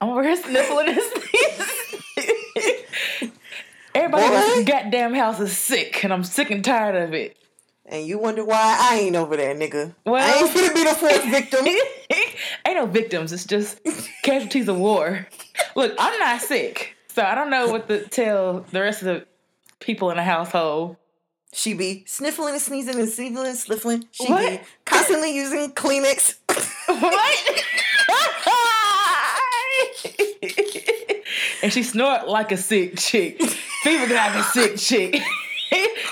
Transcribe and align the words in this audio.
I'm 0.00 0.10
over 0.10 0.22
here 0.22 0.36
sniffling 0.36 0.88
and 0.88 1.00
sneezing. 1.00 1.66
Everybody 3.94 4.24
in 4.24 4.30
this 4.32 4.64
goddamn 4.68 5.14
house 5.14 5.40
is 5.40 5.56
sick, 5.56 6.04
and 6.04 6.12
I'm 6.12 6.24
sick 6.24 6.50
and 6.50 6.64
tired 6.64 6.94
of 6.96 7.12
it. 7.12 7.36
And 7.86 8.06
you 8.06 8.18
wonder 8.18 8.44
why 8.44 8.78
I 8.80 8.98
ain't 9.00 9.16
over 9.16 9.36
there, 9.36 9.54
nigga. 9.54 9.94
I 10.06 10.10
Well- 10.10 10.44
ain't 10.44 10.50
finna 10.56 10.74
be 10.74 10.84
the 10.84 10.94
fourth 10.94 11.24
victim. 11.24 11.66
Ain't 12.66 12.76
no 12.76 12.86
victims. 12.86 13.32
It's 13.32 13.44
just 13.44 13.80
casualties 14.22 14.68
of 14.68 14.76
war. 14.76 15.26
Look, 15.74 15.94
I'm 15.98 16.18
not 16.20 16.40
sick, 16.40 16.94
so 17.08 17.22
I 17.22 17.34
don't 17.34 17.50
know 17.50 17.68
what 17.68 17.88
to 17.88 18.06
tell 18.08 18.60
the 18.70 18.80
rest 18.80 19.02
of 19.02 19.06
the 19.06 19.26
people 19.80 20.10
in 20.10 20.16
the 20.18 20.22
household. 20.22 20.96
She 21.52 21.74
be 21.74 22.04
sniffling 22.06 22.52
and 22.54 22.62
sneezing 22.62 23.00
and 23.00 23.08
sniffling 23.08 23.46
and 23.48 23.58
sniffling. 23.58 24.04
She 24.12 24.26
be 24.28 24.60
constantly 24.84 25.34
using 25.34 25.72
Kleenex. 25.72 26.36
What? 26.90 27.64
and 31.62 31.72
she 31.72 31.82
snort 31.82 32.28
like 32.28 32.52
a 32.52 32.56
sick 32.56 32.96
chick. 32.98 33.40
Fever 33.82 34.14
like 34.14 34.34
a 34.34 34.42
sick 34.44 34.76
chick. 34.76 35.22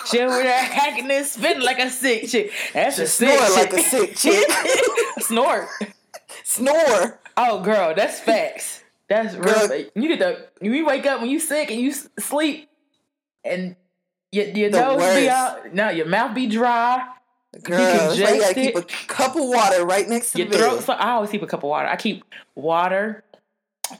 she 0.06 0.20
over 0.20 0.42
there 0.42 0.58
hacking 0.62 1.10
and 1.10 1.26
spitting 1.26 1.62
like 1.62 1.78
a 1.78 1.90
sick 1.90 2.28
chick. 2.28 2.52
That's 2.72 2.98
a 2.98 3.06
sick 3.06 3.28
snore 3.30 3.46
chick. 3.48 3.72
like 3.72 3.72
a 3.72 3.82
sick 3.82 4.16
chick. 4.16 4.50
snort. 5.20 5.66
Snore. 6.44 7.20
Oh, 7.36 7.60
girl, 7.62 7.94
that's 7.94 8.20
facts. 8.20 8.82
That's 9.08 9.34
real. 9.34 9.68
Girl. 9.68 9.84
You 9.94 10.08
get 10.16 10.18
the 10.18 10.48
you 10.60 10.84
wake 10.86 11.06
up 11.06 11.20
when 11.20 11.30
you 11.30 11.40
sick 11.40 11.70
and 11.70 11.80
you 11.80 11.92
sleep, 12.18 12.68
and 13.44 13.74
your, 14.32 14.46
your 14.46 14.70
The 14.70 14.80
nose 14.80 14.98
worst. 14.98 15.18
be 15.20 15.28
out. 15.28 15.74
No, 15.74 15.88
your 15.90 16.06
mouth 16.06 16.34
be 16.34 16.46
dry. 16.46 17.06
Girl, 17.62 18.08
why 18.08 18.14
you 18.14 18.40
gotta 18.40 18.54
keep 18.54 18.76
a 18.76 18.82
cup 18.82 19.34
of 19.34 19.42
water 19.48 19.84
right 19.86 20.06
next 20.06 20.32
to 20.32 20.38
Your 20.38 20.48
the 20.48 20.58
throat. 20.58 20.76
bed. 20.76 20.84
So 20.84 20.92
I 20.92 21.12
always 21.12 21.30
keep 21.30 21.42
a 21.42 21.46
cup 21.46 21.62
of 21.62 21.68
water. 21.70 21.88
I 21.88 21.96
keep 21.96 22.22
water 22.54 23.24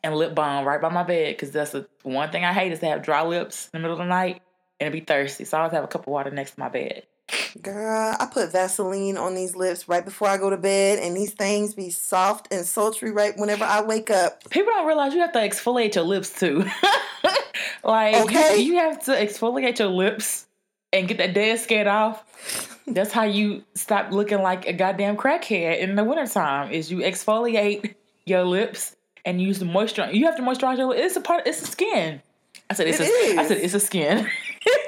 and 0.03 0.15
lip 0.15 0.35
balm 0.35 0.65
right 0.65 0.81
by 0.81 0.89
my 0.89 1.03
bed 1.03 1.35
because 1.37 1.51
that's 1.51 1.73
the 1.73 1.87
one 2.03 2.31
thing 2.31 2.45
I 2.45 2.53
hate 2.53 2.73
is 2.73 2.81
to 2.81 2.87
have 2.87 3.03
dry 3.03 3.23
lips 3.23 3.69
in 3.73 3.79
the 3.79 3.83
middle 3.83 4.01
of 4.01 4.05
the 4.07 4.09
night 4.09 4.43
and 4.81 4.93
be 4.93 5.01
thirsty. 5.01 5.45
So 5.45 5.57
I 5.57 5.61
always 5.61 5.73
have 5.73 5.85
a 5.85 5.89
cup 5.89 6.03
of 6.03 6.07
water 6.09 6.31
next 6.31 6.53
to 6.53 6.61
my 6.61 6.69
bed. 6.69 7.05
Girl, 7.61 8.17
I 8.19 8.27
put 8.27 8.53
Vaseline 8.53 9.19
on 9.19 9.35
these 9.35 9.55
lips 9.55 9.89
right 9.89 10.05
before 10.05 10.29
I 10.29 10.39
go 10.39 10.49
to 10.49 10.57
bed, 10.57 10.99
and 10.99 11.15
these 11.17 11.33
things 11.35 11.75
be 11.75 11.91
soft 11.91 12.49
and 12.53 12.65
sultry 12.65 13.11
right 13.11 13.37
whenever 13.37 13.65
I 13.65 13.83
wake 13.83 14.11
up. 14.11 14.49
People 14.49 14.73
don't 14.73 14.87
realize 14.87 15.13
you 15.13 15.21
have 15.21 15.33
to 15.33 15.39
exfoliate 15.41 15.95
your 15.95 16.05
lips 16.05 16.39
too. 16.39 16.65
like 17.85 18.17
Okay. 18.17 18.59
you, 18.63 18.77
have 18.77 19.05
to 19.05 19.13
exfoliate 19.13 19.79
your 19.79 19.89
lips 19.89 20.47
and 20.93 21.07
get 21.07 21.19
that 21.19 21.35
dead 21.35 21.59
skin 21.59 21.87
off. 21.87 22.25
That's 22.87 23.13
how 23.13 23.25
you 23.25 23.63
stop 23.75 24.11
looking 24.11 24.41
like 24.41 24.67
a 24.67 24.73
goddamn 24.73 25.17
crackhead 25.19 25.81
in 25.81 25.97
the 25.97 26.05
wintertime 26.05 26.71
is 26.73 26.91
you 26.91 26.99
exfoliate 26.99 27.95
your 28.25 28.45
lips 28.45 28.97
and 29.25 29.41
use 29.41 29.59
the 29.59 29.65
moisturizer. 29.65 30.15
You 30.15 30.27
have 30.27 30.37
to 30.37 30.43
moisturize 30.43 30.79
your. 30.79 30.95
It's 30.95 31.17
a 31.17 31.21
part 31.21 31.47
it's 31.47 31.61
the 31.61 31.67
skin. 31.67 32.23
I 32.71 32.75
said 32.75 32.87
it's 32.89 33.01
It 33.01 33.09
a, 33.09 33.39
I 33.39 33.43
is. 33.43 33.49
said 33.49 33.59
it's 33.59 33.75
a 33.75 33.81
skin. 33.81 34.27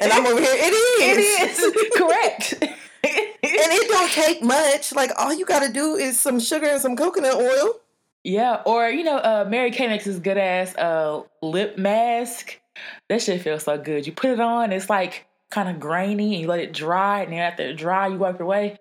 And 0.02 0.12
I'm 0.12 0.26
over 0.26 0.40
here, 0.40 0.52
it 0.54 0.72
is. 0.72 1.58
it 1.62 1.76
is 1.76 1.96
correct. 1.96 2.76
And 3.02 3.72
it 3.72 3.88
don't 3.88 4.10
take 4.12 4.42
much. 4.42 4.94
Like 4.94 5.10
all 5.16 5.32
you 5.32 5.46
gotta 5.46 5.72
do 5.72 5.94
is 5.96 6.20
some 6.20 6.38
sugar 6.38 6.66
and 6.66 6.80
some 6.80 6.94
coconut 6.96 7.34
oil. 7.34 7.80
Yeah, 8.22 8.60
or 8.66 8.88
you 8.90 9.02
know, 9.02 9.16
uh, 9.16 9.46
Mary 9.48 9.70
Kay 9.70 9.88
makes 9.88 10.04
this 10.04 10.18
good 10.18 10.36
ass 10.36 10.76
uh, 10.76 11.22
lip 11.42 11.78
mask. 11.78 12.60
That 13.08 13.22
shit 13.22 13.40
feels 13.40 13.64
so 13.64 13.78
good. 13.78 14.06
You 14.06 14.12
put 14.12 14.30
it 14.30 14.40
on, 14.40 14.72
it's 14.72 14.90
like 14.90 15.26
kind 15.50 15.68
of 15.68 15.78
grainy, 15.80 16.32
and 16.34 16.42
you 16.42 16.46
let 16.48 16.60
it 16.60 16.72
dry, 16.72 17.22
and 17.22 17.32
then 17.32 17.40
after 17.40 17.64
it 17.64 17.74
dry, 17.76 18.06
you 18.08 18.16
wipe 18.16 18.36
it 18.36 18.40
away. 18.40 18.78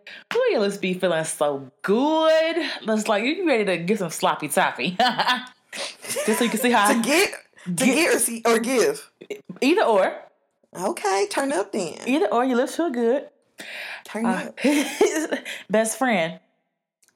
Your 0.52 0.62
lips 0.62 0.78
be 0.78 0.94
feeling 0.94 1.24
so 1.26 1.70
good. 1.84 2.56
It's 2.58 3.08
like 3.08 3.24
you 3.24 3.46
ready 3.48 3.66
to 3.66 3.78
get 3.78 4.00
some 4.00 4.10
sloppy 4.10 4.48
toppy. 4.50 4.98
Just 6.26 6.40
so 6.40 6.44
you 6.44 6.50
can 6.50 6.60
see 6.60 6.72
how 6.72 6.92
To 6.94 7.00
get 7.02 7.32
to 7.66 7.72
Get- 7.72 7.86
get 7.96 8.16
or, 8.16 8.20
see, 8.20 8.42
or 8.46 8.58
give. 8.60 9.12
either 9.62 9.84
or, 9.84 10.16
Okay, 10.80 11.28
turn 11.30 11.52
up 11.52 11.72
then. 11.72 11.96
either 12.08 12.28
or, 12.28 12.46
your 12.46 12.58
lips 12.58 12.76
feel 12.76 12.90
good. 12.90 13.28
Turn 14.06 14.26
Uh, 14.26 14.52
up. 14.64 15.40
best 15.70 15.98
friend. 15.98 16.40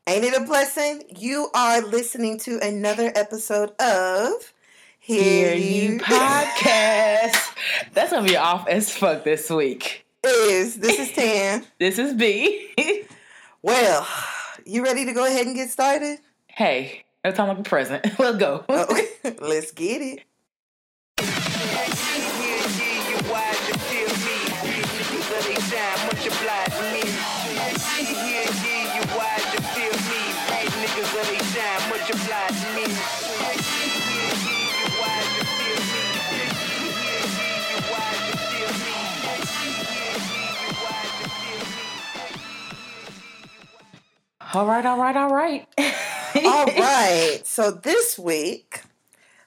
Ain't 0.07 0.25
it 0.25 0.39
a 0.39 0.45
blessing? 0.45 1.03
You 1.17 1.49
are 1.55 1.81
listening 1.81 2.37
to 2.41 2.59
another 2.61 3.11
episode 3.15 3.71
of 3.81 4.52
Hear 5.05 5.53
Ye 5.53 5.97
podcast. 5.99 7.53
That's 7.93 8.11
gonna 8.11 8.25
be 8.25 8.37
off 8.37 8.69
as 8.69 8.89
fuck 8.89 9.25
this 9.25 9.49
week. 9.49 10.05
Is 10.23 10.77
this 10.77 10.97
is 10.97 11.11
Tan. 11.11 11.65
This 11.77 11.99
is 11.99 12.13
B. 12.13 12.71
Well, 13.61 14.07
you 14.65 14.81
ready 14.83 15.05
to 15.05 15.13
go 15.13 15.25
ahead 15.25 15.45
and 15.45 15.55
get 15.55 15.69
started? 15.69 16.19
hey, 16.47 17.03
no 17.25 17.31
time 17.31 17.49
like 17.49 17.59
a 17.59 17.63
present. 17.63 18.05
Let's 18.19 18.37
go. 18.37 18.63
Okay, 18.69 19.07
let's 19.41 19.71
get 19.71 20.01
it. 20.01 20.23
All 44.53 44.65
right, 44.67 44.85
all 44.85 44.97
right, 44.99 45.15
all 45.15 45.29
right. 45.29 45.67
All 46.45 46.65
right. 46.77 47.41
So 47.43 47.69
this 47.71 48.17
week, 48.17 48.81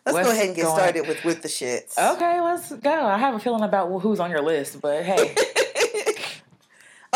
let's 0.04 0.14
What's 0.14 0.28
go 0.28 0.32
ahead 0.32 0.46
and 0.46 0.54
get 0.56 0.62
going- 0.64 0.76
started 0.76 1.08
with 1.08 1.24
with 1.24 1.42
the 1.42 1.48
shits. 1.48 1.98
Okay, 1.98 2.40
let's 2.40 2.72
go. 2.72 3.06
I 3.06 3.18
have 3.18 3.34
a 3.34 3.40
feeling 3.40 3.64
about 3.64 3.88
who's 4.00 4.20
on 4.20 4.30
your 4.30 4.42
list, 4.42 4.80
but 4.80 5.04
hey. 5.04 5.34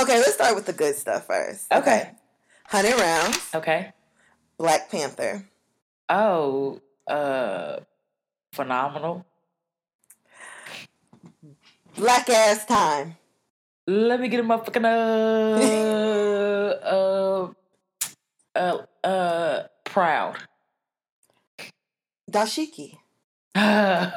Okay, 0.00 0.16
let's 0.18 0.32
start 0.34 0.54
with 0.54 0.64
the 0.64 0.72
good 0.72 0.94
stuff 0.96 1.26
first. 1.26 1.70
Okay. 1.70 2.10
Hundred 2.64 2.98
rounds. 2.98 3.38
Okay. 3.54 3.92
Black 4.56 4.90
Panther. 4.90 5.44
Oh, 6.08 6.80
uh, 7.06 7.80
phenomenal. 8.52 9.26
Black 11.96 12.30
ass 12.30 12.64
time. 12.64 13.16
Let 13.86 14.20
me 14.20 14.28
get 14.28 14.40
a 14.40 14.42
motherfucking 14.42 14.86
uh, 14.86 15.58
uh, 16.86 17.52
uh, 18.56 18.78
uh, 19.06 19.62
proud. 19.84 20.36
Dashiki. 22.30 22.96
I 23.54 24.12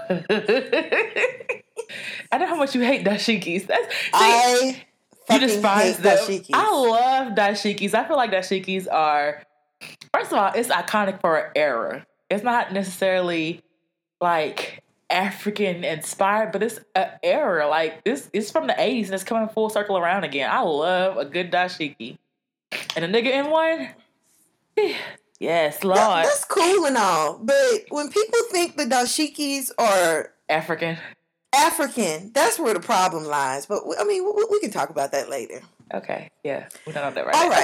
know 2.38 2.48
how 2.48 2.56
much 2.56 2.76
you 2.76 2.82
hate 2.82 3.06
dashikis. 3.06 3.68
That's 3.68 3.96
see, 3.96 4.10
I 4.12 4.84
you 5.32 5.40
despise 5.40 5.96
hate 5.98 6.04
them. 6.04 6.18
dashikis. 6.18 6.50
I 6.54 6.72
love 6.72 7.34
dashikis. 7.34 7.94
I 7.94 8.08
feel 8.08 8.18
like 8.18 8.32
dashikis 8.32 8.88
are 8.92 9.44
first 10.14 10.32
of 10.32 10.38
all, 10.38 10.52
it's 10.54 10.70
iconic 10.70 11.20
for 11.20 11.38
an 11.38 11.52
era. 11.56 12.06
It's 12.30 12.44
not 12.44 12.74
necessarily 12.74 13.62
like 14.22 14.84
African 15.10 15.84
inspired, 15.84 16.52
but 16.52 16.64
it's 16.64 16.80
an 16.96 17.10
era. 17.24 17.68
Like 17.68 18.04
this, 18.04 18.30
it's 18.34 18.52
from 18.52 18.68
the 18.68 18.74
'80s 18.74 19.06
and 19.06 19.16
it's 19.16 19.24
coming 19.24 19.50
full 19.50 19.70
circle 19.70 19.98
around 19.98 20.24
again. 20.24 20.50
I 20.52 20.62
love 20.62 21.18
a 21.18 21.26
good 21.26 21.52
dashiki, 21.52 22.18
and 22.96 23.06
a 23.06 23.08
nigga 23.08 23.32
in 23.32 23.50
one. 23.50 23.90
Yes, 25.40 25.84
Lord, 25.84 25.98
That- 25.98 26.24
that's 26.26 26.46
cool 26.46 26.86
and 26.86 26.98
all, 26.98 27.38
but 27.42 27.58
when 27.90 28.10
people 28.10 28.40
think 28.52 28.78
the 28.78 28.86
dashikis 28.86 29.72
are 29.78 30.32
African. 30.50 30.98
African, 31.56 32.32
that's 32.34 32.58
where 32.58 32.74
the 32.74 32.80
problem 32.80 33.26
lies. 33.26 33.66
But 33.66 33.84
I 34.00 34.04
mean, 34.06 34.24
we, 34.26 34.46
we 34.50 34.60
can 34.60 34.72
talk 34.72 34.90
about 34.90 35.12
that 35.12 35.30
later. 35.30 35.62
Okay, 35.94 36.30
yeah, 36.44 36.68
we 36.88 36.94
don't 36.94 37.04
know 37.04 37.12
that 37.12 37.26
right. 37.28 37.36
All 37.36 37.50
now. 37.50 37.56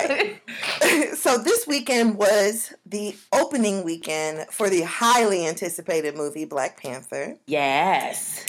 right. 0.81 1.15
so 1.17 1.37
this 1.39 1.65
weekend 1.65 2.15
was 2.17 2.73
the 2.85 3.15
opening 3.33 3.83
weekend 3.83 4.47
for 4.51 4.69
the 4.69 4.81
highly 4.81 5.47
anticipated 5.47 6.15
movie 6.15 6.45
Black 6.45 6.79
Panther. 6.81 7.35
yes. 7.47 8.45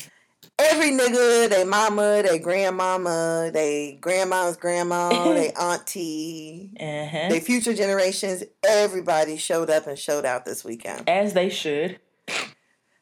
Every 0.62 0.90
nigga, 0.90 1.48
they 1.48 1.64
mama, 1.64 2.22
they 2.22 2.38
grandmama, 2.38 3.50
they 3.52 3.96
grandma's 4.00 4.56
grandma, 4.58 5.32
they 5.32 5.50
auntie, 5.60 6.72
Uh-huh. 6.78 7.28
they 7.30 7.40
future 7.40 7.72
generations, 7.72 8.44
everybody 8.62 9.38
showed 9.38 9.70
up 9.70 9.86
and 9.86 9.98
showed 9.98 10.26
out 10.26 10.44
this 10.44 10.62
weekend. 10.62 11.08
As 11.08 11.32
they 11.32 11.48
should. 11.48 11.98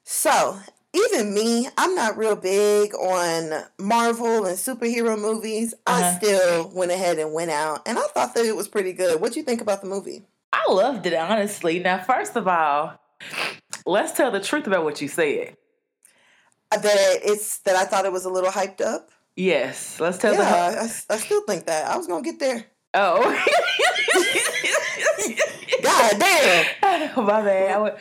So, 0.04 0.58
even 0.94 1.34
me, 1.34 1.68
I'm 1.76 1.94
not 1.96 2.16
real 2.16 2.36
big 2.36 2.94
on 2.94 3.64
Marvel 3.78 4.46
and 4.46 4.56
superhero 4.56 5.18
movies. 5.20 5.74
I 5.86 6.00
Uh-huh. 6.00 6.16
still 6.18 6.70
went 6.74 6.92
ahead 6.92 7.18
and 7.18 7.32
went 7.32 7.50
out, 7.50 7.82
and 7.86 7.98
I 7.98 8.02
thought 8.14 8.34
that 8.36 8.44
it 8.46 8.54
was 8.56 8.68
pretty 8.68 8.92
good. 8.92 9.20
What'd 9.20 9.36
you 9.36 9.42
think 9.42 9.60
about 9.60 9.80
the 9.82 9.88
movie? 9.88 10.22
I 10.52 10.64
loved 10.70 11.06
it, 11.06 11.14
honestly. 11.14 11.80
Now, 11.80 11.98
first 12.04 12.36
of 12.36 12.46
all, 12.46 12.94
let's 13.84 14.12
tell 14.12 14.30
the 14.30 14.40
truth 14.40 14.66
about 14.68 14.84
what 14.84 15.00
you 15.00 15.08
said. 15.08 15.56
That 16.70 17.20
it's 17.24 17.58
that 17.60 17.76
I 17.76 17.84
thought 17.84 18.04
it 18.04 18.12
was 18.12 18.24
a 18.24 18.30
little 18.30 18.50
hyped 18.50 18.80
up. 18.80 19.10
Yes, 19.36 20.00
let's 20.00 20.18
tell 20.18 20.34
Yeah, 20.34 20.70
the. 20.70 20.80
I, 20.80 21.14
I 21.14 21.16
still 21.18 21.42
think 21.42 21.66
that. 21.66 21.86
I 21.86 21.96
was 21.96 22.06
gonna 22.06 22.22
get 22.22 22.38
there. 22.38 22.64
Oh. 22.94 23.22
God 25.82 26.18
damn! 26.18 27.24
My 27.24 27.42
bad. 27.42 27.70
I, 27.70 27.78
would, 27.78 27.94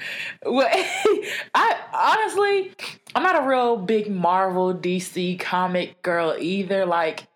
well, 0.46 0.68
I 1.56 1.75
honestly, 1.94 2.72
I'm 3.16 3.24
not 3.24 3.44
a 3.44 3.48
real 3.48 3.78
big 3.78 4.10
Marvel 4.10 4.74
DC 4.74 5.40
comic 5.40 6.02
girl 6.02 6.36
either. 6.40 6.86
Like, 6.86 7.28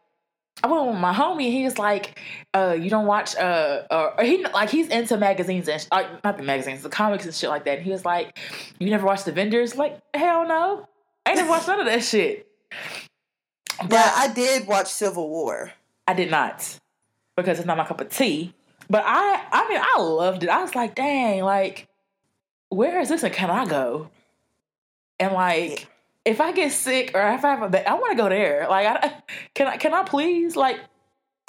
I 0.64 0.68
went 0.68 0.88
with 0.88 0.98
my 0.98 1.14
homie. 1.14 1.52
He 1.52 1.64
was 1.64 1.78
like, 1.78 2.20
uh, 2.54 2.76
"You 2.80 2.90
don't 2.90 3.06
watch 3.06 3.36
uh, 3.36 3.84
or 3.92 4.24
he 4.24 4.44
like 4.46 4.70
he's 4.70 4.88
into 4.88 5.18
magazines 5.18 5.68
and 5.68 5.86
uh, 5.92 6.04
not 6.24 6.38
the 6.38 6.44
magazines, 6.44 6.82
the 6.82 6.90
comics 6.90 7.26
and 7.26 7.34
shit 7.34 7.50
like 7.50 7.66
that." 7.66 7.78
And 7.78 7.86
he 7.86 7.92
was 7.92 8.06
like, 8.06 8.38
"You 8.80 8.90
never 8.90 9.06
watched 9.06 9.26
the 9.26 9.32
Avengers?" 9.32 9.76
Like, 9.76 10.00
hell 10.14 10.48
no, 10.48 10.88
I 11.26 11.36
didn't 11.36 11.50
watch 11.50 11.68
none 11.68 11.80
of 11.80 11.86
that 11.86 12.04
shit. 12.04 12.48
But 13.80 13.92
yeah, 13.92 14.14
I 14.16 14.28
did 14.34 14.68
watch 14.68 14.88
Civil 14.88 15.30
War. 15.30 15.72
I 16.08 16.14
did 16.14 16.30
not 16.30 16.80
because 17.36 17.60
it's 17.60 17.68
not 17.68 17.78
my 17.78 17.86
cup 17.86 18.02
of 18.02 18.10
tea. 18.10 18.54
But 18.90 19.04
I, 19.06 19.42
I 19.52 19.70
mean, 19.70 19.80
I 19.82 20.02
loved 20.02 20.44
it. 20.44 20.50
I 20.50 20.62
was 20.62 20.76
like, 20.76 20.96
dang, 20.96 21.44
like, 21.44 21.88
where 22.70 23.00
is 23.00 23.10
this 23.10 23.24
and 23.24 23.34
can 23.34 23.50
I 23.50 23.66
go? 23.66 24.10
And 25.20 25.34
like, 25.34 25.88
if 26.26 26.42
I 26.42 26.52
get 26.52 26.72
sick 26.72 27.12
or 27.14 27.22
if 27.34 27.46
I 27.46 27.52
have 27.52 27.62
a 27.62 27.70
bad, 27.70 27.88
I 27.88 27.94
want 27.94 28.12
to 28.12 28.18
go 28.18 28.30
there. 28.30 28.68
Like, 28.70 28.88
I, 28.88 29.14
can 29.54 29.68
I, 29.68 29.78
can 29.78 29.94
I 29.94 30.04
please 30.04 30.56
like 30.56 30.80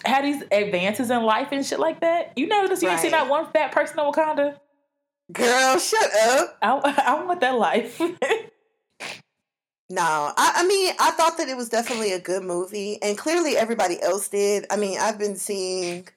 have 0.04 0.24
these 0.24 0.42
advances 0.52 1.10
in 1.10 1.22
life 1.22 1.48
and 1.52 1.64
shit 1.66 1.80
like 1.80 2.00
that? 2.00 2.32
You 2.36 2.46
know, 2.46 2.62
notice 2.62 2.82
you 2.82 2.88
right. 2.88 2.94
ain't 2.94 3.02
seen 3.02 3.10
that 3.10 3.28
one 3.28 3.50
fat 3.52 3.72
person 3.72 3.98
in 3.98 4.06
Wakanda. 4.06 4.58
Girl, 5.32 5.78
shut 5.78 6.10
up. 6.16 6.58
I, 6.62 7.02
I 7.06 7.24
want 7.24 7.40
that 7.40 7.58
life. 7.58 8.00
No, 9.92 10.32
I, 10.38 10.52
I, 10.56 10.66
mean, 10.66 10.94
I 10.98 11.10
thought 11.10 11.36
that 11.36 11.50
it 11.50 11.56
was 11.56 11.68
definitely 11.68 12.12
a 12.12 12.18
good 12.18 12.42
movie, 12.42 12.98
and 13.02 13.18
clearly 13.18 13.58
everybody 13.58 14.00
else 14.00 14.26
did. 14.26 14.64
I 14.70 14.76
mean, 14.76 14.98
I've 14.98 15.18
been 15.18 15.36
seeing 15.36 16.08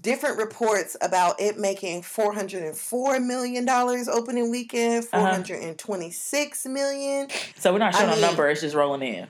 different 0.00 0.38
reports 0.38 0.96
about 1.00 1.40
it 1.40 1.58
making 1.58 2.02
four 2.02 2.32
hundred 2.32 2.62
and 2.62 2.76
four 2.76 3.18
million 3.18 3.64
dollars 3.64 4.06
opening 4.06 4.52
weekend, 4.52 5.06
uh-huh. 5.06 5.18
four 5.18 5.28
hundred 5.28 5.64
and 5.64 5.76
twenty 5.76 6.12
six 6.12 6.66
million. 6.66 7.26
So 7.56 7.72
we're 7.72 7.80
not 7.80 7.96
showing 7.96 8.10
I 8.10 8.14
mean, 8.14 8.22
a 8.22 8.26
number; 8.28 8.48
it's 8.48 8.60
just 8.60 8.76
rolling 8.76 9.02
in. 9.02 9.26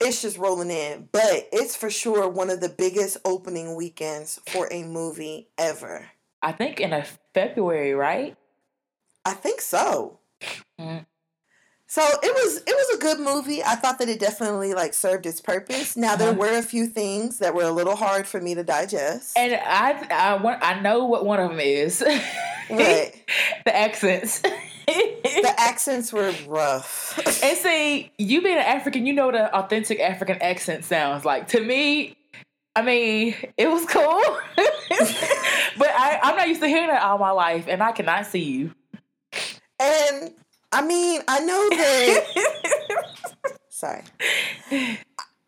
It's 0.00 0.22
just 0.22 0.38
rolling 0.38 0.70
in, 0.70 1.08
but 1.10 1.48
it's 1.52 1.74
for 1.74 1.90
sure 1.90 2.28
one 2.28 2.50
of 2.50 2.60
the 2.60 2.68
biggest 2.68 3.16
opening 3.24 3.74
weekends 3.74 4.38
for 4.46 4.68
a 4.70 4.84
movie 4.84 5.48
ever. 5.58 6.06
I 6.40 6.52
think 6.52 6.78
in 6.78 6.92
a 6.92 7.04
February, 7.34 7.94
right? 7.94 8.36
I 9.24 9.32
think 9.32 9.60
so. 9.60 10.20
Mm. 10.80 11.06
So 11.92 12.00
it 12.00 12.34
was 12.34 12.56
it 12.56 12.74
was 12.74 12.96
a 12.96 12.98
good 13.00 13.20
movie. 13.20 13.62
I 13.62 13.74
thought 13.74 13.98
that 13.98 14.08
it 14.08 14.18
definitely 14.18 14.72
like 14.72 14.94
served 14.94 15.26
its 15.26 15.42
purpose. 15.42 15.94
Now 15.94 16.16
there 16.16 16.30
uh-huh. 16.30 16.38
were 16.38 16.56
a 16.56 16.62
few 16.62 16.86
things 16.86 17.36
that 17.40 17.54
were 17.54 17.64
a 17.64 17.70
little 17.70 17.96
hard 17.96 18.26
for 18.26 18.40
me 18.40 18.54
to 18.54 18.64
digest. 18.64 19.36
And 19.36 19.60
I 19.62 20.06
I 20.10 20.42
want 20.42 20.60
I 20.62 20.80
know 20.80 21.04
what 21.04 21.26
one 21.26 21.38
of 21.38 21.50
them 21.50 21.60
is. 21.60 22.02
What? 22.68 23.14
the 23.66 23.76
accents. 23.76 24.40
the 24.40 25.54
accents 25.58 26.10
were 26.14 26.32
rough. 26.46 27.18
and 27.42 27.58
see, 27.58 28.10
you 28.16 28.40
being 28.40 28.56
an 28.56 28.64
African, 28.64 29.04
you 29.04 29.12
know 29.12 29.26
what 29.26 29.34
an 29.34 29.50
authentic 29.52 30.00
African 30.00 30.40
accent 30.40 30.86
sounds 30.86 31.26
like. 31.26 31.48
To 31.48 31.60
me, 31.60 32.16
I 32.74 32.80
mean, 32.80 33.34
it 33.58 33.68
was 33.68 33.84
cool. 33.84 34.22
but 34.56 35.88
I, 35.88 36.20
I'm 36.22 36.36
not 36.36 36.48
used 36.48 36.62
to 36.62 36.68
hearing 36.68 36.88
that 36.88 37.02
all 37.02 37.18
my 37.18 37.32
life, 37.32 37.66
and 37.68 37.82
I 37.82 37.92
cannot 37.92 38.24
see 38.24 38.44
you. 38.44 38.74
And 39.78 40.32
I 40.72 40.82
mean, 40.82 41.20
I 41.28 41.40
know 41.40 41.68
that. 41.70 43.58
sorry. 43.68 44.02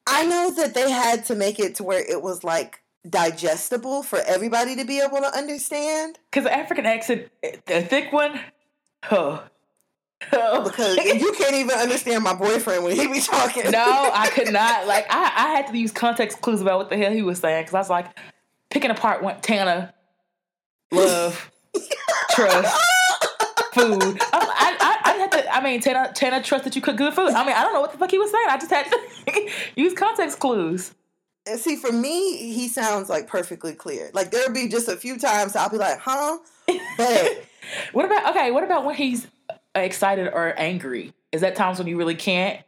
I 0.07 0.27
know 0.27 0.51
that 0.51 0.75
they 0.75 0.91
had 0.91 1.25
to 1.27 1.35
make 1.35 1.59
it 1.59 1.77
to 1.77 1.85
where 1.85 2.01
it 2.01 2.23
was 2.23 2.45
like 2.45 2.83
digestible 3.09 4.03
for 4.03 4.19
everybody 4.21 4.77
to 4.77 4.85
be 4.85 5.01
able 5.01 5.19
to 5.19 5.37
understand. 5.37 6.19
Because 6.31 6.47
African 6.47 6.87
accent, 6.87 7.29
the 7.67 7.83
thick 7.83 8.13
one, 8.13 8.39
oh. 9.11 9.43
oh. 10.33 10.65
Because 10.65 10.97
you 10.97 11.33
can't 11.33 11.55
even 11.55 11.77
understand 11.79 12.25
my 12.25 12.35
boyfriend 12.35 12.85
when 12.85 12.97
he 12.97 13.07
be 13.07 13.21
talking. 13.21 13.71
No, 13.71 14.11
I 14.13 14.29
could 14.29 14.53
not. 14.53 14.87
Like 14.87 15.07
I, 15.09 15.33
I 15.37 15.49
had 15.55 15.67
to 15.69 15.79
use 15.79 15.93
context 15.93 16.41
clues 16.41 16.61
about 16.61 16.79
what 16.79 16.91
the 16.91 16.97
hell 16.97 17.13
he 17.13 17.23
was 17.23 17.39
saying 17.39 17.63
because 17.63 17.75
I 17.75 17.79
was 17.79 17.91
like 17.91 18.07
picking 18.71 18.91
apart 18.91 19.23
what 19.23 19.43
Tana, 19.43 19.95
love, 20.91 21.51
trust, 22.31 22.77
food. 23.73 24.19
I, 24.33 24.77
I, 24.81 24.99
I 25.04 25.04
had 25.25 25.43
to. 25.43 25.55
I 25.55 25.63
mean, 25.63 25.81
Tana, 25.81 26.13
Tana 26.15 26.43
trust 26.43 26.65
that 26.65 26.77
you 26.77 26.83
cook 26.83 26.97
good 26.97 27.15
food. 27.15 27.31
I 27.31 27.45
mean, 27.45 27.55
I 27.57 27.63
don't 27.63 27.73
know 27.73 27.81
what 27.81 27.93
the 27.93 27.99
fuck 27.99 28.11
he 28.11 28.19
was 28.19 28.31
saying. 28.31 28.47
I 28.49 28.59
just 28.59 28.71
had 28.71 28.87
to 28.87 29.51
use 29.77 29.95
context 29.95 30.39
clues. 30.39 30.95
And 31.47 31.61
see, 31.61 31.77
for 31.77 31.93
me, 31.93 32.53
he 32.53 32.69
sounds 32.69 33.09
like 33.11 33.27
perfectly 33.27 33.75
clear. 33.75 34.11
Like 34.15 34.31
there'll 34.31 34.53
be 34.53 34.69
just 34.69 34.89
a 34.89 34.97
few 34.97 35.19
times 35.19 35.57
I'll 35.57 35.69
be 35.69 35.77
like, 35.77 35.99
"Huh," 35.99 36.39
but 36.97 37.45
what 37.93 38.05
about 38.05 38.31
okay? 38.31 38.51
What 38.51 38.65
about 38.65 38.85
when 38.85 38.95
he's 38.95 39.27
excited 39.75 40.29
or 40.29 40.55
angry? 40.57 41.13
Is 41.33 41.43
that 41.43 41.57
times 41.57 41.79
when 41.79 41.87
you 41.87 41.99
really 41.99 42.15
can't? 42.15 42.61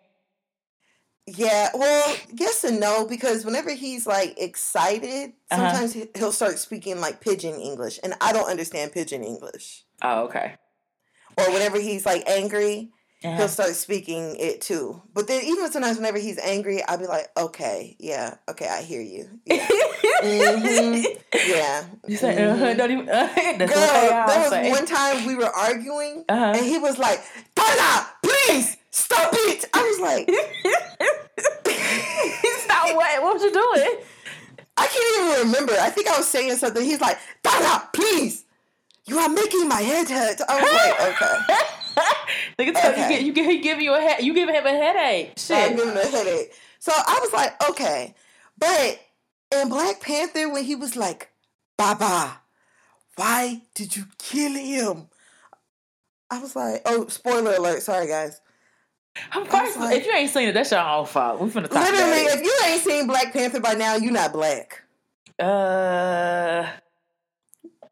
Yeah, 1.28 1.70
well, 1.74 2.16
yes 2.34 2.62
and 2.62 2.78
no, 2.78 3.04
because 3.06 3.44
whenever 3.44 3.72
he's 3.72 4.06
like 4.06 4.40
excited, 4.40 5.32
uh-huh. 5.50 5.70
sometimes 5.70 5.96
uh-huh. 5.96 6.06
he'll 6.14 6.32
start 6.32 6.58
speaking 6.58 7.00
like 7.00 7.20
pidgin 7.20 7.58
English, 7.58 7.98
and 8.02 8.14
I 8.20 8.32
don't 8.32 8.48
understand 8.48 8.92
pidgin 8.92 9.24
English. 9.24 9.84
Oh, 10.02 10.24
okay 10.24 10.56
or 11.36 11.52
whenever 11.52 11.78
he's 11.78 12.06
like 12.06 12.28
angry, 12.28 12.90
uh-huh. 13.24 13.36
he'll 13.36 13.48
start 13.48 13.70
speaking 13.70 14.36
it 14.38 14.60
too. 14.60 15.02
But 15.14 15.26
then 15.26 15.42
even 15.44 15.68
sometimes 15.70 15.96
whenever 15.96 16.18
he's 16.18 16.38
angry, 16.38 16.84
I'll 16.84 16.98
be 16.98 17.06
like, 17.06 17.28
okay, 17.36 17.96
yeah, 17.98 18.34
okay, 18.48 18.68
I 18.68 18.82
hear 18.82 19.00
you. 19.00 19.40
Yeah. 19.44 19.66
mm-hmm. 20.22 21.04
Yeah. 21.48 21.84
You 22.06 22.16
say, 22.16 22.44
uh-huh, 22.44 22.64
mm-hmm. 22.64 22.78
don't 22.78 22.92
even. 22.92 23.08
Uh, 23.08 23.26
Girl, 23.58 23.68
there 23.68 24.26
was 24.26 24.52
one 24.70 24.86
time 24.86 25.26
we 25.26 25.34
were 25.34 25.50
arguing, 25.50 26.24
uh-huh. 26.28 26.52
and 26.56 26.64
he 26.64 26.78
was 26.78 26.98
like, 26.98 27.20
Donna, 27.54 28.06
please 28.22 28.76
stop 28.90 29.30
it. 29.32 29.64
I 29.74 29.82
was 29.82 29.98
like, 30.00 30.30
stop 32.60 32.94
what? 32.94 33.22
What 33.22 33.34
was 33.34 33.42
you 33.42 33.52
doing? 33.52 33.98
I 34.76 34.86
can't 34.86 35.26
even 35.26 35.40
remember. 35.48 35.72
I 35.80 35.90
think 35.90 36.06
I 36.08 36.16
was 36.16 36.28
saying 36.28 36.56
something. 36.56 36.84
He's 36.84 37.00
like, 37.00 37.18
Donna, 37.42 37.88
please 37.92 38.45
you 39.06 39.18
are 39.18 39.28
making 39.28 39.68
my 39.68 39.80
head 39.80 40.08
hurt. 40.08 40.40
I 40.48 40.60
was 40.60 40.72
like, 40.72 41.00
okay. 41.10 41.72
Nigga, 42.58 42.90
okay. 42.90 43.22
you, 43.22 43.32
give, 43.32 43.46
you 43.46 43.62
give 43.62 43.80
you 43.80 43.94
a 43.94 44.00
head, 44.00 44.22
you 44.22 44.34
give 44.34 44.48
him 44.48 44.66
a 44.66 44.70
headache. 44.70 45.32
Shit. 45.36 45.56
I'm 45.56 45.76
giving 45.76 45.92
him 45.92 45.96
a 45.96 46.06
headache. 46.06 46.52
So 46.78 46.92
I 46.94 47.18
was 47.22 47.32
like, 47.32 47.70
okay. 47.70 48.14
But 48.58 49.00
in 49.54 49.68
Black 49.68 50.00
Panther, 50.00 50.50
when 50.50 50.64
he 50.64 50.74
was 50.74 50.96
like, 50.96 51.30
Baba, 51.76 52.40
why 53.16 53.62
did 53.74 53.96
you 53.96 54.04
kill 54.18 54.52
him? 54.52 55.08
I 56.30 56.40
was 56.40 56.56
like, 56.56 56.82
oh, 56.86 57.06
spoiler 57.08 57.54
alert. 57.54 57.82
Sorry, 57.82 58.08
guys. 58.08 58.40
Of 59.34 59.48
course, 59.48 59.76
like, 59.76 59.96
if 59.96 60.06
you 60.06 60.12
ain't 60.12 60.30
seen 60.30 60.48
it, 60.48 60.52
that's 60.52 60.70
your 60.70 60.80
own 60.80 61.06
fault. 61.06 61.40
We're 61.40 61.48
finna 61.48 61.70
talk 61.70 61.90
Literally, 61.90 62.24
if 62.24 62.42
you 62.42 62.58
ain't 62.66 62.82
seen 62.82 63.06
Black 63.06 63.32
Panther 63.32 63.60
by 63.60 63.74
now, 63.74 63.96
you're 63.96 64.12
not 64.12 64.32
black. 64.32 64.82
Uh, 65.38 66.66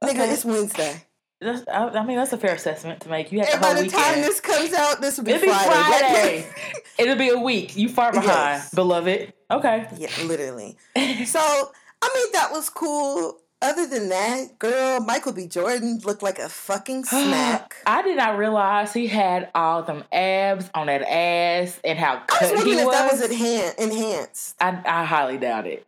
Nigga, 0.09 0.33
it's 0.33 0.45
Wednesday. 0.45 1.03
That's, 1.41 1.67
I, 1.69 1.89
I, 1.89 2.05
mean, 2.07 2.17
that's 2.17 2.33
a 2.33 2.39
fair 2.39 2.55
assessment 2.55 3.01
to 3.01 3.09
make. 3.09 3.31
You 3.31 3.41
have 3.41 3.49
and 3.49 3.63
the 3.63 3.67
whole 3.67 3.75
by 3.75 3.81
the 3.81 3.87
weekend. 3.87 4.05
time 4.05 4.23
this 4.23 4.41
comes 4.41 4.73
out, 4.73 5.01
this 5.01 5.19
will 5.19 5.25
be 5.25 5.33
It'll 5.33 5.53
Friday. 5.53 5.67
Be 5.67 6.43
Friday. 6.43 6.81
It'll 6.99 7.17
be 7.17 7.29
a 7.29 7.39
week. 7.39 7.77
You 7.77 7.89
far 7.89 8.13
behind, 8.13 8.29
yes. 8.29 8.75
beloved. 8.75 9.33
Okay. 9.51 9.87
Yeah, 9.97 10.11
literally. 10.25 10.77
so, 11.27 11.41
I 11.41 12.11
mean, 12.15 12.33
that 12.33 12.49
was 12.51 12.71
cool. 12.71 13.41
Other 13.61 13.87
than 13.87 14.11
that, 14.11 14.59
girl, 14.59 15.01
Michael 15.01 15.33
B. 15.33 15.47
Jordan 15.47 15.99
looked 16.05 16.23
like 16.23 16.39
a 16.39 16.49
fucking 16.49 17.05
snack. 17.07 17.77
I 17.87 18.03
did 18.03 18.17
not 18.17 18.37
realize 18.37 18.93
he 18.93 19.07
had 19.07 19.51
all 19.55 19.83
them 19.83 20.05
abs 20.13 20.71
on 20.75 20.87
that 20.87 21.03
ass 21.03 21.81
and 21.83 21.99
how 21.99 22.23
cut 22.27 22.43
I 22.43 22.53
was 22.53 22.59
wondering 22.59 22.77
he 22.77 22.81
if 22.81 22.87
was. 22.87 22.95
that 22.95 23.13
was 23.13 23.31
enhan- 23.31 23.79
enhanced. 23.79 24.57
I, 24.61 24.81
I 24.85 25.05
highly 25.05 25.39
doubt 25.39 25.67
it. 25.67 25.87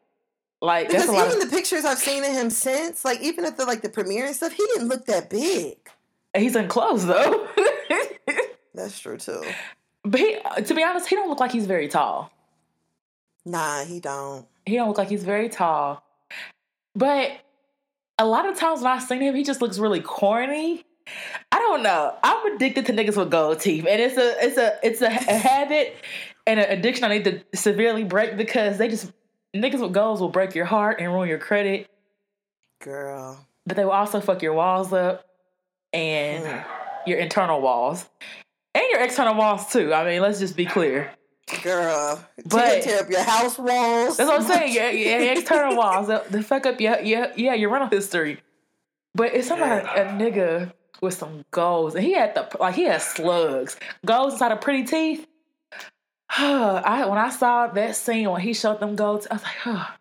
Like 0.63 0.89
because 0.89 1.09
even 1.09 1.43
of, 1.43 1.51
the 1.51 1.55
pictures 1.55 1.85
I've 1.85 1.99
seen 1.99 2.25
of 2.25 2.33
him 2.33 2.51
since, 2.51 3.05
like 3.05 3.21
even 3.21 3.45
at 3.45 3.57
the 3.57 3.67
like 3.67 3.83
the 3.83 3.91
premiere 3.91 4.27
and 4.27 4.35
stuff, 4.35 4.53
he 4.53 4.65
didn't 4.75 4.89
look 4.89 5.07
that 5.07 5.29
big. 5.29 5.77
He's 6.37 6.57
in 6.57 6.69
clothes 6.69 7.07
though. 7.07 7.49
That's 8.75 8.99
true 8.99 9.19
too. 9.19 9.43
But 10.03 10.21
he, 10.21 10.37
uh, 10.45 10.61
to 10.61 10.75
be 10.75 10.83
honest, 10.83 11.09
he 11.09 11.17
don't 11.17 11.29
look 11.29 11.41
like 11.41 11.53
he's 11.53 11.67
very 11.67 11.89
tall. 11.89 12.31
Nah, 13.45 13.85
he 13.85 14.01
don't. 14.01 14.47
He 14.65 14.77
don't 14.77 14.89
look 14.89 14.99
like 14.99 15.09
he's 15.09 15.25
very 15.25 15.49
tall. 15.49 16.03
But 16.95 17.33
a 18.19 18.25
lot 18.25 18.49
of 18.49 18.57
times 18.59 18.81
when 18.81 18.93
I've 18.93 19.03
seen 19.03 19.21
him, 19.21 19.35
he 19.35 19.45
just 19.45 19.61
looks 19.61 19.79
really 19.79 20.01
corny. 20.01 20.85
I 21.53 21.59
don't 21.59 21.83
know. 21.83 22.15
I'm 22.23 22.55
addicted 22.55 22.87
to 22.87 22.93
niggas 22.93 23.17
with 23.17 23.31
gold 23.31 23.61
teeth, 23.61 23.87
and 23.89 24.01
it's 24.01 24.17
a 24.17 24.45
it's 24.45 24.57
a 24.57 24.79
it's 24.83 25.03
a, 25.03 25.07
a 25.07 25.39
habit 25.39 25.97
and 26.47 26.59
an 26.59 26.71
addiction 26.71 27.05
I 27.05 27.09
need 27.09 27.25
to 27.25 27.43
severely 27.55 28.05
break 28.05 28.37
because 28.37 28.79
they 28.79 28.89
just 28.89 29.13
niggas 29.57 29.81
with 29.81 29.93
goals 29.93 30.21
will 30.21 30.29
break 30.29 30.55
your 30.55 30.65
heart 30.65 31.01
and 31.01 31.13
ruin 31.13 31.29
your 31.29 31.39
credit. 31.39 31.89
Girl. 32.81 33.47
But 33.67 33.77
they 33.77 33.85
will 33.85 33.93
also 33.93 34.21
fuck 34.21 34.43
your 34.43 34.55
walls 34.55 34.93
up 34.93 35.25
and 35.93 36.45
mm. 36.45 36.65
your 37.07 37.19
internal 37.19 37.61
walls. 37.61 38.09
And 38.75 38.85
your 38.91 39.01
external 39.01 39.35
walls 39.35 39.73
too. 39.73 39.93
I 39.93 40.05
mean, 40.05 40.21
let's 40.21 40.39
just 40.39 40.57
be 40.57 40.67
clear. 40.67 41.11
Girl, 41.63 42.25
but 42.47 42.83
tear 42.83 43.01
up 43.01 43.09
your 43.09 43.23
house 43.23 43.57
walls. 43.57 44.17
That's 44.17 44.29
what 44.29 44.41
I'm 44.41 44.47
saying. 44.49 44.75
Your, 44.75 44.91
your 44.91 45.33
external 45.33 45.77
walls, 45.77 46.09
they, 46.09 46.21
they 46.29 46.43
fuck 46.43 46.67
up 46.67 46.81
your, 46.81 47.01
your 47.01 47.29
yeah 47.37 47.55
your 47.55 47.71
rental 47.71 47.89
history. 47.89 48.41
But 49.15 49.33
it's 49.33 49.47
somebody 49.47 49.87
a 49.87 50.07
nigga 50.07 50.73
with 51.01 51.15
some 51.15 51.45
goals, 51.53 51.95
and 51.95 52.05
he 52.05 52.15
had 52.15 52.35
the 52.35 52.49
like 52.59 52.75
he 52.75 52.85
had 52.85 53.01
slugs, 53.01 53.77
goals 54.05 54.35
inside 54.35 54.51
of 54.51 54.61
pretty 54.61 54.85
teeth. 54.85 55.27
I 56.31 57.07
when 57.07 57.19
I 57.19 57.31
saw 57.31 57.69
that 57.69 57.97
scene 57.97 58.31
when 58.31 58.41
he 58.41 58.53
showed 58.53 58.81
them 58.81 58.97
golds, 58.97 59.27
I 59.31 59.35
was 59.35 59.43
like, 59.43 59.67
oh, 59.67 59.95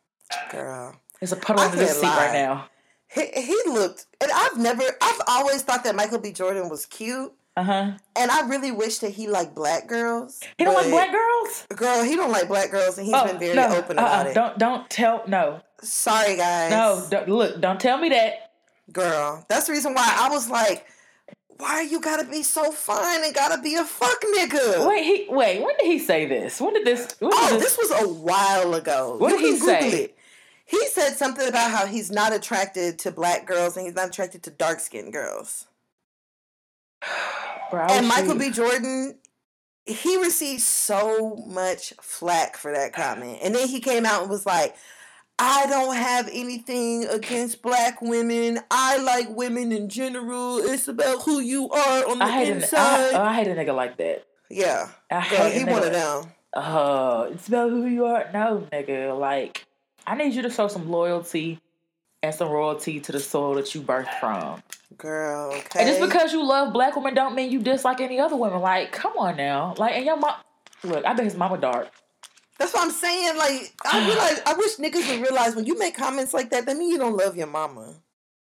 girl, 0.52 0.96
there's 1.20 1.32
a 1.32 1.36
puddle 1.36 1.62
under 1.62 1.76
this 1.76 2.00
seat 2.00 2.06
lie. 2.06 2.26
right 2.26 2.32
now. 2.32 2.66
He, 3.12 3.26
he 3.34 3.56
looked, 3.66 4.06
and 4.20 4.30
I've 4.32 4.56
never, 4.56 4.84
I've 5.02 5.20
always 5.26 5.62
thought 5.62 5.82
that 5.82 5.96
Michael 5.96 6.20
B. 6.20 6.30
Jordan 6.30 6.68
was 6.68 6.86
cute. 6.86 7.32
Uh 7.56 7.64
huh. 7.64 7.90
And 8.14 8.30
I 8.30 8.46
really 8.46 8.70
wish 8.70 8.98
that 8.98 9.10
he 9.10 9.26
liked 9.26 9.56
black 9.56 9.88
girls. 9.88 10.40
He 10.56 10.64
don't 10.64 10.74
like 10.74 10.88
black 10.88 11.10
girls. 11.10 11.66
Girl, 11.74 12.04
he 12.04 12.14
don't 12.14 12.30
like 12.30 12.46
black 12.46 12.70
girls, 12.70 12.96
and 12.98 13.06
he's 13.06 13.14
oh, 13.16 13.26
been 13.26 13.40
very 13.40 13.56
no, 13.56 13.74
open 13.74 13.98
uh-uh. 13.98 14.06
about 14.06 14.26
it. 14.28 14.34
Don't 14.34 14.58
don't 14.58 14.88
tell 14.88 15.24
no. 15.26 15.60
Sorry, 15.82 16.36
guys. 16.36 16.70
No, 16.70 17.04
don't, 17.10 17.28
look, 17.28 17.60
don't 17.60 17.80
tell 17.80 17.98
me 17.98 18.10
that. 18.10 18.52
Girl, 18.92 19.44
that's 19.48 19.66
the 19.66 19.72
reason 19.72 19.94
why 19.94 20.16
I 20.20 20.28
was 20.30 20.48
like, 20.48 20.86
why 21.60 21.82
you 21.82 22.00
gotta 22.00 22.24
be 22.24 22.42
so 22.42 22.72
fine 22.72 23.24
and 23.24 23.34
gotta 23.34 23.60
be 23.60 23.74
a 23.76 23.84
fuck 23.84 24.22
nigga? 24.36 24.88
Wait, 24.88 25.04
he 25.04 25.26
wait. 25.28 25.62
When 25.62 25.76
did 25.78 25.86
he 25.86 25.98
say 25.98 26.26
this? 26.26 26.60
When 26.60 26.74
did 26.74 26.86
this? 26.86 27.14
When 27.18 27.30
oh, 27.32 27.58
this? 27.58 27.76
this? 27.76 27.90
was 27.90 28.02
a 28.02 28.08
while 28.08 28.74
ago. 28.74 29.16
What 29.18 29.32
you 29.32 29.38
did 29.38 29.46
he 29.46 29.58
say? 29.58 29.90
It. 30.04 30.18
He 30.64 30.86
said 30.86 31.16
something 31.16 31.48
about 31.48 31.70
how 31.70 31.86
he's 31.86 32.10
not 32.10 32.32
attracted 32.32 32.98
to 33.00 33.10
black 33.10 33.44
girls 33.44 33.76
and 33.76 33.86
he's 33.86 33.96
not 33.96 34.08
attracted 34.08 34.44
to 34.44 34.50
dark 34.50 34.78
skinned 34.78 35.12
girls. 35.12 35.66
Bro, 37.70 37.86
and 37.90 38.06
Michael 38.06 38.36
B. 38.36 38.50
Jordan, 38.50 39.18
he 39.84 40.16
received 40.18 40.62
so 40.62 41.36
much 41.46 41.92
flack 42.00 42.56
for 42.56 42.72
that 42.72 42.92
comment. 42.92 43.38
And 43.42 43.54
then 43.54 43.68
he 43.68 43.80
came 43.80 44.06
out 44.06 44.22
and 44.22 44.30
was 44.30 44.46
like, 44.46 44.76
I 45.42 45.66
don't 45.66 45.96
have 45.96 46.28
anything 46.30 47.06
against 47.06 47.62
black 47.62 48.02
women. 48.02 48.60
I 48.70 48.98
like 48.98 49.30
women 49.30 49.72
in 49.72 49.88
general. 49.88 50.58
It's 50.58 50.86
about 50.86 51.22
who 51.22 51.40
you 51.40 51.70
are 51.70 52.10
on 52.10 52.18
the 52.18 52.26
I 52.26 52.42
inside. 52.42 53.14
I, 53.14 53.30
I 53.30 53.34
hate 53.34 53.46
a 53.46 53.54
nigga 53.54 53.74
like 53.74 53.96
that. 53.96 54.26
Yeah. 54.50 54.88
I 55.10 55.20
hate 55.20 55.58
he 55.58 55.64
wanted 55.64 55.92
down. 55.92 56.30
Oh, 56.52 57.22
it's 57.32 57.48
about 57.48 57.70
who 57.70 57.86
you 57.86 58.04
are. 58.04 58.28
No, 58.34 58.68
nigga. 58.70 59.18
Like, 59.18 59.64
I 60.06 60.14
need 60.14 60.34
you 60.34 60.42
to 60.42 60.50
show 60.50 60.68
some 60.68 60.90
loyalty 60.90 61.58
and 62.22 62.34
some 62.34 62.50
royalty 62.50 63.00
to 63.00 63.12
the 63.12 63.20
soil 63.20 63.54
that 63.54 63.74
you 63.74 63.80
birthed 63.80 64.20
from. 64.20 64.62
Girl, 64.98 65.52
okay. 65.54 65.80
And 65.80 65.88
just 65.88 66.00
because 66.00 66.34
you 66.34 66.46
love 66.46 66.74
black 66.74 66.96
women 66.96 67.14
don't 67.14 67.34
mean 67.34 67.50
you 67.50 67.60
dislike 67.60 68.02
any 68.02 68.20
other 68.20 68.36
women. 68.36 68.60
Like, 68.60 68.92
come 68.92 69.16
on 69.16 69.38
now. 69.38 69.72
Like, 69.78 69.94
and 69.94 70.04
your 70.04 70.18
mom, 70.18 70.34
look, 70.84 71.06
I 71.06 71.14
bet 71.14 71.24
his 71.24 71.34
mama 71.34 71.56
dark. 71.56 71.88
That's 72.60 72.74
what 72.74 72.84
I'm 72.84 72.90
saying. 72.90 73.38
Like, 73.38 73.72
I 73.90 74.06
realize, 74.06 74.42
I 74.44 74.52
wish 74.52 74.76
niggas 74.76 75.08
would 75.08 75.22
realize 75.22 75.56
when 75.56 75.64
you 75.64 75.78
make 75.78 75.96
comments 75.96 76.34
like 76.34 76.50
that, 76.50 76.66
that 76.66 76.76
mean 76.76 76.90
you 76.90 76.98
don't 76.98 77.16
love 77.16 77.34
your 77.34 77.46
mama. 77.46 77.94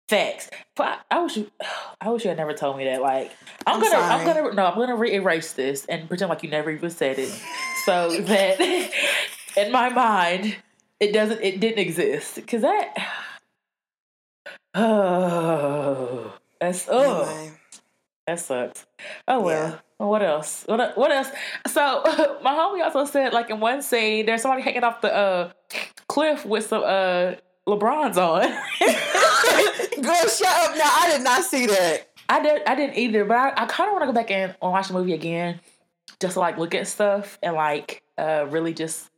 Facts. 0.09 0.49
I, 0.77 0.97
I 1.09 1.23
wish 1.23 1.37
you, 1.37 1.49
I 2.01 2.09
wish 2.09 2.25
you 2.25 2.29
had 2.29 2.37
never 2.37 2.53
told 2.53 2.77
me 2.77 2.83
that. 2.83 3.01
Like, 3.01 3.31
I'm, 3.65 3.75
I'm 3.75 3.79
gonna, 3.79 3.91
sorry. 3.91 4.13
I'm 4.13 4.25
gonna, 4.25 4.53
no, 4.53 4.65
I'm 4.65 4.75
gonna 4.75 4.97
re 4.97 5.13
erase 5.13 5.53
this 5.53 5.85
and 5.85 6.09
pretend 6.09 6.27
like 6.27 6.43
you 6.43 6.49
never 6.49 6.69
even 6.69 6.89
said 6.89 7.19
it, 7.19 7.33
so 7.85 8.09
that 8.21 8.59
in 9.55 9.71
my 9.71 9.87
mind 9.87 10.57
it 10.99 11.13
doesn't, 11.13 11.41
it 11.41 11.61
didn't 11.61 11.79
exist. 11.79 12.45
Cause 12.45 12.63
that, 12.63 12.93
oh, 14.75 16.33
that's 16.59 16.85
oh, 16.89 17.23
anyway. 17.23 17.57
That 18.27 18.39
sucks. 18.39 18.85
Oh 19.27 19.41
well. 19.41 19.69
Yeah. 19.69 19.79
What 20.05 20.23
else? 20.23 20.63
What 20.65 20.97
what 20.97 21.11
else? 21.11 21.29
So 21.67 22.01
my 22.43 22.53
homie 22.53 22.83
also 22.83 23.05
said, 23.05 23.33
like 23.33 23.49
in 23.49 23.59
one 23.59 23.81
scene, 23.81 24.25
there's 24.25 24.41
somebody 24.41 24.63
hanging 24.63 24.83
off 24.83 25.01
the 25.01 25.13
uh, 25.13 25.51
cliff 26.07 26.45
with 26.45 26.65
some 26.65 26.83
uh, 26.83 27.33
LeBrons 27.67 28.17
on. 28.17 28.41
Girl, 30.01 30.27
shut 30.27 30.47
up! 30.47 30.75
Now 30.75 30.89
I 30.91 31.13
did 31.15 31.23
not 31.23 31.43
see 31.43 31.67
that. 31.67 32.09
I 32.27 32.41
did. 32.41 32.63
I 32.65 32.75
didn't 32.75 32.97
either. 32.97 33.25
But 33.25 33.37
I, 33.37 33.63
I 33.63 33.65
kind 33.67 33.89
of 33.89 33.93
want 33.93 34.01
to 34.03 34.07
go 34.07 34.13
back 34.13 34.31
in 34.31 34.49
and 34.49 34.55
watch 34.61 34.87
the 34.87 34.93
movie 34.93 35.13
again, 35.13 35.59
just 36.19 36.33
to 36.33 36.39
like 36.39 36.57
look 36.57 36.73
at 36.73 36.87
stuff 36.87 37.37
and 37.43 37.55
like 37.55 38.03
uh, 38.17 38.47
really 38.49 38.73
just. 38.73 39.09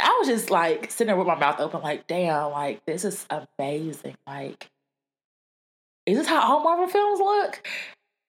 I 0.00 0.16
was 0.20 0.28
just 0.28 0.50
like 0.50 0.92
sitting 0.92 1.08
there 1.08 1.16
with 1.16 1.26
my 1.26 1.34
mouth 1.34 1.58
open, 1.58 1.82
like, 1.82 2.06
damn, 2.06 2.52
like 2.52 2.84
this 2.86 3.04
is 3.04 3.26
amazing. 3.58 4.14
Like, 4.24 4.70
is 6.06 6.18
this 6.18 6.28
how 6.28 6.40
all 6.42 6.62
Marvel 6.62 6.86
films 6.86 7.18
look? 7.18 7.60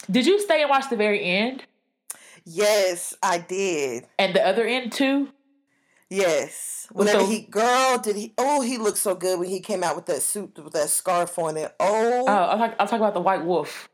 Did 0.10 0.26
you 0.26 0.40
stay 0.40 0.62
and 0.62 0.70
watch 0.70 0.90
the 0.90 0.96
very 0.96 1.24
end? 1.24 1.64
Yes, 2.46 3.16
I 3.24 3.40
did. 3.40 4.06
And 4.20 4.36
the 4.36 4.46
other 4.46 4.66
end 4.66 4.92
too? 4.92 5.30
Yes. 6.10 6.88
Whenever 6.92 7.22
so, 7.22 7.26
he 7.26 7.42
girl, 7.42 7.98
did 7.98 8.16
he 8.16 8.34
oh 8.38 8.62
he 8.62 8.78
looked 8.78 9.00
so 9.00 9.16
good 9.16 9.40
when 9.40 9.50
he 9.50 9.60
came 9.60 9.84
out 9.84 9.96
with 9.96 10.06
that 10.06 10.22
suit 10.22 10.58
with 10.64 10.74
that 10.74 10.90
scarf 10.90 11.40
on 11.40 11.58
it. 11.58 11.74
Oh 11.80 12.26
Oh, 12.28 12.32
I'll 12.32 12.58
talk, 12.58 12.76
I'll 12.80 12.88
talk 12.88 13.00
about 13.00 13.16
the 13.16 13.22
white 13.22 13.44
wolf. 13.44 13.90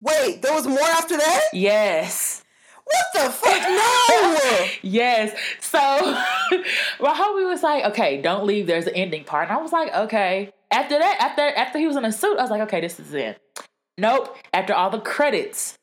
Wait, 0.00 0.40
there 0.42 0.52
was 0.54 0.66
more 0.66 0.80
after 0.80 1.16
that? 1.16 1.42
Yes. 1.52 2.42
What 2.84 3.04
the 3.14 3.30
fuck? 3.30 3.62
No. 3.74 4.66
yes. 4.82 5.36
So 5.60 5.78
my 7.00 7.14
homie 7.14 7.48
was 7.48 7.62
like, 7.62 7.84
okay, 7.86 8.20
don't 8.20 8.44
leave. 8.44 8.66
There's 8.66 8.86
an 8.86 8.94
ending 8.94 9.24
part. 9.24 9.48
And 9.48 9.58
I 9.58 9.60
was 9.62 9.72
like, 9.72 9.94
okay. 9.94 10.52
After 10.70 10.98
that, 10.98 11.16
after 11.20 11.42
after 11.42 11.78
he 11.78 11.86
was 11.86 11.96
in 11.96 12.04
a 12.04 12.12
suit, 12.12 12.38
I 12.38 12.42
was 12.42 12.50
like, 12.50 12.62
okay, 12.62 12.80
this 12.80 12.98
is 12.98 13.12
it. 13.14 13.40
Nope. 13.98 14.36
After 14.52 14.74
all 14.74 14.90
the 14.90 15.00
credits, 15.00 15.78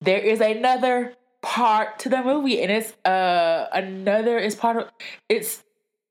there 0.00 0.20
is 0.20 0.40
another 0.40 1.14
part 1.42 1.98
to 2.00 2.08
the 2.08 2.22
movie, 2.22 2.62
and 2.62 2.70
it's 2.70 2.92
uh 3.04 3.66
another 3.72 4.38
is 4.38 4.54
part 4.54 4.76
of 4.76 4.88
it's 5.28 5.62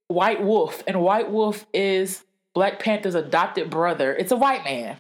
White 0.08 0.44
Wolf, 0.44 0.84
and 0.88 1.02
White 1.02 1.30
Wolf 1.32 1.66
is 1.74 2.24
Black 2.54 2.80
Panther's 2.80 3.16
adopted 3.16 3.70
brother. 3.70 4.14
It's 4.14 4.32
a 4.32 4.36
white 4.36 4.64
man. 4.64 5.00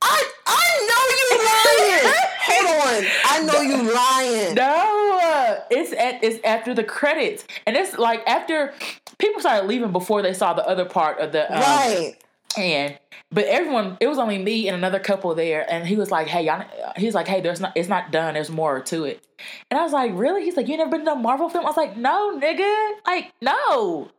I 0.00 0.30
I 0.46 0.68
know 0.88 1.04
you 1.18 2.04
lying. 2.04 2.14
Hold 2.40 3.04
on, 3.04 3.10
I 3.24 3.42
know 3.44 3.60
you 3.60 3.94
lying. 3.94 4.54
No, 4.54 5.20
uh, 5.22 5.60
it's 5.70 5.92
at 5.92 6.22
it's 6.22 6.42
after 6.44 6.74
the 6.74 6.84
credits, 6.84 7.44
and 7.66 7.76
it's 7.76 7.98
like 7.98 8.26
after 8.26 8.72
people 9.18 9.40
started 9.40 9.66
leaving 9.66 9.92
before 9.92 10.22
they 10.22 10.32
saw 10.32 10.54
the 10.54 10.66
other 10.66 10.84
part 10.84 11.18
of 11.18 11.32
the 11.32 11.52
um, 11.52 11.60
right. 11.60 12.16
And 12.56 12.98
but 13.30 13.44
everyone, 13.44 13.98
it 14.00 14.06
was 14.06 14.18
only 14.18 14.38
me 14.38 14.68
and 14.68 14.76
another 14.76 14.98
couple 14.98 15.34
there, 15.34 15.70
and 15.70 15.86
he 15.86 15.96
was 15.96 16.10
like, 16.10 16.28
"Hey, 16.28 16.46
y'all," 16.46 16.64
he's 16.96 17.14
like, 17.14 17.28
"Hey, 17.28 17.40
there's 17.42 17.60
not, 17.60 17.72
it's 17.74 17.88
not 17.88 18.10
done. 18.10 18.34
There's 18.34 18.50
more 18.50 18.80
to 18.80 19.04
it." 19.04 19.22
And 19.70 19.78
I 19.78 19.82
was 19.82 19.92
like, 19.92 20.12
"Really?" 20.14 20.44
He's 20.44 20.56
like, 20.56 20.66
"You 20.66 20.78
never 20.78 20.90
been 20.90 21.04
to 21.04 21.12
a 21.12 21.16
Marvel 21.16 21.50
film?" 21.50 21.66
I 21.66 21.68
was 21.68 21.76
like, 21.76 21.96
"No, 21.96 22.38
nigga, 22.40 22.92
like 23.06 23.32
no, 23.42 24.10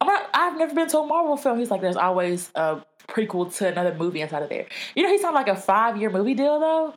I'm 0.00 0.06
not. 0.06 0.28
I've 0.34 0.58
never 0.58 0.74
been 0.74 0.88
to 0.88 0.98
a 0.98 1.06
Marvel 1.06 1.38
film." 1.38 1.58
He's 1.58 1.70
like, 1.70 1.80
"There's 1.80 1.96
always 1.96 2.50
a 2.54 2.84
prequel 3.08 3.54
to 3.56 3.68
another 3.68 3.94
movie 3.94 4.20
inside 4.20 4.42
of 4.42 4.50
there." 4.50 4.66
You 4.94 5.04
know, 5.04 5.10
he 5.10 5.18
sounded 5.18 5.38
like 5.38 5.48
a 5.48 5.56
five 5.56 5.96
year 5.96 6.10
movie 6.10 6.34
deal 6.34 6.60
though. 6.60 6.94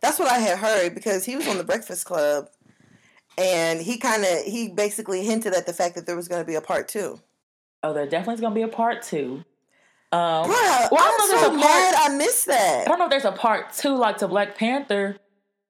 That's 0.00 0.18
what 0.18 0.30
I 0.32 0.38
had 0.38 0.58
heard 0.58 0.94
because 0.94 1.24
he 1.24 1.36
was 1.36 1.46
on 1.46 1.56
the 1.56 1.64
Breakfast 1.64 2.04
Club, 2.04 2.48
and 3.38 3.80
he 3.80 3.96
kind 3.98 4.24
of 4.24 4.42
he 4.44 4.68
basically 4.68 5.24
hinted 5.24 5.54
at 5.54 5.66
the 5.66 5.72
fact 5.72 5.94
that 5.94 6.06
there 6.06 6.16
was 6.16 6.26
going 6.26 6.42
to 6.42 6.46
be 6.46 6.56
a 6.56 6.60
part 6.60 6.88
two. 6.88 7.20
Oh, 7.84 7.92
there 7.92 8.06
definitely 8.06 8.34
is 8.34 8.40
going 8.40 8.52
to 8.52 8.58
be 8.58 8.62
a 8.62 8.68
part 8.68 9.02
two. 9.02 9.44
Um, 10.12 10.48
well, 10.48 10.88
I 10.92 11.18
am 11.20 11.38
so 11.40 11.56
mad 11.56 11.94
I 11.96 12.16
missed 12.16 12.46
that. 12.46 12.86
I 12.86 12.88
don't 12.88 12.98
know 12.98 13.04
if 13.04 13.10
there's 13.10 13.24
a 13.24 13.32
part 13.32 13.72
two 13.72 13.94
like 13.96 14.18
to 14.18 14.28
Black 14.28 14.56
Panther, 14.56 15.16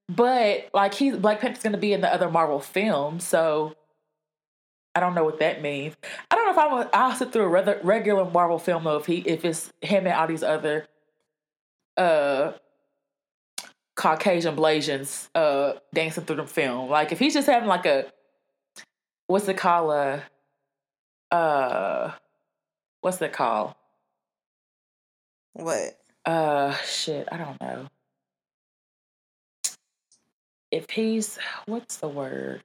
but 0.09 0.71
like 0.73 0.95
he's 0.95 1.17
Black 1.17 1.41
Panther's 1.41 1.63
gonna 1.63 1.77
be 1.77 1.93
in 1.93 2.01
the 2.01 2.13
other 2.13 2.31
Marvel 2.31 2.59
film, 2.59 3.21
so 3.21 3.75
I 4.95 5.01
don't 5.01 5.15
know 5.15 5.25
what 5.25 5.39
that 5.41 5.61
means. 5.61 5.95
I 6.31 6.35
don't 6.35 6.47
know 6.47 6.53
if 6.53 6.59
I'm 6.59 6.73
a, 6.73 6.91
I'll 6.95 7.15
sit 7.15 7.33
through 7.33 7.55
a 7.55 7.83
regular 7.83 8.29
Marvel 8.31 8.59
film 8.59 8.85
though 8.85 8.97
if 8.97 9.07
he 9.07 9.19
if 9.19 9.45
it's 9.45 9.71
him 9.83 10.07
and 10.07 10.15
all 10.15 10.27
these 10.27 10.43
other 10.43 10.87
uh 11.97 12.53
Caucasian 13.95 14.57
Blasians 14.57 15.29
uh 15.35 15.75
dancing 15.93 16.25
through 16.25 16.37
the 16.37 16.47
film. 16.47 16.89
Like 16.89 17.13
if 17.13 17.19
he's 17.19 17.35
just 17.35 17.47
having 17.47 17.69
like 17.69 17.85
a 17.85 18.07
what's 19.27 19.47
it 19.49 19.59
called 19.59 19.91
uh 19.91 21.35
uh 21.35 22.13
what's 23.03 23.21
it 23.21 23.33
called? 23.33 23.75
What? 25.55 25.99
Uh, 26.25 26.75
shit, 26.85 27.29
I 27.31 27.37
don't 27.37 27.61
know. 27.61 27.87
If 30.71 30.91
he's, 30.91 31.39
what's 31.67 31.97
the 31.99 32.09
word? 32.09 32.63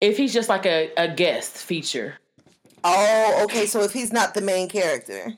If 0.00 0.16
he's 0.16 0.32
just 0.32 0.48
like 0.48 0.66
a, 0.66 0.92
a 0.96 1.08
guest 1.08 1.56
feature. 1.56 2.14
Oh, 2.84 3.40
okay. 3.44 3.66
So 3.66 3.82
if 3.82 3.92
he's 3.92 4.12
not 4.12 4.34
the 4.34 4.42
main 4.42 4.68
character. 4.68 5.32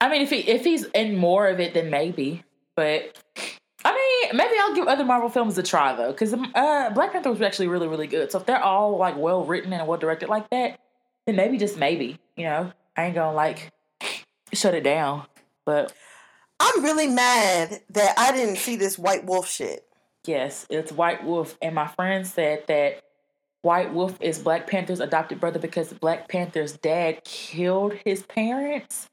I 0.00 0.10
mean, 0.10 0.22
if 0.22 0.30
he 0.30 0.38
if 0.38 0.64
he's 0.64 0.84
in 0.86 1.16
more 1.16 1.48
of 1.48 1.60
it, 1.60 1.72
then 1.72 1.90
maybe. 1.90 2.42
But 2.76 3.16
I 3.84 3.92
mean, 3.92 4.36
maybe 4.36 4.54
I'll 4.58 4.74
give 4.74 4.88
other 4.88 5.04
Marvel 5.04 5.28
films 5.28 5.56
a 5.56 5.62
try 5.62 5.94
though, 5.94 6.10
because 6.12 6.34
um, 6.34 6.50
uh, 6.54 6.90
Black 6.90 7.12
Panther 7.12 7.30
was 7.30 7.40
actually 7.40 7.68
really, 7.68 7.86
really 7.86 8.06
good. 8.06 8.30
So 8.32 8.38
if 8.38 8.46
they're 8.46 8.62
all 8.62 8.98
like 8.98 9.16
well 9.16 9.44
written 9.44 9.72
and 9.72 9.86
well 9.86 9.98
directed 9.98 10.28
like 10.28 10.50
that, 10.50 10.80
then 11.26 11.36
maybe 11.36 11.56
just 11.56 11.78
maybe, 11.78 12.18
you 12.36 12.44
know, 12.44 12.72
I 12.96 13.04
ain't 13.04 13.14
gonna 13.14 13.34
like 13.34 13.70
shut 14.52 14.74
it 14.74 14.84
down. 14.84 15.24
But 15.64 15.92
I'm 16.60 16.84
really 16.84 17.08
mad 17.08 17.82
that 17.90 18.14
I 18.18 18.32
didn't 18.32 18.56
see 18.56 18.76
this 18.76 18.98
White 18.98 19.24
Wolf 19.24 19.48
shit. 19.48 19.84
Yes, 20.26 20.66
it's 20.70 20.92
White 20.92 21.24
Wolf, 21.24 21.58
and 21.60 21.74
my 21.74 21.86
friend 21.86 22.26
said 22.26 22.66
that 22.68 23.02
White 23.62 23.92
Wolf 23.92 24.16
is 24.20 24.38
Black 24.38 24.66
Panther's 24.66 25.00
adopted 25.00 25.40
brother 25.40 25.58
because 25.58 25.92
Black 25.92 26.28
Panther's 26.28 26.72
dad 26.72 27.24
killed 27.24 27.94
his 28.04 28.22
parents, 28.22 29.08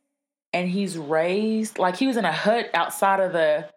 and 0.54 0.70
he's 0.70 0.98
raised 0.98 1.78
like 1.80 1.98
he 1.98 2.08
was 2.08 2.18
in 2.18 2.26
a 2.26 2.32
hut 2.32 2.70
outside 2.74 3.20
of 3.20 3.34
the 3.34 3.70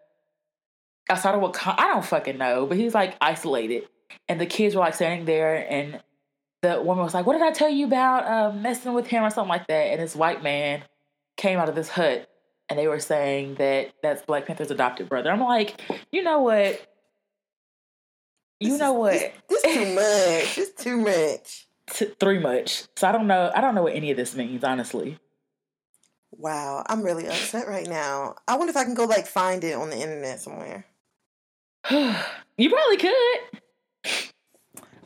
outside 1.09 1.35
of 1.35 1.40
what 1.40 1.57
I 1.66 1.88
don't 1.88 2.04
fucking 2.04 2.38
know, 2.38 2.66
but 2.66 2.76
he's 2.76 2.95
like 2.95 3.16
isolated, 3.21 3.85
and 4.28 4.40
the 4.40 4.47
kids 4.47 4.75
were 4.75 4.81
like 4.81 4.95
standing 4.95 5.26
there, 5.26 5.66
and 5.69 6.00
the 6.62 6.83
woman 6.83 7.04
was 7.04 7.14
like, 7.14 7.26
"What 7.26 7.35
did 7.35 7.43
I 7.43 7.50
tell 7.50 7.69
you 7.69 7.87
about 7.87 8.26
uh, 8.26 8.57
messing 8.57 8.95
with 8.95 9.07
him 9.07 9.23
or 9.25 9.31
something 9.31 9.49
like 9.49 9.66
that?" 9.66 9.93
And 9.93 10.00
this 10.00 10.16
white 10.16 10.43
man 10.43 10.83
came 11.37 11.59
out 11.59 11.69
of 11.69 11.75
this 11.75 11.88
hut, 11.88 12.28
and 12.68 12.78
they 12.78 12.88
were 12.88 13.00
saying 13.00 13.56
that 13.56 13.92
that's 14.02 14.23
Black 14.23 14.47
Panther's 14.47 14.71
adopted 14.71 15.09
brother. 15.09 15.30
I'm 15.30 15.40
like, 15.40 15.80
you 16.11 16.23
know 16.23 16.40
what? 16.40 16.80
You 18.61 18.71
This 18.71 18.80
know 18.80 19.06
is- 19.06 19.23
what? 19.23 19.33
This, 19.49 19.62
this 19.62 19.75
too 19.75 19.94
much. 19.94 20.59
It's 20.59 20.83
too 20.83 20.97
much. 20.99 21.66
T- 21.90 22.14
three 22.18 22.38
much. 22.38 22.85
So 22.97 23.09
I 23.09 23.12
don't 23.12 23.26
know. 23.26 23.50
I 23.54 23.61
don't 23.61 23.75
know 23.75 23.83
what 23.83 23.94
any 23.94 24.11
of 24.11 24.16
this 24.16 24.35
means, 24.35 24.64
honestly. 24.64 25.18
Wow, 26.37 26.83
I'm 26.88 27.02
really 27.02 27.26
upset 27.26 27.68
right 27.68 27.87
now. 27.88 28.35
I 28.49 28.56
wonder 28.56 28.71
if 28.71 28.76
I 28.76 28.85
can 28.85 28.94
go 28.94 29.04
like 29.04 29.26
find 29.26 29.62
it 29.62 29.75
on 29.75 29.90
the 29.90 29.97
internet 29.97 30.40
somewhere. 30.40 30.85
you 31.90 32.71
probably 32.71 32.97
could. 32.97 33.38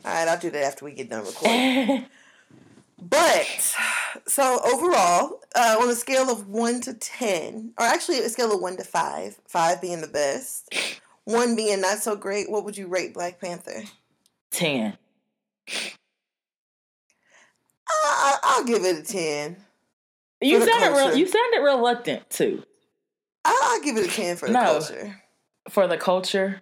All 0.05 0.13
right, 0.13 0.27
I'll 0.27 0.39
do 0.39 0.49
that 0.49 0.63
after 0.63 0.85
we 0.85 0.93
get 0.93 1.09
done 1.09 1.25
recording. 1.25 2.05
But 3.01 3.75
so 4.27 4.59
overall, 4.65 5.41
uh, 5.55 5.77
on 5.79 5.89
a 5.89 5.95
scale 5.95 6.29
of 6.29 6.47
one 6.47 6.81
to 6.81 6.93
ten, 6.93 7.73
or 7.77 7.85
actually 7.85 8.19
a 8.19 8.29
scale 8.29 8.53
of 8.53 8.61
one 8.61 8.77
to 8.77 8.83
five, 8.83 9.39
five 9.47 9.81
being 9.81 10.01
the 10.01 10.07
best, 10.07 10.73
one 11.23 11.55
being 11.55 11.81
not 11.81 11.99
so 11.99 12.15
great, 12.15 12.49
what 12.49 12.65
would 12.65 12.77
you 12.77 12.87
rate 12.87 13.13
Black 13.13 13.39
Panther? 13.39 13.83
Ten. 14.51 14.97
I, 17.87 17.91
I, 17.91 18.37
I'll 18.43 18.65
give 18.65 18.83
it 18.83 18.97
a 18.97 19.03
ten. 19.03 19.57
You 20.41 20.65
sounded 20.65 20.97
real. 20.97 21.17
You 21.17 21.27
sounded 21.27 21.59
reluctant 21.59 22.29
too 22.29 22.63
I, 23.45 23.59
I'll 23.63 23.81
give 23.81 23.97
it 23.97 24.07
a 24.07 24.15
ten 24.15 24.35
for 24.35 24.47
the 24.47 24.53
No. 24.53 24.79
culture. 24.79 25.21
for 25.69 25.87
the 25.87 25.97
culture. 25.97 26.61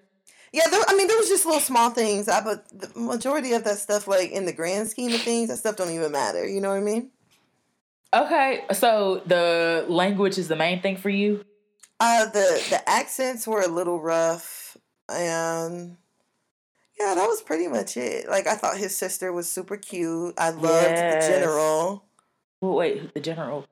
Yeah, 0.53 0.63
there, 0.71 0.81
I 0.87 0.95
mean, 0.95 1.07
there 1.07 1.17
was 1.17 1.27
just 1.27 1.45
little 1.45 1.59
small 1.61 1.89
things, 1.89 2.27
I, 2.29 2.41
but 2.43 2.65
the 2.69 2.89
majority 2.99 3.53
of 3.53 3.63
that 3.65 3.77
stuff, 3.79 4.07
like 4.07 4.31
in 4.31 4.45
the 4.45 4.53
grand 4.53 4.87
scheme 4.87 5.13
of 5.13 5.21
things, 5.21 5.49
that 5.49 5.57
stuff 5.57 5.75
don't 5.75 5.91
even 5.91 6.11
matter. 6.11 6.47
You 6.47 6.61
know 6.61 6.69
what 6.69 6.77
I 6.77 6.81
mean? 6.81 7.11
Okay, 8.13 8.63
so 8.73 9.21
the 9.25 9.85
language 9.89 10.37
is 10.37 10.47
the 10.47 10.55
main 10.55 10.81
thing 10.81 10.95
for 10.95 11.09
you. 11.09 11.43
Uh, 11.99 12.25
the 12.25 12.63
the 12.69 12.89
accents 12.89 13.45
were 13.47 13.61
a 13.61 13.67
little 13.67 13.99
rough, 13.99 14.77
and 15.09 15.97
yeah, 16.97 17.13
that 17.15 17.27
was 17.27 17.41
pretty 17.41 17.67
much 17.67 17.97
it. 17.97 18.29
Like 18.29 18.47
I 18.47 18.55
thought 18.55 18.77
his 18.77 18.95
sister 18.95 19.33
was 19.33 19.51
super 19.51 19.75
cute. 19.77 20.33
I 20.37 20.51
loved 20.51 20.63
Yes. 20.97 21.25
the 21.25 21.33
general, 21.33 22.05
Well, 22.61 22.75
wait, 22.75 23.13
the 23.13 23.19
general. 23.19 23.65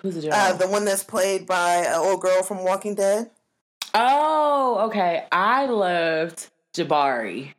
Who's 0.00 0.14
the 0.14 0.22
general? 0.22 0.40
uh, 0.40 0.52
the 0.54 0.68
one 0.68 0.84
that's 0.84 1.04
played 1.04 1.46
by 1.46 1.76
an 1.84 1.94
old 1.96 2.20
girl 2.22 2.42
from 2.42 2.64
Walking 2.64 2.94
Dead. 2.94 3.30
Oh, 3.98 4.86
okay. 4.88 5.24
I 5.32 5.64
loved 5.66 6.50
Jabari. 6.74 7.54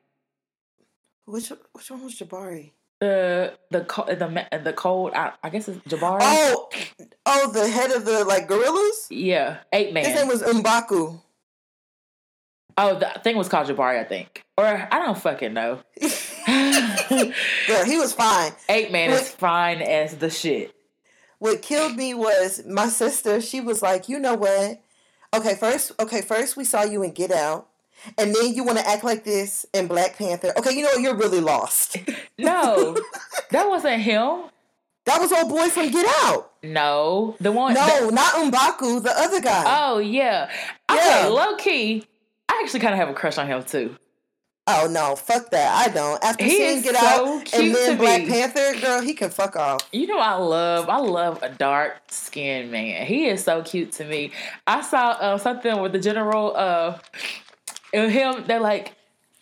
Which 1.26 1.52
which 1.74 1.90
one 1.92 2.04
was 2.04 2.14
Jabari? 2.16 2.72
The 3.02 3.54
the 3.72 3.80
the 3.80 4.60
the 4.64 4.74
cold. 4.74 5.14
I, 5.16 5.34
I 5.44 5.50
guess 5.50 5.68
it's 5.68 5.80
Jabari. 5.88 6.20
Oh, 6.22 6.70
oh, 7.26 7.52
the 7.52 7.68
head 7.68 7.92
of 7.92 8.06
the 8.06 8.24
like 8.24 8.48
gorillas. 8.48 9.08
yeah, 9.10 9.58
eight 9.74 9.94
man. 9.94 10.06
His 10.06 10.16
name 10.16 10.28
was 10.28 10.44
M'Baku. 10.44 11.20
Oh, 12.80 13.00
the 13.00 13.20
thing 13.24 13.36
was 13.38 13.50
called 13.50 13.68
Jabari, 13.68 14.00
I 14.00 14.04
think, 14.04 14.46
or 14.56 14.66
I 14.66 15.00
don't 15.00 15.18
fucking 15.18 15.54
know. 15.54 15.80
Girl, 16.48 17.86
he 17.86 17.98
was 17.98 18.14
fine. 18.14 18.52
eight 18.70 18.92
man 18.92 19.10
is 19.10 19.32
fine 19.32 19.82
as 19.82 20.18
the 20.18 20.30
shit. 20.30 20.76
what 21.40 21.64
killed 21.64 21.96
me 21.96 22.14
was 22.14 22.64
my 22.68 22.88
sister. 22.88 23.42
She 23.42 23.62
was 23.62 23.82
like, 23.82 24.08
you 24.10 24.20
know 24.20 24.36
what? 24.36 24.80
Okay, 25.38 25.56
first, 25.56 25.92
okay, 26.00 26.22
first 26.22 26.58
we 26.58 26.64
saw 26.64 26.84
you 26.84 27.04
in 27.04 27.12
Get 27.12 27.32
Out, 27.32 27.68
and 28.18 28.34
then 28.34 28.54
you 28.54 28.64
want 28.64 28.78
to 28.80 28.88
act 28.88 29.04
like 29.04 29.24
this 29.24 29.66
in 29.74 29.88
Black 29.88 30.18
Panther. 30.18 30.52
Okay, 30.58 30.72
you 30.72 30.82
know 30.84 30.90
what? 30.90 31.02
You're 31.02 31.16
really 31.16 31.40
lost. 31.42 31.98
No, 32.40 32.96
that 33.52 33.68
wasn't 33.68 34.02
him. 34.02 34.44
That 35.06 35.20
was 35.20 35.32
old 35.32 35.50
boy 35.50 35.70
from 35.70 35.90
Get 35.90 36.06
Out. 36.24 36.52
No, 36.64 37.36
the 37.40 37.52
one. 37.52 37.74
No, 37.74 38.08
the- 38.08 38.12
not 38.14 38.34
M'Baku, 38.36 39.02
the 39.02 39.12
other 39.12 39.42
guy. 39.42 39.64
oh 39.66 39.98
yeah. 40.00 40.50
Okay, 40.92 41.00
Yeah. 41.24 41.28
low 41.28 41.56
key. 41.56 42.06
I 42.50 42.62
actually 42.64 42.80
kind 42.82 42.94
of 42.94 43.00
have 43.00 43.10
a 43.10 43.14
crush 43.14 43.38
on 43.38 43.48
him 43.48 43.64
too. 43.64 43.96
Oh 44.68 44.88
no, 44.92 45.16
fuck 45.16 45.50
that. 45.52 45.88
I 45.88 45.92
don't. 45.92 46.24
After 46.24 46.44
He 46.44 46.52
seeing 46.52 46.82
Get 46.82 46.96
so 46.96 47.06
Out 47.38 47.54
and 47.54 47.74
then 47.76 47.98
Black 47.98 48.22
me. 48.24 48.28
Panther, 48.30 48.80
girl, 48.80 49.02
he 49.02 49.14
can 49.14 49.30
fuck 49.30 49.56
off. 49.56 49.88
You 49.92 50.08
know 50.08 50.20
I 50.20 50.34
love 50.36 50.90
I 50.90 50.98
love 50.98 51.42
a 51.44 51.50
dark 51.50 52.02
skinned 52.10 52.72
man. 52.72 53.06
He 53.06 53.28
is 53.28 53.44
so 53.44 53.62
cute 53.64 53.92
to 53.94 54.06
me. 54.06 54.32
I 54.66 54.82
saw 54.82 55.10
uh, 55.12 55.38
something 55.38 55.82
with 55.82 55.92
the 55.94 56.00
general 56.00 56.54
uh 56.56 57.00
and 57.94 58.12
him 58.12 58.44
they're 58.48 58.60
like 58.60 58.94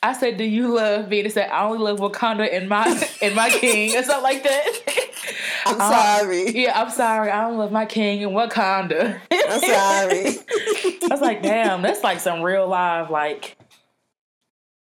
I 0.03 0.13
said, 0.13 0.37
"Do 0.37 0.43
you 0.43 0.67
love 0.67 1.09
me?" 1.09 1.19
And 1.21 1.25
they 1.25 1.31
said, 1.31 1.49
"I 1.49 1.65
only 1.65 1.79
love 1.79 1.97
Wakanda 1.99 2.47
and 2.53 2.69
my 2.69 2.85
and 3.23 3.33
my 3.35 3.49
king," 3.49 3.95
or 3.97 4.03
something 4.03 4.21
like 4.21 4.43
that. 4.43 4.67
I'm 5.65 5.81
Uh, 5.81 5.89
sorry. 6.19 6.51
yeah, 6.51 6.79
I'm 6.79 6.91
sorry. 6.91 7.31
I 7.31 7.41
don't 7.41 7.57
love 7.57 7.71
my 7.71 7.85
king 7.87 8.23
and 8.23 8.33
Wakanda. 8.33 9.19
I'm 9.31 9.59
sorry. 9.61 10.37
I 11.03 11.07
was 11.09 11.21
like, 11.21 11.41
"Damn, 11.41 11.81
that's 11.81 12.03
like 12.03 12.19
some 12.19 12.43
real 12.43 12.67
live 12.67 13.09
like 13.09 13.57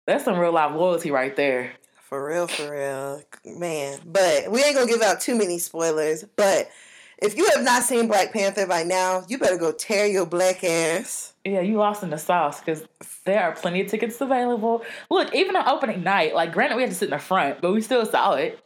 that's 0.06 0.24
some 0.24 0.38
real 0.38 0.52
life 0.52 0.74
loyalty 0.74 1.10
right 1.10 1.34
there." 1.36 1.72
For 2.08 2.28
real, 2.28 2.46
for 2.46 2.70
real. 2.70 3.22
Man. 3.44 3.98
But 4.04 4.50
we 4.50 4.62
ain't 4.62 4.76
gonna 4.76 4.86
give 4.86 5.02
out 5.02 5.20
too 5.20 5.34
many 5.34 5.58
spoilers. 5.58 6.24
But 6.36 6.70
if 7.18 7.36
you 7.36 7.48
have 7.54 7.64
not 7.64 7.82
seen 7.82 8.06
Black 8.06 8.32
Panther 8.32 8.66
by 8.66 8.82
now, 8.82 9.24
you 9.28 9.38
better 9.38 9.56
go 9.56 9.72
tear 9.72 10.06
your 10.06 10.26
black 10.26 10.62
ass. 10.62 11.34
Yeah, 11.44 11.60
you 11.60 11.76
lost 11.76 12.02
in 12.02 12.10
the 12.10 12.18
sauce 12.18 12.60
because 12.60 12.84
there 13.24 13.42
are 13.42 13.52
plenty 13.52 13.80
of 13.80 13.88
tickets 13.88 14.20
available. 14.20 14.82
Look, 15.10 15.34
even 15.34 15.56
on 15.56 15.68
opening 15.68 16.02
night, 16.02 16.34
like 16.34 16.52
granted 16.52 16.76
we 16.76 16.82
had 16.82 16.90
to 16.90 16.96
sit 16.96 17.06
in 17.06 17.10
the 17.10 17.18
front, 17.18 17.60
but 17.60 17.72
we 17.72 17.80
still 17.80 18.06
saw 18.06 18.34
it. 18.34 18.58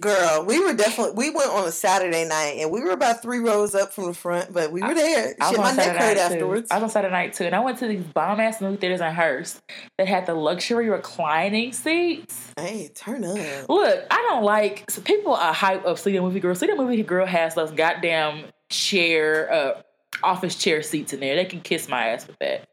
Girl, 0.00 0.44
we 0.46 0.58
were 0.58 0.72
definitely 0.72 1.12
we 1.16 1.30
went 1.34 1.50
on 1.50 1.68
a 1.68 1.70
Saturday 1.70 2.24
night 2.26 2.56
and 2.60 2.70
we 2.70 2.80
were 2.80 2.92
about 2.92 3.20
three 3.20 3.40
rows 3.40 3.74
up 3.74 3.92
from 3.92 4.06
the 4.06 4.14
front, 4.14 4.50
but 4.50 4.72
we 4.72 4.80
were 4.80 4.94
there. 4.94 5.34
I 5.38 5.50
was 5.50 5.50
Shit, 5.50 5.58
on 5.58 5.64
my 5.64 5.72
neck 5.72 5.84
Saturday 5.84 5.98
hurt 5.98 6.16
night, 6.16 6.28
too. 6.28 6.34
afterwards. 6.34 6.70
I 6.70 6.74
was 6.76 6.82
on 6.84 6.90
Saturday 6.90 7.12
night 7.12 7.34
too, 7.34 7.44
and 7.44 7.54
I 7.54 7.60
went 7.60 7.78
to 7.80 7.86
these 7.86 8.02
bomb 8.02 8.40
ass 8.40 8.62
movie 8.62 8.78
theaters 8.78 9.02
in 9.02 9.12
Hearst 9.12 9.60
that 9.98 10.08
had 10.08 10.24
the 10.24 10.32
luxury 10.34 10.88
reclining 10.88 11.74
seats. 11.74 12.52
Hey, 12.56 12.90
turn 12.94 13.22
up. 13.22 13.68
Look, 13.68 14.06
I 14.10 14.26
don't 14.30 14.44
like 14.44 14.90
so 14.90 15.02
people 15.02 15.34
are 15.34 15.52
hype 15.52 15.84
of 15.84 15.98
Sleeping 16.00 16.22
Movie 16.22 16.40
Girl. 16.40 16.54
Sleeping 16.54 16.78
Movie 16.78 17.02
Girl 17.02 17.26
has 17.26 17.54
those 17.54 17.70
goddamn 17.70 18.44
chair, 18.70 19.52
uh, 19.52 19.82
office 20.22 20.56
chair 20.56 20.82
seats 20.82 21.12
in 21.12 21.20
there. 21.20 21.36
They 21.36 21.44
can 21.44 21.60
kiss 21.60 21.86
my 21.86 22.08
ass 22.08 22.26
with 22.26 22.38
that. 22.38 22.66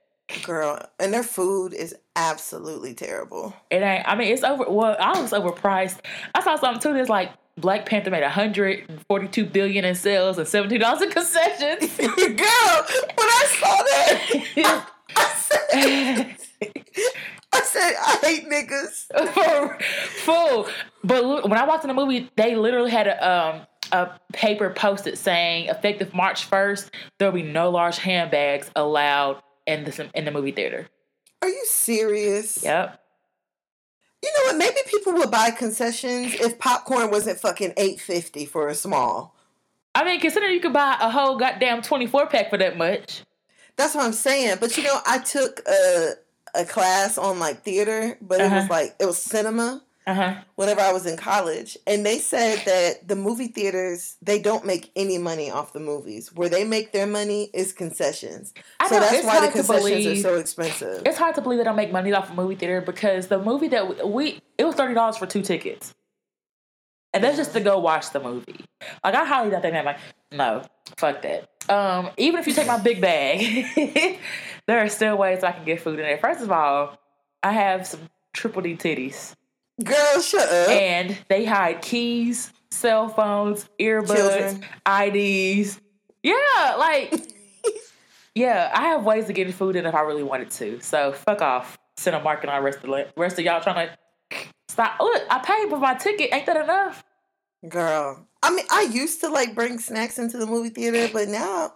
Girl. 0.44 0.80
And 1.00 1.14
their 1.14 1.24
food 1.24 1.74
is 1.74 1.96
absolutely 2.16 2.94
terrible. 2.94 3.54
It 3.72 3.82
ain't. 3.82 4.08
I 4.08 4.16
mean, 4.16 4.32
it's 4.34 4.44
over. 4.44 4.66
Well, 4.70 4.96
I 5.00 5.20
was 5.20 5.32
overpriced. 5.32 6.00
I 6.36 6.44
saw 6.44 6.56
something 6.56 6.82
too. 6.82 6.94
That's 6.94 7.10
like 7.10 7.32
Black 7.58 7.86
Panther 7.86 8.12
made 8.12 8.22
142 8.22 9.46
billion 9.46 9.86
in 9.86 9.96
sales 9.96 10.38
and 10.38 10.48
17 10.48 10.80
dollars 10.80 11.02
in 11.02 11.12
concessions. 11.12 11.98
Girl, 11.98 12.08
when 12.16 13.28
I 13.28 13.46
saw 13.60 13.84
that, 13.84 14.90
I 15.16 15.34
said, 15.36 16.38
I 17.52 17.62
said, 17.62 17.94
I 18.00 18.20
hate 18.24 18.50
niggas. 18.50 19.82
Fool. 20.24 20.68
But 21.04 21.50
when 21.50 21.58
I 21.58 21.66
watched 21.66 21.84
in 21.84 21.88
the 21.88 21.94
movie, 21.94 22.30
they 22.36 22.56
literally 22.56 22.92
had 22.92 23.08
a 23.08 23.30
um 23.30 23.62
a 23.92 24.10
paper 24.34 24.70
posted 24.70 25.18
saying 25.18 25.68
effective 25.68 26.14
March 26.14 26.48
1st, 26.50 26.90
there'll 27.18 27.34
be 27.34 27.42
no 27.42 27.72
large 27.72 27.98
handbags 27.98 28.70
allowed 28.76 29.42
in 29.70 29.86
the 29.86 30.10
in 30.14 30.26
the 30.26 30.32
movie 30.32 30.52
theater. 30.52 30.88
Are 31.42 31.48
you 31.50 31.64
serious? 31.66 32.64
Yep. 32.64 33.00
You 34.22 34.30
know 34.36 34.44
what? 34.48 34.58
Maybe 34.58 34.78
people 34.88 35.14
would 35.14 35.32
buy 35.32 35.52
concessions 35.52 36.34
if 36.36 36.60
popcorn 36.60 37.10
wasn't 37.12 37.40
fucking 37.40 37.74
eight 37.78 38.02
fifty 38.02 38.46
for 38.46 38.68
a 38.68 38.76
small. 38.76 39.36
I 39.96 40.04
mean, 40.04 40.20
considering 40.20 40.54
you 40.54 40.60
could 40.60 40.74
buy 40.74 40.98
a 41.02 41.10
whole 41.10 41.38
goddamn 41.38 41.82
24 41.82 42.28
pack 42.28 42.50
for 42.52 42.58
that 42.58 42.78
much. 42.78 43.24
That's 43.76 43.96
what 43.96 44.06
I'm 44.06 44.14
saying. 44.14 44.58
But 44.60 44.76
you 44.78 44.84
know, 44.84 44.98
I 45.08 45.20
took 45.20 45.62
a 45.68 46.14
a 46.56 46.66
class 46.66 47.18
on 47.18 47.40
like 47.40 47.64
theater, 47.64 48.18
but 48.22 48.40
it 48.42 48.44
was 48.44 48.52
Uh-huh. 48.52 48.68
like 48.70 48.96
it 49.00 49.06
was 49.06 49.18
cinema 49.18 49.82
Uh 50.10 50.14
huh. 50.16 50.34
whenever 50.56 50.82
I 50.82 50.92
was 50.92 51.06
in 51.06 51.18
college, 51.18 51.78
and 51.86 52.04
they 52.04 52.18
said 52.18 52.64
that 52.66 53.08
the 53.08 53.16
movie 53.16 53.46
theaters 53.46 54.18
they 54.24 54.42
don't 54.42 54.66
make 54.66 54.90
any 54.96 55.20
money 55.20 55.52
off 55.52 55.72
the 55.72 55.80
movies. 55.80 56.34
Where 56.34 56.50
they 56.50 56.64
make 56.64 56.94
their 56.94 57.06
money 57.06 57.52
is 57.54 57.74
concessions. 57.74 58.56
I 58.80 58.90
so 58.90 58.96
know, 58.96 59.02
that's 59.02 59.24
why 59.24 59.46
the 59.46 59.52
concessions 59.52 60.08
are 60.08 60.16
so 60.16 60.36
expensive. 60.38 61.04
It's 61.06 61.20
hard 61.20 61.36
to 61.36 61.42
believe 61.42 61.60
they 61.60 61.64
don't 61.64 61.76
make 61.76 61.92
money 61.92 62.12
off 62.12 62.32
a 62.32 62.34
movie 62.34 62.56
theater 62.56 62.82
because 62.82 63.28
the 63.28 63.38
movie 63.38 63.68
that 63.68 64.10
we 64.10 64.42
it 64.58 64.64
was 64.64 64.74
thirty 64.74 64.96
dollars 64.96 65.16
for 65.16 65.28
two 65.28 65.44
tickets, 65.44 65.94
and 67.14 67.24
that's 67.24 67.38
just 67.38 67.54
to 67.54 67.60
go 67.60 67.78
watch 67.78 68.10
the 68.10 68.20
movie. 68.20 68.66
Like 69.04 69.14
I 69.14 69.26
highly 69.26 69.52
doubt 69.52 69.62
they 69.62 69.72
made 69.72 69.86
like 69.86 70.00
no, 70.32 70.64
fuck 70.98 71.22
that. 71.22 71.50
Um, 71.70 72.10
even 72.18 72.40
if 72.40 72.48
you 72.48 72.54
take 72.54 72.66
my 72.66 72.80
big 72.80 73.00
bag, 73.00 73.68
there 74.66 74.80
are 74.80 74.90
still 74.90 75.20
ways 75.20 75.44
I 75.44 75.52
can 75.52 75.66
get 75.66 75.82
food 75.82 76.00
in 76.00 76.06
there. 76.08 76.18
First 76.18 76.42
of 76.42 76.52
all, 76.52 76.98
I 77.44 77.52
have 77.52 77.86
some 77.86 78.10
triple 78.34 78.64
D 78.64 78.76
titties, 78.76 79.36
Girl, 79.84 80.22
shut 80.22 80.42
up. 80.50 80.70
and 80.70 81.18
they 81.30 81.46
hide 81.46 81.82
keys, 81.82 82.52
cell 82.72 83.08
phones, 83.08 83.70
earbuds, 83.80 84.16
Children. 84.16 84.66
IDs. 84.86 85.80
Yeah, 86.24 86.76
like 86.78 87.34
yeah, 88.36 88.72
I 88.74 88.84
have 88.90 89.06
ways 89.06 89.26
to 89.28 89.34
get 89.34 89.54
food 89.54 89.76
in 89.76 89.86
if 89.86 89.96
I 89.96 90.02
really 90.02 90.24
wanted 90.24 90.52
to. 90.52 90.80
So 90.82 91.12
fuck 91.14 91.42
off. 91.42 91.78
Market 92.24 92.50
on 92.50 92.56
the 92.56 92.62
rest 92.64 92.78
of 92.78 92.90
the 92.90 93.08
rest 93.18 93.38
of 93.40 93.44
y'all 93.44 93.60
trying 93.60 93.90
to 93.90 94.38
stop. 94.70 94.98
Look, 95.02 95.22
I 95.30 95.40
paid 95.40 95.70
for 95.70 95.78
my 95.80 95.96
ticket. 95.96 96.30
Ain't 96.32 96.46
that 96.46 96.56
enough? 96.56 97.04
Girl, 97.68 98.26
I 98.42 98.52
mean, 98.52 98.66
I 98.72 98.84
used 98.84 99.20
to 99.20 99.28
like 99.28 99.54
bring 99.54 99.80
snacks 99.80 100.18
into 100.18 100.38
the 100.38 100.46
movie 100.46 100.70
theater, 100.70 101.10
but 101.12 101.28
now 101.28 101.74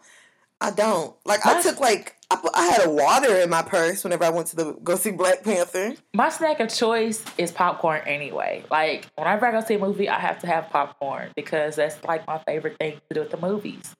I 0.61 0.71
don't. 0.71 1.13
Like, 1.25 1.45
I 1.45 1.61
took 1.61 1.81
like 1.81 2.15
I, 2.33 2.49
I 2.53 2.65
had 2.65 2.87
a 2.87 2.89
water 2.89 3.35
in 3.37 3.49
my 3.49 3.61
purse 3.61 4.03
whenever 4.03 4.23
I 4.23 4.29
went 4.29 4.47
to 4.47 4.55
the 4.55 4.73
go 4.83 4.95
see 4.95 5.11
Black 5.11 5.43
Panther. 5.43 5.95
My 6.13 6.29
snack 6.29 6.59
of 6.59 6.73
choice 6.73 7.23
is 7.37 7.51
popcorn 7.51 8.01
anyway. 8.05 8.63
Like 8.71 9.05
whenever 9.15 9.45
I 9.45 9.51
go 9.51 9.61
see 9.61 9.75
a 9.75 9.79
movie, 9.79 10.09
I 10.09 10.19
have 10.19 10.39
to 10.39 10.47
have 10.47 10.69
popcorn 10.69 11.31
because 11.35 11.75
that's 11.75 12.03
like 12.03 12.25
my 12.25 12.39
favorite 12.39 12.77
thing 12.79 12.99
to 13.09 13.15
do 13.15 13.21
at 13.21 13.29
the 13.29 13.37
movies. 13.37 13.95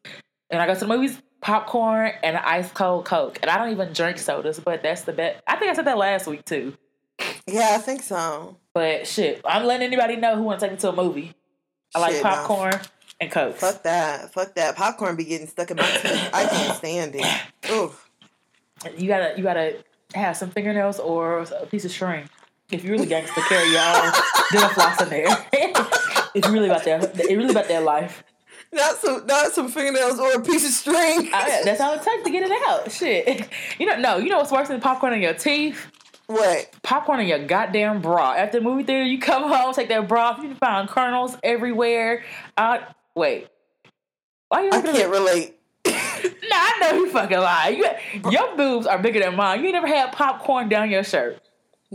And 0.50 0.62
I 0.62 0.67
go 0.67 0.74
to 0.74 0.80
the 0.80 0.88
movies, 0.88 1.22
popcorn 1.41 2.13
and 2.24 2.38
ice 2.38 2.72
cold 2.72 3.06
Coke. 3.06 3.39
And 3.41 3.52
I 3.52 3.58
don't 3.58 3.72
even 3.72 3.93
drink 3.93 4.17
sodas, 4.17 4.60
but 4.60 4.82
that's 4.82 5.02
the 5.02 5.13
best. 5.13 5.41
I 5.48 5.56
think 5.58 5.72
I 5.72 5.76
said 5.76 5.86
that 5.86 5.98
last 5.98 6.28
week 6.28 6.46
too. 6.46 6.76
Yeah, 7.48 7.72
I 7.74 7.78
think 7.78 8.02
so. 8.02 8.58
But 8.74 9.06
shit, 9.06 9.41
I'm 9.46 9.65
letting 9.65 9.86
anybody 9.86 10.15
know 10.15 10.36
who 10.36 10.43
wants 10.43 10.63
to 10.63 10.69
take 10.69 10.78
me 10.78 10.82
to 10.82 10.89
a 10.89 10.96
movie. 10.96 11.34
I 11.96 12.12
shit, 12.12 12.24
like 12.24 12.34
popcorn 12.34 12.72
no. 12.72 12.80
and 13.19 13.32
Coke. 13.32 13.56
Fuck 13.58 13.84
that. 13.84 14.34
Fuck 14.34 14.56
that. 14.56 14.76
Popcorn 14.76 15.15
be 15.15 15.26
getting 15.26 15.48
stuck 15.48 15.69
in 15.69 15.78
my 15.78 15.84
teeth. 15.84 16.30
I 16.34 16.46
can't 16.48 16.78
stand 16.78 17.15
it. 17.15 17.41
Oof. 17.72 18.10
You 18.98 19.08
gotta 19.08 19.34
you 19.38 19.43
gotta 19.43 19.78
have 20.13 20.38
some 20.38 20.50
fingernails 20.50 21.00
or 21.00 21.39
a 21.39 21.65
piece 21.65 21.86
of 21.86 21.91
string. 21.91 22.30
If 22.72 22.84
you 22.84 22.91
really 22.91 23.06
gangster, 23.06 23.41
carry 23.41 23.67
own 23.78 24.13
dental 24.52 24.69
floss 24.69 25.02
in 25.02 25.10
there. 25.10 25.28
it's 26.34 26.48
really 26.48 26.67
about 26.67 26.84
that, 26.86 27.19
it 27.19 27.38
really 27.38 27.52
about 27.52 27.67
that 27.67 27.84
life. 27.84 28.24
Not 28.72 28.96
some, 28.98 29.26
not 29.28 29.52
some 29.52 29.69
fingernails 29.69 30.19
or 30.19 30.34
a 30.34 30.41
piece 30.41 30.65
of 30.65 30.72
string. 30.72 31.30
I, 31.32 31.62
that's 31.63 31.80
all 31.80 31.93
it 31.93 32.02
takes 32.02 32.24
to 32.24 32.32
get 32.32 32.43
it 32.43 32.52
out. 32.67 32.91
Shit, 32.91 33.48
you 33.80 33.86
know, 33.86 33.98
no, 33.98 34.17
you 34.17 34.30
know 34.30 34.38
what's 34.38 34.52
worse 34.52 34.69
than 34.69 34.82
popcorn 34.82 35.13
in 35.13 35.22
your 35.22 35.36
teeth? 35.36 35.86
What? 36.28 36.72
Popcorn 36.82 37.19
in 37.19 37.28
your 37.28 37.46
goddamn 37.46 38.02
bra. 38.02 38.34
After 38.34 38.60
the 38.60 38.63
movie 38.63 38.84
theater, 38.84 39.04
you 39.04 39.19
come 39.19 39.43
home, 39.43 39.74
take 39.74 39.89
that 39.89 40.08
bra 40.08 40.30
off, 40.30 40.39
you 40.41 40.56
find 40.56 40.88
kernels 40.88 41.38
everywhere. 41.43 42.24
Uh, 42.58 42.80
wait. 43.13 43.48
Why 44.48 44.63
you 44.63 44.69
I 44.72 44.82
can't 44.82 45.12
relate. 45.12 45.56
Nah, 46.49 46.56
I 46.56 46.77
know 46.82 46.97
you 46.97 47.10
fucking 47.10 47.38
lie. 47.38 47.69
You, 47.69 48.32
your 48.32 48.56
boobs 48.56 48.88
are 48.88 49.01
bigger 49.01 49.19
than 49.19 49.36
mine. 49.36 49.63
You 49.63 49.71
never 49.71 49.88
had 49.88 50.12
popcorn 50.12 50.69
down 50.69 50.89
your 50.89 51.03
shirt. 51.03 51.41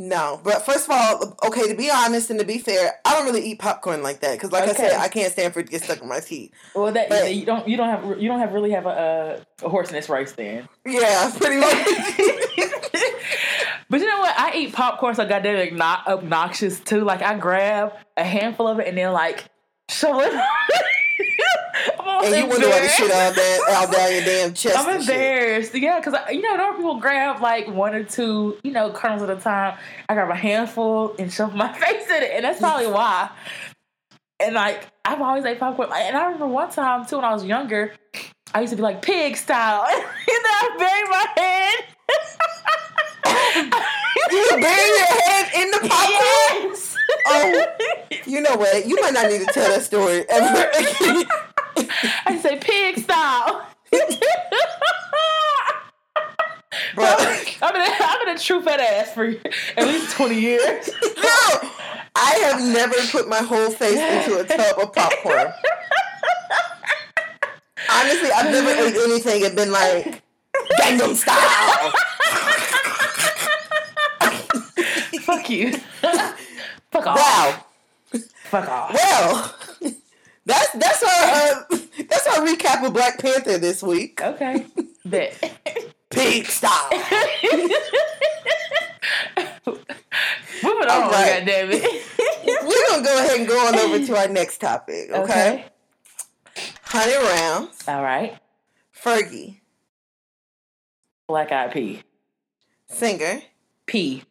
No, 0.01 0.41
but 0.45 0.65
first 0.65 0.89
of 0.89 0.93
all, 0.93 1.37
okay, 1.49 1.67
to 1.67 1.75
be 1.75 1.91
honest 1.91 2.31
and 2.31 2.39
to 2.39 2.47
be 2.47 2.59
fair, 2.59 3.01
I 3.05 3.15
don't 3.15 3.25
really 3.25 3.45
eat 3.45 3.59
popcorn 3.59 4.01
like 4.01 4.21
that 4.21 4.35
because, 4.35 4.53
like 4.53 4.63
okay. 4.63 4.71
I 4.71 4.75
said, 4.75 4.93
I 4.93 5.09
can't 5.09 5.33
stand 5.33 5.53
for 5.53 5.59
it 5.59 5.65
to 5.65 5.73
get 5.73 5.83
stuck 5.83 6.01
in 6.01 6.09
my 6.09 6.21
teeth. 6.21 6.53
Well, 6.73 6.93
that 6.93 7.09
but, 7.09 7.35
you 7.35 7.45
don't 7.45 7.67
you 7.67 7.77
don't 7.77 7.89
have 7.89 8.23
you 8.23 8.29
don't 8.29 8.39
have 8.39 8.53
really 8.53 8.71
have 8.71 8.87
a, 8.87 9.45
a 9.61 9.69
horse 9.69 9.89
in 9.89 9.97
this 9.97 10.09
race 10.09 10.31
then. 10.35 10.69
Yeah, 10.87 11.33
pretty 11.37 11.57
much. 11.57 11.73
but 13.91 14.01
you 14.01 14.07
know 14.07 14.21
what? 14.21 14.39
I 14.39 14.53
eat 14.55 14.73
popcorn 14.73 15.17
so 15.17 15.27
goddamn 15.27 15.77
not 15.77 16.07
obnoxious 16.07 16.79
too. 16.79 17.03
Like 17.03 17.23
I 17.23 17.37
grab 17.37 17.95
a 18.17 18.23
handful 18.23 18.69
of 18.69 18.79
it 18.79 18.87
and 18.87 18.97
then 18.97 19.13
like 19.13 19.47
shove 19.91 20.23
it. 20.23 20.33
and 21.19 22.37
you 22.37 22.47
wonder 22.47 22.69
why 22.69 22.81
the 22.81 22.89
shit 22.89 23.11
all 23.11 23.33
down, 23.33 23.61
all 23.71 23.91
down 23.91 24.13
your 24.13 24.25
damn 24.25 24.55
chest. 24.55 24.79
I'm 24.79 25.01
embarrassed. 25.01 25.75
Yeah, 25.75 26.01
because 26.01 26.15
you 26.31 26.43
know, 26.43 26.57
normal 26.57 26.77
people 26.77 27.01
grab 27.01 27.41
like 27.41 27.69
one 27.69 27.95
or 27.95 28.05
two, 28.05 28.59
you 28.63 28.73
know, 28.73 28.91
kernels 28.91 29.23
at 29.23 29.31
a 29.31 29.37
time. 29.41 29.79
I 30.09 30.15
grab 30.15 30.31
a 30.31 30.35
handful 30.35 31.15
and 31.19 31.33
shove 31.33 31.55
my 31.55 31.73
face 31.79 32.09
in 32.09 32.23
it, 32.23 32.31
and 32.33 32.45
that's 32.45 32.61
probably 32.61 32.87
why. 32.89 33.31
And 34.41 34.55
like, 34.55 34.87
I've 35.05 35.21
always 35.21 35.45
ate 35.45 35.59
popcorn. 35.59 35.91
And 35.93 36.17
I 36.17 36.25
remember 36.25 36.47
one 36.47 36.71
time 36.71 37.05
too 37.07 37.17
when 37.17 37.25
I 37.25 37.33
was 37.33 37.45
younger, 37.45 37.93
I 38.55 38.61
used 38.61 38.71
to 38.71 38.77
be 38.77 38.83
like 38.83 39.03
pig 39.03 39.37
style, 39.37 39.87
and 39.89 40.03
then 40.03 40.45
I 40.45 40.77
buried 40.79 41.11
my 41.11 41.27
head. 41.37 41.85
you 44.31 44.51
bury 44.51 44.89
your 44.89 45.07
head 45.07 45.51
in 45.55 45.71
the 45.71 45.79
popcorn? 45.89 46.71
Yes. 46.71 46.98
Oh, 47.27 47.67
you 48.27 48.41
know 48.41 48.57
what? 48.57 48.87
You 48.87 48.99
might 49.01 49.13
not 49.13 49.31
need 49.31 49.41
to 49.41 49.47
tell 49.47 49.69
that 49.69 49.83
story 49.83 50.25
ever 50.29 50.71
again. 50.71 51.25
I 52.27 52.39
say 52.39 52.59
pig 52.59 52.99
style. 52.99 53.67
Bro. 56.95 57.05
I've 57.05 57.73
been, 57.75 57.83
I've 58.01 58.25
been 58.25 58.37
a 58.37 58.39
true 58.39 58.63
fat 58.63 58.81
ass 58.81 59.13
for 59.13 59.27
at 59.77 59.87
least 59.87 60.17
20 60.17 60.41
years. 60.41 60.91
No, 61.03 61.71
I 62.15 62.35
have 62.51 62.61
never 62.61 62.95
put 63.11 63.29
my 63.29 63.39
whole 63.39 63.71
face 63.71 63.99
into 63.99 64.41
a 64.41 64.45
tub 64.45 64.79
of 64.79 64.93
popcorn. 64.93 65.53
Honestly, 67.91 68.31
I've 68.31 68.51
never 68.51 68.71
ate 68.71 68.97
anything 68.97 69.45
and 69.47 69.57
been 69.57 69.73
like, 69.73 70.23
Gangnam 70.81 71.15
style. 71.15 71.93
Fuck 75.23 75.51
you. 75.51 75.75
Fuck 76.91 77.07
off. 77.07 77.17
Wow. 77.17 77.65
Fuck 78.45 78.69
off. 78.69 78.95
Well, 78.95 79.55
that's 80.47 80.73
that's 80.73 81.03
our 81.03 81.11
uh, 81.11 81.65
that's 82.09 82.27
our 82.27 82.47
recap 82.47 82.87
of 82.87 82.95
Black 82.95 83.19
Panther 83.19 83.59
this 83.59 83.83
week. 83.83 84.21
Okay. 84.23 84.67
Bet. 85.05 85.83
Pig 86.11 86.47
style. 86.47 86.91
Moving 90.63 90.89
on, 90.89 91.11
right. 91.13 91.45
damn 91.47 91.69
it. 91.71 91.83
We're 92.47 92.89
gonna 92.89 93.05
go 93.05 93.19
ahead 93.19 93.39
and 93.39 93.49
go 93.49 93.67
on 93.67 93.79
over 93.79 94.05
to 94.07 94.17
our 94.17 94.29
next 94.29 94.59
topic, 94.59 95.11
okay? 95.11 95.23
okay. 95.23 95.65
Hundred 96.83 97.23
rounds. 97.23 97.85
All 97.87 98.03
right. 98.03 98.39
Fergie. 98.99 99.61
Black 101.27 101.53
Eyed 101.53 101.73
P. 101.73 102.03
Singer. 102.89 103.43
P. 103.85 104.25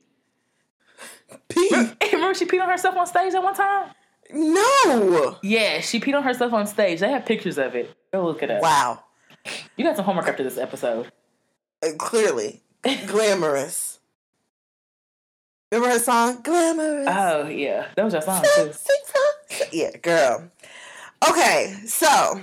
P. 1.49 1.69
Remember 2.13 2.33
she 2.33 2.45
peed 2.45 2.61
on 2.61 2.69
herself 2.69 2.95
on 2.95 3.07
stage 3.07 3.33
at 3.33 3.43
one 3.43 3.55
time? 3.55 3.91
No. 4.31 5.37
Yeah, 5.41 5.79
she 5.81 5.99
peed 5.99 6.15
on 6.15 6.23
herself 6.23 6.53
on 6.53 6.67
stage. 6.67 6.99
They 6.99 7.09
have 7.09 7.25
pictures 7.25 7.57
of 7.57 7.75
it. 7.75 7.95
Go 8.11 8.25
look 8.25 8.43
it 8.43 8.51
up. 8.51 8.61
Wow. 8.61 9.03
You 9.77 9.85
got 9.85 9.95
some 9.95 10.05
homework 10.05 10.27
after 10.27 10.43
this 10.43 10.57
episode. 10.57 11.11
Uh, 11.83 11.89
clearly. 11.97 12.61
Glamorous. 13.07 13.99
Remember 15.71 15.93
her 15.93 15.99
song? 15.99 16.41
Glamorous. 16.43 17.07
Oh, 17.09 17.47
yeah. 17.47 17.87
That 17.95 18.05
was 18.05 18.13
your 18.13 18.21
song, 18.21 18.43
too. 18.55 18.71
yeah, 19.71 19.95
girl. 19.97 20.49
Okay, 21.27 21.75
so. 21.85 22.41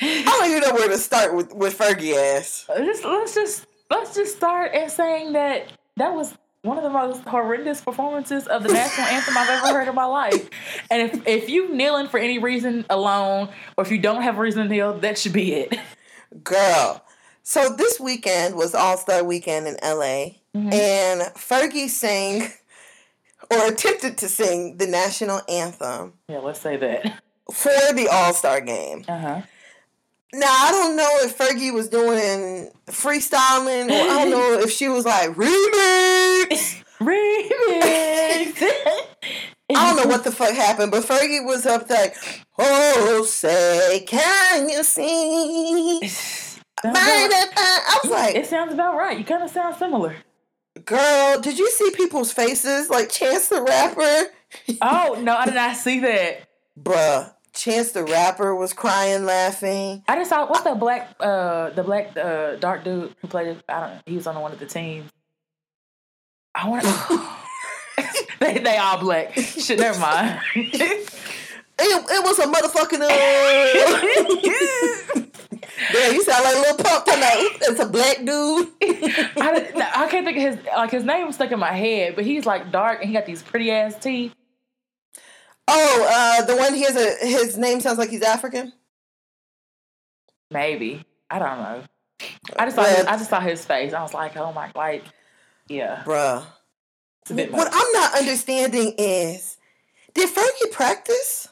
I 0.00 0.24
don't 0.24 0.50
even 0.50 0.62
know 0.62 0.74
where 0.74 0.88
to 0.88 0.98
start 0.98 1.34
with, 1.34 1.52
with 1.52 1.76
Fergie 1.76 2.14
ass. 2.14 2.66
Just, 2.76 3.04
let's 3.04 3.34
just 3.34 3.66
let's 3.90 4.14
just 4.14 4.36
start 4.36 4.72
at 4.72 4.92
saying 4.92 5.32
that 5.32 5.72
that 5.96 6.14
was 6.14 6.34
one 6.62 6.76
of 6.76 6.82
the 6.82 6.90
most 6.90 7.22
horrendous 7.22 7.80
performances 7.80 8.46
of 8.46 8.62
the 8.62 8.72
national 8.72 9.06
anthem 9.06 9.38
I've 9.38 9.48
ever 9.48 9.78
heard 9.78 9.88
in 9.88 9.94
my 9.94 10.04
life. 10.04 10.50
And 10.90 11.02
if 11.02 11.26
if 11.26 11.48
you 11.48 11.74
kneeling 11.74 12.08
for 12.08 12.18
any 12.18 12.38
reason 12.38 12.84
alone, 12.90 13.48
or 13.76 13.84
if 13.84 13.90
you 13.90 13.98
don't 13.98 14.22
have 14.22 14.38
a 14.38 14.40
reason 14.40 14.64
to 14.64 14.68
kneel, 14.68 14.98
that 15.00 15.18
should 15.18 15.32
be 15.32 15.52
it. 15.54 15.78
Girl. 16.42 17.04
So 17.42 17.74
this 17.74 17.98
weekend 17.98 18.56
was 18.56 18.74
All 18.74 18.96
Star 18.96 19.24
Weekend 19.24 19.66
in 19.66 19.74
LA, 19.82 20.34
mm-hmm. 20.54 20.72
and 20.72 21.22
Fergie 21.34 21.88
sang 21.88 22.48
or 23.50 23.68
attempted 23.68 24.18
to 24.18 24.28
sing 24.28 24.76
the 24.76 24.86
national 24.86 25.40
anthem. 25.48 26.14
Yeah, 26.28 26.38
let's 26.38 26.60
say 26.60 26.76
that 26.76 27.22
for 27.52 27.72
the 27.94 28.08
All 28.10 28.34
Star 28.34 28.60
game. 28.60 29.04
Uh 29.08 29.18
huh. 29.18 29.42
Now 30.34 30.46
I 30.46 30.70
don't 30.72 30.96
know 30.96 31.16
if 31.22 31.38
Fergie 31.38 31.72
was 31.72 31.88
doing 31.88 32.70
freestyling, 32.86 33.88
or 33.88 34.10
I 34.10 34.18
don't 34.18 34.30
know 34.30 34.58
if 34.60 34.70
she 34.70 34.88
was 34.88 35.06
like 35.06 35.30
remix, 35.30 36.82
remix. 37.00 38.62
I 39.70 39.94
don't 39.94 39.96
know 39.96 40.10
what 40.10 40.24
the 40.24 40.32
fuck 40.32 40.54
happened, 40.54 40.90
but 40.90 41.04
Fergie 41.04 41.44
was 41.44 41.64
up 41.64 41.88
like, 41.88 42.14
"Oh, 42.58 43.24
say, 43.26 44.04
can 44.06 44.68
you 44.68 44.82
see?" 44.82 46.00
I 46.84 47.98
was 48.02 48.10
like, 48.12 48.34
"It 48.34 48.46
sounds 48.46 48.74
about 48.74 48.96
right. 48.96 49.18
You 49.18 49.24
kind 49.24 49.42
of 49.42 49.50
sound 49.50 49.76
similar." 49.76 50.14
Girl, 50.84 51.40
did 51.40 51.58
you 51.58 51.70
see 51.70 51.90
people's 51.92 52.32
faces 52.32 52.90
like 52.90 53.10
Chance 53.10 53.48
the 53.48 53.62
Rapper? 53.62 54.30
oh 54.82 55.18
no, 55.22 55.36
I 55.36 55.46
did 55.46 55.54
not 55.54 55.76
see 55.76 56.00
that, 56.00 56.48
bruh. 56.78 57.32
Chance 57.52 57.92
the 57.92 58.04
Rapper 58.04 58.54
was 58.54 58.72
crying, 58.72 59.24
laughing. 59.24 60.04
I 60.08 60.16
just 60.16 60.30
saw 60.30 60.46
what's 60.46 60.62
the 60.62 60.74
black, 60.74 61.14
uh, 61.20 61.70
the 61.70 61.82
black 61.82 62.16
uh, 62.16 62.56
dark 62.56 62.84
dude 62.84 63.14
who 63.20 63.28
played. 63.28 63.62
I 63.68 63.80
don't. 63.80 63.90
know. 63.90 64.00
He 64.06 64.16
was 64.16 64.26
on 64.26 64.40
one 64.40 64.52
of 64.52 64.58
the 64.58 64.66
teams. 64.66 65.10
I 66.54 66.68
want 66.68 66.84
to. 66.84 67.20
they 68.40 68.58
they 68.58 68.76
all 68.76 68.98
black. 68.98 69.34
Shit, 69.34 69.78
never 69.78 69.98
mind. 69.98 70.40
it, 70.54 71.08
it 71.80 72.24
was 72.24 72.38
a 72.38 72.46
motherfucking. 72.46 73.02
Uh... 73.02 73.08
Yeah, 75.94 76.10
you 76.10 76.22
sound 76.22 76.44
like 76.44 76.56
a 76.56 76.58
little 76.58 76.84
pump 76.84 77.04
tonight. 77.04 77.58
It's 77.62 77.80
a 77.80 77.86
black 77.86 78.18
dude. 78.18 78.68
I, 78.82 79.90
I 79.94 80.08
can't 80.08 80.26
think 80.26 80.36
of 80.36 80.42
his 80.42 80.58
like 80.76 80.90
his 80.90 81.04
name 81.04 81.26
was 81.26 81.36
stuck 81.36 81.52
in 81.52 81.58
my 81.58 81.72
head, 81.72 82.16
but 82.16 82.24
he's 82.24 82.46
like 82.46 82.70
dark 82.70 83.00
and 83.00 83.08
he 83.08 83.14
got 83.14 83.26
these 83.26 83.42
pretty 83.42 83.70
ass 83.70 83.94
teeth. 83.98 84.34
Oh, 85.70 86.06
uh, 86.10 86.46
the 86.46 86.56
one 86.56 86.72
he 86.72 86.82
has 86.82 86.96
a 86.96 87.26
his 87.26 87.58
name 87.58 87.80
sounds 87.80 87.98
like 87.98 88.08
he's 88.08 88.22
African. 88.22 88.72
Maybe. 90.50 91.04
I 91.30 91.38
don't 91.38 91.58
know. 91.58 91.82
I 92.58 92.64
just 92.64 92.76
saw 92.76 92.84
his, 92.84 93.04
I 93.04 93.16
just 93.18 93.30
saw 93.30 93.40
his 93.40 93.64
face. 93.64 93.92
I 93.92 94.02
was 94.02 94.14
like, 94.14 94.36
oh 94.36 94.52
my, 94.52 94.70
like, 94.74 95.04
yeah, 95.68 96.02
bruh. 96.04 96.44
What 97.28 97.68
I'm 97.70 97.92
not 97.92 98.18
understanding 98.18 98.94
is, 98.96 99.58
did 100.14 100.34
Fergie 100.34 100.72
practice? 100.72 101.48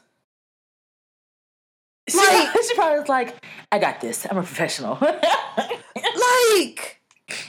She, 2.08 2.16
like, 2.16 2.48
she 2.66 2.74
probably 2.74 3.00
was 3.00 3.08
like, 3.08 3.44
I 3.70 3.78
got 3.78 4.00
this. 4.00 4.26
I'm 4.30 4.38
a 4.38 4.42
professional. 4.42 4.96
like, 5.00 7.00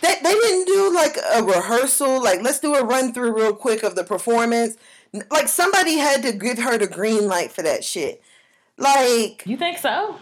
they, 0.01 0.15
they 0.21 0.33
didn't 0.33 0.65
do 0.65 0.93
like 0.93 1.15
a 1.35 1.43
rehearsal. 1.43 2.21
Like, 2.21 2.41
let's 2.41 2.59
do 2.59 2.75
a 2.75 2.83
run 2.83 3.13
through 3.13 3.33
real 3.33 3.53
quick 3.53 3.83
of 3.83 3.95
the 3.95 4.03
performance. 4.03 4.75
Like, 5.29 5.47
somebody 5.47 5.97
had 5.97 6.23
to 6.23 6.31
give 6.31 6.57
her 6.59 6.77
the 6.77 6.87
green 6.87 7.27
light 7.27 7.51
for 7.51 7.61
that 7.61 7.83
shit. 7.83 8.21
Like, 8.77 9.43
you 9.45 9.57
think 9.57 9.77
so? 9.77 10.19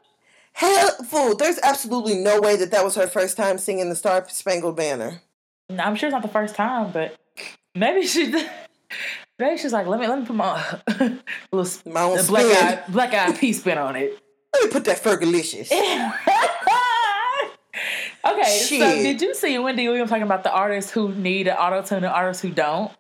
Hell, 0.54 0.92
fool! 1.04 1.36
There's 1.36 1.60
absolutely 1.64 2.16
no 2.16 2.40
way 2.40 2.56
that 2.56 2.72
that 2.72 2.86
was 2.86 2.96
her 2.96 3.08
first 3.08 3.36
time 3.36 3.58
singing 3.58 3.90
the 3.90 3.96
Star 3.96 4.26
Spangled 4.30 4.78
Banner. 4.78 5.22
No, 5.70 5.84
I'm 5.84 5.96
sure 5.96 6.08
it's 6.08 6.14
not 6.14 6.22
the 6.22 6.30
first 6.30 6.56
time, 6.56 6.92
but 6.92 7.18
maybe 7.76 8.08
she. 8.08 8.34
Maybe 9.38 9.58
she's 9.58 9.74
like, 9.74 9.86
let 9.86 10.00
me 10.00 10.08
let 10.08 10.20
me 10.20 10.26
put 10.26 10.38
my 10.38 10.80
little 11.52 11.92
my 11.92 12.04
own 12.04 12.26
black 12.26 12.46
eye 12.46 12.84
black 12.88 13.14
eyed 13.14 13.38
pea 13.38 13.52
spin 13.52 13.78
on 13.78 13.98
it. 13.98 14.18
Let 14.54 14.64
me 14.64 14.72
put 14.72 14.86
that 14.86 15.04
Fergalicious. 15.04 15.70
okay, 18.26 18.66
Shit. 18.66 18.80
so 18.80 18.96
did 18.96 19.22
you 19.22 19.36
see 19.36 19.60
Wendy 19.60 19.90
Williams 19.90 20.10
talking 20.10 20.24
about 20.24 20.44
the 20.44 20.54
artists 20.54 20.90
who 20.90 21.14
need 21.14 21.48
an 21.48 21.58
auto 21.58 21.82
tune 21.82 21.98
and 21.98 22.06
artists 22.06 22.42
who 22.42 22.52
don't? 22.52 22.94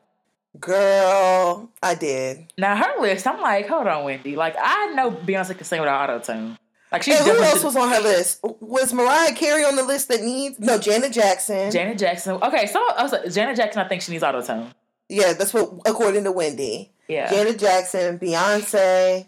Girl, 0.60 1.70
I 1.82 1.96
did. 1.96 2.52
Now 2.58 2.76
her 2.76 3.02
list, 3.02 3.28
I'm 3.28 3.42
like, 3.42 3.68
hold 3.68 3.88
on, 3.88 4.06
Wendy. 4.06 4.36
Like 4.36 4.56
I 4.62 4.88
know 4.94 5.12
Beyonce 5.12 5.56
can 5.56 5.66
sing 5.66 5.82
without 5.82 6.10
auto 6.10 6.24
tune. 6.24 6.58
Like 6.92 7.04
she. 7.04 7.16
who 7.16 7.42
else 7.42 7.64
was 7.64 7.76
on 7.76 7.90
her 7.90 8.00
list? 8.00 8.40
Was 8.62 8.94
Mariah 8.94 9.34
Carey 9.34 9.64
on 9.64 9.76
the 9.76 9.84
list 9.84 10.08
that 10.10 10.22
needs? 10.22 10.60
No, 10.60 10.78
Janet 10.78 11.12
Jackson. 11.12 11.72
Janet 11.72 11.98
Jackson. 11.98 12.36
Okay, 12.42 12.68
so 12.68 12.86
also, 12.94 13.28
Janet 13.28 13.58
Jackson, 13.58 13.82
I 13.82 13.88
think 13.88 14.02
she 14.02 14.12
needs 14.12 14.24
auto 14.24 14.42
tune. 14.42 14.72
Yeah, 15.10 15.34
that's 15.34 15.54
what 15.54 15.70
according 15.86 16.24
to 16.24 16.32
Wendy. 16.32 16.92
Yeah. 17.08 17.30
Janet 17.30 17.60
Jackson, 17.60 18.18
Beyonce. 18.20 19.26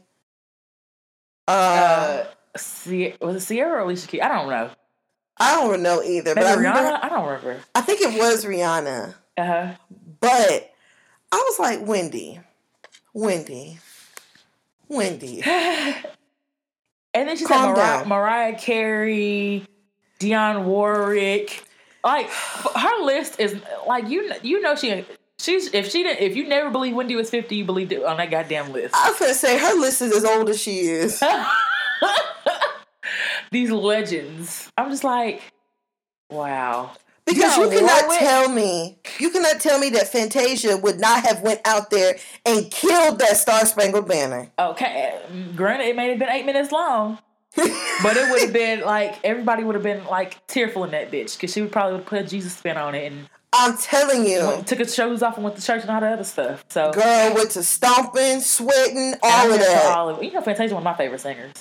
Uh, 1.48 1.52
uh 1.52 2.26
was 2.54 3.44
it 3.52 3.56
Ciara 3.56 3.74
or 3.74 3.80
Alicia 3.82 4.08
Keys? 4.08 4.22
I 4.22 4.30
don't 4.30 4.50
know. 4.50 4.70
I 5.40 5.56
don't 5.56 5.84
know 5.84 6.02
either. 6.02 6.34
Maybe 6.36 6.46
but 6.46 6.58
Rihanna? 6.58 6.74
I, 6.74 6.78
remember, 6.78 7.00
I 7.04 7.10
don't 7.10 7.26
remember. 7.26 7.60
I 7.76 7.82
think 7.82 8.02
it 8.02 8.20
was 8.20 8.46
Rihanna. 8.46 9.14
Uh 9.38 9.46
huh. 9.46 9.74
But 10.20 10.74
I 11.32 11.38
was 11.38 11.60
like, 11.60 11.86
Wendy, 11.86 12.40
Wendy, 13.14 13.80
Wendy. 14.88 15.44
And 17.18 17.28
then 17.28 17.36
she 17.36 17.46
Calm 17.46 17.76
said 17.76 17.82
Mariah, 17.82 18.06
Mariah 18.06 18.58
Carey, 18.60 19.66
Dionne 20.20 20.66
Warwick. 20.66 21.64
Like 22.04 22.30
her 22.30 23.04
list 23.04 23.40
is 23.40 23.60
like 23.88 24.08
you. 24.08 24.32
You 24.44 24.62
know 24.62 24.76
she. 24.76 25.04
She's 25.40 25.74
if 25.74 25.90
she 25.90 26.04
didn't 26.04 26.22
if 26.22 26.36
you 26.36 26.48
never 26.48 26.70
believed 26.70 26.96
Wendy 26.96 27.16
was 27.16 27.32
fifty, 27.32 27.56
you 27.56 27.66
believed 27.66 27.92
it 27.92 28.04
on 28.04 28.18
that 28.18 28.30
goddamn 28.30 28.72
list. 28.72 28.94
I 28.96 29.10
was 29.10 29.20
gonna 29.20 29.34
say 29.34 29.58
her 29.58 29.74
list 29.80 30.04
is 30.04 30.16
as 30.16 30.26
old 30.26 30.48
as 30.50 30.62
she 30.62 30.82
is. 30.82 31.24
These 33.52 33.72
legends. 33.72 34.72
I'm 34.78 34.92
just 34.92 35.04
like, 35.04 35.42
wow. 36.30 36.92
Because 37.28 37.58
you 37.58 37.70
cannot 37.70 38.10
tell 38.18 38.50
me, 38.50 38.98
you 39.20 39.30
cannot 39.30 39.60
tell 39.60 39.78
me 39.80 39.90
that 39.92 40.08
Fantasia 40.08 40.78
would 40.78 40.98
not 40.98 41.26
have 41.26 41.42
went 41.42 41.60
out 41.66 41.90
there 41.90 42.16
and 42.46 42.72
killed 42.72 43.20
that 43.20 43.36
Star 43.36 43.66
Spangled 43.66 44.08
Banner. 44.08 44.50
Okay, 44.58 45.20
granted, 45.56 45.88
it 45.88 45.96
may 45.98 46.10
have 46.10 46.20
been 46.20 46.30
eight 46.30 46.46
minutes 46.46 46.72
long, 46.72 47.20
but 47.56 48.16
it 48.16 48.32
would 48.32 48.42
have 48.44 48.54
been 48.54 48.80
like 48.80 49.20
everybody 49.26 49.66
would 49.66 49.76
have 49.76 49.84
been 49.84 50.06
like 50.06 50.46
tearful 50.48 50.86
in 50.86 50.92
that 50.92 51.12
bitch 51.12 51.36
because 51.36 51.52
she 51.52 51.62
would 51.62 51.72
probably 51.72 52.00
put 52.00 52.20
a 52.20 52.24
Jesus 52.24 52.56
spin 52.56 52.78
on 52.78 52.96
it 52.96 53.12
and. 53.12 53.30
I'm 53.54 53.78
telling 53.78 54.26
you, 54.26 54.46
went, 54.46 54.68
took 54.68 54.80
her 54.80 54.86
shoes 54.86 55.24
off 55.24 55.36
and 55.36 55.44
went 55.44 55.56
to 55.56 55.62
church 55.62 55.82
and 55.82 55.90
all 55.90 56.02
that 56.02 56.14
other 56.14 56.26
stuff. 56.26 56.66
So, 56.70 56.92
girl 56.92 57.34
went 57.34 57.52
to 57.52 57.64
stomping, 57.64 58.42
sweating, 58.42 59.16
all 59.24 59.52
of 59.52 59.60
that. 59.60 59.94
All 59.96 60.10
of, 60.10 60.22
you 60.22 60.34
know, 60.34 60.42
Fantasia 60.42 60.74
one 60.74 60.82
of 60.82 60.84
my 60.84 60.94
favorite 60.94 61.22
singers. 61.22 61.54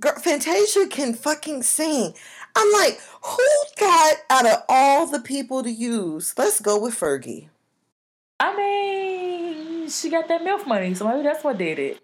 Girl, 0.00 0.14
Fantasia 0.16 0.86
can 0.88 1.14
fucking 1.14 1.62
sing. 1.62 2.14
I'm 2.58 2.72
like, 2.72 3.00
who 3.22 3.46
got 3.78 4.16
out 4.30 4.46
of 4.46 4.64
all 4.68 5.06
the 5.06 5.20
people 5.20 5.62
to 5.62 5.70
use? 5.70 6.34
Let's 6.36 6.58
go 6.60 6.76
with 6.80 6.98
Fergie. 6.98 7.48
I 8.40 8.56
mean, 8.56 9.88
she 9.88 10.10
got 10.10 10.26
that 10.26 10.42
MILF 10.42 10.66
money, 10.66 10.92
so 10.94 11.06
maybe 11.06 11.22
that's 11.22 11.44
what 11.44 11.56
did 11.56 11.78
it. 11.78 12.00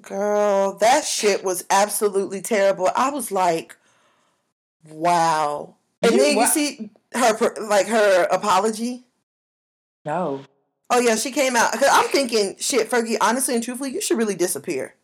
Girl, 0.00 0.72
that 0.78 1.04
shit 1.04 1.44
was 1.44 1.64
absolutely 1.68 2.40
terrible. 2.40 2.88
I 2.96 3.10
was 3.10 3.30
like, 3.30 3.76
wow. 4.88 5.74
And 6.02 6.12
you, 6.12 6.18
then 6.18 6.38
you 6.38 6.46
see 6.46 6.90
her, 7.12 7.54
like 7.60 7.88
her 7.88 8.24
apology. 8.30 9.04
No. 10.06 10.44
Oh 10.88 11.00
yeah, 11.00 11.16
she 11.16 11.30
came 11.30 11.56
out. 11.56 11.72
Cause 11.72 11.88
I'm 11.90 12.08
thinking, 12.08 12.56
shit, 12.58 12.88
Fergie. 12.88 13.18
Honestly 13.20 13.54
and 13.54 13.62
truthfully, 13.62 13.92
you 13.92 14.00
should 14.00 14.16
really 14.16 14.36
disappear. 14.36 14.94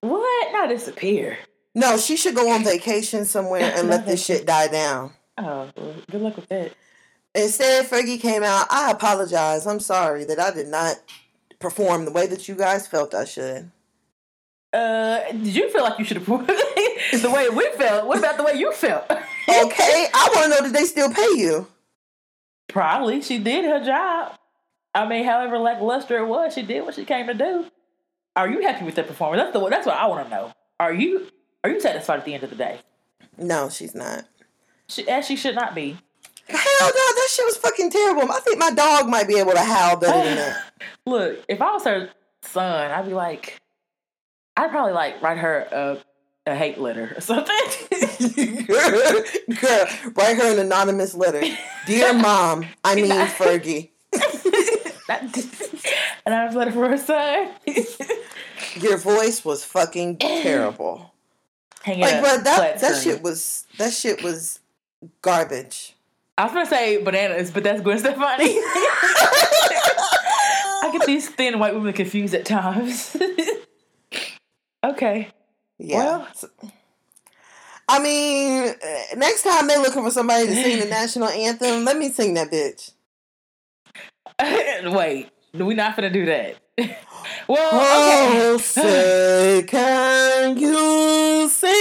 What? 0.00 0.52
Not 0.52 0.68
disappear. 0.68 1.38
No, 1.76 1.98
she 1.98 2.16
should 2.16 2.34
go 2.34 2.50
on 2.50 2.64
vacation 2.64 3.26
somewhere 3.26 3.70
and 3.76 3.90
let 3.90 4.06
this 4.06 4.24
shit 4.24 4.46
die 4.46 4.68
down. 4.68 5.12
Oh, 5.36 5.68
good 6.10 6.22
luck 6.22 6.36
with 6.36 6.48
that. 6.48 6.72
Instead, 7.34 7.84
Fergie 7.84 8.18
came 8.18 8.42
out. 8.42 8.66
I 8.70 8.90
apologize. 8.90 9.66
I'm 9.66 9.80
sorry 9.80 10.24
that 10.24 10.40
I 10.40 10.52
did 10.52 10.68
not 10.68 10.96
perform 11.58 12.06
the 12.06 12.12
way 12.12 12.26
that 12.28 12.48
you 12.48 12.54
guys 12.54 12.86
felt 12.86 13.14
I 13.14 13.26
should. 13.26 13.70
Uh, 14.72 15.20
did 15.32 15.54
you 15.54 15.70
feel 15.70 15.82
like 15.82 15.98
you 15.98 16.06
should 16.06 16.16
have 16.16 16.24
performed 16.26 16.48
the 16.48 17.30
way 17.30 17.50
we 17.50 17.68
felt? 17.76 18.06
What 18.06 18.16
about 18.18 18.38
the 18.38 18.44
way 18.44 18.54
you 18.54 18.72
felt? 18.72 19.04
okay, 19.10 20.06
I 20.14 20.30
want 20.34 20.44
to 20.44 20.48
know 20.48 20.66
did 20.66 20.72
they 20.72 20.86
still 20.86 21.12
pay 21.12 21.32
you? 21.34 21.66
Probably. 22.68 23.20
She 23.20 23.36
did 23.36 23.66
her 23.66 23.84
job. 23.84 24.32
I 24.94 25.06
mean, 25.06 25.26
however 25.26 25.58
lackluster 25.58 26.16
it 26.16 26.26
was, 26.26 26.54
she 26.54 26.62
did 26.62 26.86
what 26.86 26.94
she 26.94 27.04
came 27.04 27.26
to 27.26 27.34
do. 27.34 27.66
Are 28.34 28.48
you 28.48 28.62
happy 28.62 28.86
with 28.86 28.94
that 28.94 29.08
performance? 29.08 29.42
That's 29.42 29.52
the 29.52 29.68
that's 29.68 29.86
what 29.86 29.96
I 29.96 30.06
want 30.06 30.24
to 30.26 30.30
know. 30.34 30.52
Are 30.80 30.94
you 30.94 31.26
are 31.66 31.70
you 31.70 31.80
satisfied 31.80 32.20
at 32.20 32.24
the 32.24 32.34
end 32.34 32.44
of 32.44 32.50
the 32.50 32.56
day? 32.56 32.78
No, 33.36 33.68
she's 33.68 33.94
not. 33.94 34.24
She, 34.88 35.08
as 35.08 35.26
she 35.26 35.36
should 35.36 35.56
not 35.56 35.74
be. 35.74 35.98
Hell 36.48 36.58
no, 36.80 36.90
that 36.90 37.28
shit 37.30 37.44
was 37.44 37.56
fucking 37.56 37.90
terrible. 37.90 38.30
I 38.30 38.38
think 38.38 38.58
my 38.58 38.70
dog 38.70 39.08
might 39.08 39.26
be 39.26 39.38
able 39.38 39.52
to 39.52 39.60
howl 39.60 39.96
better 39.96 40.28
than 40.28 40.36
that. 40.36 40.62
Look, 41.06 41.44
if 41.48 41.60
I 41.60 41.72
was 41.72 41.84
her 41.84 42.08
son, 42.42 42.90
I'd 42.92 43.06
be 43.06 43.14
like, 43.14 43.60
I'd 44.56 44.70
probably 44.70 44.92
like 44.92 45.20
write 45.20 45.38
her 45.38 45.66
a, 45.72 45.98
a 46.50 46.54
hate 46.54 46.78
letter 46.78 47.12
or 47.16 47.20
something. 47.20 47.56
girl, 48.66 49.22
girl, 49.60 49.86
write 50.14 50.36
her 50.36 50.52
an 50.52 50.60
anonymous 50.60 51.14
letter. 51.14 51.42
Dear 51.86 52.12
mom, 52.18 52.64
I 52.84 52.94
mean 52.94 53.10
Fergie. 53.10 53.90
and 56.24 56.34
I 56.34 56.46
was 56.46 56.54
letter 56.54 56.70
for 56.70 56.88
her 56.88 56.96
son. 56.96 57.50
Your 58.76 58.98
voice 58.98 59.44
was 59.44 59.64
fucking 59.64 60.16
terrible. 60.18 61.12
Hang 61.86 62.00
like, 62.00 62.20
bro, 62.20 62.38
that 62.38 62.80
that 62.80 63.00
shit 63.00 63.22
was 63.22 63.64
that 63.78 63.92
shit 63.92 64.20
was 64.24 64.58
garbage. 65.22 65.94
I 66.36 66.42
was 66.42 66.52
gonna 66.52 66.66
say 66.66 67.00
bananas, 67.00 67.52
but 67.52 67.62
that's 67.62 67.80
Gwen 67.80 67.96
Stefani. 68.00 68.44
I 70.82 70.90
get 70.92 71.06
these 71.06 71.28
thin 71.28 71.60
white 71.60 71.74
women 71.74 71.92
confused 71.92 72.34
at 72.34 72.44
times. 72.44 73.16
okay. 74.84 75.28
Yeah. 75.78 75.96
Well, 75.98 76.28
I 77.88 78.00
mean, 78.00 78.74
next 79.16 79.44
time 79.44 79.68
they're 79.68 79.78
looking 79.78 80.02
for 80.02 80.10
somebody 80.10 80.48
to 80.48 80.54
sing 80.54 80.80
the 80.80 80.86
national 80.90 81.28
anthem, 81.28 81.84
let 81.84 81.96
me 81.96 82.08
sing 82.08 82.34
that 82.34 82.50
bitch. 82.50 82.90
Wait, 84.92 85.28
we're 85.64 85.76
not 85.76 85.96
gonna 85.96 86.10
do 86.10 86.26
that. 86.26 86.56
well, 87.48 88.54
okay. 88.56 88.62
say, 88.62 89.62
can 89.66 90.58
you 90.58 91.48
sing? 91.48 91.72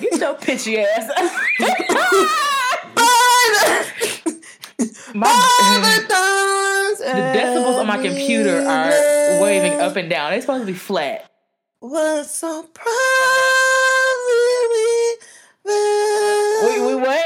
you 0.00 0.10
so 0.18 0.34
pitchy 0.34 0.78
ass. 0.78 1.10
my, 5.14 5.28
the 6.98 7.04
decibels 7.38 7.78
on 7.80 7.86
my 7.86 8.02
computer 8.02 8.62
are 8.66 8.90
waving 9.42 9.78
up 9.80 9.96
and 9.96 10.08
down. 10.08 10.30
They're 10.30 10.40
supposed 10.40 10.62
to 10.62 10.66
be 10.66 10.72
flat. 10.78 11.30
What's 11.80 12.30
so 12.30 12.62
proud. 12.62 12.92
Wait, 16.62 16.80
wait, 16.80 16.94
what? 17.00 17.24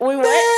Wait, 0.00 0.16
what? 0.16 0.53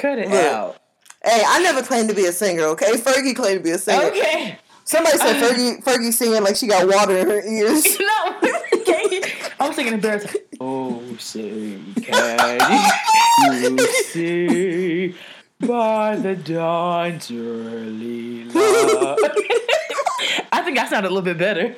Cut 0.00 0.18
it 0.18 0.28
look. 0.28 0.44
out. 0.44 0.76
Hey, 1.22 1.42
I 1.46 1.60
never 1.62 1.82
claimed 1.82 2.08
to 2.08 2.14
be 2.14 2.24
a 2.24 2.32
singer, 2.32 2.64
okay? 2.64 2.92
Fergie 2.92 3.36
claimed 3.36 3.60
to 3.60 3.64
be 3.64 3.72
a 3.72 3.78
singer. 3.78 4.06
Okay. 4.06 4.58
Somebody 4.84 5.18
said 5.18 5.36
uh, 5.36 5.46
Fergie 5.46 5.84
Fergie 5.84 6.12
singing 6.12 6.42
like 6.42 6.56
she 6.56 6.66
got 6.66 6.88
water 6.88 7.16
in 7.16 7.28
her 7.28 7.42
ears. 7.46 7.84
no, 8.00 8.06
I 8.08 9.54
was 9.60 9.76
singing 9.76 9.92
embarrassing. 9.92 10.40
Oh, 10.58 11.00
say, 11.16 11.78
can 12.02 12.58
you 13.62 13.78
see 14.04 15.14
by 15.60 16.16
the 16.16 16.34
dawn's 16.34 17.30
early 17.30 18.44
light? 18.46 19.16
I 20.52 20.62
think 20.64 20.78
I 20.78 20.88
sounded 20.88 21.08
a 21.08 21.14
little 21.14 21.22
bit 21.22 21.38
better. 21.38 21.76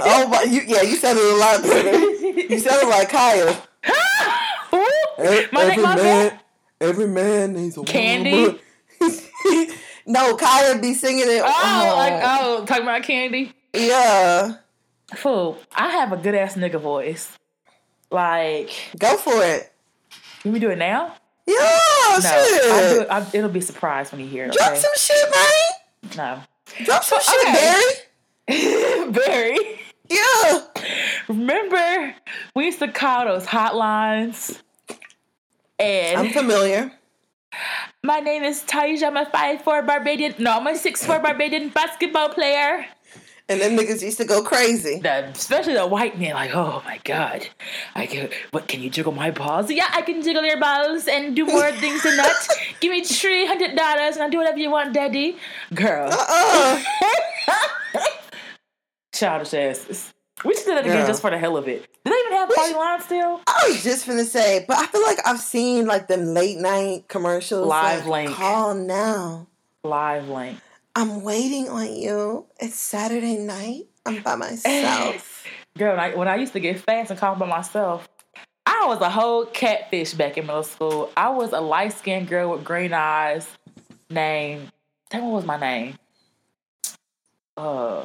oh, 0.00 0.28
my, 0.28 0.42
you, 0.42 0.62
yeah, 0.66 0.82
you 0.82 0.96
sounded 0.96 1.24
a 1.24 1.36
lot 1.36 1.62
better. 1.62 1.98
You 1.98 2.58
sounded 2.58 2.88
like 2.88 3.08
Kyle. 3.08 3.66
every, 5.18 5.48
my 5.50 5.64
every 5.64 5.82
man, 5.82 5.96
bad. 5.96 6.40
Every 6.84 7.08
man 7.08 7.54
needs 7.54 7.76
a 7.76 7.80
woman. 7.80 7.92
candy. 7.92 8.60
no, 10.06 10.36
Kyle 10.36 10.80
be 10.80 10.94
singing 10.94 11.24
it. 11.26 11.42
Oh, 11.44 11.90
oh, 11.92 11.96
like 11.96 12.22
oh, 12.24 12.64
talking 12.66 12.82
about 12.82 13.02
candy. 13.02 13.52
Yeah. 13.72 14.56
Fool, 15.16 15.58
I 15.74 15.90
have 15.90 16.12
a 16.12 16.16
good 16.16 16.34
ass 16.34 16.54
nigga 16.54 16.80
voice. 16.80 17.36
Like, 18.10 18.70
go 18.98 19.16
for 19.16 19.44
it. 19.44 19.72
Can 20.42 20.52
we 20.52 20.58
do 20.58 20.70
it 20.70 20.78
now? 20.78 21.14
Yeah, 21.46 21.54
no, 21.56 22.20
shit. 22.20 23.02
It, 23.02 23.06
I'll, 23.10 23.26
it'll 23.32 23.50
be 23.50 23.58
a 23.58 23.62
surprise 23.62 24.12
when 24.12 24.20
you 24.20 24.26
hear 24.26 24.46
it. 24.46 24.52
Drop 24.52 24.72
okay? 24.72 24.80
some 24.80 24.92
shit, 24.96 25.30
man. 25.30 26.16
No. 26.16 26.84
Drop 26.84 27.04
some 27.04 27.20
shit, 27.20 27.44
Barry. 28.46 29.12
Barry. 29.12 29.80
Yeah. 30.08 30.60
Remember, 31.28 32.14
we 32.54 32.66
used 32.66 32.78
to 32.78 32.88
call 32.88 33.26
those 33.26 33.46
hotlines. 33.46 34.60
And 35.78 36.18
I'm 36.18 36.30
familiar. 36.30 36.92
My 38.02 38.20
name 38.20 38.42
is 38.42 38.62
Taisha. 38.62 39.04
I'm 39.04 39.16
a 39.16 39.26
five 39.26 39.62
four 39.62 39.82
Barbadian. 39.82 40.34
No, 40.38 40.58
I'm 40.58 40.66
a 40.66 40.76
six 40.76 41.04
four 41.04 41.18
Barbadian 41.18 41.70
basketball 41.70 42.30
player. 42.30 42.86
And 43.46 43.60
them 43.60 43.76
niggas 43.76 44.02
used 44.02 44.16
to 44.18 44.24
go 44.24 44.42
crazy. 44.42 45.00
The, 45.00 45.28
especially 45.28 45.74
the 45.74 45.86
white 45.86 46.18
man, 46.18 46.32
like, 46.32 46.54
oh 46.54 46.82
my 46.86 46.98
god, 47.04 47.46
I 47.94 48.06
can. 48.06 48.30
What 48.52 48.68
can 48.68 48.80
you 48.80 48.88
jiggle 48.88 49.12
my 49.12 49.30
balls? 49.30 49.70
Yeah, 49.70 49.90
I 49.92 50.00
can 50.00 50.22
jiggle 50.22 50.44
your 50.44 50.58
balls 50.58 51.06
and 51.08 51.36
do 51.36 51.44
more 51.44 51.70
things 51.82 52.02
than 52.02 52.16
that. 52.16 52.48
Give 52.80 52.90
me 52.90 53.04
three 53.04 53.46
hundred 53.46 53.76
dollars 53.76 54.14
and 54.14 54.22
I'll 54.22 54.30
do 54.30 54.38
whatever 54.38 54.58
you 54.58 54.70
want, 54.70 54.94
daddy. 54.94 55.36
Girl. 55.74 56.08
Uh-uh. 56.10 56.82
Childish 59.12 59.54
asses. 59.54 60.13
We 60.44 60.54
should 60.54 60.66
do 60.66 60.74
that 60.74 60.84
again 60.84 60.98
yeah. 60.98 61.06
just 61.06 61.20
for 61.22 61.30
the 61.30 61.38
hell 61.38 61.56
of 61.56 61.66
it. 61.68 61.86
Do 62.04 62.10
they 62.10 62.16
even 62.16 62.32
have 62.32 62.50
party 62.50 62.74
lines 62.74 63.04
still? 63.04 63.40
I 63.46 63.68
was 63.68 63.82
just 63.82 64.06
gonna 64.06 64.24
say, 64.24 64.64
but 64.68 64.76
I 64.76 64.86
feel 64.86 65.02
like 65.02 65.18
I've 65.26 65.40
seen 65.40 65.86
like 65.86 66.08
the 66.08 66.16
late 66.16 66.58
night 66.58 67.08
commercials. 67.08 67.66
Live 67.66 68.06
like, 68.06 68.26
link. 68.26 68.36
Call 68.36 68.74
now. 68.74 69.46
Live 69.82 70.28
link. 70.28 70.58
I'm 70.94 71.22
waiting 71.22 71.68
on 71.68 71.94
you. 71.94 72.46
It's 72.60 72.76
Saturday 72.76 73.38
night. 73.38 73.86
I'm 74.06 74.22
by 74.22 74.36
myself. 74.36 75.44
Girl, 75.78 75.90
when 75.96 76.00
I, 76.00 76.14
when 76.14 76.28
I 76.28 76.36
used 76.36 76.52
to 76.52 76.60
get 76.60 76.78
fast 76.78 77.10
and 77.10 77.18
call 77.18 77.34
by 77.34 77.46
myself, 77.46 78.08
I 78.66 78.86
was 78.86 79.00
a 79.00 79.10
whole 79.10 79.46
catfish 79.46 80.14
back 80.14 80.38
in 80.38 80.46
middle 80.46 80.62
school. 80.62 81.10
I 81.16 81.30
was 81.30 81.52
a 81.52 81.60
light 81.60 81.94
skinned 81.94 82.28
girl 82.28 82.50
with 82.50 82.64
green 82.64 82.92
eyes 82.92 83.48
Name. 84.10 84.68
tell 85.10 85.20
me 85.20 85.26
what 85.26 85.36
was 85.36 85.46
my 85.46 85.58
name? 85.58 85.96
Uh, 87.56 88.04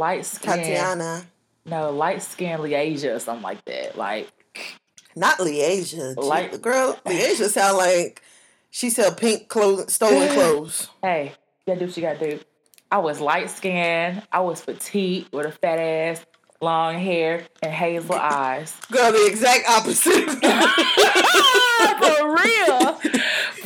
light 0.00 0.26
skin. 0.26 0.56
Tatiana. 0.56 1.22
No, 1.64 1.90
light 1.90 2.22
skin 2.22 2.58
Leasia 2.58 3.14
or 3.14 3.18
something 3.20 3.44
like 3.44 3.64
that. 3.66 3.96
Like, 3.96 4.28
not 5.14 5.38
Leasia. 5.38 6.16
Like, 6.16 6.60
girl, 6.60 6.98
Leasia 7.04 7.48
sound 7.50 7.76
like 7.76 8.22
she 8.70 8.90
sell 8.90 9.14
pink 9.14 9.48
clothes, 9.48 9.92
stolen 9.94 10.28
clothes. 10.34 10.88
Hey, 11.02 11.34
you 11.66 11.74
gotta 11.74 11.80
do 11.80 11.86
what 11.86 11.96
you 11.96 12.02
gotta 12.02 12.30
do. 12.30 12.40
I 12.90 12.98
was 12.98 13.20
light 13.20 13.50
skinned. 13.50 14.22
I 14.32 14.40
was 14.40 14.62
petite 14.62 15.28
with 15.32 15.46
a 15.46 15.52
fat 15.52 15.78
ass, 15.78 16.26
long 16.60 16.98
hair, 16.98 17.46
and 17.62 17.72
hazel 17.72 18.16
eyes. 18.16 18.74
Girl, 18.90 19.12
the 19.12 19.26
exact 19.26 19.68
opposite. 19.68 20.28
For 22.00 22.34
real. 22.34 22.94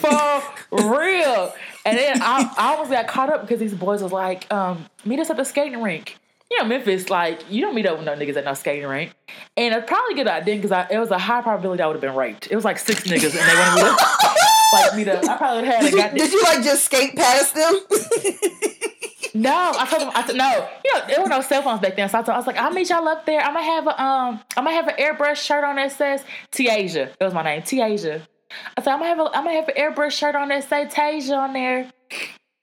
For 0.01 0.43
real. 0.73 1.55
And 1.87 1.99
then 1.99 2.21
I, 2.21 2.53
I 2.59 2.73
almost 2.73 2.91
got 2.91 3.07
caught 3.07 3.33
up 3.33 3.43
because 3.43 3.61
these 3.61 3.75
boys 3.75 4.03
was 4.03 4.13
like, 4.13 4.53
um, 4.53 4.85
meet 5.05 5.21
us 5.21 5.31
at 5.31 5.37
the 5.37 5.45
skating 5.45 5.81
rink. 5.83 6.19
You 6.55 6.63
know, 6.63 6.69
Memphis, 6.69 7.11
like, 7.11 7.51
you 7.51 7.61
don't 7.61 7.75
meet 7.75 7.85
up 7.85 7.97
with 7.97 8.07
no 8.07 8.15
niggas 8.15 8.37
at 8.37 8.45
no 8.45 8.55
skating 8.55 8.87
rink. 8.87 9.13
And 9.57 9.75
it's 9.75 9.89
probably 9.89 10.15
good 10.15 10.29
I 10.29 10.39
didn't 10.39 10.63
because 10.63 10.71
I 10.71 10.87
it 10.89 10.99
was 11.01 11.11
a 11.11 11.19
high 11.19 11.43
probability 11.43 11.83
I 11.83 11.87
would 11.89 11.95
have 11.95 12.01
been 12.01 12.15
raped. 12.15 12.47
It 12.49 12.55
was 12.55 12.65
like 12.65 12.79
six 12.79 13.03
niggas 13.03 13.37
and 13.37 13.51
they 13.51 13.55
wanted 13.57 13.75
me 13.75 13.83
to 13.83 13.97
like 14.73 14.95
me 14.95 15.05
to. 15.05 15.33
I 15.33 15.37
probably 15.37 15.65
had. 15.65 15.81
Did 15.81 15.95
you, 15.95 16.19
did 16.25 16.33
you 16.33 16.43
like 16.45 16.63
just 16.63 16.85
skate 16.85 17.17
past 17.17 17.57
them? 17.57 17.81
no, 19.35 19.73
I 19.77 19.85
told 19.91 20.03
them. 20.03 20.13
I 20.15 20.25
said 20.25 20.37
no. 20.37 20.69
You 20.85 20.95
know, 20.95 21.07
there 21.09 21.23
were 21.23 21.29
no 21.29 21.41
cell 21.41 21.63
phones 21.63 21.81
back 21.81 21.97
then, 21.97 22.09
so 22.09 22.19
I, 22.19 22.23
told, 22.23 22.35
I 22.35 22.39
was 22.39 22.47
like, 22.47 22.57
I'll 22.57 22.71
meet 22.71 22.89
y'all 22.89 23.09
up 23.09 23.27
there. 23.27 23.41
I'm 23.41 23.55
gonna 23.55 23.67
have 23.67 23.87
a 23.89 24.01
um, 24.01 24.41
I'm 24.57 24.65
gonna 24.65 24.77
have 24.77 24.87
an 24.87 24.95
airbrush 24.95 25.37
shirt 25.37 25.65
on 25.65 25.75
that 25.75 25.91
says 25.91 26.23
Tiasia. 26.53 27.17
That 27.19 27.25
was 27.25 27.35
my 27.35 27.43
name, 27.43 27.63
Tiasia. 27.63 28.23
I 28.77 28.83
said 28.83 28.93
I'm 28.93 29.01
gonna 29.01 29.07
have 29.07 29.19
a, 29.19 29.37
I'm 29.37 29.45
gonna 29.45 29.57
have 29.57 29.69
an 29.69 29.75
airbrush 29.75 30.13
shirt 30.13 30.37
on 30.37 30.51
that 30.51 30.69
say 30.69 30.87
Tasia 30.87 31.37
on 31.37 31.53
there. 31.53 31.91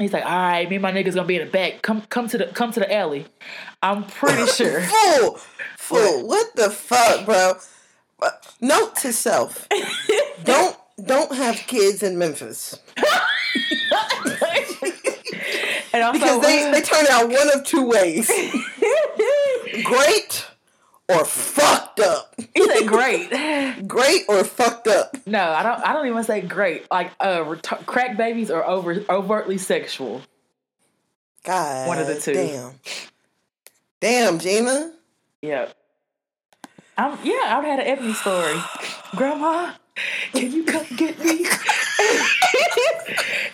He's 0.02 0.14
like, 0.14 0.26
all 0.26 0.32
right, 0.32 0.70
me 0.70 0.76
and 0.78 0.84
my 0.84 0.92
niggas 0.92 1.16
gonna 1.16 1.28
be 1.28 1.38
in 1.38 1.46
the 1.46 1.52
back. 1.52 1.82
Come, 1.82 2.02
come 2.10 2.28
to 2.30 2.38
the, 2.38 2.46
come 2.48 2.72
to 2.74 2.80
the 2.80 2.94
alley. 2.94 3.26
I'm 3.82 4.04
pretty 4.06 4.46
sure. 4.52 4.82
fool, 4.82 5.40
fool. 5.78 6.28
What 6.28 6.56
the 6.56 6.70
fuck, 6.70 7.26
bro? 7.26 7.54
Note 8.60 8.96
to 8.98 9.12
self: 9.14 9.68
Don't 10.44 10.78
don't 11.04 11.34
have 11.36 11.56
kids 11.56 12.04
in 12.04 12.18
Memphis. 12.18 12.80
and 15.94 16.04
also, 16.04 16.20
because 16.20 16.42
they, 16.42 16.72
they 16.72 16.82
turn 16.82 17.06
out 17.10 17.30
one 17.30 17.50
of 17.54 17.64
two 17.66 17.84
ways 17.84 18.28
great 19.84 20.46
or 21.12 21.26
fucked 21.26 22.00
up. 22.00 22.34
You 22.56 22.72
said 22.74 22.88
great. 22.88 23.30
great 23.88 24.24
or 24.28 24.44
fucked 24.44 24.88
up. 24.88 25.16
No, 25.26 25.52
I 25.52 25.64
don't. 25.64 25.80
I 25.88 25.94
don't 25.94 26.08
even 26.08 26.24
say 26.24 26.42
great. 26.42 26.90
Like 26.92 27.12
uh, 27.20 27.44
ret- 27.46 27.86
crack 27.86 28.18
babies 28.18 28.50
are 28.52 28.66
over 28.66 29.04
overtly 29.10 29.58
sexual. 29.58 30.22
God, 31.44 31.88
one 31.88 32.00
of 32.00 32.08
the 32.08 32.20
two. 32.20 32.34
Damn, 32.34 32.74
damn, 34.00 34.40
Gina. 34.40 34.94
Yep. 35.42 35.76
I'm, 36.98 37.18
yeah, 37.26 37.58
I've 37.58 37.64
had 37.64 37.80
an 37.80 37.88
Ebony 37.88 38.14
story. 38.14 38.60
Grandma, 39.16 39.74
can 40.34 40.52
you 40.52 40.64
come 40.66 40.86
get 40.96 41.18
me 41.20 41.46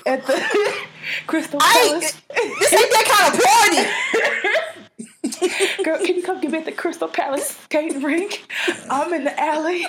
at 0.06 0.26
the 0.26 0.38
Crystal 1.28 1.60
Palace? 1.60 2.14
this 2.60 2.74
ain't 2.74 2.92
that 2.92 3.06
kind 3.08 3.34
of 3.34 3.40
party. 3.42 3.82
Girl, 5.84 5.98
can 5.98 6.16
you 6.16 6.24
come 6.24 6.42
get 6.42 6.52
me 6.52 6.58
at 6.60 6.66
the 6.66 6.72
Crystal 6.72 7.08
Palace 7.08 7.58
skating 7.64 8.02
rink? 8.02 8.46
I'm 8.90 9.14
in 9.14 9.24
the 9.24 9.40
alley. 9.40 9.86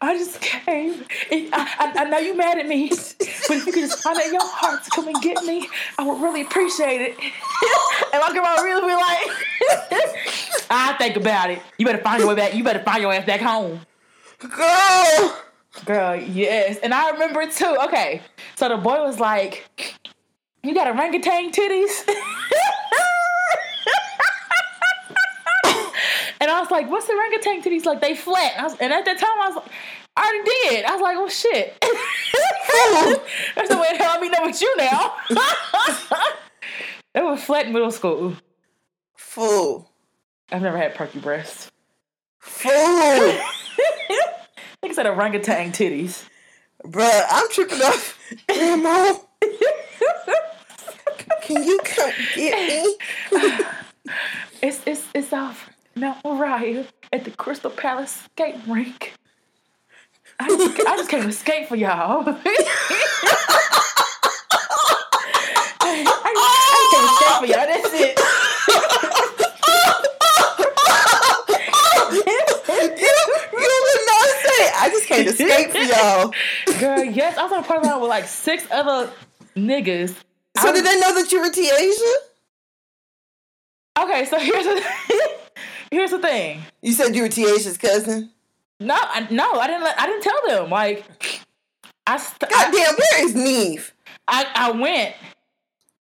I 0.00 0.16
just 0.16 0.40
came. 0.40 1.04
I, 1.30 1.48
I, 1.52 1.92
I, 2.02 2.04
know 2.04 2.18
you're 2.18 2.36
mad 2.36 2.58
at 2.58 2.68
me, 2.68 2.88
but 2.88 3.16
if 3.18 3.66
you 3.66 3.72
could 3.72 3.82
just 3.82 4.02
find 4.02 4.18
it 4.18 4.26
in 4.26 4.34
your 4.34 4.42
heart 4.44 4.84
to 4.84 4.90
come 4.90 5.08
and 5.08 5.20
get 5.20 5.42
me, 5.44 5.68
I 5.98 6.06
would 6.06 6.22
really 6.22 6.42
appreciate 6.42 7.00
it. 7.00 7.18
and 8.12 8.22
my 8.22 8.30
grandma 8.30 8.62
really 8.62 8.82
be 8.82 8.94
like, 8.94 10.66
I 10.70 10.94
think 10.98 11.16
about 11.16 11.50
it. 11.50 11.60
You 11.78 11.86
better 11.86 11.98
find 11.98 12.20
your 12.20 12.28
way 12.28 12.36
back. 12.36 12.54
You 12.54 12.62
better 12.62 12.82
find 12.82 13.02
your 13.02 13.12
ass 13.12 13.26
back 13.26 13.40
home. 13.40 13.80
Girl. 14.38 15.38
Girl, 15.84 16.16
yes. 16.16 16.78
And 16.82 16.94
I 16.94 17.10
remember 17.10 17.40
it 17.42 17.52
too. 17.52 17.76
Okay. 17.86 18.22
So 18.56 18.68
the 18.68 18.76
boy 18.76 19.02
was 19.02 19.18
like, 19.18 19.68
You 20.62 20.74
got 20.74 20.86
orangutan 20.86 21.50
titties? 21.50 22.08
And 26.40 26.50
I 26.50 26.60
was 26.60 26.70
like, 26.70 26.90
What's 26.90 27.06
the 27.06 27.14
orangutan 27.14 27.62
titties? 27.62 27.84
Like, 27.84 28.00
they 28.00 28.14
flat. 28.14 28.52
And, 28.56 28.64
was, 28.64 28.76
and 28.80 28.92
at 28.92 29.04
that 29.04 29.18
time, 29.18 29.30
I 29.42 29.48
was 29.48 29.56
like, 29.56 29.72
I 30.18 30.22
already 30.22 30.50
did. 30.74 30.84
I 30.84 30.92
was 30.92 31.00
like, 31.00 31.16
well, 31.16 31.28
shit. 31.28 31.80
That's 33.54 33.68
the 33.68 33.78
way 33.78 33.96
to 33.96 34.02
help 34.02 34.20
me 34.20 34.28
know 34.28 34.48
it's 34.48 34.60
you 34.60 34.76
now. 34.76 35.14
it 37.14 37.22
was 37.22 37.44
flat 37.44 37.66
in 37.66 37.72
middle 37.72 37.92
school. 37.92 38.34
Fool. 39.16 39.88
I've 40.50 40.62
never 40.62 40.76
had 40.76 40.96
perky 40.96 41.20
breasts. 41.20 41.70
Fool. 42.40 42.72
Like 42.72 43.40
I 44.90 44.92
said, 44.92 45.06
orangutan 45.06 45.70
titties. 45.70 46.24
Bruh, 46.84 47.24
I'm 47.30 47.48
tripping 47.50 47.80
off. 47.82 48.18
Grandma. 48.48 49.14
Can 51.42 51.62
you 51.62 51.78
come 51.84 52.10
get 52.34 52.68
me? 52.68 52.96
it's 54.62 54.80
it's 54.84 55.04
it's 55.14 55.32
off 55.32 55.70
Moriah 56.48 56.86
at 57.12 57.24
the 57.24 57.30
Crystal 57.30 57.70
Palace 57.70 58.22
skate 58.24 58.56
rink. 58.66 59.14
I 60.40 60.48
just, 60.48 60.80
I 60.86 60.96
just 60.96 61.10
came 61.10 61.24
to 61.24 61.32
skate 61.32 61.68
for 61.68 61.76
y'all. 61.76 62.24
I, 62.26 62.34
I, 65.80 66.32
I 66.74 66.82
came 66.92 67.02
to 67.02 67.08
skate 67.16 67.38
for 67.38 67.46
y'all. 67.46 67.66
That's 67.66 67.92
it. 67.92 68.18
I 74.80 74.88
just 74.90 75.06
came 75.06 75.24
to 75.26 75.32
skate 75.32 75.70
for 75.70 75.78
y'all. 75.78 76.32
Girl, 76.78 77.04
yes, 77.04 77.36
I 77.36 77.42
was 77.42 77.52
on 77.52 77.60
a 77.60 77.62
party 77.62 77.88
line 77.88 78.00
with 78.00 78.08
like 78.08 78.26
six 78.26 78.64
other 78.70 79.10
niggas. 79.56 80.14
So 80.56 80.72
did 80.72 80.84
they 80.84 80.98
know 80.98 81.14
that 81.14 81.30
you 81.30 81.40
were 81.40 81.50
Tiasia? 81.50 82.14
Okay, 84.04 84.24
so 84.24 84.38
here's 84.38 84.66
a 84.66 84.80
here's 85.90 86.10
the 86.10 86.18
thing. 86.18 86.62
You 86.82 86.92
said 86.92 87.14
you 87.14 87.22
were 87.22 87.28
Tiasha's 87.28 87.78
cousin. 87.78 88.30
No, 88.80 88.96
I, 88.96 89.26
no, 89.30 89.52
I 89.52 89.66
didn't. 89.66 89.82
Let, 89.82 90.00
I 90.00 90.06
didn't 90.06 90.22
tell 90.22 90.40
them. 90.46 90.70
Like, 90.70 91.04
I. 92.06 92.16
St- 92.16 92.50
Goddamn, 92.50 92.94
where 92.94 93.24
is 93.24 93.34
Neve? 93.34 93.92
I 94.28 94.46
I 94.54 94.70
went 94.72 95.14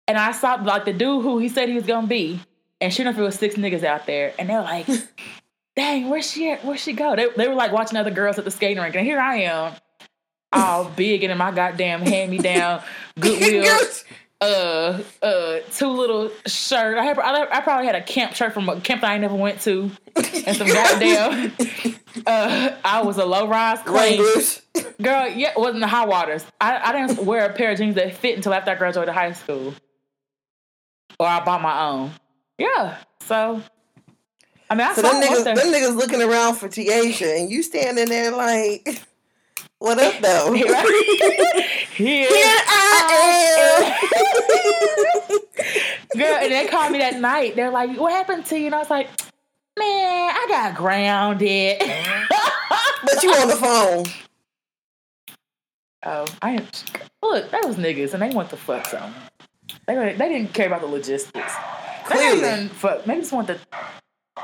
and 0.07 0.17
I 0.17 0.32
saw 0.32 0.55
like 0.55 0.86
the 0.86 0.93
dude 0.93 1.23
who 1.23 1.38
he 1.38 1.49
said 1.49 1.69
he 1.69 1.75
was 1.75 1.86
gonna 1.86 2.07
be, 2.07 2.39
and 2.82 2.93
sure 2.93 3.05
enough, 3.05 3.17
it 3.17 3.21
was 3.21 3.36
six 3.36 3.55
niggas 3.55 3.84
out 3.84 4.05
there, 4.05 4.34
and 4.39 4.49
they're 4.49 4.61
like, 4.61 4.88
"Dang, 5.75 6.09
where's 6.09 6.30
she 6.32 6.51
at? 6.51 6.65
Where's 6.65 6.82
she 6.82 6.93
go?" 6.93 7.15
They 7.15 7.28
they 7.36 7.47
were 7.47 7.55
like 7.55 7.71
watching 7.71 7.97
other 7.97 8.11
girls 8.11 8.38
at 8.39 8.45
the 8.45 8.51
skating 8.51 8.82
rink, 8.82 8.95
and 8.95 9.05
here 9.05 9.19
I 9.19 9.41
am, 9.43 9.73
all 10.51 10.86
big 10.95 11.23
and 11.23 11.32
in 11.32 11.38
my 11.38 11.51
goddamn 11.51 12.01
hand 12.01 12.32
me 12.32 12.38
down 12.39 12.82
Goodwill. 13.19 13.78
Uh, 14.39 15.01
uh, 15.21 15.59
two 15.73 15.88
little 15.88 16.29
shirt. 16.45 16.97
I, 16.97 17.03
had, 17.03 17.17
I, 17.17 17.57
I 17.57 17.61
probably 17.61 17.85
had 17.85 17.95
a 17.95 18.01
camp 18.01 18.35
shirt 18.35 18.53
from 18.53 18.69
a 18.69 18.79
camp 18.79 19.01
that 19.01 19.11
I 19.11 19.17
never 19.17 19.35
went 19.35 19.61
to, 19.61 19.91
and 20.15 20.57
some 20.57 20.67
goddamn. 20.67 21.53
Uh, 22.25 22.75
I 22.83 23.03
was 23.03 23.17
a 23.19 23.25
low 23.25 23.47
rise 23.47 23.79
queen. 23.83 24.17
Girl, 24.99 25.27
yeah, 25.29 25.51
it 25.51 25.57
wasn't 25.59 25.81
the 25.81 25.88
high 25.88 26.05
waters. 26.05 26.43
I, 26.59 26.89
I 26.89 26.91
didn't 26.91 27.23
wear 27.27 27.45
a 27.45 27.53
pair 27.53 27.71
of 27.71 27.77
jeans 27.77 27.93
that 27.93 28.15
fit 28.15 28.35
until 28.35 28.55
after 28.55 28.71
I 28.71 28.75
graduated 28.75 29.13
high 29.13 29.33
school, 29.33 29.75
or 31.19 31.27
I 31.27 31.43
bought 31.45 31.61
my 31.61 31.88
own. 31.88 32.11
Yeah, 32.57 32.97
so. 33.21 33.61
I 34.67 34.75
mean, 34.75 34.88
I 34.88 34.93
so 34.93 35.03
them 35.03 35.21
niggas, 35.21 35.43
them 35.43 35.57
niggas 35.57 35.95
looking 35.95 36.23
around 36.23 36.55
for 36.55 36.67
Tiasha, 36.67 37.39
and 37.39 37.51
you 37.51 37.61
standing 37.61 38.09
there 38.09 38.31
like. 38.31 39.07
What 39.80 39.99
up, 39.99 40.19
though? 40.21 40.53
Here, 40.53 40.65
I, 40.69 41.65
Here, 41.95 42.28
Here 42.28 42.61
I, 42.67 43.03
I 43.13 43.93
am. 45.30 45.39
Girl, 46.19 46.36
and 46.41 46.51
they 46.51 46.65
called 46.67 46.91
me 46.91 46.97
that 46.97 47.19
night. 47.19 47.55
They're 47.55 47.69
like, 47.69 47.95
"What 47.99 48.11
happened 48.11 48.47
to 48.47 48.57
you?" 48.57 48.67
And 48.67 48.75
I 48.75 48.80
was 48.80 48.89
like, 48.89 49.07
"Man, 49.78 50.32
I 50.34 50.45
got 50.49 50.75
grounded." 50.75 51.80
but 53.03 53.21
you 53.21 53.32
on 53.34 53.47
the 53.49 53.55
phone. 53.55 54.05
Oh, 56.03 56.25
I 56.41 56.51
am. 56.51 56.67
look. 57.21 57.51
That 57.51 57.65
was 57.65 57.75
niggas, 57.75 58.13
and 58.13 58.21
they 58.23 58.30
want 58.30 58.49
the 58.49 58.57
fuck 58.57 58.88
something. 58.88 59.13
They 59.86 59.95
they 60.13 60.30
didn't 60.30 60.53
care 60.53 60.65
about 60.67 60.82
the 60.82 60.88
logistics. 60.88 61.53
Clearly, 62.05 62.39
they 62.39 62.67
fuck. 62.69 63.05
Maybe 63.05 63.21
just 63.21 63.32
want 63.32 63.47
to 63.47 63.59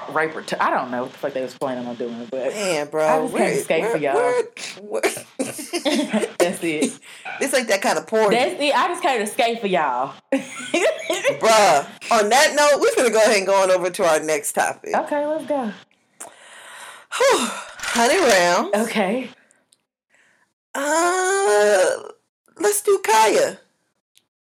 rape 0.10 0.32
her. 0.32 0.42
T- 0.42 0.56
I 0.58 0.70
don't 0.70 0.92
know 0.92 1.04
what 1.04 1.12
the 1.12 1.18
fuck 1.18 1.34
they 1.34 1.42
was 1.42 1.56
planning 1.58 1.86
on 1.88 1.96
doing, 1.96 2.28
but 2.30 2.54
man, 2.54 2.90
bro, 2.90 3.06
I 3.06 3.22
just 3.22 3.36
can't 3.36 3.54
escape 3.56 3.86
for 3.92 3.98
y'all. 3.98 4.16
Where, 4.16 4.44
where? 4.82 5.02
That's 6.38 6.64
it. 6.64 7.00
It's 7.42 7.54
like 7.54 7.68
that 7.68 7.82
kind 7.82 7.98
of 7.98 8.08
porn. 8.08 8.32
That's 8.32 8.60
it. 8.60 8.76
I 8.76 8.88
just 8.88 9.02
can't 9.02 9.24
escape 9.24 9.60
for 9.62 9.68
y'all, 9.68 10.14
bruh. 10.32 11.88
On 12.12 12.30
that 12.30 12.54
note, 12.56 12.80
we're 12.82 12.96
gonna 12.96 13.10
go 13.10 13.22
ahead 13.22 13.38
and 13.38 13.48
go 13.48 13.56
on 13.56 13.72
over 13.72 13.90
to 13.90 14.04
our 14.06 14.20
next 14.20 14.54
topic. 14.54 14.96
Okay, 14.96 15.26
let's 15.26 15.46
go. 15.46 15.72
Honey 17.12 18.20
round. 18.20 18.76
Okay. 18.76 19.30
Uh, 20.76 22.04
let's 22.60 22.82
do 22.82 23.00
Kaya. 23.04 23.60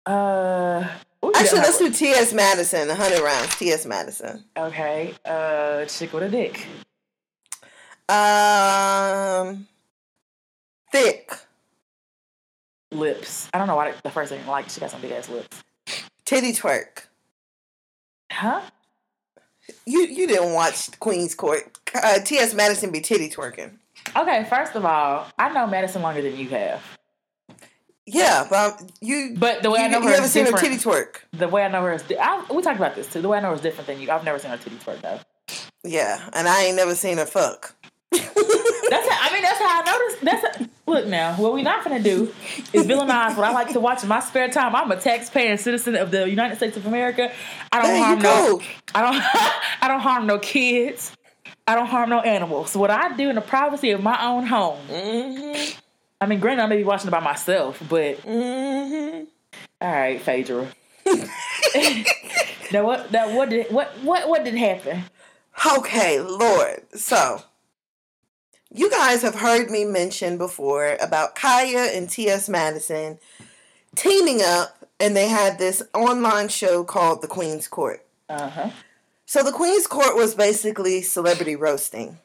Uh. 0.04 0.88
Actually, 1.34 1.60
let's 1.60 1.78
do 1.78 1.90
T.S. 1.90 2.32
Madison, 2.32 2.88
100 2.88 3.20
rounds. 3.20 3.56
T.S. 3.56 3.86
Madison. 3.86 4.44
Okay. 4.56 5.14
Uh, 5.24 5.84
chick 5.86 6.12
with 6.12 6.22
a 6.22 6.28
dick. 6.28 6.66
Um, 8.08 9.66
thick. 10.90 11.32
Lips. 12.90 13.48
I 13.52 13.58
don't 13.58 13.66
know 13.66 13.76
why 13.76 13.92
the 14.02 14.10
first 14.10 14.32
thing 14.32 14.46
like 14.46 14.70
she 14.70 14.80
got 14.80 14.90
some 14.90 15.00
big 15.00 15.12
ass 15.12 15.28
lips. 15.28 15.62
Titty 16.24 16.52
twerk. 16.52 17.06
Huh? 18.32 18.62
You 19.84 20.06
you 20.06 20.26
didn't 20.26 20.54
watch 20.54 20.98
Queen's 20.98 21.34
Court. 21.34 21.78
Uh, 21.94 22.20
T.S. 22.20 22.54
Madison 22.54 22.90
be 22.90 23.00
titty 23.00 23.28
twerking. 23.28 23.72
Okay, 24.16 24.46
first 24.48 24.74
of 24.74 24.84
all, 24.84 25.26
I 25.38 25.52
know 25.52 25.66
Madison 25.66 26.02
longer 26.02 26.22
than 26.22 26.36
you 26.38 26.48
have. 26.48 26.97
Yeah, 28.14 28.46
but 28.48 28.82
you. 29.00 29.34
But 29.38 29.62
the 29.62 29.70
way 29.70 29.80
you, 29.80 29.84
I 29.84 29.88
know 29.88 30.00
her, 30.00 30.08
you 30.08 30.14
haven't 30.14 30.30
seen 30.30 30.46
her 30.46 30.52
titty 30.52 30.76
twerk. 30.76 31.18
The 31.32 31.48
way 31.48 31.64
I 31.64 31.68
know 31.68 31.82
her 31.82 31.92
is, 31.92 32.04
I, 32.18 32.44
we 32.50 32.62
talked 32.62 32.78
about 32.78 32.94
this 32.94 33.12
too. 33.12 33.20
The 33.20 33.28
way 33.28 33.38
I 33.38 33.40
know 33.40 33.50
her 33.50 33.54
is 33.54 33.60
different 33.60 33.86
than 33.86 34.00
you. 34.00 34.10
I've 34.10 34.24
never 34.24 34.38
seen 34.38 34.50
her 34.50 34.56
titty 34.56 34.76
twerk 34.76 35.02
though. 35.02 35.20
Yeah, 35.84 36.28
and 36.32 36.48
I 36.48 36.64
ain't 36.64 36.76
never 36.76 36.94
seen 36.94 37.18
her 37.18 37.26
fuck. 37.26 37.74
that's 38.10 38.24
how, 38.26 38.38
I 38.40 39.30
mean, 39.32 39.42
that's 39.42 39.58
how 39.58 39.82
I 39.82 39.82
noticed. 39.84 40.24
That's 40.24 40.68
look 40.86 41.06
now. 41.06 41.34
What 41.34 41.52
we 41.52 41.62
not 41.62 41.84
gonna 41.84 42.02
do 42.02 42.32
is 42.72 42.86
villainize 42.86 43.36
what 43.36 43.46
I 43.46 43.52
like 43.52 43.72
to 43.74 43.80
watch 43.80 44.02
in 44.02 44.08
my 44.08 44.20
spare 44.20 44.48
time. 44.48 44.74
I'm 44.74 44.90
a 44.90 44.96
taxpaying 44.96 45.58
citizen 45.58 45.94
of 45.94 46.10
the 46.10 46.28
United 46.28 46.56
States 46.56 46.76
of 46.76 46.86
America. 46.86 47.30
I 47.70 47.82
don't 47.82 47.90
there 47.90 48.02
harm 48.04 48.18
no. 48.20 48.60
I 48.94 49.02
don't. 49.02 49.22
I 49.82 49.88
don't 49.88 50.00
harm 50.00 50.26
no 50.26 50.38
kids. 50.38 51.12
I 51.66 51.74
don't 51.74 51.86
harm 51.86 52.08
no 52.08 52.20
animals. 52.20 52.74
What 52.74 52.90
I 52.90 53.14
do 53.14 53.28
in 53.28 53.34
the 53.34 53.42
privacy 53.42 53.90
of 53.90 54.02
my 54.02 54.26
own 54.26 54.46
home. 54.46 54.78
Mm-hmm 54.88 55.78
I 56.20 56.26
mean, 56.26 56.40
granted, 56.40 56.64
I 56.64 56.66
may 56.66 56.78
be 56.78 56.84
watching 56.84 57.08
it 57.08 57.12
by 57.12 57.20
myself, 57.20 57.80
but 57.88 58.20
mm-hmm. 58.22 59.24
all 59.80 59.92
right, 59.92 60.20
Phaedra. 60.20 60.68
now 62.72 62.84
what? 62.84 63.12
Now 63.12 63.34
what 63.34 63.50
did 63.50 63.70
what 63.72 63.88
what 64.02 64.28
what 64.28 64.44
did 64.44 64.54
happen? 64.54 65.04
Okay, 65.76 66.20
Lord. 66.20 66.82
So 66.94 67.42
you 68.72 68.90
guys 68.90 69.22
have 69.22 69.36
heard 69.36 69.70
me 69.70 69.84
mention 69.84 70.38
before 70.38 70.96
about 71.00 71.34
Kaya 71.34 71.90
and 71.94 72.10
T.S. 72.10 72.48
Madison 72.48 73.18
teaming 73.94 74.42
up, 74.42 74.84
and 75.00 75.16
they 75.16 75.28
had 75.28 75.58
this 75.58 75.82
online 75.94 76.48
show 76.48 76.84
called 76.84 77.22
The 77.22 77.28
Queen's 77.28 77.68
Court. 77.68 78.04
Uh 78.28 78.50
huh. 78.50 78.70
So 79.24 79.42
the 79.42 79.52
Queen's 79.52 79.86
Court 79.86 80.16
was 80.16 80.34
basically 80.34 81.02
celebrity 81.02 81.56
roasting. 81.56 82.18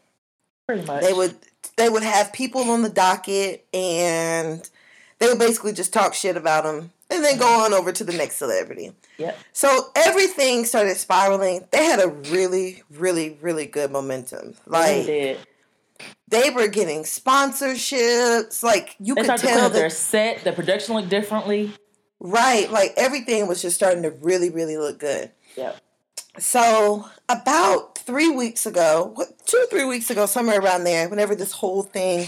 Pretty 0.67 0.85
much. 0.85 1.03
They 1.03 1.13
would 1.13 1.35
they 1.77 1.89
would 1.89 2.03
have 2.03 2.33
people 2.33 2.69
on 2.69 2.81
the 2.81 2.89
docket 2.89 3.65
and 3.73 4.69
they 5.19 5.27
would 5.27 5.39
basically 5.39 5.73
just 5.73 5.93
talk 5.93 6.13
shit 6.13 6.37
about 6.37 6.63
them 6.63 6.91
and 7.09 7.23
then 7.23 7.37
go 7.37 7.47
on 7.47 7.73
over 7.73 7.91
to 7.91 8.03
the 8.03 8.13
next 8.13 8.37
celebrity. 8.37 8.91
Yep. 9.17 9.37
So 9.53 9.91
everything 9.95 10.65
started 10.65 10.97
spiraling. 10.97 11.67
They 11.71 11.85
had 11.85 11.99
a 11.99 12.09
really, 12.09 12.83
really, 12.91 13.37
really 13.41 13.65
good 13.65 13.91
momentum. 13.91 14.55
Like 14.65 15.05
they, 15.05 15.37
they 16.27 16.49
were 16.49 16.67
getting 16.67 17.03
sponsorships. 17.03 18.63
Like 18.63 18.95
you 18.99 19.15
they 19.15 19.23
could 19.23 19.37
tell 19.37 19.69
that 19.69 19.73
their 19.73 19.89
set, 19.89 20.43
the 20.43 20.53
production 20.53 20.95
looked 20.95 21.09
differently. 21.09 21.71
Right. 22.19 22.71
Like 22.71 22.93
everything 22.97 23.47
was 23.47 23.61
just 23.61 23.75
starting 23.75 24.03
to 24.03 24.11
really, 24.11 24.49
really 24.49 24.77
look 24.77 24.99
good. 24.99 25.31
Yep. 25.55 25.79
So 26.37 27.07
about 27.29 27.97
three 27.97 28.29
weeks 28.29 28.65
ago, 28.65 29.15
two 29.45 29.57
or 29.57 29.65
three 29.67 29.85
weeks 29.85 30.09
ago, 30.09 30.25
somewhere 30.25 30.59
around 30.59 30.83
there, 30.83 31.07
whenever 31.07 31.35
this 31.35 31.51
whole 31.51 31.83
thing, 31.83 32.27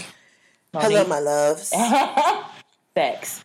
Mo'Nique. 0.72 0.82
hello, 0.82 1.06
my 1.06 1.18
loves. 1.18 1.72
Thanks. 2.94 3.44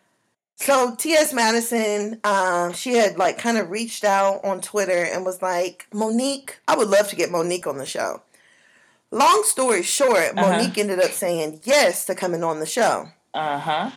So 0.56 0.96
T.S. 0.96 1.34
Madison, 1.34 2.20
um, 2.24 2.74
she 2.74 2.94
had 2.94 3.18
like 3.18 3.40
kind 3.40 3.58
of 3.58 3.72
reached 3.72 4.04
out 4.04 4.46
on 4.46 4.62
Twitter 4.62 5.04
and 5.04 5.26
was 5.26 5.42
like, 5.42 5.88
Mo'Nique, 5.92 6.52
I 6.68 6.78
would 6.78 6.90
love 6.90 7.08
to 7.10 7.16
get 7.16 7.32
Mo'Nique 7.32 7.66
on 7.66 7.80
the 7.80 7.86
show. 7.86 8.22
Long 9.10 9.42
story 9.44 9.82
short, 9.82 10.38
uh-huh. 10.38 10.42
Mo'Nique 10.42 10.78
ended 10.78 11.00
up 11.00 11.12
saying 11.12 11.62
yes 11.64 12.06
to 12.06 12.14
coming 12.14 12.44
on 12.44 12.60
the 12.60 12.68
show. 12.68 13.08
Uh 13.34 13.58
huh. 13.58 13.92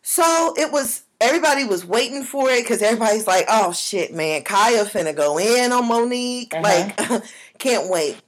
So 0.00 0.54
it 0.56 0.72
was 0.72 1.02
everybody 1.20 1.64
was 1.64 1.84
waiting 1.84 2.22
for 2.22 2.50
it 2.50 2.62
because 2.62 2.82
everybody's 2.82 3.26
like, 3.26 3.46
"Oh 3.48 3.72
shit, 3.72 4.14
man, 4.14 4.42
Kaya 4.42 4.84
finna 4.84 5.14
go 5.14 5.38
in 5.38 5.72
on 5.72 5.86
Mo'Nique." 5.88 6.54
Uh-huh. 6.54 6.62
Like, 6.62 7.24
can't 7.58 7.90
wait. 7.90 8.20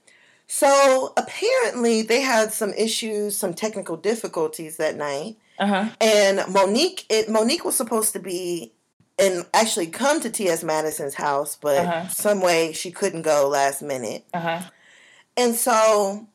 So 0.47 1.13
apparently 1.17 2.03
they 2.03 2.21
had 2.21 2.53
some 2.53 2.73
issues, 2.75 3.37
some 3.37 3.55
technical 3.55 3.97
difficulties 3.97 4.79
that 4.79 4.97
night. 4.97 5.37
Uh-huh. 5.59 5.89
And 6.01 6.41
Mo'Nique, 6.53 7.05
it 7.09 7.29
Mo'Nique 7.29 7.65
was 7.65 7.77
supposed 7.77 8.13
to 8.15 8.19
be 8.19 8.73
and 9.19 9.45
actually 9.53 9.87
come 9.87 10.21
to 10.21 10.31
T.S. 10.31 10.65
Madison's 10.65 11.15
house, 11.15 11.57
but 11.61 11.87
uh-huh. 11.87 12.09
some 12.09 12.41
way 12.41 12.73
she 12.73 12.91
couldn't 12.91 13.23
go 13.23 13.49
last 13.49 13.83
minute. 13.83 14.25
Uh-huh. 14.33 14.61
And 15.37 15.55
so 15.55 16.27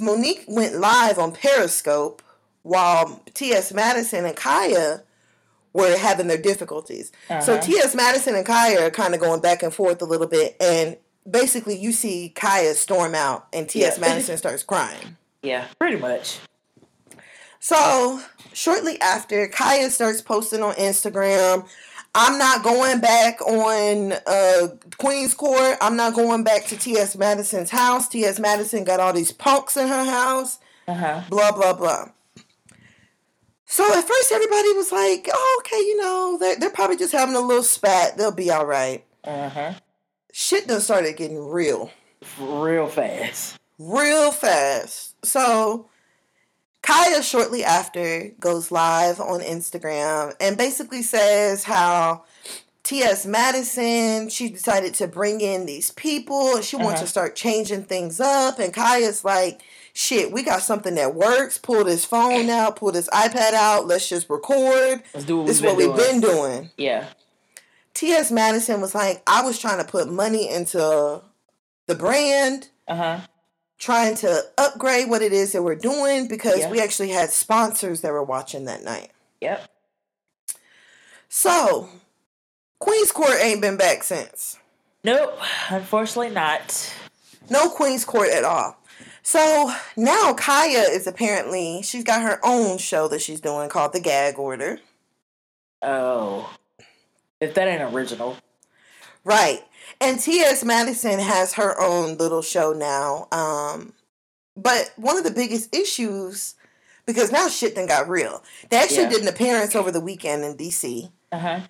Mo'Nique 0.00 0.44
went 0.48 0.76
live 0.76 1.18
on 1.18 1.32
Periscope 1.32 2.22
while 2.62 3.22
T.S. 3.34 3.72
Madison 3.72 4.24
and 4.24 4.36
Kaya 4.36 5.02
were 5.74 5.98
having 5.98 6.28
their 6.28 6.38
difficulties. 6.38 7.12
Uh-huh. 7.28 7.40
So 7.42 7.60
T.S. 7.60 7.94
Madison 7.94 8.34
and 8.34 8.46
Kaya 8.46 8.86
are 8.86 8.90
kind 8.90 9.12
of 9.14 9.20
going 9.20 9.42
back 9.42 9.62
and 9.62 9.74
forth 9.74 10.00
a 10.00 10.06
little 10.06 10.28
bit, 10.28 10.56
and 10.60 10.96
basically 11.28 11.76
you 11.76 11.92
see 11.92 12.30
Kaya 12.30 12.72
storm 12.74 13.14
out, 13.14 13.46
and 13.52 13.68
T.S. 13.68 13.98
Yeah. 13.98 14.08
Madison 14.08 14.38
starts 14.38 14.62
crying. 14.62 15.18
Yeah, 15.42 15.66
pretty 15.78 15.98
much. 15.98 16.38
So 17.60 18.22
shortly 18.52 19.00
after, 19.00 19.46
Kaya 19.48 19.90
starts 19.90 20.22
posting 20.22 20.62
on 20.62 20.74
Instagram. 20.74 21.68
I'm 22.14 22.38
not 22.38 22.62
going 22.62 23.00
back 23.00 23.40
on 23.42 24.12
uh, 24.26 24.68
Queen's 24.98 25.34
Court. 25.34 25.76
I'm 25.80 25.96
not 25.96 26.14
going 26.14 26.44
back 26.44 26.66
to 26.66 26.76
T.S. 26.76 27.16
Madison's 27.16 27.70
house. 27.70 28.08
T.S. 28.08 28.38
Madison 28.38 28.84
got 28.84 29.00
all 29.00 29.12
these 29.12 29.32
punks 29.32 29.76
in 29.76 29.88
her 29.88 30.04
house. 30.04 30.60
Uh-huh. 30.86 31.22
Blah, 31.28 31.50
blah, 31.50 31.72
blah. 31.72 32.10
So 33.74 33.84
at 33.92 34.06
first 34.06 34.30
everybody 34.30 34.72
was 34.74 34.92
like, 34.92 35.28
oh, 35.32 35.60
okay, 35.64 35.78
you 35.78 35.96
know, 36.00 36.36
they're, 36.38 36.54
they're 36.54 36.70
probably 36.70 36.96
just 36.96 37.10
having 37.12 37.34
a 37.34 37.40
little 37.40 37.64
spat. 37.64 38.16
They'll 38.16 38.30
be 38.30 38.52
all 38.52 38.64
right. 38.66 39.04
Uh-huh. 39.24 39.72
Shit 40.32 40.68
done 40.68 40.80
started 40.80 41.16
getting 41.16 41.44
real. 41.44 41.90
real 42.38 42.86
fast. 42.86 43.58
Real 43.80 44.30
fast. 44.30 45.16
So 45.26 45.88
Kaya 46.84 47.20
shortly 47.20 47.64
after 47.64 48.28
goes 48.38 48.70
live 48.70 49.18
on 49.18 49.40
Instagram 49.40 50.36
and 50.40 50.56
basically 50.56 51.02
says 51.02 51.64
how 51.64 52.22
T.S. 52.84 53.26
Madison, 53.26 54.28
she 54.28 54.50
decided 54.50 54.94
to 54.94 55.08
bring 55.08 55.40
in 55.40 55.66
these 55.66 55.90
people 55.90 56.54
and 56.54 56.64
she 56.64 56.76
wants 56.76 56.92
Uh-huh. 56.92 57.00
to 57.02 57.06
start 57.08 57.34
changing 57.34 57.82
things 57.82 58.20
up. 58.20 58.60
And 58.60 58.72
Kaya's 58.72 59.24
like, 59.24 59.62
shit, 59.94 60.30
we 60.32 60.42
got 60.42 60.60
something 60.60 60.94
that 60.96 61.14
works. 61.14 61.56
Pull 61.56 61.84
this 61.84 62.04
phone 62.04 62.50
out, 62.50 62.76
pull 62.76 62.92
this 62.92 63.08
iPad 63.08 63.52
out, 63.54 63.86
let's 63.86 64.08
just 64.08 64.28
record. 64.28 65.02
Let's 65.14 65.24
do 65.24 65.38
what 65.38 65.46
This 65.46 65.56
is 65.56 65.62
we've 65.62 65.70
what 65.70 65.78
been 65.78 65.88
we've 65.88 65.96
doing. 65.96 66.20
been 66.20 66.30
doing. 66.30 66.70
Yeah. 66.76 67.06
T.S. 67.94 68.30
Madison 68.32 68.80
was 68.80 68.94
like, 68.94 69.22
I 69.26 69.42
was 69.42 69.58
trying 69.58 69.78
to 69.78 69.90
put 69.90 70.10
money 70.10 70.48
into 70.50 71.22
the 71.86 71.94
brand, 71.94 72.68
Uh 72.88 72.96
huh. 72.96 73.20
trying 73.78 74.16
to 74.16 74.42
upgrade 74.58 75.08
what 75.08 75.22
it 75.22 75.32
is 75.32 75.52
that 75.52 75.62
we're 75.62 75.76
doing 75.76 76.26
because 76.26 76.58
Yeah. 76.58 76.70
we 76.70 76.80
actually 76.80 77.10
had 77.10 77.30
sponsors 77.30 78.00
that 78.00 78.12
were 78.12 78.22
watching 78.24 78.64
that 78.64 78.82
night. 78.82 79.10
Yep. 79.40 79.70
So, 81.28 81.88
Queen's 82.78 83.12
Court 83.12 83.36
ain't 83.40 83.60
been 83.60 83.76
back 83.76 84.02
since. 84.02 84.58
Nope. 85.02 85.38
Unfortunately, 85.70 86.30
not. 86.30 86.92
No 87.50 87.68
Queen's 87.68 88.04
Court 88.04 88.28
at 88.30 88.44
all. 88.44 88.76
So 89.26 89.72
now 89.96 90.34
Kaya 90.34 90.82
is 90.90 91.06
apparently, 91.06 91.80
she's 91.82 92.04
got 92.04 92.20
her 92.22 92.38
own 92.44 92.76
show 92.76 93.08
that 93.08 93.22
she's 93.22 93.40
doing 93.40 93.70
called 93.70 93.94
The 93.94 94.00
Gag 94.00 94.38
Order. 94.38 94.80
Oh. 95.80 96.54
If 97.40 97.54
that 97.54 97.66
ain't 97.66 97.94
original. 97.94 98.36
Right. 99.24 99.62
And 100.00 100.20
T.S. 100.20 100.62
Madison 100.62 101.18
has 101.18 101.54
her 101.54 101.74
own 101.80 102.18
little 102.18 102.42
show 102.42 102.72
now. 102.74 103.26
Um, 103.32 103.94
but 104.56 104.92
one 104.96 105.16
of 105.16 105.24
the 105.24 105.30
biggest 105.30 105.74
issues, 105.74 106.54
because 107.06 107.32
now 107.32 107.48
shit 107.48 107.74
then 107.74 107.86
got 107.86 108.08
real. 108.08 108.42
They 108.68 108.76
actually 108.76 109.04
Yeah. 109.04 109.08
did 109.10 109.22
an 109.22 109.28
appearance 109.28 109.74
over 109.74 109.90
the 109.90 110.00
weekend 110.00 110.44
in 110.44 110.56
D.C. 110.56 111.10
Uh 111.32 111.38
huh. 111.38 111.60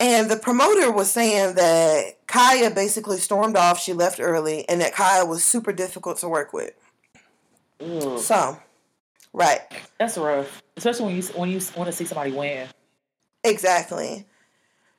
And 0.00 0.30
the 0.30 0.36
promoter 0.36 0.90
was 0.90 1.10
saying 1.10 1.54
that 1.54 2.26
Kaya 2.26 2.70
basically 2.70 3.18
stormed 3.18 3.56
off. 3.56 3.78
She 3.80 3.92
left 3.92 4.18
early, 4.20 4.68
and 4.68 4.80
that 4.80 4.92
Kaya 4.92 5.24
was 5.24 5.44
super 5.44 5.72
difficult 5.72 6.18
to 6.18 6.28
work 6.28 6.52
with. 6.52 6.72
So, 8.18 8.58
right, 9.32 9.60
That's 9.98 10.16
rough, 10.16 10.62
especially 10.76 11.06
when 11.06 11.16
you 11.16 11.22
when 11.34 11.50
you 11.50 11.60
want 11.76 11.88
to 11.88 11.92
see 11.92 12.04
somebody 12.04 12.32
win. 12.32 12.68
exactly. 13.42 14.26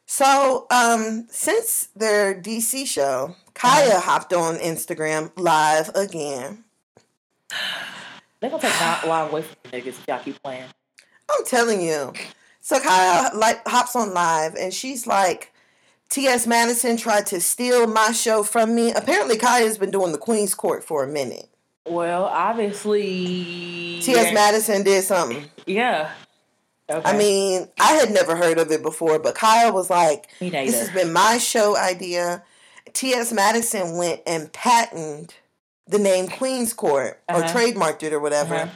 So, 0.07 0.67
um, 0.69 1.25
since 1.29 1.89
their 1.95 2.39
DC 2.39 2.85
show, 2.85 3.35
Kaya 3.55 3.99
hopped 3.99 4.33
on 4.33 4.55
Instagram 4.57 5.31
live 5.35 5.89
again. 5.95 6.63
They're 8.39 8.49
gonna 8.49 8.61
take 8.61 8.79
not 8.79 9.07
live 9.07 9.31
away 9.31 9.41
from 9.41 9.55
you 9.65 9.71
niggas 9.71 9.87
if 9.87 10.05
y'all 10.07 10.19
keep 10.19 10.41
playing. 10.43 10.65
I'm 11.31 11.45
telling 11.45 11.81
you. 11.81 12.13
So 12.65 12.79
Kaya 12.79 13.29
like 13.35 13.61
hops 13.67 13.95
on 13.95 14.11
live, 14.15 14.55
and 14.55 14.73
she's 14.73 15.05
like, 15.05 15.53
"T.S. 16.09 16.47
Madison 16.47 16.97
tried 16.97 17.27
to 17.27 17.39
steal 17.39 17.85
my 17.85 18.11
show 18.11 18.41
from 18.41 18.73
me." 18.73 18.91
Apparently, 18.91 19.37
Kaya's 19.37 19.77
been 19.77 19.91
doing 19.91 20.11
the 20.13 20.17
Queen's 20.17 20.55
Court 20.55 20.83
for 20.83 21.03
a 21.03 21.07
minute. 21.07 21.47
Well, 21.87 22.23
obviously. 22.23 23.99
T.S. 24.01 24.33
Madison 24.33 24.81
did 24.81 25.03
something. 25.03 25.45
Yeah. 25.67 26.09
Okay. 26.89 27.07
I 27.07 27.15
mean, 27.15 27.67
I 27.79 27.93
had 27.93 28.09
never 28.11 28.35
heard 28.35 28.57
of 28.57 28.71
it 28.71 28.81
before, 28.81 29.19
but 29.19 29.35
Kaya 29.35 29.71
was 29.71 29.91
like, 29.91 30.27
"This 30.39 30.79
has 30.79 30.89
been 30.89 31.13
my 31.13 31.37
show 31.37 31.77
idea." 31.77 32.43
T.S. 32.93 33.31
Madison 33.31 33.95
went 33.97 34.21
and 34.25 34.51
patented 34.53 35.35
the 35.87 35.99
name 35.99 36.27
Queen's 36.27 36.73
Court 36.73 37.21
or 37.29 37.43
Uh-huh. 37.43 37.53
trademarked 37.53 38.01
it 38.01 38.11
or 38.11 38.19
whatever 38.19 38.55
Uh-huh. 38.55 38.71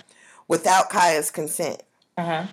without 0.48 0.92
Kaya's 0.92 1.32
consent. 1.32 1.82
Uh 2.18 2.24
huh. 2.24 2.44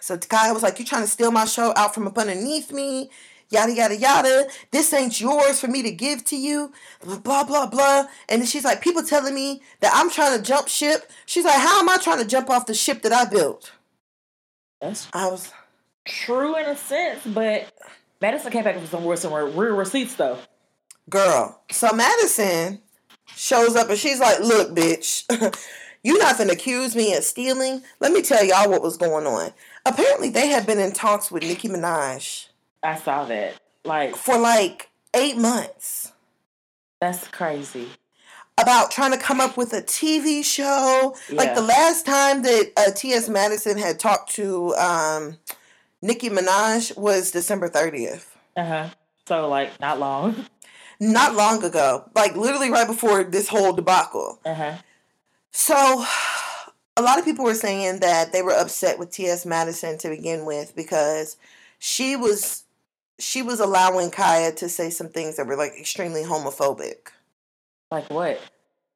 So 0.00 0.16
Kaya 0.18 0.52
was 0.52 0.62
like, 0.62 0.78
"You 0.78 0.84
trying 0.84 1.02
to 1.02 1.08
steal 1.08 1.30
my 1.30 1.44
show 1.44 1.72
out 1.76 1.94
from 1.94 2.06
up 2.06 2.18
underneath 2.18 2.72
me?" 2.72 3.10
Yada 3.50 3.72
yada 3.72 3.96
yada. 3.96 4.46
This 4.70 4.92
ain't 4.92 5.20
yours 5.20 5.60
for 5.60 5.66
me 5.66 5.82
to 5.82 5.90
give 5.90 6.24
to 6.26 6.36
you. 6.36 6.72
Blah 7.02 7.44
blah 7.44 7.66
blah. 7.66 8.06
And 8.28 8.40
then 8.40 8.46
she's 8.46 8.64
like, 8.64 8.80
"People 8.80 9.02
telling 9.02 9.34
me 9.34 9.60
that 9.80 9.92
I'm 9.94 10.10
trying 10.10 10.36
to 10.36 10.42
jump 10.42 10.68
ship." 10.68 11.10
She's 11.26 11.44
like, 11.44 11.58
"How 11.58 11.80
am 11.80 11.88
I 11.88 11.96
trying 11.96 12.18
to 12.18 12.26
jump 12.26 12.48
off 12.48 12.66
the 12.66 12.74
ship 12.74 13.02
that 13.02 13.12
I 13.12 13.24
built?" 13.24 13.72
That's 14.80 15.08
I 15.12 15.26
was. 15.26 15.52
true 16.06 16.56
in 16.56 16.66
a 16.66 16.76
sense, 16.76 17.20
but 17.26 17.72
Madison 18.20 18.52
came 18.52 18.64
back 18.64 18.76
with 18.76 18.90
some 18.90 19.04
worse 19.04 19.20
some 19.20 19.32
real 19.32 19.76
receipts 19.76 20.14
though. 20.14 20.38
Girl. 21.08 21.60
So 21.70 21.92
Madison 21.92 22.80
shows 23.34 23.76
up 23.76 23.88
and 23.88 23.98
she's 23.98 24.20
like, 24.20 24.40
look, 24.40 24.74
bitch, 24.74 25.24
you 26.02 26.18
not 26.18 26.38
gonna 26.38 26.52
accuse 26.52 26.94
me 26.94 27.14
of 27.14 27.24
stealing. 27.24 27.82
Let 28.00 28.12
me 28.12 28.22
tell 28.22 28.44
y'all 28.44 28.70
what 28.70 28.82
was 28.82 28.96
going 28.96 29.26
on. 29.26 29.52
Apparently 29.86 30.30
they 30.30 30.48
had 30.48 30.66
been 30.66 30.78
in 30.78 30.92
talks 30.92 31.30
with 31.30 31.42
Nicki 31.42 31.68
Minaj 31.68 32.48
I 32.82 32.96
saw 32.96 33.24
that. 33.24 33.54
Like 33.84 34.16
for 34.16 34.38
like 34.38 34.90
eight 35.14 35.36
months 35.36 36.12
that's 37.00 37.26
crazy. 37.28 37.88
about 38.58 38.90
trying 38.90 39.12
to 39.12 39.18
come 39.18 39.40
up 39.40 39.56
with 39.56 39.72
a 39.72 39.80
TV 39.80 40.44
show. 40.44 41.16
Like 41.30 41.54
the 41.54 41.62
last 41.62 42.04
time 42.04 42.42
that 42.42 42.72
uh, 42.76 42.90
T.S. 42.94 43.26
Madison 43.28 43.78
had 43.78 43.98
talked 43.98 44.32
to 44.34 44.74
um, 44.76 45.38
Nicki 46.02 46.28
Minaj 46.28 46.96
was 46.98 47.30
December 47.30 47.70
30th. 47.70 48.26
Uh 48.54 48.64
huh. 48.64 48.88
So 49.26 49.48
like 49.48 49.80
not 49.80 49.98
long. 49.98 50.44
Not 51.00 51.34
long 51.34 51.64
ago. 51.64 52.10
Like 52.14 52.36
literally 52.36 52.70
right 52.70 52.86
before 52.86 53.24
this 53.24 53.48
whole 53.48 53.72
debacle. 53.72 54.38
Uh 54.44 54.54
huh. 54.54 54.72
So, 55.52 56.04
a 57.00 57.02
lot 57.02 57.18
of 57.18 57.24
people 57.24 57.44
were 57.44 57.54
saying 57.54 58.00
that 58.00 58.32
they 58.32 58.42
were 58.42 58.52
upset 58.52 58.98
with 58.98 59.10
T.S. 59.10 59.44
Madison 59.46 59.98
to 59.98 60.08
begin 60.10 60.44
with 60.44 60.74
because 60.76 61.36
she 61.78 62.14
was 62.16 62.64
she 63.18 63.42
was 63.42 63.60
allowing 63.60 64.10
Kaya 64.10 64.52
to 64.52 64.68
say 64.68 64.90
some 64.90 65.08
things 65.08 65.36
that 65.36 65.46
were 65.46 65.56
like 65.56 65.72
extremely 65.78 66.22
homophobic. 66.22 67.08
Like 67.90 68.08
what? 68.10 68.40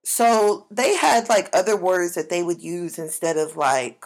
So 0.04 0.66
they 0.70 0.94
had 0.96 1.28
like 1.28 1.48
other 1.54 1.76
words 1.76 2.14
that 2.14 2.28
they 2.30 2.42
would 2.42 2.62
use 2.62 2.98
instead 2.98 3.36
of 3.36 3.56
like 3.56 4.04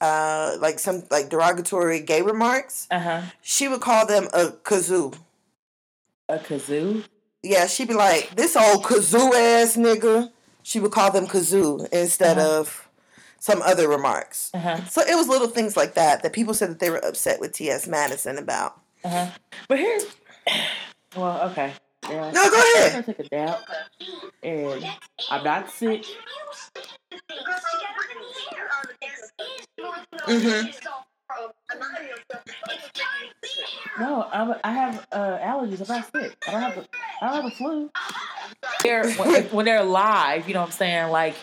uh 0.00 0.56
like 0.60 0.78
some 0.78 1.04
like 1.10 1.28
derogatory 1.28 2.00
gay 2.00 2.22
remarks. 2.22 2.86
Uh 2.90 3.00
huh. 3.00 3.22
She 3.42 3.68
would 3.68 3.80
call 3.80 4.06
them 4.06 4.28
a 4.32 4.46
kazoo. 4.48 5.16
A 6.28 6.38
kazoo. 6.38 7.04
Yeah, 7.42 7.66
she'd 7.66 7.88
be 7.88 7.94
like, 7.94 8.30
this 8.36 8.54
old 8.56 8.84
kazoo 8.84 9.32
ass 9.34 9.76
nigga. 9.76 10.30
She 10.62 10.78
would 10.78 10.92
call 10.92 11.10
them 11.10 11.26
kazoo 11.26 11.88
instead 11.92 12.38
Uh-huh. 12.38 12.60
of 12.60 12.88
some 13.42 13.60
other 13.62 13.88
remarks. 13.88 14.52
Uh 14.54 14.58
huh. 14.60 14.84
So 14.84 15.02
it 15.02 15.16
was 15.16 15.26
little 15.28 15.48
things 15.48 15.76
like 15.76 15.94
that 15.94 16.22
that 16.22 16.32
people 16.32 16.54
said 16.54 16.70
that 16.70 16.78
they 16.78 16.90
were 16.90 17.04
upset 17.04 17.40
with 17.40 17.52
T.S. 17.52 17.88
Madison 17.88 18.38
about. 18.38 18.80
Uh 19.04 19.08
huh. 19.08 19.26
But 19.68 19.78
here's. 19.78 20.06
Well, 21.14 21.50
okay. 21.50 21.74
Yeah. 22.08 22.30
No, 22.30 22.50
go 22.50 22.56
I'm 22.56 22.76
ahead. 22.76 22.92
gonna 22.92 23.02
take 23.02 23.18
a 23.18 23.28
dab, 23.28 23.58
and 24.42 24.84
I'm 25.30 25.44
not 25.44 25.70
sick. 25.70 26.06
Mm-hmm. 30.26 30.70
No, 34.00 34.26
I'm, 34.32 34.54
I 34.64 34.72
have 34.72 35.06
uh, 35.12 35.38
allergies. 35.38 35.82
I'm 35.86 35.96
not 35.96 36.10
sick. 36.10 36.34
I 36.48 36.50
don't 36.50 36.62
have 36.62 36.76
a, 36.78 36.86
I 37.20 37.26
don't 37.26 37.42
have 37.42 37.44
a 37.44 37.50
flu. 37.56 37.90
They're 38.82 39.12
when, 39.12 39.42
when 39.44 39.64
they're 39.66 39.84
live, 39.84 40.48
you 40.48 40.54
know 40.54 40.60
what 40.60 40.68
I'm 40.68 40.72
saying? 40.72 41.10
Like, 41.10 41.34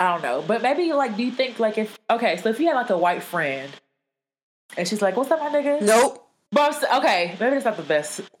I 0.00 0.12
don't 0.12 0.22
know, 0.22 0.42
but 0.46 0.62
maybe 0.62 0.92
like, 0.94 1.16
do 1.16 1.22
you 1.22 1.30
think 1.30 1.58
like 1.60 1.76
if 1.76 1.98
okay, 2.08 2.38
so 2.38 2.48
if 2.48 2.58
you 2.58 2.66
had 2.68 2.74
like 2.74 2.88
a 2.88 2.96
white 2.96 3.22
friend, 3.22 3.70
and 4.76 4.88
she's 4.88 5.02
like, 5.02 5.14
"What's 5.14 5.30
up, 5.30 5.40
my 5.40 5.50
nigga?" 5.50 5.82
Nope. 5.82 6.26
But 6.50 6.82
okay, 6.96 7.36
maybe 7.38 7.56
it's 7.56 7.66
not 7.66 7.76
the 7.76 7.82
best. 7.82 8.22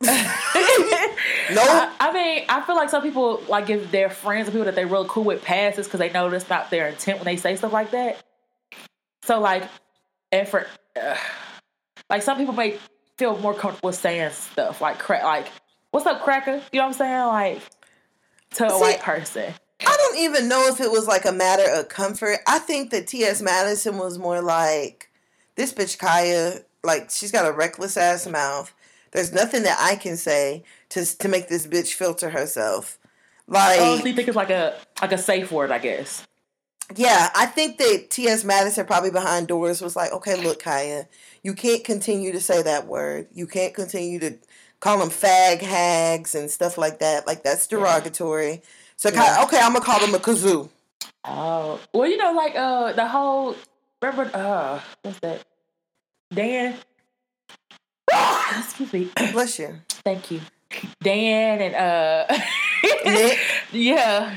Nope. 1.52 1.66
I, 1.66 1.92
I 1.98 2.12
mean, 2.12 2.44
I 2.48 2.60
feel 2.60 2.76
like 2.76 2.90
some 2.90 3.02
people 3.02 3.42
like 3.48 3.66
give 3.66 3.90
their 3.90 4.08
friends 4.08 4.48
or 4.48 4.52
people 4.52 4.66
that 4.66 4.76
they're 4.76 4.86
real 4.86 5.04
cool 5.06 5.24
with 5.24 5.42
passes 5.42 5.86
because 5.86 5.98
they 5.98 6.10
know 6.10 6.30
that's 6.30 6.48
not 6.48 6.70
their 6.70 6.88
intent 6.88 7.18
when 7.18 7.24
they 7.24 7.36
say 7.36 7.56
stuff 7.56 7.72
like 7.72 7.90
that. 7.90 8.22
So 9.24 9.40
like, 9.40 9.64
and 10.30 10.46
for 10.46 10.66
uh, 11.00 11.16
like 12.08 12.22
some 12.22 12.38
people 12.38 12.54
may 12.54 12.78
feel 13.18 13.36
more 13.38 13.54
comfortable 13.54 13.92
saying 13.92 14.30
stuff 14.30 14.80
like 14.80 14.98
crack, 14.98 15.24
like 15.24 15.48
"What's 15.90 16.06
up, 16.06 16.22
cracker?" 16.22 16.62
You 16.72 16.78
know 16.78 16.86
what 16.86 16.86
I'm 16.86 16.92
saying? 16.92 17.26
Like 17.26 17.62
to 18.54 18.66
a 18.66 18.70
See, 18.70 18.80
white 18.80 19.00
person. 19.00 19.52
I 19.86 19.96
don't 19.96 20.18
even 20.18 20.48
know 20.48 20.68
if 20.68 20.80
it 20.80 20.90
was 20.90 21.06
like 21.06 21.24
a 21.24 21.32
matter 21.32 21.70
of 21.70 21.88
comfort. 21.88 22.38
I 22.46 22.58
think 22.58 22.90
that 22.90 23.06
T.S. 23.06 23.40
Madison 23.40 23.98
was 23.98 24.18
more 24.18 24.40
like 24.40 25.10
this 25.56 25.72
bitch 25.72 25.98
Kaya. 25.98 26.60
Like 26.82 27.10
she's 27.10 27.32
got 27.32 27.46
a 27.46 27.52
reckless 27.52 27.96
ass 27.96 28.26
mouth. 28.26 28.72
There's 29.12 29.32
nothing 29.32 29.64
that 29.64 29.78
I 29.80 29.96
can 29.96 30.16
say 30.16 30.64
to 30.90 31.04
to 31.18 31.28
make 31.28 31.48
this 31.48 31.66
bitch 31.66 31.94
filter 31.94 32.30
herself. 32.30 32.98
Like 33.46 33.80
Oh, 33.80 33.98
so 33.98 34.06
you 34.06 34.14
think 34.14 34.28
it's 34.28 34.36
like 34.36 34.50
a 34.50 34.76
like 35.00 35.12
a 35.12 35.18
safe 35.18 35.50
word, 35.50 35.70
I 35.70 35.78
guess. 35.78 36.26
Yeah, 36.96 37.30
I 37.36 37.46
think 37.46 37.78
that 37.78 38.10
T.S. 38.10 38.42
Madison 38.44 38.84
probably 38.84 39.12
behind 39.12 39.46
doors 39.46 39.80
was 39.80 39.94
like, 39.94 40.12
okay, 40.12 40.42
look, 40.42 40.60
Kaya, 40.60 41.06
you 41.42 41.54
can't 41.54 41.84
continue 41.84 42.32
to 42.32 42.40
say 42.40 42.62
that 42.62 42.86
word. 42.86 43.28
You 43.32 43.46
can't 43.46 43.74
continue 43.74 44.18
to 44.18 44.38
call 44.80 44.98
them 44.98 45.10
fag 45.10 45.60
hags 45.60 46.34
and 46.34 46.50
stuff 46.50 46.76
like 46.78 46.98
that. 46.98 47.26
Like 47.26 47.44
that's 47.44 47.66
derogatory. 47.66 48.52
Yeah. 48.52 48.58
So 49.00 49.08
yeah. 49.08 49.42
okay, 49.44 49.58
I'm 49.58 49.72
gonna 49.72 49.82
call 49.82 49.98
them 49.98 50.14
a 50.14 50.18
kazoo. 50.18 50.68
Oh 51.24 51.80
well, 51.94 52.06
you 52.06 52.18
know, 52.18 52.32
like 52.32 52.54
uh 52.54 52.92
the 52.92 53.08
whole 53.08 53.56
remember 54.02 54.30
uh 54.36 54.78
what's 55.00 55.18
that 55.20 55.42
Dan. 56.34 56.76
Excuse 58.58 58.92
me. 58.92 59.08
Bless 59.32 59.58
you. 59.58 59.74
Thank 60.04 60.30
you. 60.30 60.42
Dan 61.02 61.62
and 61.62 61.74
uh 61.74 63.34
yeah. 63.72 64.36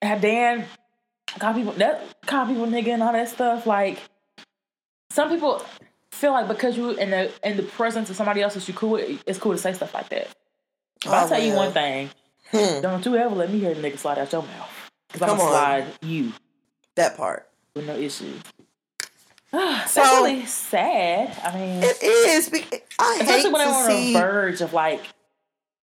Have 0.00 0.22
Dan 0.22 0.64
call 1.38 1.52
people 1.52 1.72
that 1.74 2.02
call 2.24 2.46
people 2.46 2.66
nigga 2.66 2.94
and 2.94 3.02
all 3.02 3.12
that 3.12 3.28
stuff. 3.28 3.66
Like 3.66 3.98
some 5.10 5.28
people 5.28 5.62
feel 6.12 6.32
like 6.32 6.48
because 6.48 6.78
you 6.78 6.92
in 6.92 7.10
the 7.10 7.30
in 7.44 7.58
the 7.58 7.62
presence 7.62 8.08
of 8.08 8.16
somebody 8.16 8.40
else 8.40 8.54
that 8.54 8.66
you 8.66 8.72
cool 8.72 8.96
it's 8.96 9.38
cool 9.38 9.52
to 9.52 9.58
say 9.58 9.74
stuff 9.74 9.92
like 9.92 10.08
that. 10.08 10.28
But 11.04 11.10
oh, 11.10 11.12
I'll 11.12 11.28
tell 11.28 11.38
man. 11.38 11.46
you 11.46 11.54
one 11.56 11.72
thing. 11.72 12.10
Hmm. 12.52 12.82
Don't 12.82 13.04
you 13.04 13.16
ever 13.16 13.34
let 13.34 13.50
me 13.50 13.58
hear 13.58 13.74
the 13.74 13.80
nigga 13.80 13.98
slide 13.98 14.18
out 14.18 14.30
your 14.30 14.42
mouth. 14.42 14.90
Because 15.12 15.28
I'm 15.28 15.36
gonna 15.36 15.50
slide 15.50 15.86
you. 16.02 16.32
That 16.96 17.16
part. 17.16 17.48
With 17.74 17.86
no 17.86 17.96
issues. 17.96 18.40
That's 19.52 19.92
so, 19.92 20.02
really 20.02 20.44
sad. 20.46 21.36
I 21.44 21.54
mean, 21.58 21.82
it 21.82 22.02
is. 22.02 22.50
I 22.98 23.18
especially 23.20 23.42
hate 23.42 23.52
when 23.52 23.60
I'm 23.62 23.74
on 23.74 23.88
the 23.88 24.12
verge 24.12 24.60
of 24.60 24.72
like 24.72 25.02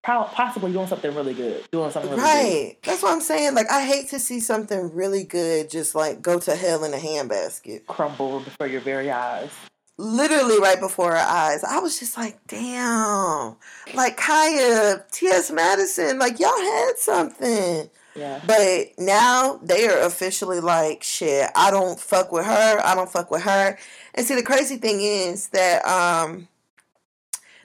possibly 0.03 0.71
doing 0.71 0.87
something 0.87 1.13
really 1.13 1.33
good, 1.33 1.63
doing 1.71 1.91
something 1.91 2.11
really 2.11 2.21
right. 2.21 2.77
Good. 2.81 2.91
That's 2.91 3.03
what 3.03 3.13
I'm 3.13 3.21
saying. 3.21 3.53
Like 3.55 3.69
I 3.69 3.85
hate 3.85 4.09
to 4.09 4.19
see 4.19 4.39
something 4.39 4.93
really 4.93 5.23
good 5.23 5.69
just 5.69 5.95
like 5.95 6.21
go 6.21 6.39
to 6.39 6.55
hell 6.55 6.83
in 6.83 6.93
a 6.93 6.97
handbasket, 6.97 7.85
crumble 7.87 8.39
before 8.39 8.67
your 8.67 8.81
very 8.81 9.11
eyes. 9.11 9.51
Literally 9.99 10.59
right 10.59 10.79
before 10.79 11.11
our 11.11 11.27
eyes. 11.27 11.61
I 11.61 11.79
was 11.79 11.99
just 11.99 12.15
like, 12.15 12.39
damn. 12.47 13.57
Like 13.93 14.15
Kaya, 14.15 15.03
T.S. 15.11 15.51
Madison, 15.51 16.17
like 16.17 16.39
y'all 16.39 16.57
had 16.57 16.93
something. 16.97 17.89
Yeah. 18.15 18.41
But 18.47 18.97
now 18.97 19.59
they 19.61 19.89
are 19.89 19.99
officially 20.05 20.61
like, 20.61 21.03
shit, 21.03 21.49
I 21.53 21.69
don't 21.69 21.99
fuck 21.99 22.31
with 22.31 22.45
her. 22.45 22.79
I 22.79 22.95
don't 22.95 23.11
fuck 23.11 23.29
with 23.29 23.41
her. 23.41 23.77
And 24.15 24.25
see, 24.25 24.35
the 24.35 24.43
crazy 24.43 24.77
thing 24.77 25.01
is 25.01 25.49
that 25.49 25.85
um, 25.85 26.47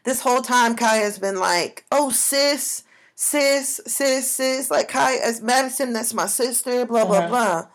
this 0.02 0.20
whole 0.20 0.42
time 0.42 0.74
Kaya 0.74 1.02
has 1.02 1.20
been 1.20 1.38
like, 1.38 1.84
oh, 1.92 2.10
sis, 2.10 2.82
sis, 3.14 3.80
sis, 3.86 4.28
sis. 4.28 4.72
Like, 4.72 4.88
Kaya, 4.88 5.20
as 5.22 5.40
Madison, 5.40 5.92
that's 5.92 6.12
my 6.12 6.26
sister, 6.26 6.84
blah, 6.84 7.04
blah, 7.04 7.18
uh-huh. 7.18 7.28
blah. 7.28 7.66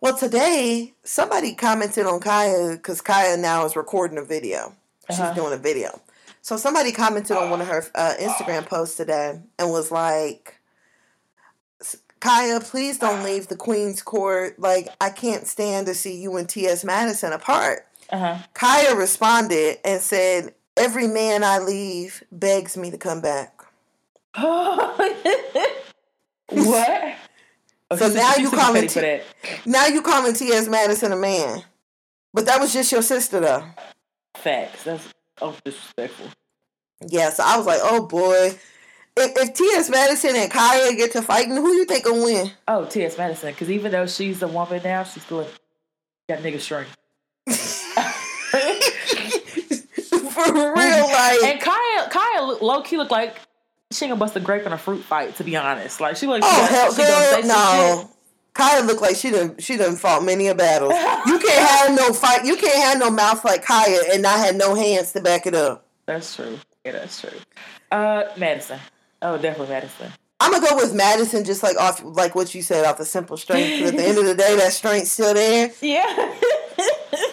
Well, 0.00 0.16
today, 0.16 0.94
somebody 1.04 1.54
commented 1.54 2.06
on 2.06 2.20
Kaya 2.20 2.70
because 2.72 3.02
Kaya 3.02 3.36
now 3.36 3.66
is 3.66 3.76
recording 3.76 4.16
a 4.16 4.24
video. 4.24 4.74
Uh-huh. 5.08 5.28
She's 5.28 5.36
doing 5.36 5.52
a 5.52 5.58
video. 5.58 6.00
So 6.40 6.56
somebody 6.56 6.90
commented 6.90 7.36
on 7.36 7.50
one 7.50 7.60
of 7.60 7.68
her 7.68 7.84
uh, 7.94 8.14
Instagram 8.18 8.64
posts 8.64 8.96
today 8.96 9.40
and 9.58 9.70
was 9.70 9.90
like, 9.90 10.58
Kaya, 12.20 12.60
please 12.60 12.98
don't 12.98 13.22
leave 13.24 13.48
the 13.48 13.56
Queen's 13.56 14.00
Court. 14.00 14.58
Like, 14.58 14.88
I 15.02 15.10
can't 15.10 15.46
stand 15.46 15.86
to 15.86 15.94
see 15.94 16.16
you 16.16 16.36
and 16.38 16.48
T.S. 16.48 16.82
Madison 16.82 17.34
apart. 17.34 17.86
Uh-huh. 18.08 18.38
Kaya 18.54 18.94
responded 18.96 19.78
and 19.84 20.00
said, 20.00 20.54
Every 20.78 21.08
man 21.08 21.44
I 21.44 21.58
leave 21.58 22.22
begs 22.32 22.76
me 22.76 22.90
to 22.90 22.96
come 22.96 23.20
back. 23.20 23.62
what? 24.34 25.16
Oh, 27.90 27.96
so 27.96 28.08
now 28.08 28.36
you 28.36 28.50
calling 28.50 28.86
T- 28.86 29.20
now 29.66 29.86
you 29.86 30.02
calling 30.02 30.32
T.S. 30.32 30.68
Madison 30.68 31.12
a 31.12 31.16
man, 31.16 31.64
but 32.32 32.46
that 32.46 32.60
was 32.60 32.72
just 32.72 32.92
your 32.92 33.02
sister 33.02 33.40
though. 33.40 33.64
Facts. 34.36 34.84
That's 34.84 35.12
oh 35.40 35.56
disrespectful. 35.64 36.26
Yeah, 37.08 37.30
so 37.30 37.42
I 37.44 37.56
was 37.56 37.66
like, 37.66 37.80
oh 37.82 38.06
boy, 38.06 38.56
if, 39.16 39.36
if 39.36 39.54
T.S. 39.54 39.90
Madison 39.90 40.36
and 40.36 40.50
Kaya 40.50 40.94
get 40.94 41.12
to 41.12 41.22
fighting, 41.22 41.56
who 41.56 41.72
you 41.72 41.84
think 41.84 42.04
will 42.04 42.24
win? 42.24 42.52
Oh, 42.68 42.84
T.S. 42.84 43.18
Madison, 43.18 43.52
because 43.52 43.70
even 43.70 43.90
though 43.90 44.06
she's 44.06 44.42
a 44.42 44.48
woman 44.48 44.80
now, 44.84 45.02
she's 45.02 45.24
still 45.24 45.46
got 46.28 46.40
nigga 46.40 46.60
strength. 46.60 46.96
For 50.30 50.52
real, 50.52 51.06
like. 51.06 51.42
And 51.42 51.60
Kaya, 51.60 52.08
Kaya 52.10 52.42
low 52.62 52.82
key 52.82 52.96
look 52.96 53.10
like 53.10 53.36
she 53.92 54.06
gonna 54.06 54.16
bust 54.16 54.36
a 54.36 54.40
grape 54.40 54.66
in 54.66 54.72
a 54.72 54.78
fruit 54.78 55.02
fight. 55.02 55.36
To 55.36 55.44
be 55.44 55.56
honest, 55.56 56.00
like 56.00 56.16
she 56.16 56.26
like 56.26 56.42
oh 56.44 56.92
she 56.96 57.02
hell, 57.02 57.40
girl, 57.42 57.46
no. 57.46 58.10
Kaya 58.52 58.82
look 58.82 59.00
like 59.00 59.16
she 59.16 59.30
done 59.30 59.56
she 59.58 59.76
done 59.76 59.96
fought 59.96 60.24
many 60.24 60.48
a 60.48 60.54
battle. 60.54 60.88
You 61.26 61.38
can't 61.38 61.68
have 61.68 61.96
no 61.96 62.12
fight. 62.12 62.44
You 62.44 62.56
can't 62.56 62.82
have 62.82 62.98
no 62.98 63.10
mouth 63.10 63.44
like 63.44 63.64
Kaya 63.64 64.00
and 64.12 64.22
not 64.22 64.38
have 64.38 64.56
no 64.56 64.74
hands 64.74 65.12
to 65.12 65.20
back 65.20 65.46
it 65.46 65.54
up. 65.54 65.86
That's 66.06 66.34
true. 66.34 66.58
Yeah, 66.84 66.92
that's 66.92 67.20
true. 67.20 67.30
Uh, 67.90 68.24
Madison. 68.36 68.78
Oh, 69.22 69.36
definitely 69.36 69.74
Madison. 69.74 70.12
I'm 70.40 70.52
gonna 70.52 70.66
go 70.66 70.76
with 70.76 70.94
Madison, 70.94 71.44
just 71.44 71.62
like 71.62 71.76
off, 71.76 72.02
like 72.02 72.34
what 72.34 72.54
you 72.54 72.62
said, 72.62 72.84
off 72.86 72.96
the 72.98 73.04
simple 73.04 73.36
strength. 73.36 73.86
at 73.86 73.96
the 73.96 74.02
end 74.02 74.18
of 74.18 74.24
the 74.24 74.34
day, 74.34 74.56
that 74.56 74.72
strength's 74.72 75.12
still 75.12 75.34
there. 75.34 75.70
Yeah. 75.82 76.34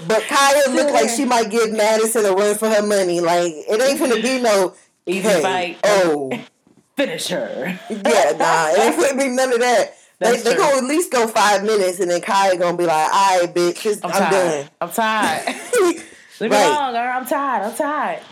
but 0.08 0.24
Kaya 0.24 0.70
looked 0.72 0.92
like 0.92 1.10
she 1.10 1.24
might 1.34 1.50
give 1.50 1.72
Madison 1.72 2.26
a 2.26 2.34
run 2.34 2.56
for 2.58 2.68
her 2.70 2.86
money. 2.86 3.22
Like 3.22 3.54
it 3.54 3.82
ain't 3.82 4.00
gonna 4.00 4.22
be 4.22 4.42
no 4.42 4.76
easy 5.08 5.22
hey, 5.22 5.42
fight. 5.42 5.80
Oh, 5.84 6.40
finish 6.96 7.28
her. 7.30 7.80
yeah, 7.90 8.34
nah, 8.38 8.70
it 8.72 9.00
gonna 9.00 9.18
be 9.18 9.30
none 9.30 9.54
of 9.54 9.60
that. 9.60 9.94
That's 10.20 10.42
they, 10.44 10.52
they 10.52 10.58
gonna 10.58 10.78
at 10.78 10.84
least 10.84 11.12
go 11.12 11.28
five 11.28 11.64
minutes, 11.64 12.00
and 12.00 12.10
then 12.10 12.22
Kaya 12.22 12.58
gonna 12.58 12.76
be 12.76 12.86
like, 12.86 13.14
"All 13.14 13.40
right, 13.40 13.54
bitch, 13.54 14.04
I'm, 14.04 14.12
I'm 14.12 14.32
done. 14.32 14.70
I'm 14.82 14.90
tired. 14.90 15.46
Leave 16.40 16.52
right. 16.52 16.52
me 16.52 16.56
alone, 16.56 16.94
girl. 16.94 17.12
I'm 17.14 17.26
tired. 17.26 17.64
I'm 17.64 17.76
tired." 17.76 18.24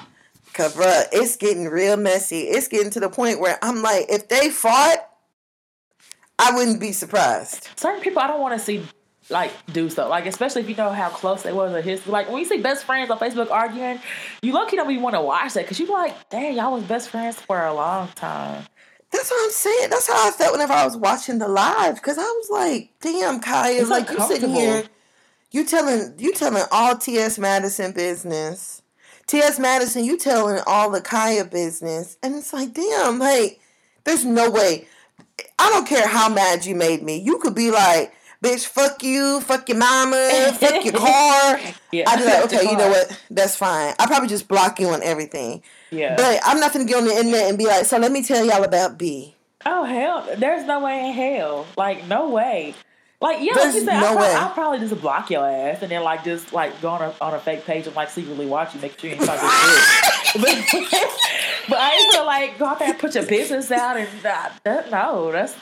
Cause 0.53 0.73
bruh, 0.73 1.03
it's 1.11 1.35
getting 1.35 1.67
real 1.67 1.97
messy. 1.97 2.43
It's 2.43 2.69
getting 2.69 2.89
to 2.91 3.01
the 3.01 3.09
point 3.09 3.41
where 3.41 3.59
I'm 3.61 3.81
like, 3.81 4.05
if 4.07 4.29
they 4.29 4.49
fought, 4.49 5.05
I 6.39 6.55
wouldn't 6.55 6.79
be 6.79 6.93
surprised. 6.93 7.67
Certain 7.75 8.01
people 8.01 8.21
I 8.21 8.27
don't 8.27 8.39
want 8.39 8.57
to 8.57 8.65
see 8.65 8.87
like 9.29 9.51
do 9.73 9.89
stuff. 9.89 10.09
Like 10.09 10.25
especially 10.25 10.61
if 10.61 10.69
you 10.69 10.75
know 10.75 10.91
how 10.91 11.09
close 11.09 11.43
they 11.43 11.53
was 11.53 11.73
in 11.73 11.83
history. 11.83 12.11
Like 12.11 12.29
when 12.29 12.39
you 12.39 12.45
see 12.45 12.61
best 12.61 12.85
friends 12.85 13.09
on 13.09 13.19
Facebook 13.19 13.51
arguing, 13.51 13.99
you 14.41 14.53
lucky 14.53 14.75
don't 14.75 14.89
even 14.89 15.03
want 15.03 15.15
to 15.15 15.21
watch 15.21 15.53
that 15.53 15.63
because 15.63 15.79
you 15.79 15.87
like, 15.87 16.29
dang, 16.29 16.55
y'all 16.55 16.73
was 16.73 16.83
best 16.83 17.09
friends 17.09 17.39
for 17.39 17.63
a 17.63 17.73
long 17.73 18.07
time. 18.15 18.65
That's 19.11 19.31
what 19.31 19.45
I'm 19.45 19.51
saying. 19.51 19.89
That's 19.89 20.07
how 20.07 20.27
I 20.27 20.31
felt 20.31 20.53
whenever 20.53 20.73
I 20.73 20.83
was 20.83 20.97
watching 20.97 21.39
the 21.39 21.47
live 21.47 21.95
because 21.95 22.17
I 22.17 22.23
was 22.23 22.49
like, 22.49 22.91
damn, 23.01 23.39
Kaya, 23.39 23.79
it's 23.79 23.89
like 23.89 24.09
you 24.09 24.19
sitting 24.21 24.49
here, 24.49 24.83
you 25.51 25.65
telling 25.65 26.15
you 26.17 26.33
telling 26.33 26.63
all 26.71 26.97
T.S. 26.97 27.37
Madison 27.39 27.93
business 27.93 28.81
T.S. 29.27 29.57
Madison, 29.57 30.03
you 30.03 30.17
telling 30.17 30.61
all 30.67 30.91
the 30.91 31.01
Kaya 31.01 31.45
business. 31.45 32.17
And 32.21 32.35
it's 32.35 32.53
like, 32.53 32.73
damn, 32.73 33.17
like, 33.19 33.59
there's 34.03 34.23
no 34.23 34.51
way. 34.51 34.87
I 35.57 35.69
don't 35.71 35.87
care 35.87 36.07
how 36.07 36.29
mad 36.29 36.65
you 36.65 36.75
made 36.75 37.01
me. 37.01 37.17
You 37.17 37.39
could 37.39 37.55
be 37.55 37.71
like, 37.71 38.13
bitch, 38.43 38.65
fuck 38.65 39.03
you, 39.03 39.41
fuck 39.41 39.67
your 39.69 39.77
mama, 39.77 40.51
fuck 40.57 40.83
your 40.83 40.93
car. 40.93 41.59
Yeah. 41.91 42.09
I'd 42.09 42.19
be 42.19 42.25
like, 42.25 42.43
okay, 42.45 42.69
you 42.69 42.75
know 42.75 42.89
what? 42.89 43.21
That's 43.31 43.55
fine. 43.55 43.93
I 43.97 44.05
probably 44.05 44.27
just 44.27 44.49
block 44.49 44.81
you 44.81 44.89
on 44.89 45.01
everything. 45.01 45.63
Yeah. 45.91 46.17
But 46.17 46.41
I'm 46.43 46.59
not 46.59 46.73
gonna 46.73 46.83
get 46.83 46.97
on 46.97 47.05
the 47.05 47.15
internet 47.15 47.47
and 47.47 47.57
be 47.57 47.65
like, 47.65 47.85
so 47.85 47.97
let 47.97 48.11
me 48.11 48.21
tell 48.21 48.45
y'all 48.45 48.65
about 48.65 48.97
B. 48.97 49.33
Oh 49.65 49.85
hell, 49.85 50.27
there's 50.37 50.65
no 50.65 50.81
way 50.81 51.07
in 51.07 51.13
hell. 51.13 51.65
Like 51.77 52.05
no 52.07 52.29
way. 52.29 52.75
Like 53.21 53.37
yeah, 53.39 53.53
like 53.53 53.73
you 53.73 53.85
said, 53.85 53.85
no 53.85 54.07
I'll, 54.07 54.15
probably, 54.15 54.27
I'll, 54.35 54.49
probably, 54.49 54.79
just 54.79 55.01
block 55.01 55.29
your 55.29 55.49
ass 55.49 55.81
and 55.81 55.89
then 55.89 56.03
like 56.03 56.25
just 56.25 56.51
like 56.51 56.79
go 56.81 56.89
on 56.89 57.01
a 57.01 57.13
on 57.21 57.33
a 57.33 57.39
fake 57.39 57.65
page 57.65 57.87
and 57.87 57.95
like 57.95 58.09
secretly 58.09 58.45
watch 58.45 58.75
you, 58.75 58.81
make 58.81 58.99
sure 58.99 59.09
you 59.09 59.15
ain't 59.15 59.25
talking 59.25 59.49
shit. 59.49 60.35
But, 61.65 61.69
but 61.69 61.77
I 61.79 61.95
ain't 61.95 62.13
gonna 62.13 62.25
like 62.25 62.59
go 62.59 62.65
out 62.65 62.79
there 62.79 62.89
and 62.89 62.99
put 62.99 63.15
your 63.15 63.25
business 63.25 63.71
out 63.71 63.95
and 63.95 64.09
uh, 64.25 64.49
that, 64.63 64.91
no, 64.91 65.31
that's 65.31 65.55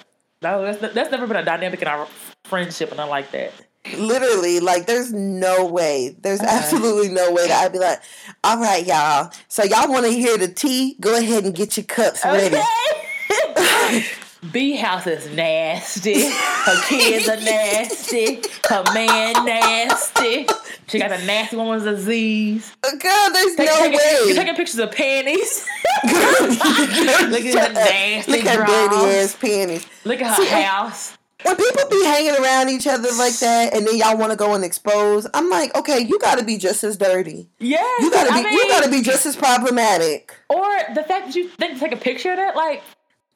that's 0.43 0.93
that's 0.93 1.11
never 1.11 1.25
been 1.27 1.37
a 1.37 1.45
dynamic 1.45 1.81
in 1.81 1.87
our 1.87 2.07
friendship 2.43 2.91
and 2.91 2.99
I 2.99 3.05
like 3.05 3.31
that. 3.31 3.51
Literally, 3.97 4.59
like 4.59 4.85
there's 4.85 5.11
no 5.11 5.65
way. 5.65 6.15
There's 6.21 6.39
uh-huh. 6.39 6.57
absolutely 6.57 7.09
no 7.09 7.31
way 7.31 7.47
that 7.47 7.65
I'd 7.65 7.73
be 7.73 7.79
like, 7.79 7.99
all 8.43 8.57
right, 8.57 8.85
y'all. 8.85 9.31
So 9.47 9.63
y'all 9.63 9.89
want 9.89 10.05
to 10.05 10.11
hear 10.11 10.37
the 10.37 10.47
tea? 10.47 10.95
Go 11.01 11.17
ahead 11.17 11.43
and 11.43 11.53
get 11.53 11.75
your 11.75 11.85
cups 11.85 12.23
ready. 12.23 12.57
B 14.51 14.75
house 14.75 15.07
is 15.07 15.33
nasty. 15.35 16.29
Her 16.29 16.81
kids 16.87 17.29
are 17.29 17.37
nasty. 17.37 18.41
Her 18.67 18.83
man 18.93 19.45
nasty. 19.45 20.47
She 20.87 20.99
got 20.99 21.11
a 21.11 21.25
nasty 21.25 21.55
woman's 21.55 21.83
disease. 21.83 22.75
God, 22.81 23.29
there's 23.29 23.55
take, 23.55 23.69
no 23.69 23.81
way. 23.81 24.19
you're 24.25 24.35
taking 24.35 24.55
pictures 24.55 24.79
of 24.79 24.91
panties. 24.91 25.65
Look 26.03 26.13
at 26.13 27.67
her 27.67 27.73
nasty 27.73 28.31
Look 28.31 28.45
at 28.45 28.67
dirty 28.67 29.17
ass 29.17 29.35
panties. 29.35 29.87
Look 30.03 30.21
at 30.21 30.35
her 30.35 30.43
See, 30.43 30.49
house. 30.49 31.17
When 31.43 31.55
people 31.55 31.89
be 31.89 32.03
hanging 32.05 32.35
around 32.35 32.69
each 32.69 32.87
other 32.87 33.09
like 33.17 33.37
that, 33.39 33.73
and 33.73 33.85
then 33.85 33.97
y'all 33.97 34.17
want 34.17 34.31
to 34.31 34.37
go 34.37 34.53
and 34.53 34.63
expose, 34.63 35.27
I'm 35.33 35.49
like, 35.49 35.75
okay, 35.75 35.99
you 35.99 36.17
got 36.19 36.39
to 36.39 36.45
be 36.45 36.57
just 36.57 36.83
as 36.83 36.97
dirty. 36.97 37.49
Yeah, 37.59 37.85
you 37.99 38.11
got 38.11 38.27
to 38.27 38.33
be. 38.33 38.39
I 38.39 38.43
mean, 38.43 38.53
you 38.53 38.67
got 38.69 38.83
to 38.83 38.89
be 38.89 39.01
just 39.01 39.25
as 39.25 39.35
problematic. 39.35 40.35
Or 40.49 40.65
the 40.93 41.03
fact 41.03 41.27
that 41.27 41.35
you 41.35 41.49
think 41.49 41.73
to 41.75 41.79
take 41.79 41.91
a 41.91 41.97
picture 41.97 42.31
of 42.31 42.37
that, 42.37 42.55
like 42.55 42.81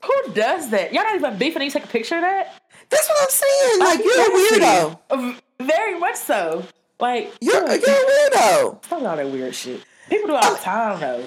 who 0.04 0.34
does 0.34 0.70
that? 0.70 0.94
Y'all 0.94 1.04
not 1.04 1.16
even 1.16 1.38
beefing 1.38 1.62
and 1.62 1.66
you 1.66 1.72
take 1.72 1.86
a 1.86 1.92
picture 1.92 2.16
of 2.16 2.22
that? 2.22 2.62
That's 2.90 3.10
what 3.10 3.18
I'm 3.22 3.30
saying. 3.30 3.80
Like, 3.80 4.04
you're 4.04 4.22
a 4.22 5.20
weirdo. 5.20 5.42
Very 5.60 6.00
much 6.00 6.16
so. 6.16 6.66
Like 7.00 7.34
you're 7.42 7.54
you're 7.54 7.76
a 7.76 7.80
weirdo. 7.80 8.86
Stop 8.86 9.02
all 9.04 9.16
that 9.16 9.30
weird 9.30 9.54
shit. 9.54 9.84
People 10.10 10.28
do 10.28 10.36
all 10.36 10.54
the 10.54 10.60
time 10.60 11.00
though. 11.00 11.26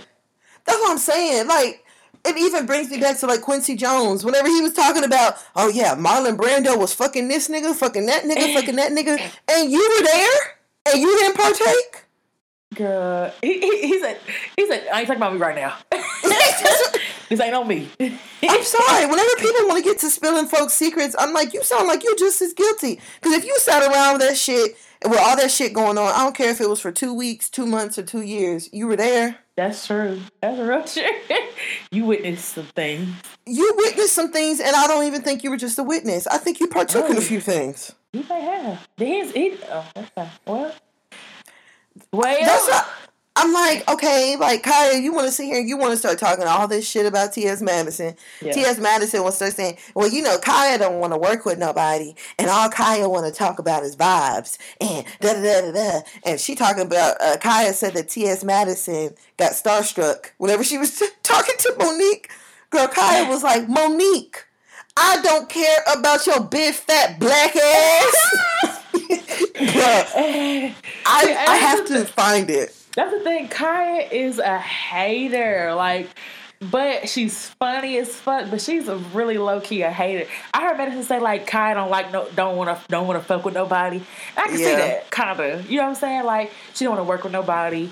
That's 0.65 0.79
what 0.81 0.91
I'm 0.91 0.99
saying. 0.99 1.47
Like, 1.47 1.85
it 2.25 2.37
even 2.37 2.67
brings 2.67 2.91
me 2.91 2.99
back 2.99 3.19
to 3.19 3.27
like 3.27 3.41
Quincy 3.41 3.77
Jones. 3.77 4.25
Whenever 4.25 4.49
he 4.49 4.61
was 4.61 4.73
talking 4.73 5.05
about, 5.05 5.37
oh 5.55 5.69
yeah, 5.69 5.95
Marlon 5.95 6.37
Brando 6.37 6.77
was 6.77 6.93
fucking 6.93 7.29
this 7.29 7.49
nigga, 7.49 7.75
fucking 7.75 8.07
that 8.07 8.25
nigga, 8.25 8.53
fucking 8.55 8.77
that 8.77 8.93
nigga, 8.93 9.21
and 9.49 9.71
you 9.71 9.79
were 9.79 10.05
there 10.05 10.93
and 10.93 11.01
you 11.01 11.19
didn't 11.19 11.37
partake. 11.37 12.05
Girl, 12.75 13.33
he, 13.43 13.59
he, 13.59 13.81
he 13.89 14.01
said, 14.01 14.19
he 14.57 14.67
said, 14.69 14.87
I 14.93 15.01
ain't 15.01 15.09
talking 15.09 15.21
about 15.21 15.33
me 15.33 15.41
right 15.41 15.57
now. 15.57 15.77
this 17.29 17.41
ain't 17.41 17.55
on 17.55 17.67
me. 17.67 17.89
I'm 18.01 18.63
sorry. 18.63 19.07
Whenever 19.07 19.31
people 19.39 19.67
want 19.67 19.79
to 19.79 19.91
get 19.91 19.99
to 20.01 20.11
spilling 20.11 20.47
folks' 20.47 20.75
secrets, 20.75 21.17
I'm 21.19 21.33
like, 21.33 21.53
you 21.53 21.65
sound 21.65 21.89
like 21.89 22.05
you're 22.05 22.17
just 22.17 22.41
as 22.41 22.53
guilty. 22.53 23.01
Because 23.21 23.37
if 23.37 23.45
you 23.45 23.59
sat 23.59 23.83
around 23.83 24.19
with 24.19 24.29
that 24.29 24.37
shit 24.37 24.77
with 25.05 25.19
all 25.19 25.37
that 25.37 25.51
shit 25.51 25.73
going 25.73 25.99
on, 25.99 26.15
I 26.15 26.19
don't 26.19 26.37
care 26.37 26.51
if 26.51 26.61
it 26.61 26.69
was 26.69 26.81
for 26.81 26.93
two 26.93 27.13
weeks, 27.13 27.51
two 27.51 27.67
months, 27.67 27.99
or 27.99 28.05
two 28.05 28.21
years, 28.21 28.69
you 28.73 28.87
were 28.87 28.97
there. 28.97 29.39
That's 29.57 29.87
true. 29.87 30.21
That's 30.41 30.59
real 30.59 30.85
true. 30.85 31.37
you 31.91 32.05
witnessed 32.05 32.51
some 32.51 32.67
things. 32.67 33.09
You 33.47 33.75
witnessed 33.77 34.15
some 34.15 34.31
things, 34.31 34.61
and 34.61 34.77
I 34.77 34.87
don't 34.87 35.07
even 35.07 35.23
think 35.23 35.43
you 35.43 35.51
were 35.51 35.57
just 35.57 35.79
a 35.79 35.83
witness. 35.83 36.27
I 36.29 36.39
think 36.39 36.61
you 36.61 36.69
partook 36.69 37.07
oh. 37.09 37.11
in 37.11 37.17
a 37.17 37.21
few 37.21 37.41
things. 37.41 37.93
You 38.13 38.25
may 38.29 38.41
have. 38.41 38.89
His, 38.97 39.33
he, 39.33 39.57
oh, 39.71 39.87
that's 39.95 40.11
fine. 40.11 40.31
Well, 40.47 40.73
well, 42.13 42.39
that's 42.45 42.67
what, 42.67 42.89
I'm 43.37 43.53
like, 43.53 43.89
okay, 43.89 44.37
like 44.39 44.63
Kaya, 44.63 44.99
you 44.99 45.13
want 45.15 45.27
to 45.27 45.33
sit 45.33 45.47
here 45.47 45.61
and 45.61 45.69
you 45.69 45.77
want 45.77 45.93
to 45.93 45.97
start 45.97 46.19
talking 46.19 46.45
all 46.45 46.67
this 46.67 46.87
shit 46.89 47.07
about 47.07 47.33
T.S. 47.33 47.63
Madison. 47.63 48.15
Yeah. 48.43 48.53
T.S. 48.53 48.79
Madison 48.79 49.23
will 49.23 49.31
start 49.33 49.53
saying, 49.53 49.79
well, 49.95 50.09
you 50.09 50.21
know, 50.21 50.37
Kaya 50.39 50.79
don't 50.79 50.99
want 50.99 51.13
to 51.13 51.19
work 51.19 51.45
with 51.45 51.57
nobody, 51.59 52.15
and 52.39 52.51
all 52.51 52.69
Kaya 52.69 53.09
want 53.09 53.33
to 53.33 53.33
talk 53.33 53.59
about 53.59 53.85
is 53.85 53.97
vibes 53.97 54.59
and 54.81 55.07
da 55.21 55.33
da 55.35 55.41
da 55.43 55.61
da 55.61 55.73
da. 55.73 56.01
And 56.25 56.41
she 56.41 56.55
talking 56.55 56.83
about 56.83 57.21
uh, 57.21 57.37
Kaya 57.39 57.73
said 57.73 57.95
that 57.95 58.09
T.S. 58.09 58.43
Madison 58.43 59.15
got 59.37 59.53
starstruck 59.53 60.33
whenever 60.39 60.65
she 60.65 60.77
was 60.77 60.99
t- 60.99 61.07
talking 61.23 61.57
to 61.61 61.75
Mo'Nique. 61.79 62.27
Girl, 62.71 62.89
Kaya 62.89 63.29
was 63.29 63.43
like, 63.43 63.69
Mo'Nique, 63.69 64.45
I 64.97 65.23
don't 65.23 65.49
care 65.49 65.79
about 65.97 66.27
your 66.27 66.41
big 66.41 66.75
fat 66.75 67.19
black 67.21 67.55
ass. 67.57 68.77
I, 69.57 70.75
I 71.07 71.57
have 71.57 71.87
to 71.87 72.05
find 72.05 72.51
it. 72.51 72.77
That's 72.95 73.13
the 73.13 73.21
thing. 73.21 73.49
Kaya 73.49 74.09
is 74.11 74.39
a 74.39 74.59
hater. 74.59 75.75
Like, 75.75 76.09
but 76.59 77.09
she's 77.09 77.47
funny 77.47 77.97
as 77.99 78.15
fuck. 78.15 78.51
But 78.51 78.61
she's 78.61 78.89
a 78.89 78.97
really 78.97 79.39
low 79.39 79.61
key 79.61 79.83
a 79.83 79.91
hater. 79.91 80.29
I 80.53 80.63
heard 80.63 80.77
Madison 80.77 81.05
say 81.05 81.19
like 81.19 81.47
Kaya 81.47 81.75
don't 81.75 81.91
like 81.91 82.13
no 82.13 82.29
don't 82.35 82.57
want 82.57 82.77
to 82.77 82.89
don't 82.89 83.07
want 83.07 83.19
to 83.19 83.25
fuck 83.25 83.45
with 83.45 83.55
nobody. 83.55 84.03
I 84.37 84.49
can 84.49 84.59
yeah. 84.59 84.67
see 84.67 84.75
that 84.75 85.11
kind 85.11 85.41
of. 85.41 85.71
You 85.71 85.79
know 85.79 85.85
what 85.85 85.91
I'm 85.91 85.95
saying? 85.95 86.25
Like 86.25 86.53
she 86.75 86.85
don't 86.85 86.97
want 86.97 87.07
to 87.07 87.09
work 87.09 87.25
with 87.25 87.33
nobody. 87.33 87.91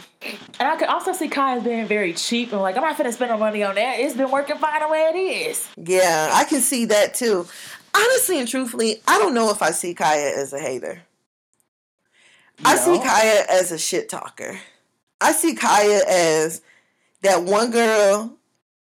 And 0.58 0.68
I 0.68 0.76
could 0.76 0.88
also 0.88 1.12
see 1.12 1.28
Kaya 1.28 1.62
being 1.62 1.86
very 1.86 2.12
cheap 2.12 2.52
and 2.52 2.60
like 2.60 2.76
I'm 2.76 2.82
not 2.82 2.98
gonna 2.98 3.12
spend 3.12 3.30
no 3.30 3.38
money 3.38 3.62
on 3.62 3.76
that. 3.76 4.00
It's 4.00 4.16
been 4.16 4.30
working 4.30 4.58
fine 4.58 4.80
the 4.80 4.88
way 4.88 5.12
it 5.14 5.18
is. 5.18 5.66
Yeah, 5.76 6.30
I 6.34 6.44
can 6.44 6.60
see 6.60 6.84
that 6.86 7.14
too. 7.14 7.46
Honestly 7.94 8.38
and 8.38 8.46
truthfully, 8.46 9.00
I 9.08 9.18
don't 9.18 9.32
know 9.32 9.50
if 9.50 9.62
I 9.62 9.70
see 9.70 9.94
Kaya 9.94 10.32
as 10.36 10.52
a 10.52 10.58
hater. 10.58 11.02
I 12.64 12.76
see 12.76 12.98
Kaya 12.98 13.44
as 13.50 13.72
a 13.72 13.78
shit 13.78 14.08
talker. 14.08 14.58
I 15.20 15.32
see 15.32 15.54
Kaya 15.54 16.00
as 16.08 16.62
that 17.22 17.42
one 17.42 17.70
girl 17.70 18.36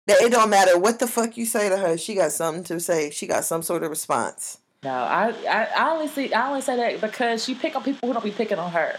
that 0.07 0.21
it 0.21 0.33
don't 0.33 0.51
matter 0.51 0.79
what 0.79 0.99
the 0.99 1.07
fuck 1.07 1.37
you 1.37 1.47
say 1.47 1.69
to 1.69 1.77
her, 1.77 1.97
she 1.97 2.15
got 2.15 2.33
something 2.33 2.65
to 2.65 2.81
say. 2.81 3.11
She 3.11 3.27
got 3.27 3.45
some 3.45 3.63
sort 3.63 3.83
of 3.83 3.91
response. 3.91 4.59
No, 4.83 4.91
I, 4.91 5.33
I, 5.49 5.69
I 5.77 5.91
only 5.93 6.09
see 6.09 6.33
I 6.33 6.49
only 6.49 6.61
say 6.61 6.77
that 6.77 7.01
because 7.01 7.45
she 7.45 7.55
pick 7.55 7.77
on 7.77 7.85
people 7.85 8.09
who 8.09 8.13
don't 8.13 8.25
be 8.25 8.33
picking 8.33 8.59
on 8.59 8.73
her. 8.73 8.97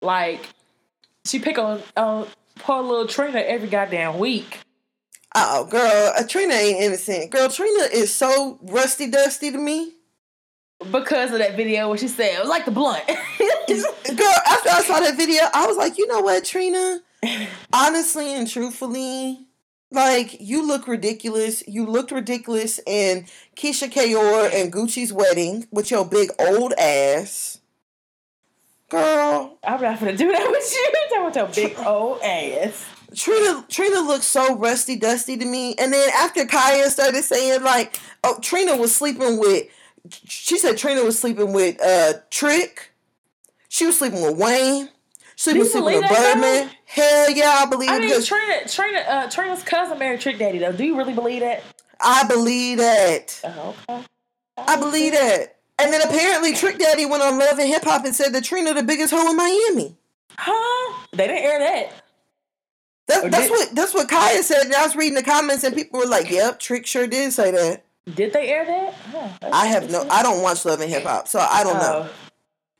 Like 0.00 0.48
she 1.24 1.38
pick 1.38 1.58
on 1.58 1.82
uh, 1.96 2.24
poor 2.56 2.82
little 2.82 3.06
Trina 3.06 3.40
every 3.40 3.68
goddamn 3.68 4.18
week. 4.18 4.60
Oh, 5.34 5.64
girl, 5.64 6.12
uh, 6.16 6.24
Trina 6.28 6.52
ain't 6.52 6.82
innocent. 6.82 7.30
Girl, 7.30 7.48
Trina 7.48 7.84
is 7.92 8.14
so 8.14 8.58
rusty 8.62 9.10
dusty 9.10 9.50
to 9.50 9.58
me 9.58 9.94
because 10.90 11.32
of 11.32 11.38
that 11.38 11.56
video 11.56 11.88
where 11.88 11.98
she 11.98 12.08
said 12.08 12.34
it 12.34 12.40
was 12.40 12.48
like 12.48 12.64
the 12.64 12.70
blunt. 12.70 13.04
Girl, 13.06 14.34
after 14.46 14.70
I 14.70 14.82
saw 14.86 15.00
that 15.00 15.16
video, 15.16 15.42
I 15.54 15.66
was 15.66 15.76
like, 15.76 15.98
you 15.98 16.06
know 16.06 16.20
what, 16.20 16.44
Trina? 16.44 17.00
Honestly 17.72 18.34
and 18.34 18.48
truthfully, 18.48 19.46
like 19.90 20.40
you 20.40 20.66
look 20.66 20.88
ridiculous. 20.88 21.62
You 21.68 21.86
looked 21.86 22.10
ridiculous 22.10 22.80
in 22.86 23.26
Keyshia 23.56 23.92
Ka'oir 23.92 24.50
and 24.52 24.72
Gucci's 24.72 25.12
wedding 25.12 25.66
with 25.70 25.90
your 25.90 26.04
big 26.04 26.30
old 26.38 26.72
ass. 26.74 27.60
Girl, 28.88 29.58
I'm 29.64 29.80
not 29.80 30.00
gonna 30.00 30.16
do 30.16 30.30
that 30.32 30.50
with 30.50 30.72
you. 30.72 30.92
Talking 31.08 31.24
with 31.24 31.36
your 31.36 31.68
big 31.68 31.86
old 31.86 32.20
ass. 32.22 32.84
Trina 33.14 33.64
Trina 33.68 34.00
looks 34.00 34.26
so 34.26 34.56
rusty 34.56 34.96
dusty 34.96 35.36
to 35.36 35.44
me. 35.44 35.74
And 35.76 35.92
then 35.92 36.10
after 36.14 36.46
Kaya 36.46 36.90
started 36.90 37.22
saying 37.22 37.62
like, 37.62 37.98
oh, 38.24 38.38
Trina 38.40 38.76
was 38.76 38.94
sleeping 38.94 39.38
with 39.38 39.66
she 40.08 40.58
said 40.58 40.76
Trina 40.76 41.02
was 41.02 41.18
sleeping 41.18 41.52
with 41.52 41.80
uh 41.82 42.14
Trick. 42.30 42.92
She 43.68 43.86
was 43.86 43.98
sleeping 43.98 44.22
with 44.22 44.36
Wayne. 44.36 44.88
She 45.36 45.58
was 45.58 45.72
sleeping 45.72 46.00
with 46.00 46.10
Birdman. 46.10 46.70
Hell 46.84 47.30
yeah, 47.30 47.62
I 47.62 47.66
believe 47.66 47.90
I 47.90 47.98
mean, 47.98 48.22
Trina, 48.22 48.68
Trina, 48.68 48.98
uh, 49.00 49.30
Trina's 49.30 49.62
cousin 49.62 49.98
married 49.98 50.20
Trick 50.20 50.38
Daddy 50.38 50.58
though. 50.58 50.72
Do 50.72 50.84
you 50.84 50.96
really 50.96 51.14
believe 51.14 51.40
that? 51.40 51.62
I 52.00 52.24
believe 52.24 52.78
that. 52.78 53.40
Oh, 53.44 53.74
okay. 53.88 54.04
I, 54.58 54.74
I 54.74 54.76
believe 54.76 55.12
that. 55.12 55.56
And 55.78 55.92
then 55.92 56.02
apparently 56.02 56.54
Trick 56.54 56.78
Daddy 56.78 57.06
went 57.06 57.22
on 57.22 57.38
Love 57.38 57.58
and 57.58 57.68
Hip 57.68 57.84
Hop 57.84 58.04
and 58.04 58.14
said 58.14 58.32
that 58.34 58.44
Trina 58.44 58.74
the 58.74 58.82
biggest 58.82 59.12
hoe 59.12 59.30
in 59.30 59.36
Miami. 59.36 59.96
Huh? 60.36 61.06
They 61.12 61.26
didn't 61.26 61.42
air 61.42 61.58
that. 61.58 61.92
That, 63.08 63.30
that's 63.30 63.48
did, 63.48 63.50
what 63.50 63.74
that's 63.74 63.94
what 63.94 64.08
Kaya 64.08 64.42
said. 64.42 64.66
And 64.66 64.74
I 64.74 64.84
was 64.84 64.94
reading 64.94 65.14
the 65.14 65.22
comments 65.22 65.64
and 65.64 65.74
people 65.74 65.98
were 65.98 66.06
like, 66.06 66.30
"Yep, 66.30 66.60
Trick 66.60 66.86
sure 66.86 67.06
did 67.06 67.32
say 67.32 67.50
that." 67.50 67.84
Did 68.14 68.32
they 68.32 68.48
air 68.48 68.64
that? 68.64 68.94
Oh, 69.14 69.50
I 69.52 69.66
have 69.66 69.90
no. 69.90 70.06
I 70.10 70.22
don't 70.22 70.42
watch 70.42 70.64
Love 70.64 70.80
and 70.80 70.90
Hip 70.90 71.04
Hop, 71.04 71.28
so 71.28 71.38
I 71.38 71.62
don't 71.62 71.76
oh. 71.76 71.80
know. 71.80 72.08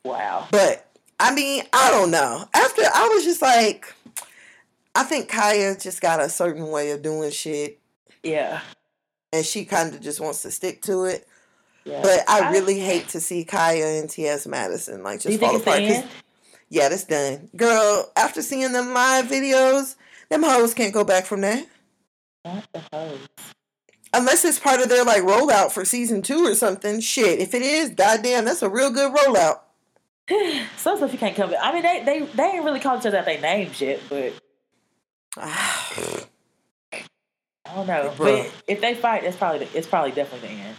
Wow. 0.04 0.48
But 0.50 0.88
I 1.20 1.32
mean, 1.32 1.62
I 1.72 1.90
don't 1.90 2.10
know. 2.10 2.44
After 2.54 2.82
I 2.82 3.08
was 3.14 3.24
just 3.24 3.40
like, 3.40 3.94
I 4.94 5.04
think 5.04 5.28
Kaya 5.28 5.76
just 5.78 6.00
got 6.00 6.20
a 6.20 6.28
certain 6.28 6.68
way 6.68 6.90
of 6.90 7.02
doing 7.02 7.30
shit. 7.30 7.78
Yeah. 8.24 8.60
And 9.32 9.44
she 9.44 9.64
kind 9.64 9.94
of 9.94 10.00
just 10.00 10.20
wants 10.20 10.42
to 10.42 10.50
stick 10.50 10.82
to 10.82 11.04
it. 11.04 11.26
Yeah. 11.84 12.02
But 12.02 12.28
I, 12.28 12.48
I 12.48 12.50
really 12.50 12.78
hate 12.78 13.08
to 13.08 13.20
see 13.20 13.44
Kaya 13.44 14.00
and 14.00 14.10
T.S. 14.10 14.46
Madison 14.46 15.02
like 15.02 15.20
just 15.20 15.38
fall 15.38 15.56
apart. 15.56 15.80
Yeah, 16.68 16.88
that's 16.88 17.04
done. 17.04 17.50
Girl, 17.54 18.10
after 18.16 18.42
seeing 18.42 18.72
them 18.72 18.94
live 18.94 19.26
videos, 19.26 19.94
them 20.30 20.42
hoes 20.42 20.74
can't 20.74 20.94
go 20.94 21.04
back 21.04 21.26
from 21.26 21.42
that. 21.42 21.66
Not 22.44 22.66
the 22.72 22.82
hoes. 22.92 23.18
Unless 24.14 24.44
it's 24.44 24.58
part 24.58 24.80
of 24.80 24.88
their 24.88 25.04
like 25.04 25.22
rollout 25.22 25.72
for 25.72 25.84
season 25.84 26.22
two 26.22 26.44
or 26.44 26.54
something. 26.54 27.00
Shit, 27.00 27.38
if 27.38 27.54
it 27.54 27.62
is, 27.62 27.90
goddamn, 27.90 28.44
that's 28.44 28.62
a 28.62 28.68
real 28.68 28.90
good 28.90 29.14
rollout. 29.14 29.60
Some 30.76 30.96
stuff 30.96 31.12
you 31.12 31.18
can't 31.18 31.34
come. 31.34 31.54
I 31.60 31.72
mean, 31.72 31.82
they 31.82 32.02
they 32.04 32.20
they 32.20 32.44
ain't 32.44 32.64
really 32.64 32.80
called 32.80 33.00
each 33.00 33.06
other 33.06 33.18
out 33.18 33.24
their 33.24 33.40
names 33.40 33.80
yet, 33.80 34.00
but 34.08 34.34
I 35.36 36.26
don't 37.74 37.86
know. 37.86 38.12
Bro. 38.16 38.26
But 38.26 38.52
if 38.68 38.80
they 38.80 38.94
fight, 38.94 39.24
it's 39.24 39.36
probably 39.36 39.66
it's 39.74 39.86
probably 39.86 40.12
definitely 40.12 40.48
the 40.48 40.54
end. 40.54 40.76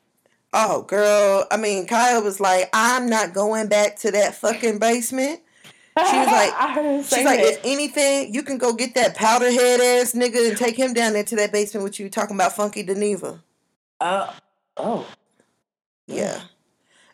Oh, 0.56 0.84
girl. 0.84 1.48
I 1.50 1.58
mean, 1.58 1.88
Kaya 1.88 2.22
was 2.22 2.40
like, 2.40 2.70
"I'm 2.74 3.10
not 3.10 3.34
going 3.34 3.68
back 3.68 3.98
to 4.00 4.12
that 4.12 4.36
fucking 4.36 4.78
basement." 4.78 5.42
She 5.98 6.18
was 6.18 6.28
like, 6.28 7.06
she's 7.06 7.26
like, 7.26 7.40
if 7.40 7.60
anything, 7.64 8.34
you 8.34 8.44
can 8.44 8.58
go 8.58 8.74
get 8.74 8.96
that 8.96 9.16
powder 9.16 9.52
head 9.52 9.80
ass 9.80 10.14
nigga 10.14 10.50
and 10.50 10.58
take 10.58 10.76
him 10.76 10.94
down 10.94 11.16
into 11.16 11.36
that 11.36 11.52
basement 11.52 11.84
with 11.84 12.00
you 12.00 12.10
talking 12.10 12.36
about 12.36 12.56
Funky 12.56 12.84
Dineva. 12.84 13.40
Uh, 14.02 14.34
oh. 14.78 15.08
Yeah. 16.08 16.42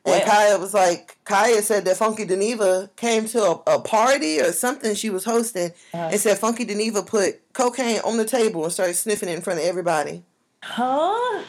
And 0.05 0.23
Kaya 0.23 0.57
was 0.57 0.73
like, 0.73 1.17
Kaya 1.25 1.61
said 1.61 1.85
that 1.85 1.97
Funky 1.97 2.25
Dineva 2.25 2.89
came 2.95 3.25
to 3.27 3.41
a, 3.41 3.51
a 3.75 3.81
party 3.81 4.39
or 4.39 4.51
something 4.51 4.95
she 4.95 5.09
was 5.09 5.25
hosting 5.25 5.71
uh, 5.93 6.09
and 6.11 6.19
said 6.19 6.37
Funky 6.37 6.65
Dineva 6.65 7.05
put 7.05 7.41
cocaine 7.53 7.99
on 8.03 8.17
the 8.17 8.25
table 8.25 8.63
and 8.63 8.73
started 8.73 8.95
sniffing 8.95 9.29
it 9.29 9.35
in 9.35 9.41
front 9.41 9.59
of 9.59 9.65
everybody. 9.65 10.23
Huh? 10.63 11.43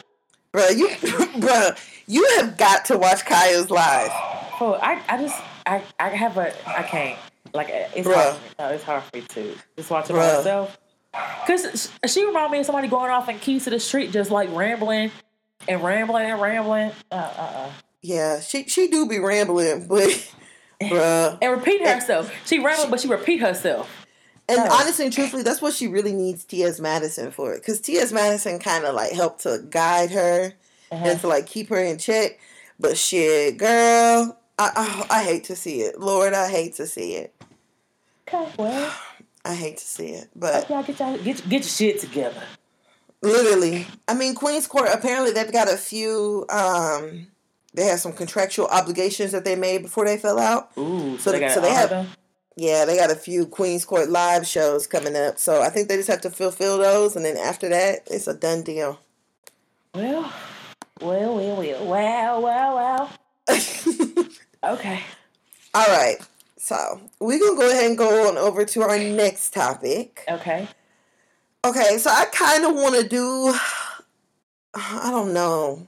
Bro, 0.51 0.67
you, 0.69 0.89
bro, 1.39 1.69
you 2.07 2.27
have 2.37 2.57
got 2.57 2.85
to 2.85 2.97
watch 2.97 3.25
Kaya's 3.25 3.71
live. 3.71 4.11
Oh, 4.59 4.77
I, 4.81 5.01
I 5.07 5.17
just 5.17 5.41
I, 5.71 5.83
I 5.99 6.09
have 6.09 6.37
a 6.37 6.53
I 6.67 6.83
can't 6.83 7.17
like 7.53 7.69
it's 7.69 8.07
Bruh. 8.07 8.13
hard. 8.13 8.37
No, 8.59 8.69
it's 8.69 8.83
hard 8.83 9.03
for 9.03 9.17
me 9.17 9.23
to 9.23 9.55
just 9.77 9.89
watch 9.89 10.09
it 10.09 10.13
by 10.13 10.35
myself. 10.35 10.77
Cause 11.47 11.89
she 12.07 12.25
reminded 12.25 12.51
me 12.51 12.59
of 12.59 12.65
somebody 12.65 12.89
going 12.89 13.09
off 13.09 13.29
in 13.29 13.39
keys 13.39 13.63
to 13.65 13.69
the 13.69 13.79
street, 13.79 14.11
just 14.11 14.31
like 14.31 14.49
rambling 14.51 15.11
and 15.69 15.81
rambling 15.81 16.29
and 16.29 16.41
rambling. 16.41 16.91
Uh, 17.09 17.15
uh, 17.15 17.41
uh. 17.41 17.71
Yeah, 18.01 18.41
she 18.41 18.65
she 18.67 18.89
do 18.89 19.07
be 19.07 19.19
rambling, 19.19 19.87
but 19.87 20.09
bruh. 20.81 21.37
and 21.41 21.51
repeat 21.51 21.87
herself. 21.87 22.33
She 22.45 22.59
rambled, 22.59 22.91
but 22.91 22.99
she 22.99 23.07
repeat 23.07 23.39
herself. 23.39 23.89
And 24.49 24.59
honestly 24.69 25.05
and 25.05 25.13
truthfully, 25.13 25.43
that's 25.43 25.61
what 25.61 25.73
she 25.73 25.87
really 25.87 26.11
needs 26.11 26.43
T.S. 26.43 26.81
Madison 26.81 27.31
for. 27.31 27.55
Because 27.55 27.79
T.S. 27.79 28.11
Madison 28.11 28.59
kind 28.59 28.83
of 28.83 28.93
like 28.93 29.13
helped 29.13 29.43
to 29.43 29.63
guide 29.69 30.11
her 30.11 30.53
uh-huh. 30.91 31.05
and 31.05 31.19
to 31.21 31.27
like 31.29 31.47
keep 31.47 31.69
her 31.69 31.79
in 31.79 31.97
check. 31.97 32.39
But 32.77 32.97
shit, 32.97 33.57
girl, 33.57 34.37
I, 34.61 34.71
oh, 34.75 35.05
I 35.09 35.23
hate 35.23 35.45
to 35.45 35.55
see 35.55 35.81
it. 35.81 35.99
Lord, 35.99 36.33
I 36.33 36.49
hate 36.49 36.75
to 36.75 36.85
see 36.85 37.15
it. 37.15 37.33
Okay, 38.27 38.47
well. 38.57 38.93
I 39.43 39.55
hate 39.55 39.77
to 39.77 39.83
see 39.83 40.09
it, 40.09 40.29
but 40.35 40.69
y'all 40.69 40.83
get 40.83 40.99
y'all 40.99 41.17
get 41.17 41.49
get 41.49 41.51
your 41.51 41.63
shit 41.63 41.99
together. 41.99 42.43
Literally, 43.23 43.87
I 44.07 44.13
mean, 44.13 44.35
Queens 44.35 44.67
Court. 44.67 44.89
Apparently, 44.93 45.31
they've 45.31 45.51
got 45.51 45.67
a 45.67 45.77
few. 45.77 46.45
um 46.49 47.25
They 47.73 47.85
have 47.85 47.99
some 47.99 48.13
contractual 48.13 48.67
obligations 48.67 49.31
that 49.31 49.43
they 49.43 49.55
made 49.55 49.81
before 49.81 50.05
they 50.05 50.17
fell 50.17 50.37
out. 50.37 50.69
Ooh, 50.77 51.17
so 51.17 51.31
they, 51.31 51.49
so 51.49 51.59
they 51.59 51.71
have. 51.71 51.89
Them? 51.89 52.07
Yeah, 52.55 52.85
they 52.85 52.95
got 52.95 53.09
a 53.09 53.15
few 53.15 53.47
Queens 53.47 53.83
Court 53.83 54.09
live 54.09 54.45
shows 54.45 54.85
coming 54.85 55.15
up. 55.15 55.39
So 55.39 55.63
I 55.63 55.69
think 55.69 55.87
they 55.87 55.95
just 55.95 56.09
have 56.09 56.21
to 56.21 56.29
fulfill 56.29 56.77
those, 56.77 57.15
and 57.15 57.25
then 57.25 57.37
after 57.37 57.67
that, 57.69 58.07
it's 58.11 58.27
a 58.27 58.35
done 58.35 58.61
deal. 58.61 58.99
Well, 59.95 60.31
well, 61.01 61.35
well, 61.35 61.55
well, 61.57 61.85
wow, 61.85 62.39
wow, 62.39 62.75
wow. 62.75 63.09
Okay. 64.63 65.01
All 65.73 65.87
right. 65.87 66.17
So 66.57 67.01
we're 67.19 67.39
gonna 67.39 67.57
go 67.57 67.69
ahead 67.69 67.85
and 67.85 67.97
go 67.97 68.29
on 68.29 68.37
over 68.37 68.65
to 68.65 68.81
our 68.81 68.97
next 68.97 69.53
topic. 69.53 70.23
Okay. 70.29 70.67
Okay, 71.63 71.97
so 71.97 72.09
I 72.09 72.25
kind 72.25 72.65
of 72.65 72.73
want 72.75 72.95
to 72.95 73.07
do. 73.07 73.53
I 74.73 75.09
don't 75.11 75.33
know. 75.33 75.85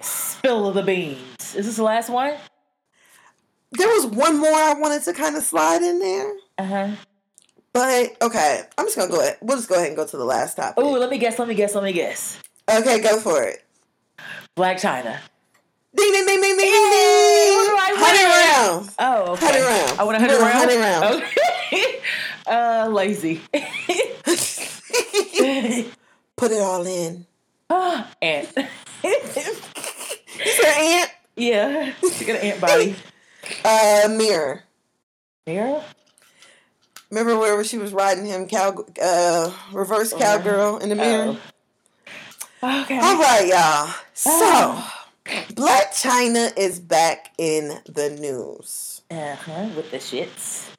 Spill 0.00 0.68
of 0.68 0.74
the 0.74 0.82
beans. 0.82 1.54
Is 1.54 1.66
this 1.66 1.76
the 1.76 1.82
last 1.82 2.08
one? 2.10 2.34
There 3.72 3.88
was 3.88 4.06
one 4.06 4.38
more 4.38 4.52
I 4.52 4.74
wanted 4.74 5.02
to 5.04 5.12
kind 5.12 5.36
of 5.36 5.42
slide 5.42 5.82
in 5.82 5.98
there. 5.98 6.32
Uh 6.58 6.64
huh. 6.64 6.88
But 7.72 8.16
okay, 8.20 8.62
I'm 8.76 8.86
just 8.86 8.96
gonna 8.96 9.10
go 9.10 9.20
ahead. 9.20 9.38
We'll 9.40 9.56
just 9.56 9.68
go 9.68 9.76
ahead 9.76 9.88
and 9.88 9.96
go 9.96 10.06
to 10.06 10.16
the 10.16 10.24
last 10.24 10.56
topic. 10.56 10.84
Oh, 10.84 10.90
let 10.92 11.10
me 11.10 11.18
guess. 11.18 11.38
Let 11.38 11.48
me 11.48 11.54
guess. 11.54 11.74
Let 11.74 11.84
me 11.84 11.92
guess. 11.92 12.38
Okay, 12.70 13.00
go 13.00 13.18
for 13.18 13.42
it. 13.42 13.64
Blac 14.56 14.74
Chyna. 14.74 15.18
Ding 15.94 16.10
ding 16.12 16.24
ding 16.26 16.40
ding 16.40 16.56
ding 16.56 16.58
ding 16.72 16.90
ding. 16.90 17.68
Hundred 17.94 18.28
rounds. 18.32 18.94
Oh, 18.98 19.32
okay. 19.32 19.46
Hundred 19.46 19.66
rounds. 19.66 19.98
I 19.98 20.02
want 20.04 20.16
a 20.16 20.20
hundred 20.20 20.38
rounds. 20.40 20.54
Hundred 20.54 20.80
rounds. 20.80 21.22
Okay. 21.22 22.00
uh, 22.46 22.88
lazy. 22.90 23.40
Put 26.36 26.50
it 26.50 26.60
all 26.60 26.86
in. 26.86 27.26
Ah, 27.68 28.10
ant. 28.22 28.48
Is 29.04 30.58
her 30.58 30.66
ant? 30.66 31.10
Yeah, 31.36 31.92
she 32.16 32.24
got 32.24 32.36
an 32.36 32.42
ant 32.42 32.60
body. 32.60 32.96
Uh, 33.64 34.06
mirror. 34.08 34.62
Mirror. 35.48 35.82
Remember 37.10 37.36
where 37.36 37.64
she 37.64 37.76
was 37.76 37.92
riding 37.92 38.24
him 38.24 38.46
cow, 38.46 38.84
uh, 39.02 39.50
reverse 39.72 40.12
cowgirl 40.12 40.76
in 40.78 40.90
the 40.90 40.94
mirror? 40.94 41.36
Oh. 42.62 42.82
Okay. 42.82 43.00
All 43.00 43.18
right, 43.18 43.44
y'all. 43.48 43.92
So, 44.14 44.30
oh. 44.32 45.01
Blac 45.54 45.92
Chyna 45.92 46.56
is 46.56 46.80
back 46.80 47.32
in 47.38 47.80
the 47.86 48.10
news. 48.10 49.02
Uh 49.10 49.34
huh. 49.34 49.68
With 49.76 49.90
the 49.90 49.98
shits. 49.98 50.70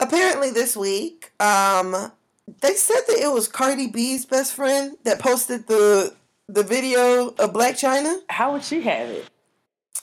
Apparently, 0.00 0.50
this 0.50 0.76
week, 0.76 1.32
um, 1.40 2.12
they 2.60 2.74
said 2.74 3.00
that 3.08 3.18
it 3.18 3.32
was 3.32 3.48
Cardi 3.48 3.86
B's 3.86 4.26
best 4.26 4.54
friend 4.54 4.96
that 5.04 5.18
posted 5.18 5.66
the 5.66 6.14
the 6.48 6.62
video 6.62 7.28
of 7.28 7.52
Blac 7.52 7.72
Chyna. 7.72 8.18
How 8.28 8.52
would 8.52 8.64
she 8.64 8.82
have 8.82 9.08
it? 9.08 9.28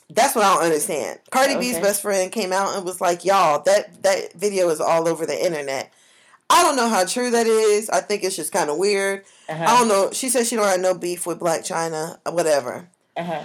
That's 0.09 0.35
what 0.35 0.43
I 0.43 0.55
don't 0.55 0.63
understand. 0.63 1.19
Cardi 1.29 1.53
okay. 1.55 1.71
B's 1.71 1.79
best 1.79 2.01
friend 2.01 2.31
came 2.31 2.51
out 2.51 2.75
and 2.75 2.85
was 2.85 3.01
like, 3.01 3.25
"Y'all, 3.25 3.61
that 3.63 4.03
that 4.03 4.33
video 4.33 4.69
is 4.69 4.81
all 4.81 5.07
over 5.07 5.25
the 5.25 5.45
internet." 5.45 5.91
I 6.49 6.63
don't 6.63 6.75
know 6.75 6.89
how 6.89 7.05
true 7.05 7.31
that 7.31 7.47
is. 7.47 7.89
I 7.89 8.01
think 8.01 8.23
it's 8.23 8.35
just 8.35 8.51
kind 8.51 8.69
of 8.69 8.77
weird. 8.77 9.23
Uh-huh. 9.47 9.63
I 9.63 9.79
don't 9.79 9.87
know. 9.87 10.11
She 10.11 10.27
said 10.27 10.45
she 10.45 10.57
don't 10.57 10.67
have 10.67 10.81
no 10.81 10.93
beef 10.93 11.25
with 11.25 11.39
Blac 11.39 11.65
Chyna, 11.65 12.17
whatever. 12.33 12.89
Uh-huh. 13.15 13.43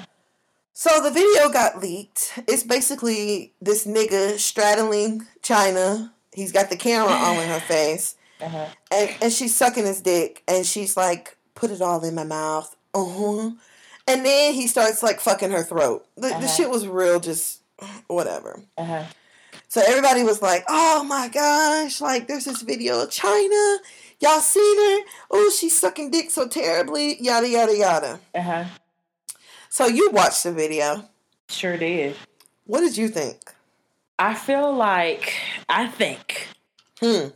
So 0.79 1.01
the 1.01 1.11
video 1.11 1.49
got 1.49 1.81
leaked. 1.81 2.39
It's 2.47 2.63
basically 2.63 3.55
this 3.63 3.87
nigga 3.87 4.39
straddling 4.39 5.27
Chyna. 5.41 6.11
He's 6.35 6.53
got 6.53 6.69
the 6.69 6.77
camera 6.77 7.15
on 7.15 7.39
in 7.39 7.49
her 7.49 7.61
face. 7.67 8.15
Uh-huh. 8.43 8.67
And, 8.93 9.11
and 9.23 9.33
she's 9.33 9.57
sucking 9.57 9.87
his 9.87 10.03
dick. 10.03 10.43
And 10.47 10.67
she's 10.67 10.95
like, 10.95 11.39
put 11.55 11.71
it 11.71 11.81
all 11.81 12.05
in 12.05 12.15
my 12.15 12.25
mouth. 12.25 12.77
Uh-huh. 12.93 13.53
And 14.07 14.27
then 14.27 14.53
he 14.53 14.67
starts 14.67 15.03
like 15.03 15.19
fucking 15.19 15.51
her 15.51 15.63
throat. 15.63 16.07
The, 16.19 16.27
uh-huh. 16.27 16.41
the 16.41 16.47
shit 16.47 16.69
was 16.69 16.87
real, 16.87 17.21
just 17.21 17.63
whatever. 18.09 18.61
Uh-huh. 18.77 19.05
So 19.69 19.81
everybody 19.81 20.25
was 20.25 20.43
like, 20.43 20.65
"Oh 20.69 21.03
my 21.05 21.29
gosh! 21.29 22.01
Like, 22.01 22.29
there's 22.29 22.45
this 22.45 22.63
video 22.63 23.03
of 23.03 23.11
Chyna. 23.11 23.79
Y'all 24.21 24.41
seen 24.41 24.77
her? 24.77 25.05
Oh, 25.31 25.53
she's 25.59 25.77
sucking 25.77 26.11
dick 26.11 26.31
so 26.31 26.47
terribly. 26.47 27.21
Yada 27.21 27.49
yada 27.49 27.77
yada." 27.77 28.21
Uh 28.35 28.43
huh. 28.43 28.65
So 29.69 29.87
you 29.87 30.11
watched 30.11 30.45
the 30.45 30.53
video? 30.53 31.09
Sure 31.49 31.77
did. 31.77 32.17
What 32.65 32.81
did 32.81 32.97
you 32.97 33.09
think? 33.09 33.53
I 34.19 34.35
feel 34.35 34.73
like 34.73 35.35
I 35.69 35.87
think. 35.87 36.49
Hmm. 37.01 37.29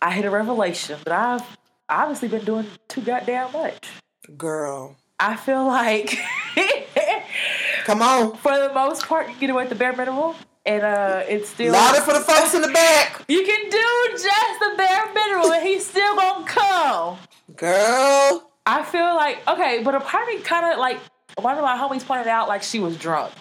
I 0.00 0.12
hit 0.12 0.24
a 0.24 0.30
revelation, 0.30 0.98
but 1.02 1.12
I've 1.12 1.58
obviously 1.88 2.28
been 2.28 2.44
doing 2.44 2.66
too 2.86 3.00
goddamn 3.00 3.52
much. 3.52 3.88
Girl. 4.36 4.96
I 5.18 5.34
feel 5.36 5.66
like 5.66 6.16
Come 7.84 8.02
on. 8.02 8.36
For 8.36 8.56
the 8.58 8.72
most 8.72 9.06
part, 9.06 9.28
you 9.28 9.34
get 9.40 9.50
away 9.50 9.62
with 9.64 9.70
the 9.70 9.74
bare 9.74 9.96
minimum. 9.96 10.34
And 10.66 10.82
uh, 10.82 11.22
it's 11.26 11.48
still 11.48 11.72
louder 11.72 12.02
for 12.02 12.12
the 12.12 12.20
folks 12.20 12.54
in 12.54 12.60
the 12.60 12.68
back. 12.68 13.24
You 13.28 13.42
can 13.44 13.70
do 13.70 14.10
just 14.12 14.60
the 14.60 14.74
bare 14.76 15.12
minimum, 15.14 15.50
and 15.52 15.66
he's 15.66 15.86
still 15.86 16.14
gonna 16.14 16.46
come. 16.46 17.18
Girl, 17.56 18.50
I 18.66 18.82
feel 18.82 19.14
like 19.16 19.46
okay, 19.48 19.82
but 19.82 19.94
a 19.94 20.00
part 20.00 20.28
of 20.28 20.34
me 20.34 20.42
kind 20.42 20.70
of 20.70 20.78
like 20.78 20.98
one 21.42 21.56
of 21.56 21.62
my 21.62 21.76
homies 21.76 22.04
pointed 22.04 22.26
out 22.26 22.48
like 22.48 22.62
she 22.62 22.80
was 22.80 22.96
drunk, 22.96 23.32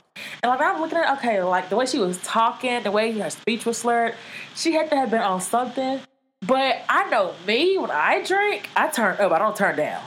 and 0.44 0.50
like 0.50 0.62
I'm 0.62 0.82
looking 0.82 0.98
at 0.98 1.18
okay, 1.18 1.42
like 1.44 1.70
the 1.70 1.76
way 1.76 1.86
she 1.86 2.00
was 2.00 2.18
talking, 2.20 2.84
the 2.84 2.92
way 2.92 3.12
her 3.18 3.30
speech 3.30 3.66
was 3.66 3.78
slurred, 3.78 4.16
she 4.56 4.74
had 4.74 4.90
to 4.90 4.96
have 4.96 5.12
been 5.12 5.22
on 5.22 5.42
something. 5.42 6.00
But 6.46 6.84
I 6.88 7.10
know 7.10 7.34
me 7.48 7.78
when 7.78 7.90
I 7.90 8.24
drink, 8.24 8.70
I 8.76 8.90
turn 8.90 9.18
up. 9.20 9.32
I 9.32 9.40
don't 9.40 9.56
turn 9.56 9.76
down. 9.76 10.04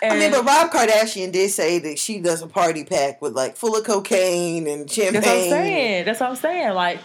And 0.00 0.12
I 0.12 0.18
mean, 0.18 0.30
but 0.30 0.44
Rob 0.44 0.70
Kardashian 0.70 1.32
did 1.32 1.50
say 1.50 1.78
that 1.80 1.98
she 1.98 2.20
does 2.20 2.42
a 2.42 2.46
party 2.46 2.84
pack 2.84 3.20
with 3.20 3.32
like 3.32 3.56
full 3.56 3.76
of 3.76 3.84
cocaine 3.84 4.66
and 4.68 4.88
champagne. 4.88 5.14
That's 5.14 5.26
what 5.26 5.34
I'm 5.34 5.48
saying. 5.50 6.04
That's 6.04 6.20
what 6.20 6.30
I'm 6.30 6.36
saying. 6.36 6.74
Like, 6.74 7.00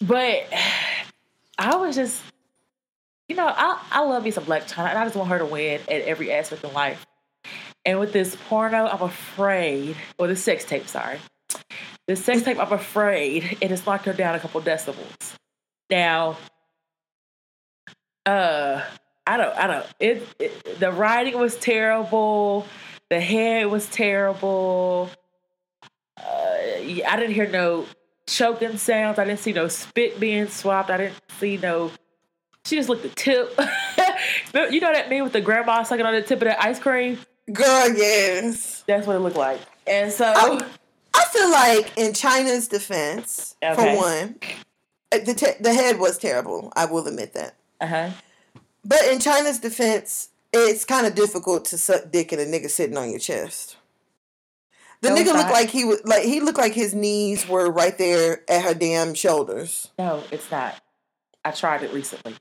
but 0.00 0.44
I 1.58 1.76
was 1.76 1.96
just, 1.96 2.22
you 3.28 3.36
know, 3.36 3.46
I 3.46 3.82
I 3.90 4.04
love 4.04 4.22
me 4.22 4.30
some 4.30 4.44
Blac 4.44 4.70
Chyna, 4.70 4.90
and 4.90 4.98
I 4.98 5.04
just 5.04 5.16
want 5.16 5.30
her 5.30 5.38
to 5.38 5.46
win 5.46 5.80
at 5.88 6.02
every 6.02 6.30
aspect 6.30 6.62
of 6.64 6.72
life. 6.74 7.04
And 7.84 7.98
with 7.98 8.12
this 8.12 8.36
porno, 8.48 8.86
I'm 8.86 9.02
afraid, 9.02 9.96
or 10.18 10.26
the 10.26 10.36
sex 10.36 10.64
tape, 10.64 10.86
sorry, 10.86 11.18
the 12.06 12.16
sex 12.16 12.42
tape, 12.42 12.58
I'm 12.58 12.72
afraid 12.72 13.58
it 13.60 13.70
has 13.70 13.86
knocked 13.86 14.04
her 14.06 14.12
down 14.12 14.34
a 14.34 14.38
couple 14.38 14.60
decibels. 14.60 15.34
Now, 15.88 16.36
uh, 18.26 18.82
I 19.26 19.36
don't, 19.36 19.56
I 19.56 19.66
don't. 19.66 19.86
It, 19.98 20.28
it, 20.38 20.80
the 20.80 20.92
writing 20.92 21.38
was 21.38 21.56
terrible. 21.56 22.66
The 23.08 23.20
hair 23.20 23.68
was 23.68 23.88
terrible. 23.88 25.10
Uh, 26.16 26.22
I 26.24 27.16
didn't 27.16 27.32
hear 27.32 27.48
no 27.48 27.86
choking 28.26 28.76
sounds. 28.76 29.18
I 29.18 29.24
didn't 29.24 29.40
see 29.40 29.52
no 29.52 29.68
spit 29.68 30.20
being 30.20 30.48
swapped. 30.48 30.90
I 30.90 30.96
didn't 30.96 31.16
see 31.38 31.56
no. 31.56 31.90
She 32.66 32.76
just 32.76 32.88
looked 32.88 33.02
the 33.02 33.08
tip. 33.08 33.50
you 34.72 34.80
know 34.80 34.92
that 34.92 35.08
meme 35.08 35.24
with 35.24 35.32
the 35.32 35.40
grandma 35.40 35.82
sucking 35.82 36.04
on 36.04 36.14
the 36.14 36.22
tip 36.22 36.42
of 36.42 36.48
the 36.48 36.62
ice 36.62 36.78
cream? 36.78 37.18
Girl, 37.52 37.88
yes. 37.94 38.84
That's 38.86 39.06
what 39.06 39.16
it 39.16 39.20
looked 39.20 39.36
like. 39.36 39.60
And 39.86 40.12
so. 40.12 40.32
I, 40.36 40.64
I 41.14 41.24
feel 41.32 41.50
like 41.50 41.98
in 41.98 42.12
Chyna's 42.12 42.68
defense, 42.68 43.56
okay. 43.62 43.74
for 43.74 44.00
one, 44.00 44.36
uh, 45.12 45.18
the, 45.24 45.34
te- 45.34 45.60
the 45.60 45.74
head 45.74 45.98
was 45.98 46.18
terrible. 46.18 46.72
I 46.76 46.86
will 46.86 47.06
admit 47.06 47.32
that. 47.34 47.54
Uh 47.80 47.86
huh. 47.86 48.10
But 48.84 49.04
in 49.10 49.18
Chyna's 49.18 49.58
defense, 49.58 50.28
it's 50.52 50.84
kind 50.84 51.06
of 51.06 51.14
difficult 51.14 51.64
to 51.66 51.78
suck 51.78 52.10
dick 52.10 52.32
and 52.32 52.40
a 52.40 52.46
nigga 52.46 52.70
sitting 52.70 52.96
on 52.96 53.10
your 53.10 53.18
chest. 53.18 53.76
The 55.02 55.10
no, 55.10 55.16
nigga 55.16 55.34
looked 55.34 55.50
like 55.50 55.70
he 55.70 55.84
was 55.84 56.02
like 56.04 56.24
he 56.24 56.40
looked 56.40 56.58
like 56.58 56.74
his 56.74 56.94
knees 56.94 57.48
were 57.48 57.70
right 57.70 57.96
there 57.96 58.42
at 58.50 58.62
her 58.64 58.74
damn 58.74 59.14
shoulders. 59.14 59.88
No, 59.98 60.22
it's 60.30 60.50
not. 60.50 60.78
I 61.42 61.52
tried 61.52 61.82
it 61.82 61.92
recently. 61.92 62.34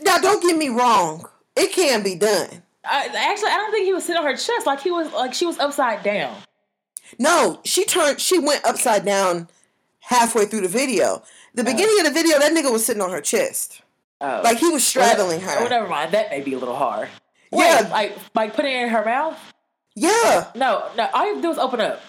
Now, 0.00 0.18
don't 0.18 0.42
get 0.42 0.56
me 0.56 0.68
wrong. 0.68 1.28
It 1.56 1.72
can 1.72 2.02
be 2.02 2.14
done. 2.14 2.62
I, 2.90 3.30
actually, 3.30 3.50
I 3.50 3.56
don't 3.56 3.70
think 3.70 3.86
he 3.86 3.92
was 3.92 4.04
sitting 4.04 4.20
on 4.20 4.26
her 4.26 4.36
chest. 4.36 4.66
Like 4.66 4.80
he 4.80 4.90
was 4.90 5.12
like 5.12 5.34
she 5.34 5.46
was 5.46 5.58
upside 5.58 6.02
down. 6.02 6.36
No, 7.18 7.60
she 7.64 7.84
turned. 7.84 8.20
She 8.20 8.38
went 8.38 8.64
upside 8.64 9.04
down 9.04 9.48
halfway 10.00 10.46
through 10.46 10.62
the 10.62 10.68
video. 10.68 11.22
The 11.54 11.62
oh. 11.62 11.64
beginning 11.64 11.98
of 12.00 12.06
the 12.06 12.12
video, 12.12 12.38
that 12.38 12.52
nigga 12.52 12.72
was 12.72 12.84
sitting 12.84 13.02
on 13.02 13.10
her 13.10 13.20
chest. 13.20 13.82
Oh. 14.20 14.40
Like 14.42 14.58
he 14.58 14.68
was 14.68 14.86
straddling 14.86 15.40
well, 15.40 15.60
her. 15.60 15.66
Oh, 15.66 15.68
never 15.68 15.88
mind. 15.88 16.12
That 16.12 16.30
may 16.30 16.40
be 16.40 16.54
a 16.54 16.58
little 16.58 16.76
hard. 16.76 17.08
Wait, 17.50 17.64
yeah, 17.64 17.88
like 17.90 18.16
like 18.34 18.54
putting 18.54 18.72
it 18.72 18.82
in 18.82 18.88
her 18.88 19.04
mouth. 19.04 19.38
Yeah. 19.94 20.50
No, 20.54 20.90
no. 20.96 21.08
All 21.12 21.26
you 21.26 21.34
have 21.34 21.42
to 21.42 21.42
do 21.42 21.50
is 21.50 21.58
open 21.58 21.80
up. 21.80 22.00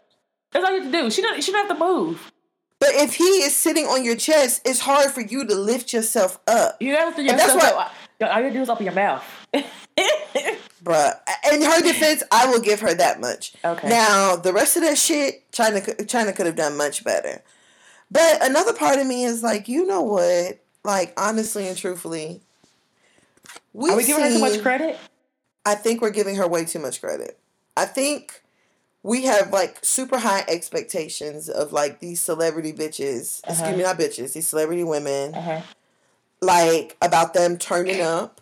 That's 0.51 0.65
all 0.65 0.71
you 0.71 0.81
have 0.81 0.91
to 0.91 1.01
do. 1.01 1.11
She 1.11 1.21
don't. 1.21 1.43
She 1.43 1.51
don't 1.51 1.67
have 1.67 1.77
to 1.77 1.83
move. 1.83 2.31
But 2.79 2.91
if 2.93 3.15
he 3.15 3.23
is 3.23 3.55
sitting 3.55 3.85
on 3.85 4.05
your 4.05 4.15
chest, 4.15 4.61
it's 4.65 4.79
hard 4.79 5.11
for 5.11 5.21
you 5.21 5.45
to 5.45 5.55
lift 5.55 5.91
yourself 5.91 6.39
up. 6.47 6.81
You 6.81 6.93
gotta 6.93 7.21
lift 7.21 7.37
That's 7.37 7.55
what. 7.55 7.91
All 8.21 8.41
you 8.41 8.51
do 8.51 8.61
is 8.61 8.69
open 8.69 8.85
your 8.85 8.93
mouth. 8.93 9.23
Bruh, 10.83 11.13
in 11.51 11.61
her 11.61 11.81
defense, 11.81 12.23
I 12.31 12.47
will 12.47 12.61
give 12.61 12.79
her 12.79 12.93
that 12.93 13.19
much. 13.19 13.53
Okay. 13.63 13.89
Now 13.89 14.35
the 14.37 14.53
rest 14.53 14.77
of 14.77 14.83
that 14.83 14.97
shit, 14.97 15.49
Chyna, 15.51 15.81
Chyna 16.05 16.35
could 16.35 16.45
have 16.45 16.55
done 16.55 16.77
much 16.77 17.03
better. 17.03 17.41
But 18.11 18.43
another 18.43 18.73
part 18.73 18.97
of 18.97 19.05
me 19.05 19.25
is 19.25 19.43
like, 19.43 19.67
you 19.67 19.85
know 19.85 20.01
what? 20.01 20.59
Like 20.83 21.13
honestly 21.17 21.67
and 21.67 21.77
truthfully, 21.77 22.41
we 23.73 23.89
are 23.89 23.97
we 23.97 24.05
giving 24.05 24.23
seen, 24.23 24.41
her 24.41 24.47
too 24.47 24.53
much 24.53 24.61
credit? 24.61 24.97
I 25.65 25.75
think 25.75 26.01
we're 26.01 26.09
giving 26.11 26.35
her 26.35 26.47
way 26.47 26.65
too 26.65 26.79
much 26.79 27.01
credit. 27.01 27.37
I 27.75 27.85
think 27.85 28.41
we 29.03 29.23
have 29.23 29.51
like 29.51 29.79
super 29.81 30.19
high 30.19 30.43
expectations 30.47 31.49
of 31.49 31.71
like 31.71 31.99
these 31.99 32.21
celebrity 32.21 32.73
bitches. 32.73 33.41
Uh-huh. 33.43 33.51
Excuse 33.53 33.77
me, 33.77 33.83
not 33.83 33.97
bitches. 33.97 34.33
These 34.33 34.47
celebrity 34.47 34.83
women. 34.83 35.33
Uh-huh. 35.33 35.61
Like 36.41 36.97
about 37.01 37.33
them 37.33 37.57
turning 37.57 38.01
up. 38.01 38.41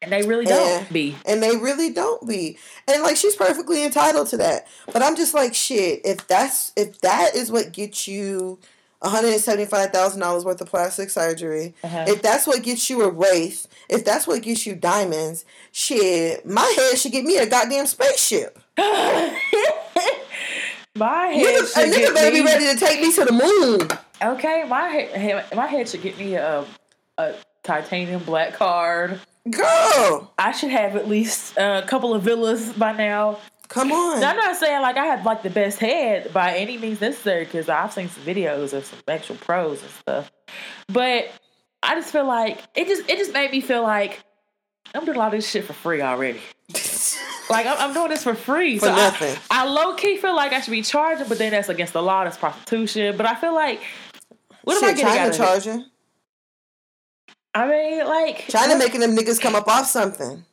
And 0.00 0.10
they 0.10 0.22
really 0.26 0.46
don't 0.46 0.82
and, 0.82 0.92
be. 0.92 1.16
And 1.24 1.40
they 1.40 1.56
really 1.56 1.92
don't 1.92 2.26
be. 2.26 2.58
And 2.88 3.02
like 3.02 3.16
she's 3.16 3.36
perfectly 3.36 3.84
entitled 3.84 4.26
to 4.28 4.36
that. 4.38 4.66
But 4.92 5.02
I'm 5.02 5.14
just 5.14 5.32
like 5.32 5.54
shit, 5.54 6.00
if 6.04 6.26
that's 6.26 6.72
if 6.74 7.00
that 7.02 7.36
is 7.36 7.52
what 7.52 7.72
gets 7.72 8.08
you 8.08 8.58
$175,000 9.02 10.44
worth 10.44 10.60
of 10.60 10.68
plastic 10.68 11.10
surgery, 11.10 11.74
uh-huh. 11.84 12.04
if 12.08 12.22
that's 12.22 12.46
what 12.46 12.62
gets 12.62 12.88
you 12.88 13.02
a 13.02 13.10
wraith, 13.10 13.66
if 13.88 14.04
that's 14.04 14.26
what 14.26 14.42
gets 14.42 14.66
you 14.66 14.74
diamonds, 14.74 15.44
shit, 15.72 16.46
my 16.46 16.72
head 16.76 16.98
should 16.98 17.12
get 17.12 17.24
me 17.24 17.38
a 17.38 17.46
goddamn 17.46 17.86
spaceship. 17.86 18.61
my 20.96 21.26
head 21.26 21.46
nigga, 21.46 21.74
should 21.74 21.88
a 21.88 21.92
nigga 21.92 22.14
better 22.14 22.30
be 22.30 22.42
ready 22.42 22.66
to 22.66 22.76
take 22.76 23.00
me 23.00 23.12
to 23.12 23.24
the 23.24 23.32
moon. 23.32 23.88
Okay, 24.22 24.64
my 24.68 24.88
head, 24.88 25.46
my 25.54 25.66
head 25.66 25.88
should 25.88 26.02
get 26.02 26.18
me 26.18 26.34
a, 26.34 26.64
a 27.18 27.34
titanium 27.62 28.22
black 28.24 28.54
card. 28.54 29.20
Girl, 29.50 30.32
I 30.38 30.52
should 30.52 30.70
have 30.70 30.96
at 30.96 31.08
least 31.08 31.56
a 31.56 31.84
couple 31.86 32.14
of 32.14 32.22
villas 32.22 32.72
by 32.72 32.92
now. 32.92 33.38
Come 33.68 33.90
on. 33.90 34.20
Now, 34.20 34.30
I'm 34.30 34.36
not 34.36 34.56
saying 34.56 34.80
like 34.82 34.96
I 34.96 35.06
have 35.06 35.26
like 35.26 35.42
the 35.42 35.50
best 35.50 35.78
head 35.78 36.32
by 36.32 36.54
any 36.56 36.78
means 36.78 37.00
necessary 37.00 37.44
because 37.44 37.68
I've 37.68 37.92
seen 37.92 38.08
some 38.08 38.22
videos 38.22 38.72
of 38.72 38.84
some 38.84 38.98
actual 39.08 39.36
pros 39.36 39.82
and 39.82 39.90
stuff, 39.90 40.32
but 40.88 41.30
I 41.82 41.94
just 41.94 42.12
feel 42.12 42.26
like 42.26 42.62
it 42.74 42.86
just 42.86 43.08
it 43.10 43.18
just 43.18 43.32
made 43.32 43.50
me 43.50 43.60
feel 43.60 43.82
like 43.82 44.22
I'm 44.94 45.04
doing 45.04 45.16
a 45.16 45.20
lot 45.20 45.28
of 45.28 45.32
this 45.32 45.50
shit 45.50 45.64
for 45.64 45.72
free 45.72 46.02
already. 46.02 46.40
Like 47.52 47.66
I'm, 47.66 47.76
I'm, 47.78 47.94
doing 47.94 48.08
this 48.08 48.24
for 48.24 48.34
free, 48.34 48.78
for 48.78 48.86
so 48.86 48.96
nothing. 48.96 49.36
I, 49.50 49.62
I 49.62 49.68
low 49.68 49.94
key 49.94 50.16
feel 50.16 50.34
like 50.34 50.52
I 50.52 50.60
should 50.62 50.70
be 50.70 50.82
charging, 50.82 51.28
but 51.28 51.36
then 51.36 51.50
that's 51.50 51.68
against 51.68 51.92
the 51.92 52.02
law. 52.02 52.24
That's 52.24 52.38
prostitution. 52.38 53.14
But 53.16 53.26
I 53.26 53.34
feel 53.34 53.54
like 53.54 53.80
what 54.64 54.74
shit, 54.74 54.82
am 54.82 54.88
I 54.88 54.92
getting 54.94 55.12
Chyna 55.12 55.18
out 55.18 55.28
of 55.28 55.36
charging? 55.36 55.86
I 57.54 57.68
mean, 57.68 58.06
like 58.06 58.46
Chyna 58.48 58.78
making 58.78 59.00
them 59.00 59.14
niggas 59.14 59.38
come 59.38 59.54
up 59.54 59.68
off 59.68 59.86
something. 59.86 60.44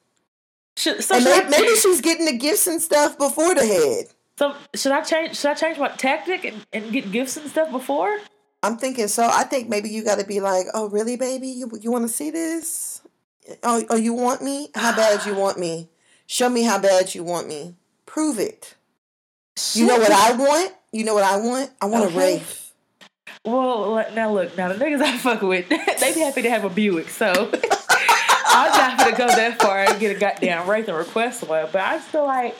Should, 0.75 1.01
so 1.01 1.15
and 1.15 1.23
maybe, 1.23 1.49
maybe, 1.49 1.75
she's 1.77 2.01
getting 2.01 2.25
the 2.25 2.37
gifts 2.37 2.67
and 2.67 2.81
stuff 2.81 3.17
before 3.17 3.55
the 3.55 3.65
head. 3.65 4.05
So 4.37 4.55
should 4.75 4.91
I 4.91 5.01
change? 5.01 5.37
Should 5.37 5.51
I 5.51 5.53
change 5.53 5.77
my 5.77 5.89
tactic 5.89 6.43
and, 6.43 6.65
and 6.73 6.91
get 6.91 7.11
gifts 7.13 7.37
and 7.37 7.49
stuff 7.49 7.71
before? 7.71 8.17
I'm 8.61 8.75
thinking 8.75 9.07
so. 9.07 9.29
I 9.31 9.43
think 9.45 9.69
maybe 9.69 9.89
you 9.89 10.03
got 10.03 10.19
to 10.19 10.25
be 10.25 10.41
like, 10.41 10.65
"Oh, 10.73 10.89
really, 10.89 11.15
baby? 11.15 11.47
You 11.47 11.71
you 11.79 11.91
want 11.91 12.07
to 12.07 12.13
see 12.13 12.29
this? 12.29 13.01
Oh, 13.63 13.83
oh, 13.89 13.95
you 13.95 14.13
want 14.13 14.41
me? 14.41 14.69
How 14.75 14.93
bad 14.93 15.25
you 15.25 15.33
want 15.33 15.57
me? 15.57 15.89
Show 16.31 16.47
me 16.47 16.61
how 16.61 16.77
bad 16.77 17.15
you 17.15 17.23
want 17.23 17.47
me. 17.47 17.73
Prove 18.05 18.37
it. 18.37 18.75
You 19.73 19.87
know 19.87 19.97
what 19.97 20.11
I 20.11 20.33
want? 20.33 20.71
You 20.91 21.03
know 21.03 21.15
what 21.15 21.23
I 21.23 21.37
want? 21.37 21.71
I 21.81 21.87
want 21.87 22.05
okay. 22.05 22.13
a 22.13 22.17
wraith. 22.19 22.71
Well, 23.43 24.05
now 24.13 24.31
look, 24.31 24.55
now 24.55 24.71
the 24.71 24.75
niggas 24.75 25.01
I 25.01 25.17
fuck 25.17 25.41
with, 25.41 25.67
they 25.69 26.13
be 26.13 26.19
happy 26.19 26.43
to 26.43 26.49
have 26.51 26.65
a 26.65 26.69
Buick, 26.69 27.09
so. 27.09 27.31
I'm 28.45 28.71
not 28.77 28.99
gonna 28.99 29.17
go 29.17 29.25
that 29.25 29.59
far 29.59 29.79
and 29.79 29.99
get 29.99 30.15
a 30.15 30.19
goddamn 30.19 30.69
wraith 30.69 30.87
and 30.87 30.97
request 30.97 31.47
one, 31.47 31.67
but 31.71 31.81
I 31.81 31.97
feel 31.97 32.25
like, 32.25 32.55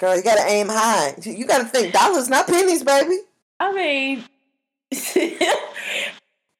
girl, 0.00 0.16
you 0.16 0.24
gotta 0.24 0.50
aim 0.50 0.66
high. 0.68 1.14
You 1.22 1.46
gotta 1.46 1.66
think 1.66 1.92
dollars, 1.92 2.28
not 2.28 2.48
pennies, 2.48 2.82
baby. 2.82 3.18
I 3.60 3.72
mean, 3.72 4.24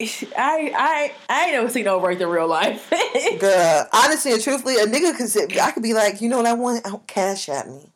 I 0.01 0.73
I 0.77 1.15
I 1.29 1.45
ain't 1.45 1.53
never 1.53 1.71
seen 1.71 1.85
no 1.85 2.01
wraith 2.01 2.21
in 2.21 2.29
real 2.29 2.49
life. 2.49 2.91
girl, 3.39 3.89
honestly 3.93 4.33
and 4.33 4.43
truthfully, 4.43 4.77
a 4.77 4.87
nigga 4.87 5.17
could 5.17 5.29
sit, 5.29 5.57
I 5.59 5.71
could 5.71 5.83
be 5.83 5.95
like, 5.95 6.21
you 6.21 6.29
know 6.29 6.39
what 6.39 6.47
I 6.47 6.55
want? 6.55 6.83
Oh, 6.85 7.03
cash 7.07 7.49
at 7.49 7.69
me. 7.69 7.93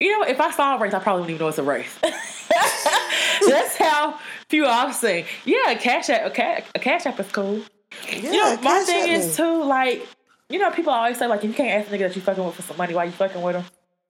You 0.00 0.18
know, 0.18 0.26
if 0.26 0.40
I 0.40 0.50
saw 0.50 0.76
a 0.76 0.80
wraith, 0.80 0.94
I 0.94 1.00
probably 1.00 1.22
wouldn't 1.22 1.34
even 1.36 1.44
know 1.44 1.48
it's 1.48 1.58
a 1.58 1.62
wraith. 1.62 2.00
That's 3.48 3.76
how 3.76 4.18
few 4.48 4.66
I've 4.66 4.94
seen. 4.94 5.24
Yeah, 5.44 5.70
a 5.70 5.78
cash 5.78 6.08
app, 6.10 6.26
a 6.26 6.30
cash, 6.30 6.64
a 6.74 6.78
cash 6.78 7.06
app 7.06 7.18
is 7.18 7.30
cool. 7.32 7.62
Yeah, 8.12 8.18
you 8.18 8.32
know, 8.32 8.58
my 8.62 8.80
thing 8.84 9.08
is 9.10 9.36
too, 9.36 9.64
like, 9.64 10.06
you 10.50 10.58
know, 10.58 10.70
people 10.70 10.92
always 10.92 11.18
say, 11.18 11.26
like, 11.26 11.42
if 11.42 11.50
you 11.50 11.54
can't 11.54 11.82
ask 11.82 11.92
a 11.92 11.96
nigga 11.96 12.08
that 12.08 12.16
you 12.16 12.22
fucking 12.22 12.44
with 12.44 12.54
for 12.54 12.62
some 12.62 12.76
money, 12.76 12.94
why 12.94 13.04
you 13.04 13.10
fucking 13.10 13.42
with 13.42 13.56
him? 13.56 13.64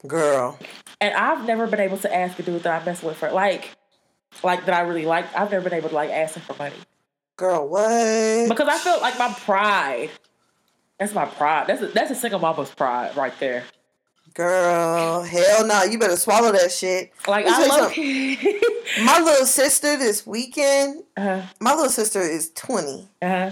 Girl. 0.06 0.58
And 1.00 1.14
I've 1.14 1.46
never 1.46 1.66
been 1.66 1.80
able 1.80 1.98
to 1.98 2.14
ask 2.14 2.38
a 2.38 2.42
dude 2.42 2.62
that 2.64 2.82
I 2.82 2.84
mess 2.84 3.02
with 3.02 3.16
for, 3.16 3.30
like, 3.30 3.70
like, 4.42 4.66
that 4.66 4.74
I 4.74 4.80
really 4.80 5.06
like. 5.06 5.34
I've 5.36 5.50
never 5.50 5.68
been 5.68 5.78
able 5.78 5.88
to, 5.88 5.94
like, 5.94 6.10
ask 6.10 6.36
him 6.36 6.42
for 6.42 6.54
money. 6.54 6.76
Girl, 7.36 7.68
what? 7.68 8.48
Because 8.48 8.68
I 8.68 8.78
felt 8.78 9.00
like 9.00 9.18
my 9.18 9.32
pride. 9.32 10.10
That's 10.98 11.14
my 11.14 11.26
pride. 11.26 11.68
That's 11.68 11.82
a, 11.82 11.86
that's 11.86 12.10
a 12.10 12.14
single 12.16 12.40
mama's 12.40 12.70
pride 12.70 13.16
right 13.16 13.32
there. 13.38 13.64
Girl, 14.34 15.22
hell 15.22 15.66
no! 15.66 15.82
You 15.84 15.98
better 15.98 16.16
swallow 16.16 16.52
that 16.52 16.70
shit. 16.70 17.12
Like 17.26 17.46
I 17.48 17.66
love 17.66 17.96
my 19.04 19.20
little 19.20 19.46
sister 19.46 19.96
this 19.96 20.26
weekend. 20.26 21.02
Uh-huh. 21.16 21.42
My 21.60 21.74
little 21.74 21.90
sister 21.90 22.20
is 22.20 22.50
twenty. 22.50 23.08
Uh-huh. 23.22 23.50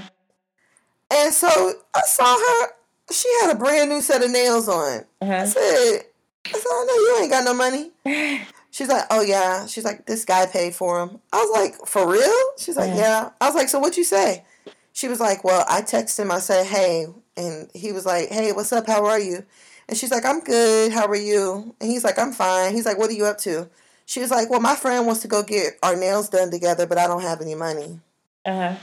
And 1.13 1.33
so 1.33 1.73
I 1.95 2.01
saw 2.03 2.37
her. 2.37 2.69
She 3.13 3.29
had 3.41 3.55
a 3.55 3.59
brand 3.59 3.91
new 3.91 4.01
set 4.01 4.23
of 4.23 4.31
nails 4.31 4.69
on. 4.69 5.05
Uh-huh. 5.21 5.33
I 5.33 5.45
said, 5.47 6.03
I 6.47 6.53
said, 6.53 6.63
oh, 6.67 6.87
no, 6.89 6.95
you 6.95 7.23
ain't 7.23 7.31
got 7.31 7.45
no 7.45 7.55
money. 7.55 7.91
She's 8.77 8.89
like, 8.89 9.05
oh 9.09 9.23
yeah. 9.23 9.65
She's 9.65 9.87
like, 9.87 10.05
this 10.05 10.27
guy 10.27 10.45
paid 10.45 10.75
for 10.75 11.01
him. 11.01 11.19
I 11.33 11.39
was 11.39 11.51
like, 11.51 11.87
for 11.87 12.07
real? 12.07 12.43
She's 12.59 12.77
like, 12.77 12.95
yeah. 12.95 13.31
I 13.41 13.47
was 13.47 13.55
like, 13.55 13.71
so 13.71 13.79
what 13.79 13.97
you 13.97 14.05
say? 14.05 14.45
She 14.93 15.09
was 15.09 15.19
like, 15.19 15.45
well, 15.45 15.65
I 15.67 15.81
texted 15.81 16.21
him. 16.21 16.31
I 16.31 16.41
said, 16.41 16.67
hey, 16.67 17.07
and 17.39 17.71
he 17.73 17.93
was 17.93 18.05
like, 18.05 18.29
hey, 18.29 18.53
what's 18.53 18.75
up? 18.75 18.87
How 18.87 19.07
are 19.07 19.19
you? 19.19 19.47
And 19.89 19.97
she's 19.97 20.11
like, 20.11 20.27
I'm 20.27 20.41
good. 20.41 20.93
How 20.93 21.07
are 21.07 21.17
you? 21.17 21.75
And 21.81 21.91
he's 21.91 22.05
like, 22.05 22.19
I'm 22.19 22.33
fine. 22.33 22.75
He's 22.75 22.85
like, 22.85 22.99
what 22.99 23.09
are 23.09 23.15
you 23.15 23.25
up 23.25 23.39
to? 23.39 23.67
She 24.05 24.21
was 24.21 24.31
like, 24.31 24.51
well, 24.51 24.61
my 24.61 24.77
friend 24.77 25.07
wants 25.07 25.23
to 25.23 25.29
go 25.29 25.43
get 25.43 25.79
our 25.83 25.97
nails 25.97 26.29
done 26.29 26.51
together, 26.51 26.87
but 26.87 26.99
I 26.99 27.07
don't 27.07 27.23
have 27.23 27.41
any 27.41 27.55
money. 27.55 27.99
Uh 28.45 28.53
huh. 28.73 28.77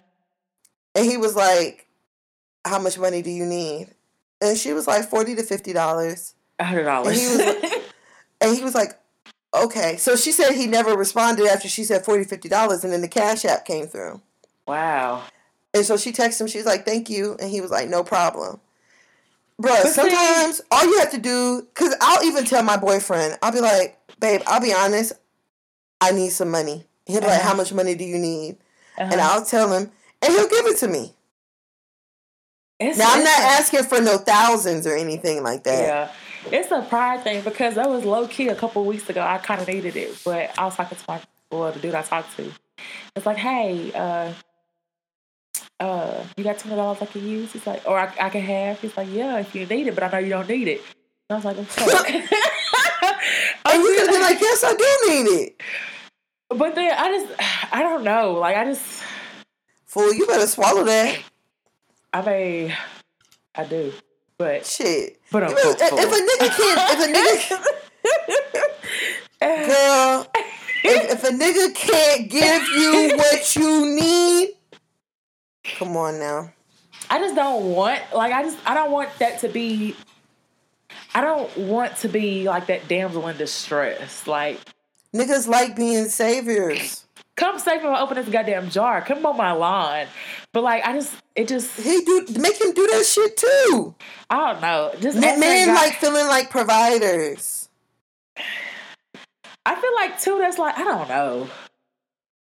And 0.95 1.05
he 1.05 1.17
was 1.17 1.35
like, 1.35 1.85
how 2.65 2.79
much 2.79 2.97
money 2.97 3.21
do 3.21 3.29
you 3.29 3.45
need? 3.45 3.89
And 4.41 4.57
she 4.57 4.73
was 4.73 4.87
like, 4.87 5.07
40 5.07 5.35
to 5.35 5.43
$50. 5.43 6.33
$100. 6.59 7.05
And 7.05 7.15
he 7.15 7.27
was 7.27 7.37
like, 7.37 7.83
and 8.41 8.57
he 8.57 8.63
was 8.63 8.73
like 8.73 8.99
okay. 9.53 9.97
So 9.97 10.15
she 10.15 10.31
said 10.31 10.53
he 10.53 10.67
never 10.67 10.95
responded 10.95 11.47
after 11.47 11.67
she 11.67 11.83
said 11.83 12.05
40 12.05 12.25
$50, 12.25 12.83
and 12.83 12.93
then 12.93 13.01
the 13.01 13.07
Cash 13.07 13.45
App 13.45 13.65
came 13.65 13.87
through. 13.87 14.21
Wow. 14.67 15.23
And 15.73 15.85
so 15.85 15.97
she 15.97 16.11
texted 16.11 16.41
him, 16.41 16.47
she's 16.47 16.65
like, 16.65 16.85
thank 16.85 17.09
you. 17.09 17.35
And 17.39 17.49
he 17.49 17.61
was 17.61 17.71
like, 17.71 17.89
no 17.89 18.03
problem. 18.03 18.59
Bro, 19.59 19.75
sometimes 19.85 20.57
see, 20.57 20.63
all 20.71 20.85
you 20.85 20.99
have 20.99 21.11
to 21.11 21.19
do, 21.19 21.67
because 21.73 21.95
I'll 22.01 22.23
even 22.23 22.45
tell 22.45 22.63
my 22.63 22.77
boyfriend, 22.77 23.37
I'll 23.41 23.51
be 23.51 23.61
like, 23.61 23.97
babe, 24.19 24.41
I'll 24.45 24.61
be 24.61 24.73
honest, 24.73 25.13
I 26.01 26.11
need 26.11 26.29
some 26.29 26.49
money. 26.49 26.85
He'll 27.05 27.21
be 27.21 27.27
uh-huh. 27.27 27.35
like, 27.35 27.41
how 27.41 27.55
much 27.55 27.73
money 27.73 27.95
do 27.95 28.03
you 28.03 28.17
need? 28.17 28.57
Uh-huh. 28.97 29.09
And 29.11 29.21
I'll 29.21 29.45
tell 29.45 29.71
him, 29.71 29.91
and 30.21 30.33
he'll 30.33 30.49
give 30.49 30.65
it 30.65 30.77
to 30.77 30.87
me. 30.87 31.13
It's, 32.79 32.97
now 32.97 33.13
I'm 33.13 33.23
not 33.23 33.39
asking 33.39 33.83
for 33.83 34.01
no 34.01 34.17
thousands 34.17 34.85
or 34.87 34.95
anything 34.95 35.43
like 35.43 35.63
that. 35.63 35.81
Yeah, 35.81 36.11
it's 36.51 36.71
a 36.71 36.81
pride 36.81 37.23
thing 37.23 37.43
because 37.43 37.75
that 37.75 37.89
was 37.89 38.05
low 38.05 38.27
key 38.27 38.47
a 38.47 38.55
couple 38.55 38.83
weeks 38.85 39.09
ago. 39.09 39.21
I 39.21 39.37
kind 39.37 39.61
of 39.61 39.67
needed 39.67 39.95
it, 39.95 40.19
but 40.23 40.57
I 40.57 40.65
was 40.65 40.75
talking 40.75 40.97
to 40.97 41.03
my 41.07 41.21
well, 41.51 41.71
the 41.71 41.79
dude 41.79 41.95
I 41.95 42.01
talked 42.01 42.35
to. 42.37 42.51
It's 43.15 43.25
like, 43.25 43.37
hey, 43.37 43.91
uh, 43.93 44.33
uh, 45.79 46.23
you 46.35 46.43
got 46.43 46.57
twenty 46.57 46.75
dollars 46.75 47.01
I 47.01 47.05
can 47.05 47.27
use? 47.27 47.53
He's 47.53 47.67
like, 47.67 47.83
or 47.85 47.99
I, 47.99 48.11
I 48.19 48.29
can 48.29 48.41
have. 48.41 48.79
He's 48.81 48.95
like, 48.97 49.07
yeah, 49.11 49.39
if 49.39 49.53
you 49.53 49.65
need 49.65 49.87
it, 49.87 49.95
but 49.95 50.03
I 50.03 50.09
know 50.09 50.17
you 50.17 50.29
don't 50.29 50.49
need 50.49 50.67
it. 50.67 50.81
And 51.29 51.35
I 51.35 51.35
was 51.35 51.45
like, 51.45 51.57
okay. 51.57 52.17
and 53.65 53.83
you 53.83 53.95
could 53.97 54.09
be 54.09 54.19
like, 54.19 54.41
yes, 54.41 54.63
I 54.63 54.73
do 54.73 55.13
need 55.13 55.41
it. 55.41 55.61
But 56.49 56.75
then 56.75 56.91
I 56.97 57.11
just, 57.11 57.73
I 57.73 57.81
don't 57.81 58.03
know. 58.03 58.33
Like 58.33 58.55
I 58.57 58.65
just, 58.65 59.03
fool, 59.85 60.13
you 60.13 60.25
better 60.27 60.47
swallow 60.47 60.83
that. 60.83 61.19
I 62.13 62.25
mean, 62.25 62.75
I 63.55 63.63
do, 63.65 63.93
but 64.43 64.65
shit. 64.65 65.21
But 65.31 65.43
I'm 65.43 65.51
if, 65.51 65.57
if 65.57 65.91
a 65.91 66.21
nigga 66.29 66.47
can't, 66.57 66.79
if 66.91 66.99
a 66.99 67.09
nigga, 69.47 69.67
girl, 69.67 70.27
if, 70.83 71.11
if 71.11 71.23
a 71.23 71.29
nigga 71.29 71.73
can't 71.73 72.29
give 72.29 72.67
you 72.77 73.17
what 73.17 73.55
you 73.55 73.95
need, 73.95 74.49
come 75.77 75.95
on 75.95 76.19
now. 76.19 76.51
I 77.09 77.19
just 77.19 77.35
don't 77.35 77.71
want 77.71 78.01
like 78.13 78.33
I 78.33 78.43
just 78.43 78.57
I 78.65 78.73
don't 78.73 78.91
want 78.91 79.17
that 79.19 79.39
to 79.39 79.47
be. 79.47 79.95
I 81.15 81.21
don't 81.21 81.55
want 81.57 81.95
to 81.97 82.09
be 82.09 82.49
like 82.49 82.67
that 82.67 82.87
damsel 82.87 83.27
in 83.29 83.37
distress. 83.37 84.27
Like 84.27 84.59
niggas 85.15 85.47
like 85.47 85.75
being 85.75 86.09
saviors. 86.09 87.05
Come 87.35 87.59
save 87.59 87.81
me 87.81 87.89
open 87.89 88.15
this 88.15 88.27
goddamn 88.27 88.69
jar. 88.69 89.01
Come 89.01 89.25
on 89.25 89.37
my 89.37 89.53
lawn. 89.53 90.07
But 90.53 90.63
like 90.63 90.85
I 90.85 90.93
just 90.93 91.15
it 91.35 91.47
just 91.47 91.79
he 91.79 92.01
do 92.05 92.27
make 92.39 92.61
him 92.61 92.73
do 92.73 92.87
that 92.87 93.05
shit 93.05 93.35
too. 93.35 93.95
I 94.29 94.53
don't 94.53 94.61
know. 94.61 94.91
Just 95.01 95.17
men, 95.17 95.39
men 95.39 95.69
like 95.69 95.95
feeling 95.95 96.27
like 96.27 96.51
providers. 96.51 97.69
I 99.65 99.75
feel 99.75 99.95
like 99.95 100.21
too. 100.21 100.37
That's 100.39 100.59
like 100.59 100.77
I 100.77 100.83
don't 100.83 101.09
know. 101.09 101.49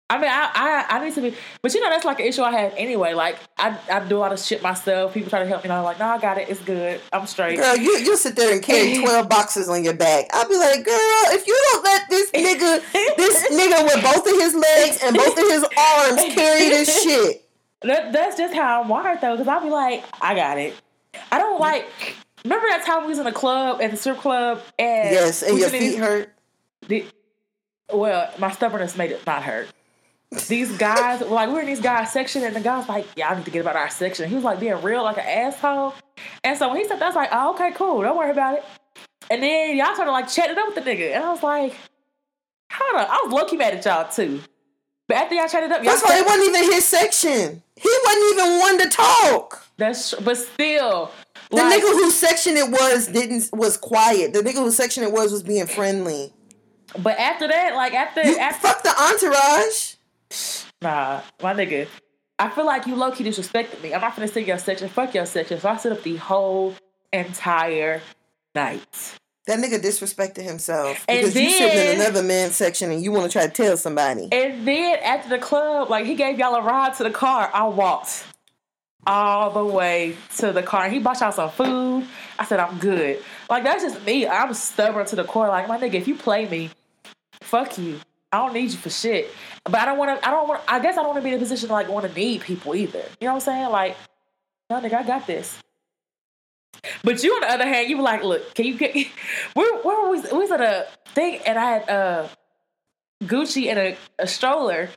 I 0.09 0.19
mean, 0.19 0.31
I, 0.31 0.51
I 0.55 0.97
I 0.97 1.05
need 1.05 1.15
to 1.15 1.21
be, 1.21 1.35
but 1.63 1.75
you 1.75 1.81
know 1.81 1.91
that's 1.91 2.05
like 2.05 2.21
an 2.21 2.27
issue 2.27 2.43
I 2.43 2.53
have 2.53 2.75
anyway. 2.77 3.15
Like 3.15 3.39
I, 3.59 3.77
I 3.91 4.07
do 4.07 4.19
a 4.19 4.21
lot 4.21 4.33
of 4.33 4.39
shit 4.39 4.63
myself. 4.63 5.13
People 5.15 5.31
try 5.31 5.41
to 5.41 5.47
help 5.47 5.65
me, 5.65 5.71
and 5.71 5.73
I'm 5.73 5.83
like, 5.83 5.99
no, 5.99 6.07
I 6.07 6.19
got 6.19 6.39
it. 6.39 6.49
It's 6.49 6.61
good. 6.61 7.01
I'm 7.13 7.27
straight. 7.27 7.57
Girl, 7.57 7.77
you 7.77 7.99
you 7.99 8.17
sit 8.17 8.37
there 8.37 8.53
and 8.53 8.63
carry 8.63 8.99
twelve 9.03 9.29
boxes 9.29 9.69
on 9.69 9.83
your 9.83 9.95
back. 9.95 10.27
I'll 10.33 10.49
be 10.49 10.57
like, 10.57 10.85
girl, 10.85 10.95
if 11.35 11.45
you 11.49 11.59
don't 11.73 11.83
let 11.83 12.09
this 12.09 12.31
nigga, 12.31 13.17
this 13.17 13.49
nigga 13.51 13.83
with 13.83 14.05
both 14.05 14.25
of 14.29 14.39
his 14.39 14.55
legs 14.55 15.01
and 15.03 15.17
both 15.17 15.37
of 15.37 15.49
his 15.49 15.65
arms 15.65 16.35
carry 16.35 16.69
this 16.69 17.03
shit. 17.03 17.46
That, 17.83 18.13
that's 18.13 18.37
just 18.37 18.55
how 18.55 18.83
I'm 18.83 18.89
wired 18.89 19.21
though, 19.21 19.33
because 19.33 19.49
I'll 19.49 19.63
be 19.63 19.71
like, 19.71 20.05
I 20.21 20.35
got 20.35 20.59
it. 20.59 20.75
I 21.31 21.39
don't 21.39 21.61
like. 21.61 21.87
Remember 22.45 22.67
that 22.69 22.85
time 22.87 23.03
we 23.03 23.09
was 23.09 23.19
in 23.19 23.27
a 23.27 23.33
club 23.33 23.81
at 23.81 23.91
the 23.91 23.97
strip 23.97 24.19
club 24.19 24.63
and 24.79 25.13
yes, 25.13 25.43
and 25.43 25.59
your 25.59 25.69
feet 25.69 25.99
hurt. 25.99 26.33
The, 26.87 27.05
well, 27.93 28.33
my 28.39 28.51
stubbornness 28.53 28.97
made 28.97 29.11
it 29.11 29.27
not 29.27 29.43
hurt 29.43 29.69
these 30.49 30.77
guys, 30.77 31.21
like 31.23 31.49
we're 31.51 31.61
in 31.61 31.67
these 31.67 31.81
guys 31.81 32.13
section, 32.13 32.43
and 32.43 32.55
the 32.55 32.61
guy's 32.61 32.89
like, 32.89 33.07
"Yeah, 33.17 33.31
I 33.31 33.37
need 33.37 33.45
to 33.45 33.51
get 33.51 33.61
about 33.61 33.77
our 33.77 33.89
section." 33.91 34.29
He 34.29 34.35
was 34.35 34.45
like 34.45 34.61
being 34.61 34.81
real, 34.83 35.03
like 35.03 35.19
an 35.19 35.25
asshole. 35.27 35.95
And 36.43 36.59
so 36.59 36.69
when 36.69 36.79
he 36.79 36.85
said 36.87 36.99
that, 36.99 37.05
I 37.05 37.07
was 37.07 37.17
like, 37.17 37.29
"Oh, 37.33 37.55
okay, 37.55 37.71
cool, 37.73 38.03
don't 38.03 38.17
worry 38.17 38.31
about 38.31 38.59
it." 38.59 38.65
And 39.31 39.43
then 39.43 39.77
y'all 39.77 39.95
started 39.95 40.13
like 40.13 40.29
chatting 40.29 40.59
up 40.59 40.67
with 40.67 40.77
the 40.77 40.91
nigga, 40.91 41.15
and 41.15 41.25
I 41.25 41.31
was 41.31 41.43
like, 41.43 41.75
"Hold 42.73 43.01
on," 43.01 43.07
I 43.09 43.23
was 43.25 43.33
low 43.33 43.45
key 43.47 43.57
mad 43.57 43.75
at 43.75 43.85
y'all 43.85 44.11
too. 44.11 44.41
But 45.09 45.19
after 45.19 45.35
y'all 45.37 45.49
chatted 45.49 45.71
up, 45.71 45.83
y'all 45.83 45.93
that's 45.93 46.05
why 46.05 46.19
it 46.19 46.27
wasn't 46.27 46.49
even 46.49 46.73
his 46.73 46.85
section. 46.85 47.63
He 47.77 47.91
wasn't 48.05 48.33
even 48.33 48.59
one 48.59 48.79
to 48.79 48.89
talk. 48.89 49.65
That's 49.77 50.15
but 50.15 50.37
still. 50.37 51.11
The 51.51 51.57
like, 51.57 51.81
nigga 51.81 51.93
whose 51.93 52.17
section 52.17 52.57
it 52.57 52.71
was 52.71 53.07
didn't 53.07 53.51
was 53.53 53.77
quiet. 53.77 54.33
The 54.33 54.41
nigga 54.41 54.55
whose 54.55 54.77
section 54.77 55.05
it 55.05 55.13
was 55.13 55.31
was 55.31 55.43
being 55.43 55.67
friendly. 55.67 56.33
But 56.99 57.19
after 57.19 57.47
that, 57.47 57.75
like 57.75 57.95
after 57.95 58.23
you 58.23 58.37
after 58.37 58.67
fuck 58.67 58.83
the 58.83 58.91
entourage. 59.01 59.95
Nah, 60.83 61.23
my 61.43 61.55
nigga. 61.55 61.87
I 62.39 62.51
feel 62.51 62.67
like 62.67 62.87
you 62.87 62.97
low 62.97 63.13
key 63.13 63.25
disrespected 63.25 63.83
me. 63.83 63.95
I'm 63.95 64.01
not 64.01 64.17
gonna 64.17 64.29
sit 64.29 64.47
your 64.47 64.59
section. 64.59 64.89
Fuck 64.89 65.15
your 65.15 65.27
section. 65.27 65.59
So 65.61 65.69
I 65.69 65.77
sit 65.77 65.93
up 65.93 66.03
the 66.03 66.17
whole 66.17 66.75
entire 67.13 68.03
night. 68.55 69.19
That 69.47 69.61
nigga 69.61 69.81
disrespected 69.81 70.43
himself 70.43 71.05
because 71.07 71.33
then, 71.33 71.45
you 71.45 71.51
sitting 71.51 71.95
in 71.95 72.01
another 72.01 72.23
man's 72.23 72.57
section 72.57 72.91
and 72.91 73.03
you 73.03 73.13
want 73.13 73.31
to 73.31 73.33
try 73.33 73.47
to 73.47 73.53
tell 73.53 73.77
somebody. 73.77 74.29
And 74.33 74.67
then 74.67 74.99
after 75.05 75.29
the 75.29 75.39
club, 75.39 75.89
like 75.89 76.05
he 76.05 76.17
gave 76.17 76.39
y'all 76.39 76.57
a 76.57 76.63
ride 76.63 76.95
to 76.95 77.05
the 77.05 77.13
car. 77.13 77.49
I 77.55 77.69
walked 77.69 78.25
all 79.07 79.51
the 79.51 79.65
way 79.65 80.17
to 80.39 80.53
the 80.53 80.65
car. 80.65 80.85
And 80.85 80.93
he 80.93 80.99
bought 80.99 81.21
y'all 81.21 81.31
some 81.31 81.51
food. 81.51 82.07
I 82.41 82.45
said 82.45 82.59
I'm 82.59 82.79
good. 82.79 83.23
Like 83.49 83.63
that's 83.63 83.85
just 83.85 84.05
me. 84.05 84.27
I'm 84.27 84.53
stubborn 84.53 85.07
to 85.07 85.17
the 85.17 85.25
core. 85.25 85.47
Like 85.47 85.69
my 85.69 85.79
nigga, 85.79 85.95
if 85.95 86.09
you 86.09 86.17
play 86.17 86.49
me, 86.49 86.71
fuck 87.41 87.79
you. 87.79 88.01
I 88.33 88.39
don't 88.39 88.53
need 88.53 88.73
you 88.73 88.79
for 88.79 88.91
shit. 88.91 89.31
But 89.65 89.77
I 89.77 89.85
don't 89.85 89.99
want 89.99 90.21
to. 90.21 90.29
I 90.29 90.33
don't 90.33 90.49
want. 90.49 90.61
I 90.67 90.81
guess 90.81 90.97
I 90.99 91.03
don't 91.03 91.15
want 91.15 91.19
to 91.19 91.23
be 91.23 91.31
in 91.31 91.37
a 91.37 91.39
position 91.39 91.69
to 91.69 91.73
like 91.73 91.89
want 91.89 92.07
to 92.07 92.13
need 92.13 92.41
people 92.41 92.75
either. 92.75 93.05
You 93.21 93.29
know 93.29 93.35
what 93.35 93.35
I'm 93.35 93.41
saying? 93.41 93.71
Like, 93.71 93.97
no, 94.69 94.81
nigga, 94.81 94.95
I 94.95 95.03
got 95.05 95.27
this. 95.27 95.57
But 97.03 97.23
you, 97.23 97.35
on 97.35 97.41
the 97.41 97.51
other 97.51 97.67
hand, 97.67 97.89
you 97.89 97.97
were 97.97 98.03
like, 98.03 98.23
look, 98.23 98.55
can 98.55 98.67
you 98.67 98.77
get? 98.77 98.95
Where, 99.55 99.81
where 99.83 100.03
were 100.03 100.11
we? 100.11 100.21
We 100.21 100.39
was 100.39 100.51
at 100.51 100.61
a 100.61 100.87
thing, 101.15 101.41
and 101.47 101.59
I 101.59 101.65
had 101.65 101.89
uh, 101.89 102.29
Gucci 103.25 103.69
and 103.69 103.79
a, 103.79 103.97
a 104.19 104.27
stroller, 104.27 104.91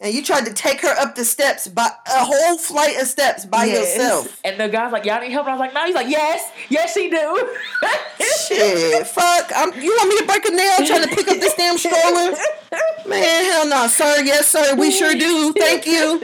and 0.00 0.12
you 0.12 0.22
tried 0.24 0.44
to 0.46 0.52
take 0.52 0.80
her 0.82 0.94
up 0.98 1.14
the 1.14 1.24
steps 1.24 1.68
by 1.68 1.86
a 2.06 2.24
whole 2.24 2.58
flight 2.58 3.00
of 3.00 3.06
steps 3.06 3.46
by 3.46 3.64
yes. 3.64 3.96
yourself. 3.96 4.40
And 4.44 4.60
the 4.60 4.68
guy's 4.68 4.92
like, 4.92 5.04
"Y'all 5.04 5.20
need 5.20 5.30
help?" 5.32 5.46
And 5.46 5.52
I 5.52 5.56
was 5.56 5.60
like, 5.60 5.74
"No." 5.74 5.86
He's 5.86 5.94
like, 5.94 6.08
"Yes, 6.08 6.50
yes, 6.68 6.94
she 6.94 7.08
do." 7.08 7.56
Shit, 8.48 9.06
fuck! 9.06 9.50
I'm, 9.54 9.72
you 9.80 9.90
want 9.90 10.08
me 10.08 10.18
to 10.18 10.26
break 10.26 10.44
a 10.46 10.50
nail 10.50 10.76
trying 10.86 11.08
to 11.08 11.14
pick 11.14 11.28
up 11.28 11.38
this 11.38 11.54
damn 11.54 11.78
stroller? 11.78 12.34
Man, 13.08 13.44
hell 13.44 13.68
no, 13.68 13.86
sir. 13.86 14.22
Yes, 14.22 14.48
sir. 14.48 14.74
We 14.76 14.90
sure 14.90 15.14
do. 15.14 15.52
Thank 15.52 15.86
you. 15.86 16.20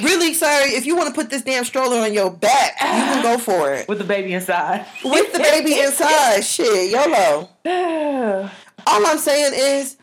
Really, 0.00 0.32
sir, 0.32 0.46
if 0.66 0.86
you 0.86 0.96
want 0.96 1.08
to 1.08 1.14
put 1.14 1.28
this 1.28 1.42
damn 1.42 1.64
stroller 1.64 1.98
on 1.98 2.12
your 2.12 2.30
back, 2.30 2.76
you 2.80 2.86
can 2.86 3.22
go 3.22 3.38
for 3.38 3.72
it. 3.72 3.88
With 3.88 3.98
the 3.98 4.04
baby 4.04 4.32
inside. 4.32 4.86
With 5.04 5.32
the 5.32 5.40
baby 5.40 5.80
inside. 5.80 6.42
Shit, 6.44 6.90
YOLO. 6.92 7.48
All 8.86 9.06
I'm 9.06 9.18
saying 9.18 9.52
is 9.54 9.96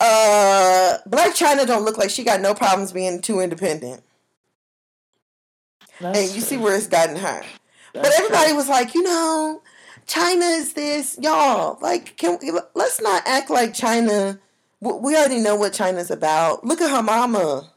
uh, 0.00 0.98
Blac 1.08 1.36
Chyna 1.36 1.66
don't 1.66 1.84
look 1.84 1.98
like 1.98 2.10
she 2.10 2.22
got 2.22 2.40
no 2.40 2.54
problems 2.54 2.92
being 2.92 3.20
too 3.20 3.40
independent. 3.40 4.02
That's 6.00 6.18
and 6.18 6.28
you 6.28 6.34
true. 6.34 6.42
see 6.42 6.56
where 6.56 6.76
it's 6.76 6.86
gotten 6.86 7.16
her. 7.16 7.42
That's 7.94 8.08
but 8.08 8.12
everybody 8.18 8.48
true. 8.48 8.56
was 8.56 8.68
like, 8.68 8.94
you 8.94 9.02
know, 9.02 9.62
Chyna 10.06 10.58
is 10.58 10.74
this, 10.74 11.18
y'all. 11.20 11.78
Like, 11.80 12.16
can 12.16 12.38
we, 12.40 12.52
let's 12.74 13.00
not 13.00 13.22
act 13.26 13.50
like 13.50 13.72
Chyna. 13.72 14.38
We 14.80 15.16
already 15.16 15.40
know 15.40 15.56
what 15.56 15.72
Chyna's 15.72 16.10
about. 16.10 16.64
Look 16.64 16.80
at 16.80 16.90
her 16.90 17.02
mama, 17.02 17.68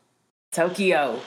Tokyo. 0.52 1.22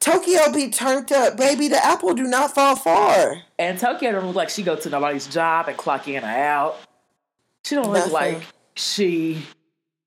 Tokyo 0.00 0.52
be 0.52 0.70
turned 0.70 1.10
up, 1.12 1.36
baby. 1.36 1.68
The 1.68 1.84
apple 1.84 2.14
do 2.14 2.22
not 2.24 2.54
fall 2.54 2.76
far. 2.76 3.42
And 3.58 3.78
Tokyo 3.78 4.12
don't 4.12 4.26
look 4.26 4.36
like 4.36 4.48
she 4.50 4.62
go 4.62 4.76
to 4.76 4.90
nobody's 4.90 5.26
job 5.26 5.68
and 5.68 5.76
clock 5.76 6.06
in 6.06 6.22
or 6.22 6.28
out. 6.28 6.80
She 7.64 7.74
don't 7.74 7.86
look 7.86 8.10
Nothing. 8.10 8.12
like 8.12 8.42
she 8.74 9.42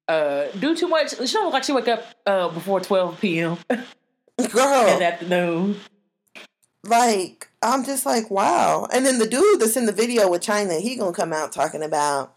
uh, 0.08 0.46
do 0.60 0.76
too 0.76 0.88
much. 0.88 1.12
She 1.12 1.34
don't 1.34 1.46
look 1.46 1.54
like 1.54 1.64
she 1.64 1.74
wake 1.74 1.88
up 1.90 2.04
uh, 2.26 2.50
before 2.50 2.80
12 2.80 3.20
p.m. 3.20 3.58
Girl. 3.70 4.88
in 4.88 5.00
the 5.00 5.06
afternoon. 5.06 5.76
Like, 6.84 7.50
I'm 7.62 7.84
just 7.84 8.06
like, 8.06 8.32
wow. 8.32 8.88
And 8.92 9.06
then 9.06 9.20
the 9.20 9.28
dude 9.28 9.60
that's 9.60 9.78
in 9.78 9.86
the 9.86 9.92
video 9.92 10.30
with 10.30 10.42
Chyna, 10.42 10.80
he 10.80 10.96
gonna 10.96 11.14
come 11.14 11.34
out 11.34 11.52
talking 11.52 11.84
about, 11.84 12.34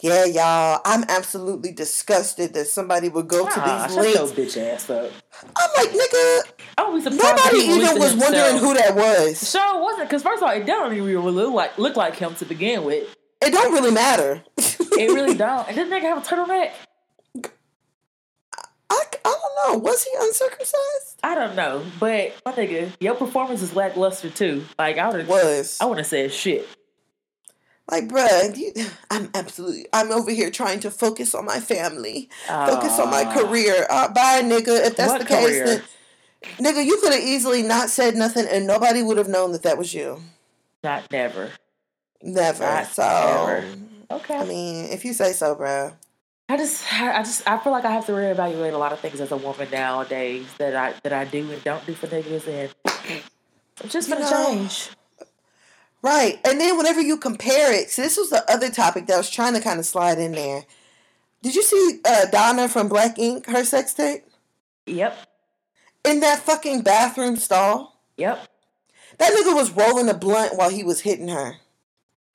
yeah, 0.00 0.24
y'all, 0.24 0.80
I'm 0.84 1.04
absolutely 1.08 1.72
disgusted 1.72 2.54
that 2.54 2.66
somebody 2.66 3.08
would 3.08 3.28
go 3.28 3.44
nah, 3.44 3.86
to 3.86 3.88
these 3.88 3.96
links. 3.96 4.18
Your 4.18 4.46
bitch 4.46 4.72
ass 4.72 4.90
up. 4.90 5.10
I'm 5.56 5.70
like, 5.76 5.90
nigga. 5.90 6.40
Nobody 6.78 7.58
even 7.58 7.98
was 7.98 8.14
wondering 8.14 8.58
who 8.58 8.74
that 8.74 8.94
was. 8.94 9.50
Sure 9.50 9.76
it 9.76 9.82
wasn't, 9.82 10.08
because 10.08 10.22
first 10.22 10.42
of 10.42 10.48
all, 10.48 10.54
it 10.54 10.66
don't 10.66 10.92
even 10.92 11.04
really 11.04 11.32
look 11.32 11.52
like 11.52 11.78
look 11.78 11.96
like 11.96 12.16
him 12.16 12.34
to 12.36 12.44
begin 12.44 12.84
with. 12.84 13.14
It 13.40 13.52
don't 13.52 13.72
really 13.72 13.90
matter. 13.90 14.42
it 14.56 15.12
really 15.12 15.34
don't. 15.36 15.68
And 15.68 15.76
this 15.76 15.88
nigga 15.88 16.02
have 16.02 16.18
a 16.18 16.20
turtleneck. 16.20 16.72
I, 18.90 19.02
I 19.24 19.36
don't 19.64 19.74
know. 19.74 19.78
Was 19.78 20.04
he 20.04 20.10
uncircumcised? 20.18 21.20
I 21.22 21.34
don't 21.34 21.56
know, 21.56 21.84
but 22.00 22.34
my 22.46 22.52
nigga, 22.52 22.90
your 23.00 23.14
performance 23.14 23.62
is 23.62 23.74
lackluster 23.74 24.30
too. 24.30 24.64
Like 24.78 24.98
I 24.98 25.10
would 25.10 25.26
was. 25.28 25.78
I 25.80 25.84
wouldn't 25.84 26.00
have 26.00 26.06
said 26.06 26.32
shit. 26.32 26.66
Like, 27.90 28.08
bruh, 28.08 28.56
you, 28.56 28.72
I'm 29.10 29.30
absolutely. 29.34 29.86
I'm 29.92 30.12
over 30.12 30.30
here 30.30 30.50
trying 30.50 30.80
to 30.80 30.90
focus 30.90 31.34
on 31.34 31.44
my 31.44 31.60
family, 31.60 32.28
uh, 32.48 32.66
focus 32.66 32.98
on 32.98 33.10
my 33.10 33.24
career. 33.24 33.86
Uh, 33.88 34.12
bye, 34.12 34.42
nigga. 34.42 34.86
If 34.86 34.96
that's 34.96 35.18
the 35.18 35.24
case, 35.24 35.64
then 35.64 35.82
nigga, 36.58 36.84
you 36.84 36.98
could 37.00 37.12
have 37.12 37.22
easily 37.22 37.62
not 37.62 37.88
said 37.90 38.14
nothing, 38.16 38.46
and 38.50 38.66
nobody 38.66 39.02
would 39.02 39.16
have 39.16 39.28
known 39.28 39.52
that 39.52 39.62
that 39.62 39.78
was 39.78 39.94
you. 39.94 40.20
Not 40.84 41.10
never. 41.10 41.50
Never. 42.22 42.64
Not 42.64 42.86
so. 42.88 43.02
Never. 43.02 43.64
Okay. 44.10 44.36
I 44.36 44.44
mean, 44.44 44.86
if 44.86 45.04
you 45.04 45.12
say 45.12 45.32
so, 45.32 45.54
bruh. 45.54 45.94
I 46.50 46.56
just, 46.56 46.90
I 46.90 47.18
just, 47.22 47.46
I 47.46 47.58
feel 47.58 47.72
like 47.72 47.84
I 47.84 47.90
have 47.90 48.06
to 48.06 48.12
reevaluate 48.12 48.72
a 48.72 48.78
lot 48.78 48.92
of 48.92 49.00
things 49.00 49.20
as 49.20 49.32
a 49.32 49.36
woman 49.36 49.68
nowadays 49.70 50.46
that 50.56 50.74
I 50.74 50.94
that 51.02 51.12
I 51.12 51.26
do 51.26 51.50
and 51.50 51.62
don't 51.62 51.84
do 51.84 51.94
for 51.94 52.06
niggas, 52.06 52.48
and 52.48 52.74
it's 53.84 53.92
just 53.92 54.08
gonna 54.08 54.28
change. 54.28 54.88
Right, 56.00 56.38
and 56.44 56.60
then 56.60 56.76
whenever 56.76 57.00
you 57.00 57.16
compare 57.16 57.72
it, 57.72 57.90
so 57.90 58.02
this 58.02 58.16
was 58.16 58.30
the 58.30 58.48
other 58.50 58.70
topic 58.70 59.06
that 59.06 59.14
I 59.14 59.16
was 59.18 59.30
trying 59.30 59.54
to 59.54 59.60
kind 59.60 59.80
of 59.80 59.86
slide 59.86 60.18
in 60.18 60.32
there. 60.32 60.64
Did 61.42 61.56
you 61.56 61.62
see 61.62 62.00
uh, 62.04 62.26
Donna 62.26 62.68
from 62.68 62.88
Black 62.88 63.18
Ink 63.18 63.46
her 63.46 63.64
sex 63.64 63.94
tape? 63.94 64.24
Yep. 64.86 65.18
In 66.04 66.20
that 66.20 66.38
fucking 66.40 66.82
bathroom 66.82 67.36
stall. 67.36 68.00
Yep. 68.16 68.48
That 69.18 69.32
nigga 69.32 69.54
was 69.54 69.72
rolling 69.72 70.08
a 70.08 70.14
blunt 70.14 70.56
while 70.56 70.70
he 70.70 70.84
was 70.84 71.00
hitting 71.00 71.28
her. 71.28 71.56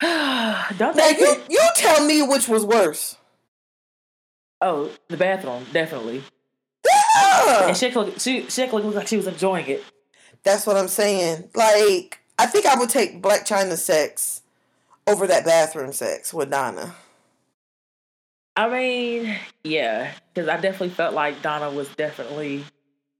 Don't 0.00 0.96
now 0.96 1.08
you 1.08 1.42
you 1.48 1.60
tell 1.76 2.04
me 2.04 2.22
which 2.22 2.48
was 2.48 2.64
worse. 2.64 3.16
Oh, 4.60 4.90
the 5.08 5.16
bathroom, 5.16 5.64
definitely. 5.72 6.22
Yeah. 6.86 7.68
And 7.68 7.76
she 7.76 7.90
looked, 7.90 8.20
she 8.20 8.48
she 8.48 8.66
looked 8.66 8.96
like 8.96 9.06
she 9.06 9.16
was 9.16 9.26
enjoying 9.26 9.66
it. 9.66 9.84
That's 10.42 10.66
what 10.66 10.76
I'm 10.76 10.88
saying. 10.88 11.48
Like, 11.54 12.20
I 12.38 12.46
think 12.46 12.66
I 12.66 12.76
would 12.76 12.90
take 12.90 13.22
Blac 13.22 13.46
Chyna 13.46 13.76
sex 13.76 14.42
over 15.06 15.26
that 15.26 15.44
bathroom 15.44 15.92
sex 15.92 16.32
with 16.32 16.50
Donna. 16.50 16.94
I 18.56 18.68
mean, 18.68 19.36
yeah, 19.64 20.12
because 20.32 20.48
I 20.48 20.56
definitely 20.56 20.90
felt 20.90 21.14
like 21.14 21.42
Donna 21.42 21.70
was 21.70 21.88
definitely 21.96 22.64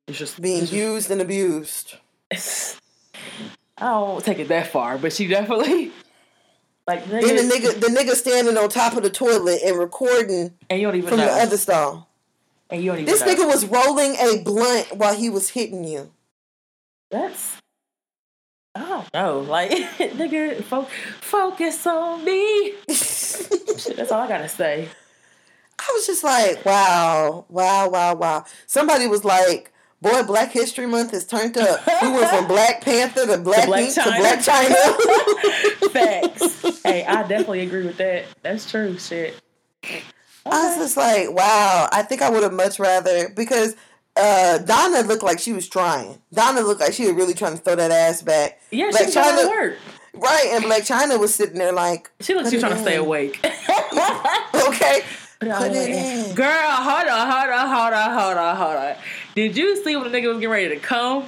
just 0.09 0.41
being 0.41 0.61
just, 0.61 0.73
used 0.73 1.11
and 1.11 1.21
abused. 1.21 1.97
I 2.31 2.77
don't 3.79 4.25
take 4.25 4.39
it 4.39 4.49
that 4.49 4.69
far, 4.69 4.97
but 4.97 5.13
she 5.13 5.27
definitely 5.27 5.91
like 6.87 7.05
nigga, 7.05 7.21
then 7.21 7.49
the 7.49 7.55
nigga, 7.55 7.81
the 7.81 7.87
nigga 7.89 8.15
standing 8.15 8.57
on 8.57 8.69
top 8.69 8.97
of 8.97 9.03
the 9.03 9.11
toilet 9.11 9.61
and 9.65 9.77
recording, 9.77 10.53
and 10.71 10.81
you 10.81 10.87
don't 10.87 10.97
even 10.97 11.09
from 11.09 11.19
know. 11.19 11.27
the 11.27 11.43
other 11.43 11.57
stall. 11.57 12.09
And 12.71 12.83
you 12.83 12.91
don't 12.93 13.01
even. 13.01 13.07
This 13.07 13.21
know. 13.25 13.35
nigga 13.35 13.47
was 13.47 13.67
rolling 13.67 14.15
a 14.17 14.43
blunt 14.43 14.97
while 14.97 15.17
he 15.17 15.31
was 15.31 15.51
hitting 15.51 15.85
you. 15.85 16.13
That's. 17.11 17.57
Oh, 18.77 19.07
I 19.15 19.23
don't 19.23 19.45
know, 19.47 19.51
like 19.51 19.71
nigga, 19.99 20.63
fo- 20.65 20.89
focus 21.21 21.87
on 21.87 22.25
me. 22.25 22.75
Shit, 22.89 23.97
that's 23.97 24.11
all 24.11 24.21
I 24.23 24.29
gotta 24.29 24.49
say. 24.49 24.89
I 25.79 25.93
was 25.95 26.07
just 26.07 26.25
like, 26.25 26.65
wow, 26.65 27.45
wow, 27.49 27.89
wow, 27.89 28.15
wow. 28.15 28.45
Somebody 28.67 29.07
was 29.07 29.25
like, 29.25 29.73
boy, 30.01 30.23
Black 30.23 30.53
History 30.53 30.87
Month 30.87 31.13
has 31.13 31.27
turned 31.27 31.57
up. 31.59 31.81
We 32.03 32.11
went 32.11 32.29
from 32.31 32.47
Black 32.47 32.81
Panther 32.83 33.27
to 33.27 33.39
Black, 33.39 33.65
to 33.65 33.71
Blac 33.71 34.45
Chyna. 34.45 34.97
To 35.81 35.89
Blac 35.89 35.91
Chyna. 35.91 35.91
Facts. 36.63 36.83
Hey, 36.83 37.05
I 37.05 37.23
definitely 37.23 37.61
agree 37.61 37.85
with 37.85 37.97
that. 37.99 38.25
That's 38.43 38.71
true. 38.71 38.99
Shit. 38.99 39.41
Okay. 39.85 40.03
I 40.47 40.69
was 40.69 40.77
just 40.77 40.97
like, 40.97 41.31
wow. 41.33 41.89
I 41.93 42.03
think 42.03 42.23
I 42.23 42.31
would 42.31 42.43
have 42.43 42.53
much 42.53 42.79
rather 42.79 43.31
because 43.31 43.77
uh, 44.17 44.59
Donna 44.59 45.01
looked 45.03 45.23
like 45.23 45.39
she 45.41 45.53
was 45.53 45.69
trying. 45.69 46.19
Donna 46.33 46.61
looked 46.61 46.81
like 46.81 46.93
she 46.93 47.07
was 47.07 47.15
really 47.15 47.35
trying 47.35 47.57
to 47.57 47.59
throw 47.59 47.77
that 47.77 47.91
ass 47.91 48.23
back. 48.23 48.61
Yeah, 48.71 48.91
Black 48.91 49.01
she 49.01 49.07
was 49.07 49.15
trying 49.15 49.43
to 49.43 49.49
work. 49.49 49.79
Right, 50.17 50.51
and 50.53 50.65
Blac 50.65 50.87
Chyna 50.87 51.19
was 51.19 51.35
sitting 51.35 51.59
there 51.59 51.73
like 51.73 52.11
she 52.21 52.35
looked. 52.35 52.51
She 52.51 52.57
was 52.57 52.63
trying 52.63 52.79
in. 52.79 52.79
to 52.79 52.85
stay 52.85 52.97
awake. 52.97 53.41
okay, 53.45 55.03
put 55.41 55.73
it 55.73 55.89
in. 55.89 56.35
Girl, 56.35 56.47
hold 56.47 57.09
on, 57.09 57.31
hold 57.31 57.51
on, 57.51 57.69
hold 57.69 57.93
on, 57.93 58.11
hold 58.13 58.37
on, 58.37 58.57
hold 58.57 58.77
on. 58.77 58.95
Did 59.35 59.57
you 59.57 59.83
see 59.83 59.97
when 59.97 60.11
the 60.11 60.17
nigga 60.17 60.29
was 60.29 60.37
getting 60.37 60.51
ready 60.51 60.69
to 60.69 60.77
come? 60.77 61.25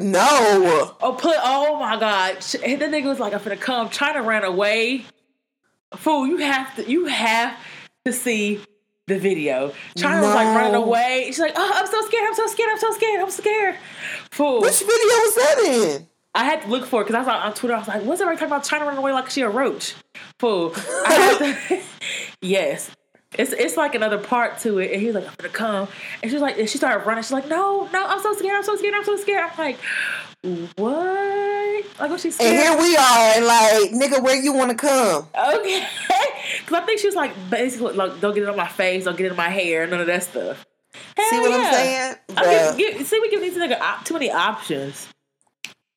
No. 0.00 0.94
Oh, 1.00 1.12
put. 1.18 1.36
Oh 1.42 1.80
my 1.80 1.98
god, 1.98 2.36
the 2.40 2.58
nigga 2.58 3.06
was 3.06 3.18
like, 3.18 3.34
"I'm 3.34 3.42
gonna 3.42 3.56
come." 3.56 3.88
Chyna 3.88 4.24
ran 4.24 4.44
away. 4.44 5.04
Fool, 5.96 6.26
you 6.26 6.36
have 6.36 6.76
to. 6.76 6.88
You 6.88 7.06
have 7.06 7.58
to 8.04 8.12
see 8.12 8.60
the 9.08 9.18
video. 9.18 9.72
Chyna 9.96 10.20
no. 10.20 10.26
was 10.26 10.34
like 10.34 10.46
running 10.54 10.74
away. 10.74 11.24
She's 11.26 11.40
like, 11.40 11.54
"Oh, 11.56 11.72
I'm 11.74 11.86
so 11.86 12.00
scared. 12.06 12.24
I'm 12.26 12.34
so 12.34 12.46
scared. 12.46 12.70
I'm 12.70 12.78
so 12.78 12.92
scared. 12.92 13.20
I'm 13.20 13.30
scared." 13.30 13.76
Fool. 14.30 14.60
Which 14.60 14.78
video 14.78 14.90
was 14.92 15.34
that 15.34 15.58
in? 15.58 16.06
I 16.34 16.44
had 16.44 16.62
to 16.62 16.68
look 16.68 16.86
for 16.86 17.00
it 17.00 17.06
because 17.06 17.16
I 17.16 17.18
was 17.20 17.28
on 17.28 17.54
Twitter. 17.54 17.74
I 17.74 17.78
was 17.78 17.88
like, 17.88 18.02
"What's 18.04 18.20
everybody 18.20 18.38
talking 18.38 18.52
about 18.52 18.64
Chyna 18.64 18.86
running 18.86 18.98
away 18.98 19.12
like 19.12 19.30
she 19.30 19.40
a 19.40 19.48
roach?" 19.48 19.94
Fool. 20.38 20.70
to, 20.70 21.82
yes, 22.40 22.90
it's 23.36 23.52
it's 23.52 23.76
like 23.76 23.94
another 23.94 24.18
part 24.18 24.58
to 24.60 24.78
it. 24.78 24.92
And 24.92 25.00
he's 25.00 25.14
like, 25.14 25.26
"I'm 25.26 25.34
gonna 25.38 25.52
come," 25.52 25.88
and 26.22 26.30
she's 26.30 26.40
like, 26.40 26.58
and 26.58 26.68
she 26.68 26.78
started 26.78 27.06
running. 27.06 27.24
She's 27.24 27.32
like, 27.32 27.48
"No, 27.48 27.88
no, 27.92 28.06
I'm 28.06 28.20
so 28.20 28.34
scared. 28.34 28.56
I'm 28.56 28.62
so 28.62 28.76
scared. 28.76 28.94
I'm 28.94 29.04
so 29.04 29.16
scared." 29.16 29.50
I'm 29.50 29.58
like, 29.58 29.78
"What?" 30.76 31.58
Like, 31.98 32.10
what 32.10 32.20
she 32.20 32.30
scared? 32.30 32.54
And 32.54 32.58
here 32.58 32.78
we 32.80 32.96
are, 32.96 33.18
and 33.36 33.44
like, 33.44 33.90
nigga, 33.90 34.22
where 34.22 34.40
you 34.40 34.52
want 34.52 34.70
to 34.70 34.76
come? 34.76 35.26
Okay, 35.34 35.86
because 36.60 36.74
I 36.74 36.86
think 36.86 37.00
she 37.00 37.06
was 37.06 37.16
like, 37.16 37.32
basically, 37.50 37.94
like, 37.94 38.20
don't 38.20 38.34
get 38.34 38.44
it 38.44 38.48
on 38.48 38.56
my 38.56 38.68
face, 38.68 39.04
don't 39.04 39.16
get 39.16 39.26
it 39.26 39.30
in 39.30 39.36
my 39.36 39.48
hair, 39.48 39.86
none 39.86 40.00
of 40.00 40.06
that 40.06 40.22
stuff. 40.22 40.64
Hell 41.16 41.28
see 41.30 41.40
what 41.40 41.50
yeah. 41.50 41.56
I'm 41.56 41.74
saying? 41.74 42.14
I 42.36 42.76
mean, 42.76 42.78
get, 42.78 43.06
see, 43.06 43.18
we 43.20 43.30
give 43.30 43.40
these 43.40 43.56
nigga 43.56 44.04
too 44.04 44.14
many 44.14 44.30
options. 44.30 45.08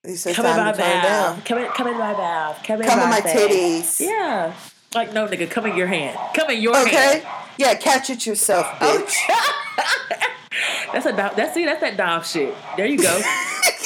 He 0.05 0.15
said, 0.15 0.35
come 0.35 0.47
in 0.47 0.57
my 0.57 0.71
bath. 0.71 1.45
Come 1.45 1.59
in, 1.59 1.67
come 1.67 1.87
in 1.87 1.97
my 1.97 2.13
bath. 2.13 2.63
Come 2.65 2.81
in 2.81 2.87
come 2.87 2.97
my, 2.97 3.17
in 3.17 3.23
my 3.23 3.29
titties. 3.29 3.99
Yeah. 3.99 4.53
Like, 4.95 5.13
no, 5.13 5.27
nigga, 5.27 5.49
come 5.49 5.67
in 5.67 5.77
your 5.77 5.87
hand. 5.87 6.17
Come 6.33 6.49
in 6.49 6.61
your 6.61 6.75
okay. 6.81 6.95
hand. 6.95 7.19
Okay. 7.19 7.29
Yeah, 7.57 7.75
catch 7.75 8.09
it 8.09 8.25
yourself, 8.25 8.65
bitch. 8.79 9.15
that's 10.91 11.05
a 11.05 11.13
dog. 11.13 11.35
that's 11.35 11.53
see, 11.53 11.65
that's 11.65 11.81
that 11.81 11.97
Dom 11.97 12.23
shit. 12.23 12.53
There 12.75 12.85
you 12.85 12.97
go. 12.97 13.21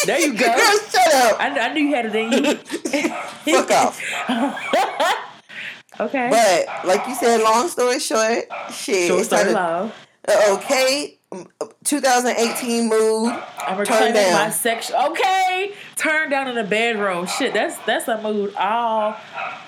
There 0.05 0.19
you 0.19 0.33
go. 0.33 0.45
Girl, 0.45 0.79
shut 0.89 1.13
up. 1.13 1.39
I, 1.39 1.57
I 1.59 1.73
knew 1.73 1.83
you 1.83 1.95
had 1.95 2.05
it 2.07 2.15
in 2.15 2.31
you. 2.31 2.55
Fuck 2.55 3.71
off. 3.71 4.01
okay. 5.99 6.29
But 6.29 6.87
like 6.87 7.07
you 7.07 7.15
said, 7.15 7.41
long 7.41 7.67
story 7.67 7.99
short, 7.99 8.45
shit. 8.71 9.07
Short 9.07 9.25
story 9.25 9.53
long. 9.53 9.91
Uh, 10.27 10.57
okay, 10.57 11.19
um, 11.31 11.47
2018 11.83 12.89
mood. 12.89 13.31
I'm 13.59 13.85
turn 13.85 14.13
down. 14.13 14.33
my 14.33 14.49
section. 14.49 14.95
Okay, 14.95 15.73
turn 15.95 16.31
down 16.31 16.47
in 16.47 16.55
the 16.55 16.63
bedroom. 16.63 17.27
Shit, 17.27 17.53
that's 17.53 17.77
that's 17.79 18.07
a 18.07 18.21
mood. 18.21 18.55
All 18.55 19.15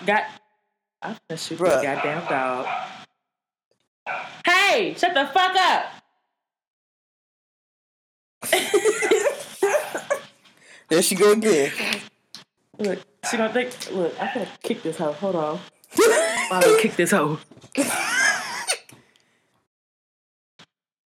got. 0.05 0.23
I'm 1.03 1.15
gonna 1.29 1.37
shoot 1.37 1.59
Bruh. 1.59 1.81
that 1.81 2.03
goddamn 2.03 2.27
dog. 2.27 2.67
Hey, 4.45 4.95
shut 4.97 5.13
the 5.13 5.27
fuck 5.27 5.55
up. 5.55 5.96
there 10.89 11.01
she 11.01 11.15
go 11.15 11.31
again. 11.31 11.71
Look, 12.79 12.99
she 13.29 13.37
gonna 13.37 13.51
think. 13.53 13.91
Look, 13.91 14.13
I'm 14.21 14.33
gonna 14.33 14.49
kick 14.63 14.83
this 14.83 14.97
hoe. 14.97 15.13
Hold 15.13 15.35
on. 15.35 15.59
I'm 16.51 16.61
gonna 16.61 16.79
kick 16.79 16.95
this 16.95 17.11
hoe. 17.11 17.39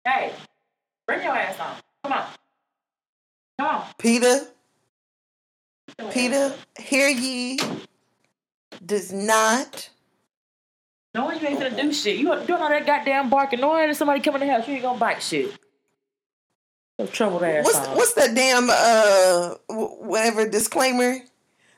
Hey, 0.07 0.35
bring 1.07 1.23
your 1.23 1.35
ass 1.35 1.59
on. 1.59 1.77
Come 2.03 2.13
on. 2.13 2.27
Come 3.59 3.75
on. 3.75 3.85
Peter. 3.99 4.47
Peter, 6.13 6.55
hear 6.79 7.09
ye 7.09 7.59
does 8.85 9.13
not. 9.13 9.89
No, 11.15 11.31
you 11.31 11.47
ain't 11.47 11.59
gonna 11.59 11.81
do 11.81 11.93
shit. 11.93 12.19
You 12.19 12.27
doing 12.45 12.61
all 12.61 12.69
that 12.69 12.85
goddamn 12.85 13.31
barking. 13.31 13.61
No 13.61 13.69
one 13.69 13.95
somebody 13.95 14.21
coming 14.21 14.43
in 14.43 14.49
the 14.49 14.55
house. 14.55 14.69
You 14.69 14.75
ain't 14.75 14.83
gonna 14.83 14.99
bite 14.99 15.23
shit. 15.23 15.57
No 16.99 17.07
trouble 17.07 17.45
ass. 17.45 17.65
What's 17.65 17.89
what's 17.89 18.15
that 18.15 18.35
damn 18.35 18.69
uh 18.71 19.55
whatever 19.69 20.49
disclaimer? 20.49 21.21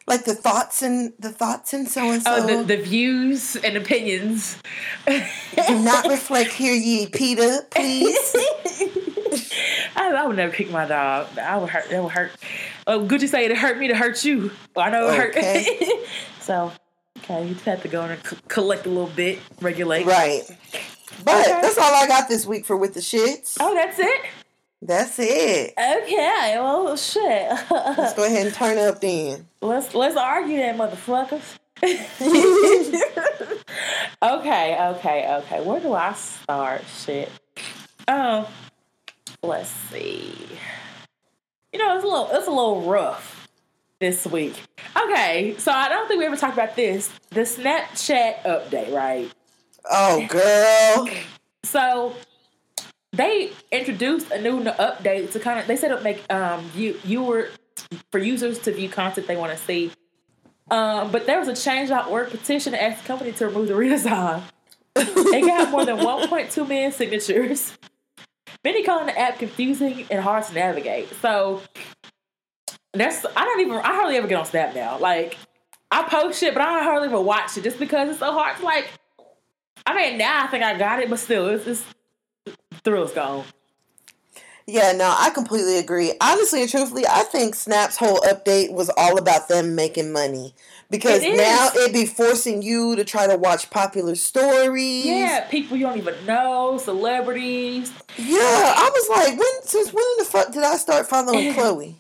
like 0.07 0.25
the 0.25 0.35
thoughts 0.35 0.83
and 0.83 1.13
the 1.19 1.31
thoughts 1.31 1.73
and 1.73 1.89
so 1.89 2.11
and 2.11 2.23
so. 2.23 2.37
Oh, 2.37 2.47
the, 2.47 2.77
the 2.77 2.83
views 2.83 3.57
and 3.57 3.77
opinions 3.77 4.61
do 5.07 5.83
not 5.83 6.07
reflect 6.07 6.53
Hear 6.53 6.75
Ye 6.75 7.07
Peter, 7.07 7.63
please. 7.71 8.37
I, 9.97 10.13
I, 10.13 10.27
would 10.27 10.37
never 10.37 10.53
pick 10.53 10.71
my 10.71 10.87
dog. 10.87 11.37
I 11.39 11.57
would 11.57 11.71
hurt. 11.71 11.91
That 11.91 12.03
would 12.03 12.13
hurt. 12.13 12.33
Oh, 12.87 13.05
good 13.05 13.23
you 13.23 13.29
say 13.29 13.45
it 13.45 13.57
hurt 13.57 13.79
me 13.79 13.89
to 13.89 13.97
hurt 13.97 14.25
you. 14.25 14.53
I 14.77 14.91
know 14.91 15.09
it 15.09 15.37
okay. 15.37 15.65
hurt. 15.65 16.07
so, 16.41 16.73
okay, 17.19 17.47
you 17.47 17.55
just 17.55 17.67
have 17.67 17.83
to 17.83 17.89
go 17.89 18.03
and 18.03 18.25
c- 18.25 18.37
collect 18.49 18.87
a 18.87 18.89
little 18.89 19.09
bit, 19.09 19.41
regulate. 19.61 20.07
Right. 20.07 20.43
But 21.25 21.47
okay. 21.47 21.61
that's 21.61 21.79
all 21.79 21.95
I 21.95 22.07
got 22.07 22.29
this 22.29 22.47
week 22.47 22.65
for 22.65 22.77
with 22.77 22.95
the 22.95 23.01
shits. 23.01 23.57
Oh, 23.59 23.75
that's 23.75 23.99
it. 23.99 24.21
That's 24.83 25.19
it. 25.19 25.73
Okay, 25.73 26.55
well, 26.57 26.97
shit. 26.97 27.51
let's 27.71 28.15
go 28.15 28.25
ahead 28.25 28.47
and 28.47 28.55
turn 28.55 28.79
up 28.79 29.01
then. 29.01 29.49
Let's 29.63 29.95
let's 29.95 30.17
argue 30.17 30.59
that, 30.59 30.77
motherfuckers. 30.77 31.57
okay, 34.23 34.79
okay, 34.81 35.35
okay. 35.35 35.61
Where 35.65 35.81
do 35.81 35.93
I 35.93 36.13
start? 36.13 36.85
Shit. 36.87 37.33
Oh, 38.07 38.49
let's 39.43 39.71
see. 39.91 40.33
You 41.73 41.79
know, 41.81 41.97
it's 41.97 42.05
a 42.05 42.09
little 42.09 42.29
it's 42.33 42.47
a 42.47 42.51
little 42.51 42.83
rough 42.83 43.49
this 43.99 44.25
week. 44.27 44.55
Okay, 44.97 45.57
so 45.59 45.73
I 45.73 45.89
don't 45.89 46.07
think 46.07 46.21
we 46.21 46.27
ever 46.27 46.37
talked 46.37 46.55
about 46.55 46.77
this. 46.77 47.11
The 47.31 47.41
Snapchat 47.41 48.43
update, 48.43 48.95
right? 48.95 49.33
Oh, 49.91 50.25
girl. 50.29 51.09
so 51.65 52.15
they 53.17 53.53
introduced 53.73 54.31
a 54.31 54.41
new 54.41 54.63
update 54.63 55.33
to 55.33 55.41
kind 55.41 55.59
of 55.59 55.67
they 55.67 55.77
said 55.77 55.91
it 55.91 56.03
make 56.03 56.31
um 56.33 56.63
view 56.71 56.95
viewer 56.99 57.49
for 58.11 58.19
users 58.19 58.59
to 58.61 58.73
view 58.73 58.89
content 58.89 59.27
they 59.27 59.37
want 59.37 59.53
to 59.53 59.59
see. 59.59 59.91
Um, 60.71 61.13
but 61.13 61.27
there 61.27 61.39
was 61.39 61.49
a 61.49 61.55
change.org 61.55 62.31
petition 62.31 62.73
to 62.73 62.83
ask 62.83 63.03
the 63.03 63.07
company 63.07 63.33
to 63.33 63.47
remove 63.47 63.69
the 63.69 63.75
redesign. 63.75 64.43
it 64.97 65.47
got 65.47 65.71
more 65.71 65.85
than 65.85 65.99
1.2 65.99 66.69
million 66.69 66.91
signatures. 66.91 67.77
Many 68.65 68.83
calling 68.83 69.07
the 69.07 69.17
app 69.17 69.39
confusing 69.39 70.07
and 70.11 70.21
hard 70.21 70.45
to 70.45 70.55
navigate. 70.55 71.09
So 71.21 71.63
that's 72.93 73.25
I 73.37 73.45
don't 73.45 73.61
even 73.61 73.77
I 73.77 73.95
hardly 73.95 74.17
ever 74.17 74.27
get 74.27 74.39
on 74.39 74.47
Snap 74.47 74.75
now. 74.75 74.99
Like 74.99 75.39
I 75.91 76.03
post 76.03 76.41
shit, 76.41 76.53
but 76.55 76.63
I 76.63 76.83
hardly 76.83 77.09
ever 77.09 77.21
watch 77.21 77.57
it 77.57 77.63
just 77.63 77.79
because 77.79 78.11
it's 78.11 78.19
so 78.19 78.33
hard 78.33 78.57
to 78.57 78.65
like. 78.65 78.91
I 79.87 79.95
mean, 79.95 80.19
now 80.19 80.43
I 80.43 80.49
think 80.49 80.65
I 80.65 80.77
got 80.77 81.01
it, 81.01 81.09
but 81.09 81.21
still, 81.21 81.47
it's, 81.47 81.67
it's 81.67 81.85
thrill's 82.87 83.13
gone. 83.13 83.45
Yeah, 84.69 84.93
no, 84.93 85.15
I 85.17 85.31
completely 85.31 85.79
agree. 85.79 86.13
Honestly 86.21 86.63
and 86.63 86.71
truthfully, 86.71 87.05
I 87.07 87.25
think 87.25 87.55
Snap's 87.55 87.97
whole 87.97 88.21
update 88.21 88.73
was 88.73 88.91
all 88.97 89.19
about 89.19 89.49
them 89.49 89.75
making 89.75 90.13
money. 90.13 90.55
Because 90.89 91.23
it 91.25 91.37
now 91.37 91.69
it'd 91.75 91.93
be 91.93 92.07
forcing 92.07 92.63
you 92.63 92.95
to 92.95 93.05
try 93.05 93.27
to 93.27 93.37
watch 93.37 93.71
popular 93.71 94.15
stories. 94.15 95.05
Yeah, 95.05 95.49
people 95.51 95.77
you 95.77 95.85
don't 95.85 95.99
even 95.99 96.15
know, 96.27 96.79
celebrities. 96.79 97.93
Yeah, 98.17 98.39
I 98.39 98.91
was 98.93 99.09
like, 99.09 99.39
when 99.39 99.63
since 99.63 99.93
when 99.93 100.05
the 100.19 100.25
fuck 100.25 100.53
did 100.53 100.63
I 100.63 100.77
start 100.77 101.09
following 101.09 101.53
Chloe? 101.55 101.97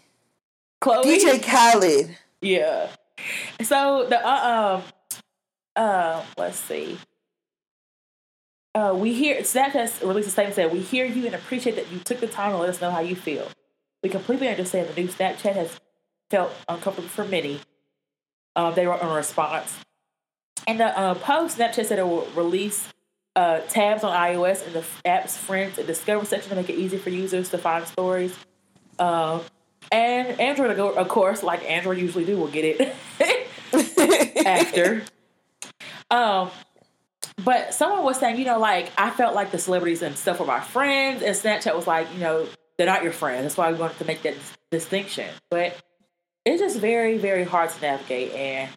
Chloe 0.80 1.04
DJ 1.04 1.42
Khaled. 1.42 2.16
Yeah. 2.40 2.90
So 3.62 4.06
the 4.08 4.24
uh 4.24 4.76
um 4.76 4.82
uh 5.74 6.22
let's 6.38 6.58
see 6.58 6.96
uh, 8.76 8.92
we 8.94 9.14
hear 9.14 9.40
Snapchat 9.40 10.06
released 10.06 10.28
a 10.28 10.30
statement 10.30 10.54
saying, 10.54 10.70
"We 10.70 10.80
hear 10.80 11.06
you 11.06 11.24
and 11.24 11.34
appreciate 11.34 11.76
that 11.76 11.90
you 11.90 11.98
took 11.98 12.20
the 12.20 12.26
time 12.26 12.52
to 12.52 12.58
let 12.58 12.68
us 12.68 12.80
know 12.80 12.90
how 12.90 13.00
you 13.00 13.16
feel. 13.16 13.48
We 14.02 14.10
completely 14.10 14.48
understand 14.48 14.88
the 14.88 15.00
new 15.00 15.08
Snapchat 15.08 15.54
has 15.54 15.80
felt 16.30 16.52
uncomfortable 16.68 17.08
for 17.08 17.24
many." 17.24 17.60
Um, 18.54 18.74
they 18.74 18.86
wrote 18.86 19.00
in 19.00 19.08
response. 19.08 19.74
In 20.68 20.76
the 20.76 20.98
uh, 20.98 21.14
post, 21.14 21.56
Snapchat 21.56 21.86
said 21.86 21.98
it 21.98 22.06
will 22.06 22.26
release 22.34 22.88
uh, 23.34 23.60
tabs 23.60 24.04
on 24.04 24.14
iOS 24.14 24.66
in 24.66 24.74
the 24.74 24.84
app's 25.06 25.38
Friends 25.38 25.78
and 25.78 25.86
Discover 25.86 26.26
section 26.26 26.50
to 26.50 26.56
make 26.56 26.68
it 26.68 26.74
easy 26.74 26.98
for 26.98 27.08
users 27.08 27.48
to 27.50 27.58
find 27.58 27.86
stories. 27.86 28.36
Uh, 28.98 29.40
and 29.90 30.38
Android, 30.38 30.78
of 30.78 31.08
course, 31.08 31.42
like 31.42 31.64
Android 31.64 31.98
usually 31.98 32.26
do, 32.26 32.36
will 32.36 32.48
get 32.48 32.64
it 32.64 32.94
after. 34.46 35.02
Um, 36.10 36.50
but 37.44 37.74
someone 37.74 38.02
was 38.02 38.18
saying, 38.18 38.38
you 38.38 38.44
know, 38.44 38.58
like 38.58 38.90
I 38.96 39.10
felt 39.10 39.34
like 39.34 39.50
the 39.50 39.58
celebrities 39.58 40.02
and 40.02 40.16
stuff 40.16 40.40
were 40.40 40.46
my 40.46 40.60
friends, 40.60 41.22
and 41.22 41.34
Snapchat 41.34 41.74
was 41.74 41.86
like, 41.86 42.12
you 42.14 42.20
know, 42.20 42.46
they're 42.78 42.86
not 42.86 43.02
your 43.02 43.12
friends. 43.12 43.42
That's 43.42 43.56
why 43.56 43.72
we 43.72 43.78
wanted 43.78 43.98
to 43.98 44.04
make 44.04 44.22
that 44.22 44.34
distinction. 44.70 45.28
But 45.50 45.78
it's 46.44 46.60
just 46.60 46.78
very, 46.78 47.18
very 47.18 47.44
hard 47.44 47.70
to 47.70 47.80
navigate. 47.80 48.32
And 48.32 48.70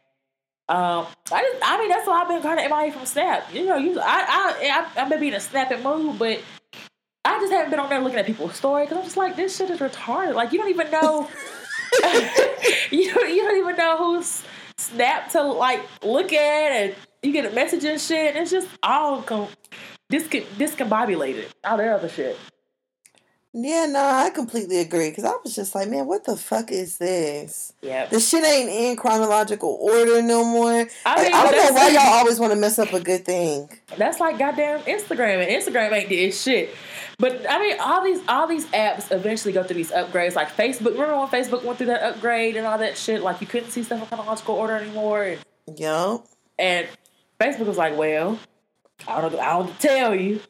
um, 0.68 1.08
I 1.32 1.42
just, 1.42 1.64
I 1.64 1.78
mean, 1.78 1.90
that's 1.90 2.08
why 2.08 2.22
I've 2.22 2.28
been 2.28 2.42
kind 2.42 2.60
of 2.60 2.70
MIA 2.70 2.92
from 2.92 3.06
Snap. 3.06 3.54
You 3.54 3.66
know, 3.66 3.78
you, 3.78 4.00
I, 4.00 4.04
I, 4.06 4.88
I, 4.98 5.02
I 5.04 5.08
may 5.08 5.20
be 5.20 5.30
in 5.30 5.34
a 5.34 5.40
snapping 5.40 5.84
mood, 5.84 6.20
but 6.20 6.42
I 7.26 7.40
just 7.40 7.52
haven't 7.52 7.72
been 7.72 7.80
on 7.80 7.90
there 7.90 8.02
looking 8.02 8.20
at 8.20 8.26
people's 8.26 8.56
story 8.56 8.86
because 8.86 8.98
I'm 8.98 9.04
just 9.04 9.18
like, 9.18 9.36
this 9.36 9.58
shit 9.58 9.70
is 9.70 9.80
retarded. 9.80 10.36
Like, 10.36 10.52
you 10.52 10.60
don't 10.60 10.70
even 10.70 10.90
know, 10.92 11.28
you 12.92 13.14
don't, 13.14 13.30
you 13.30 13.44
don't 13.44 13.58
even 13.58 13.76
know 13.76 13.98
who's 13.98 14.44
Snap 14.78 15.30
to 15.32 15.44
like 15.44 15.82
look 16.04 16.32
at, 16.32 16.72
and 16.72 16.96
you 17.24 17.32
get 17.32 17.46
a 17.46 17.52
message 17.52 17.84
and 17.84 18.00
shit. 18.00 18.36
It's 18.36 18.52
just 18.52 18.68
all 18.82 19.22
com- 19.22 19.50
disc- 20.10 20.32
discombobulated, 20.58 21.46
all 21.64 21.78
that 21.78 21.90
other 21.90 22.10
shit. 22.10 22.38
Yeah, 23.52 23.88
no, 23.88 24.00
I 24.00 24.30
completely 24.30 24.78
agree. 24.80 25.10
Because 25.10 25.24
I 25.24 25.34
was 25.44 25.56
just 25.56 25.74
like, 25.74 25.90
man, 25.90 26.06
what 26.06 26.24
the 26.24 26.38
fuck 26.38 26.72
is 26.72 27.00
this? 27.00 27.74
Yeah. 27.82 28.06
The 28.06 28.20
shit 28.20 28.44
ain't 28.46 28.70
in 28.70 28.96
chronological 28.96 29.76
order 29.82 30.22
no 30.22 30.44
more. 30.44 30.70
I, 30.72 30.76
mean, 30.76 30.88
like, 31.06 31.34
I 31.34 31.52
don't 31.52 31.66
know 31.66 31.74
why 31.74 31.90
y'all 31.90 32.14
always 32.20 32.40
want 32.40 32.54
to 32.54 32.60
mess 32.60 32.78
up 32.78 32.94
a 32.94 33.00
good 33.00 33.26
thing. 33.26 33.68
That's 33.98 34.20
like 34.20 34.38
goddamn 34.38 34.82
Instagram. 34.82 35.42
And 35.42 35.50
Instagram 35.50 35.92
ain't 35.94 36.10
did 36.10 36.34
shit. 36.36 36.70
But 37.18 37.44
I 37.50 37.60
mean, 37.60 37.80
all 37.80 38.04
these 38.04 38.22
all 38.30 38.48
these 38.48 38.66
apps 38.68 39.12
eventually 39.12 39.52
go 39.52 39.64
through 39.64 39.76
these 39.76 39.92
upgrades. 39.92 40.36
Like 40.36 40.56
Facebook, 40.56 40.92
remember 40.92 41.18
when 41.18 41.28
Facebook 41.28 41.64
went 41.64 41.80
through 41.80 41.88
that 41.88 42.04
upgrade 42.04 42.56
and 42.56 42.68
all 42.68 42.78
that 42.78 42.98
shit? 42.98 43.22
Like 43.22 43.42
you 43.42 43.48
couldn't 43.48 43.72
see 43.72 43.84
stuff 43.84 44.00
in 44.00 44.06
chronological 44.08 44.56
order 44.56 44.76
anymore. 44.76 45.24
And, 45.24 45.40
yep. 45.80 46.22
And 46.60 46.88
Facebook 47.40 47.68
was 47.68 47.78
like, 47.78 47.98
"Well, 47.98 48.40
I 49.08 49.22
don't, 49.22 49.36
I 49.36 49.54
don't 49.60 49.80
tell 49.80 50.16
you." 50.16 50.42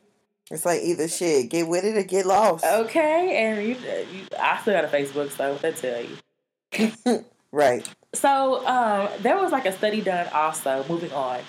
It's 0.51 0.65
like 0.65 0.81
either 0.81 1.07
shit, 1.07 1.49
get 1.49 1.67
with 1.67 1.85
it 1.85 1.95
or 1.95 2.03
get 2.03 2.25
lost. 2.25 2.65
Okay, 2.65 3.37
and 3.37 3.67
you, 3.67 3.75
you 3.75 4.25
I 4.39 4.59
still 4.61 4.73
got 4.73 4.85
a 4.85 4.87
Facebook, 4.87 5.31
so 5.31 5.53
what 5.53 5.61
that 5.61 5.77
tell 5.77 6.03
you? 6.03 7.25
right. 7.51 7.87
So 8.15 8.65
um, 8.65 9.09
there 9.19 9.37
was 9.37 9.51
like 9.51 9.65
a 9.65 9.71
study 9.71 10.01
done 10.01 10.27
also. 10.33 10.83
Moving 10.89 11.11
on, 11.11 11.41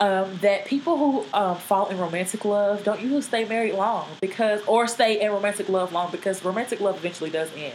um, 0.00 0.38
that 0.42 0.64
people 0.64 0.96
who 0.96 1.24
um, 1.34 1.56
fall 1.56 1.88
in 1.88 1.98
romantic 1.98 2.44
love 2.44 2.84
don't 2.84 3.00
usually 3.00 3.22
stay 3.22 3.44
married 3.44 3.74
long 3.74 4.08
because, 4.20 4.62
or 4.66 4.86
stay 4.86 5.20
in 5.20 5.30
romantic 5.30 5.68
love 5.68 5.92
long 5.92 6.10
because 6.10 6.44
romantic 6.44 6.80
love 6.80 6.96
eventually 6.96 7.30
does 7.30 7.50
end. 7.56 7.74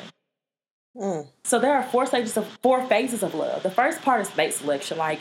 Mm. 0.95 1.27
So 1.43 1.59
there 1.59 1.73
are 1.75 1.83
four 1.83 2.05
stages 2.05 2.37
of 2.37 2.47
four 2.61 2.85
phases 2.85 3.23
of 3.23 3.33
love. 3.35 3.63
The 3.63 3.71
first 3.71 4.01
part 4.01 4.21
is 4.21 4.35
mate 4.37 4.53
selection, 4.53 4.97
like 4.97 5.19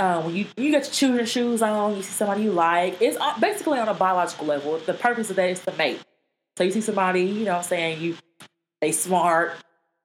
um, 0.00 0.24
when 0.24 0.34
you 0.34 0.46
you 0.56 0.70
get 0.70 0.84
your 0.84 0.92
choosing 0.92 1.26
shoes 1.26 1.62
on, 1.62 1.94
you 1.94 2.02
see 2.02 2.12
somebody 2.12 2.44
you 2.44 2.52
like. 2.52 3.00
It's 3.00 3.18
basically 3.38 3.78
on 3.78 3.86
a 3.86 3.94
biological 3.94 4.46
level. 4.46 4.78
The 4.78 4.94
purpose 4.94 5.28
of 5.28 5.36
that 5.36 5.50
is 5.50 5.60
to 5.60 5.72
mate. 5.72 6.00
So 6.56 6.64
you 6.64 6.72
see 6.72 6.80
somebody, 6.80 7.22
you 7.22 7.44
know, 7.44 7.52
what 7.52 7.58
I'm 7.58 7.64
saying 7.64 8.00
you 8.00 8.16
they 8.80 8.92
smart. 8.92 9.52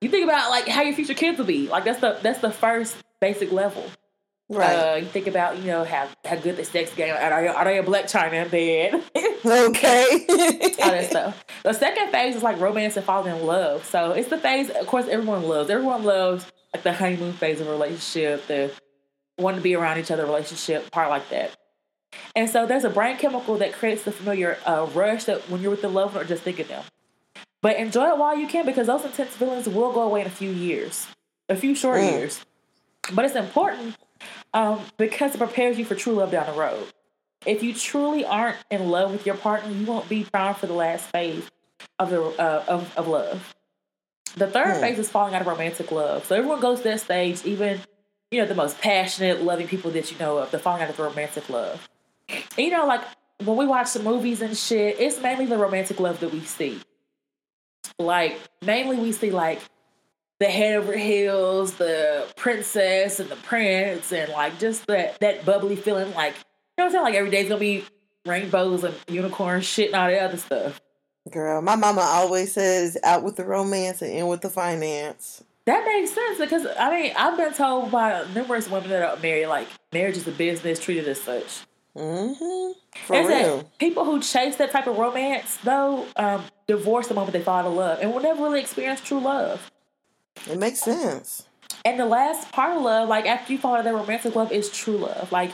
You 0.01 0.09
think 0.09 0.25
about 0.25 0.49
like 0.49 0.67
how 0.67 0.81
your 0.81 0.93
future 0.93 1.13
kids 1.13 1.37
will 1.37 1.45
be. 1.45 1.69
Like 1.69 1.85
that's 1.85 2.01
the 2.01 2.19
that's 2.21 2.39
the 2.39 2.51
first 2.51 2.97
basic 3.21 3.53
level. 3.53 3.85
Right. 4.49 4.75
Uh, 4.75 4.95
you 4.97 5.05
think 5.05 5.27
about 5.27 5.59
you 5.59 5.67
know 5.67 5.85
how 5.85 6.09
how 6.25 6.35
good 6.35 6.57
the 6.57 6.65
sex 6.65 6.93
game. 6.93 7.15
Are 7.15 7.41
they, 7.41 7.47
are 7.47 7.63
they 7.63 7.77
a 7.79 7.83
Blac 7.83 8.03
Chyna 8.03 8.43
in 8.43 8.49
bed? 8.49 8.93
okay. 9.45 10.25
All 10.83 10.91
that 10.91 11.07
stuff. 11.09 11.45
The 11.63 11.73
second 11.73 12.11
phase 12.11 12.35
is 12.35 12.43
like 12.43 12.59
romance 12.59 12.97
and 12.97 13.05
falling 13.05 13.33
in 13.33 13.45
love. 13.45 13.85
So 13.85 14.11
it's 14.11 14.27
the 14.27 14.37
phase. 14.37 14.69
Of 14.69 14.87
course, 14.87 15.07
everyone 15.07 15.43
loves. 15.43 15.69
Everyone 15.69 16.03
loves 16.03 16.45
like 16.73 16.83
the 16.83 16.93
honeymoon 16.93 17.33
phase 17.33 17.61
of 17.61 17.67
a 17.67 17.71
relationship. 17.71 18.45
The 18.47 18.71
want 19.37 19.57
to 19.57 19.61
be 19.61 19.75
around 19.75 19.99
each 19.99 20.11
other 20.11 20.25
relationship 20.25 20.91
part 20.91 21.09
like 21.09 21.29
that. 21.29 21.55
And 22.35 22.49
so 22.49 22.65
there's 22.65 22.83
a 22.83 22.89
brain 22.89 23.17
chemical 23.17 23.57
that 23.57 23.73
creates 23.73 24.03
the 24.03 24.11
familiar 24.11 24.57
uh, 24.65 24.87
rush 24.93 25.25
that 25.25 25.49
when 25.49 25.61
you're 25.61 25.71
with 25.71 25.81
the 25.81 25.89
loved 25.89 26.15
one 26.15 26.23
or 26.23 26.27
just 26.27 26.43
think 26.43 26.59
of 26.59 26.67
them. 26.67 26.83
But 27.61 27.77
enjoy 27.77 28.09
it 28.09 28.17
while 28.17 28.37
you 28.37 28.47
can 28.47 28.65
because 28.65 28.87
those 28.87 29.03
intense 29.03 29.31
feelings 29.31 29.67
will 29.67 29.91
go 29.91 30.03
away 30.03 30.21
in 30.21 30.27
a 30.27 30.31
few 30.31 30.51
years, 30.51 31.07
a 31.49 31.55
few 31.55 31.75
short 31.75 31.99
mm. 31.99 32.11
years. 32.11 32.45
But 33.13 33.25
it's 33.25 33.35
important 33.35 33.95
um, 34.53 34.81
because 34.97 35.35
it 35.35 35.39
prepares 35.39 35.77
you 35.77 35.85
for 35.85 35.95
true 35.95 36.13
love 36.13 36.31
down 36.31 36.45
the 36.45 36.59
road. 36.59 36.85
If 37.45 37.63
you 37.63 37.73
truly 37.73 38.25
aren't 38.25 38.57
in 38.71 38.89
love 38.89 39.11
with 39.11 39.25
your 39.25 39.35
partner, 39.35 39.71
you 39.71 39.85
won't 39.85 40.09
be 40.09 40.23
primed 40.23 40.57
for 40.57 40.67
the 40.67 40.73
last 40.73 41.05
phase 41.09 41.49
of 41.99 42.09
the 42.09 42.21
uh, 42.21 42.63
of, 42.67 42.97
of 42.97 43.07
love. 43.07 43.55
The 44.35 44.47
third 44.47 44.75
mm. 44.75 44.79
phase 44.81 44.99
is 44.99 45.09
falling 45.09 45.33
out 45.33 45.41
of 45.41 45.47
romantic 45.47 45.91
love. 45.91 46.25
So 46.25 46.35
everyone 46.35 46.59
goes 46.59 46.79
to 46.79 46.83
that 46.85 47.01
stage, 47.01 47.45
even 47.45 47.79
you 48.31 48.41
know, 48.41 48.47
the 48.47 48.55
most 48.55 48.79
passionate, 48.79 49.43
loving 49.43 49.67
people 49.67 49.91
that 49.91 50.11
you 50.11 50.17
know 50.17 50.37
of, 50.37 50.51
the 50.51 50.59
falling 50.59 50.81
out 50.81 50.89
of 50.89 50.99
romantic 50.99 51.49
love. 51.49 51.87
And, 52.29 52.43
you 52.57 52.71
know, 52.71 52.85
like 52.85 53.01
when 53.43 53.57
we 53.57 53.65
watch 53.65 53.93
the 53.93 54.01
movies 54.01 54.41
and 54.41 54.57
shit, 54.57 54.99
it's 54.99 55.21
mainly 55.21 55.45
the 55.45 55.57
romantic 55.57 55.99
love 55.99 56.19
that 56.21 56.31
we 56.31 56.41
see. 56.41 56.79
Like, 57.99 58.39
mainly 58.61 58.97
we 58.97 59.11
see 59.11 59.31
like 59.31 59.61
the 60.39 60.47
head 60.47 60.75
over 60.75 60.97
heels, 60.97 61.75
the 61.75 62.27
princess 62.35 63.19
and 63.19 63.29
the 63.29 63.35
prince, 63.37 64.11
and 64.11 64.31
like 64.31 64.59
just 64.59 64.85
that 64.87 65.19
that 65.19 65.45
bubbly 65.45 65.75
feeling, 65.75 66.13
like 66.13 66.33
you 66.33 66.83
know 66.83 66.85
what 66.85 66.85
I'm 66.85 66.91
saying? 66.91 67.03
Like 67.03 67.13
every 67.15 67.31
day's 67.31 67.47
gonna 67.47 67.59
be 67.59 67.85
rainbows 68.25 68.83
and 68.83 68.95
unicorns, 69.07 69.65
shit 69.65 69.87
and 69.87 69.95
all 69.95 70.09
that 70.09 70.21
other 70.21 70.37
stuff. 70.37 70.81
Girl, 71.31 71.61
my 71.61 71.75
mama 71.75 72.01
always 72.01 72.51
says 72.53 72.97
out 73.03 73.23
with 73.23 73.35
the 73.35 73.45
romance 73.45 74.01
and 74.01 74.11
in 74.11 74.27
with 74.27 74.41
the 74.41 74.49
finance. 74.49 75.43
That 75.65 75.83
makes 75.85 76.11
sense 76.11 76.37
because 76.37 76.67
I 76.79 76.89
mean 76.91 77.13
I've 77.17 77.37
been 77.37 77.53
told 77.53 77.91
by 77.91 78.25
numerous 78.33 78.69
women 78.69 78.89
that 78.89 79.01
are 79.01 79.19
married 79.21 79.47
like 79.47 79.67
marriage 79.91 80.17
is 80.17 80.27
a 80.27 80.31
business 80.31 80.79
treated 80.79 81.07
as 81.07 81.21
such. 81.21 81.65
Mm-hmm. 81.95 82.73
For 83.05 83.15
and 83.15 83.27
real. 83.27 83.71
people 83.79 84.05
who 84.05 84.21
chase 84.21 84.57
that 84.57 84.71
type 84.71 84.85
of 84.85 84.97
romance 84.97 85.57
though 85.63 86.05
um, 86.17 86.43
divorce 86.67 87.07
the 87.07 87.13
moment 87.13 87.33
they 87.33 87.41
fall 87.41 87.67
in 87.67 87.75
love 87.75 87.99
and 88.01 88.13
will 88.13 88.21
never 88.21 88.43
really 88.43 88.59
experience 88.59 89.01
true 89.01 89.19
love. 89.19 89.71
It 90.49 90.59
makes 90.59 90.81
sense. 90.81 91.47
And 91.83 91.99
the 91.99 92.05
last 92.05 92.51
part 92.51 92.75
of 92.75 92.83
love, 92.83 93.09
like 93.09 93.25
after 93.25 93.53
you 93.53 93.59
fall 93.59 93.75
into 93.75 93.89
that 93.89 93.95
romantic 93.95 94.35
love, 94.35 94.51
is 94.51 94.69
true 94.69 94.97
love. 94.97 95.31
Like 95.31 95.51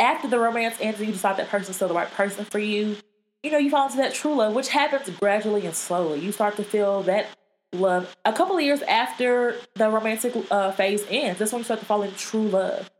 after 0.00 0.28
the 0.28 0.38
romance 0.38 0.76
ends 0.80 0.98
and 0.98 1.08
you 1.08 1.12
decide 1.12 1.36
that 1.36 1.48
person's 1.48 1.76
still 1.76 1.88
the 1.88 1.94
right 1.94 2.10
person 2.10 2.44
for 2.44 2.58
you, 2.58 2.96
you 3.42 3.50
know, 3.50 3.58
you 3.58 3.70
fall 3.70 3.86
into 3.86 3.98
that 3.98 4.14
true 4.14 4.34
love, 4.34 4.54
which 4.54 4.68
happens 4.68 5.08
gradually 5.18 5.66
and 5.66 5.74
slowly. 5.74 6.20
You 6.20 6.32
start 6.32 6.56
to 6.56 6.64
feel 6.64 7.02
that 7.04 7.26
love. 7.72 8.16
A 8.24 8.32
couple 8.32 8.56
of 8.56 8.62
years 8.62 8.82
after 8.82 9.56
the 9.74 9.88
romantic 9.88 10.34
uh, 10.50 10.72
phase 10.72 11.04
ends, 11.08 11.38
that's 11.38 11.52
when 11.52 11.60
you 11.60 11.64
start 11.64 11.80
to 11.80 11.86
fall 11.86 12.02
in 12.02 12.14
true 12.14 12.48
love. 12.48 12.90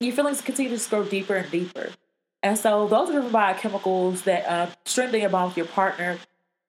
Your 0.00 0.12
feelings 0.12 0.40
continue 0.40 0.76
to 0.76 0.90
grow 0.90 1.04
deeper 1.04 1.36
and 1.36 1.50
deeper. 1.50 1.90
And 2.42 2.58
so 2.58 2.86
those 2.86 3.08
are 3.08 3.12
driven 3.12 3.32
by 3.32 3.54
chemicals 3.54 4.22
that 4.22 4.46
uh, 4.46 4.66
strengthen 4.84 5.20
your 5.20 5.30
bond 5.30 5.50
with 5.50 5.56
your 5.56 5.66
partner. 5.66 6.18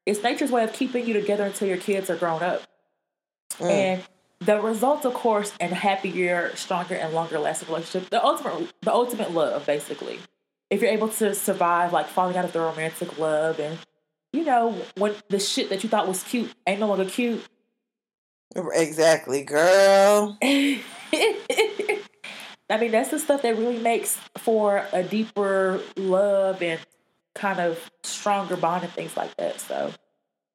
It's 0.06 0.24
nature's 0.24 0.52
way 0.52 0.64
of 0.64 0.72
keeping 0.72 1.08
you 1.08 1.14
together 1.14 1.46
until 1.46 1.68
your 1.68 1.78
kids 1.78 2.10
are 2.10 2.16
grown 2.16 2.44
up. 2.44 2.62
Mm. 3.60 3.70
And 3.70 4.04
the 4.40 4.62
results, 4.62 5.06
of 5.06 5.14
course, 5.14 5.54
in 5.60 5.72
a 5.72 5.76
happier, 5.76 6.56
stronger, 6.56 6.96
and 6.96 7.14
longer 7.14 7.40
lasting 7.40 7.68
relationship, 7.68 8.10
the 8.10 8.24
ultimate 8.24 8.74
the 8.82 8.94
ultimate 8.94 9.32
love, 9.32 9.66
basically. 9.66 10.20
If 10.70 10.82
you're 10.82 10.92
able 10.92 11.10
to 11.10 11.34
survive 11.34 11.94
like 11.94 12.08
falling 12.08 12.38
out 12.38 12.46
of 12.46 12.54
the 12.54 12.60
romantic 12.60 13.18
love 13.18 13.60
and 13.60 13.78
you 14.36 14.44
know, 14.44 14.76
when 14.98 15.16
the 15.30 15.40
shit 15.40 15.70
that 15.70 15.84
you 15.84 15.90
thought 15.90 16.08
was 16.08 16.22
cute 16.24 16.54
ain't 16.68 16.82
no 16.82 16.88
longer 16.88 17.06
cute. 17.06 17.44
Exactly, 18.56 19.44
girl. 19.44 20.38
I 20.44 20.82
mean, 22.80 22.92
that's 22.92 23.12
the 23.12 23.20
stuff 23.20 23.42
that 23.44 23.58
really 23.58 23.80
makes 23.80 24.18
for 24.38 24.86
a 24.92 25.04
deeper 25.04 25.82
love 25.96 26.62
and 26.62 26.80
kind 27.34 27.60
of 27.60 27.80
stronger 28.04 28.58
bond 28.58 28.84
and 28.84 28.94
things 28.94 29.16
like 29.16 29.36
that. 29.38 29.62
So, 29.62 29.92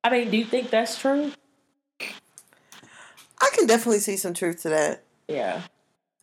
I 0.05 0.11
mean, 0.11 0.31
do 0.31 0.36
you 0.36 0.44
think 0.44 0.70
that's 0.70 0.98
true? 0.98 1.32
I 2.01 3.51
can 3.55 3.66
definitely 3.66 4.01
see 4.01 4.16
some 4.16 4.35
truth 4.35 4.62
to 4.62 4.70
that. 4.70 5.05
Yeah. 5.28 5.62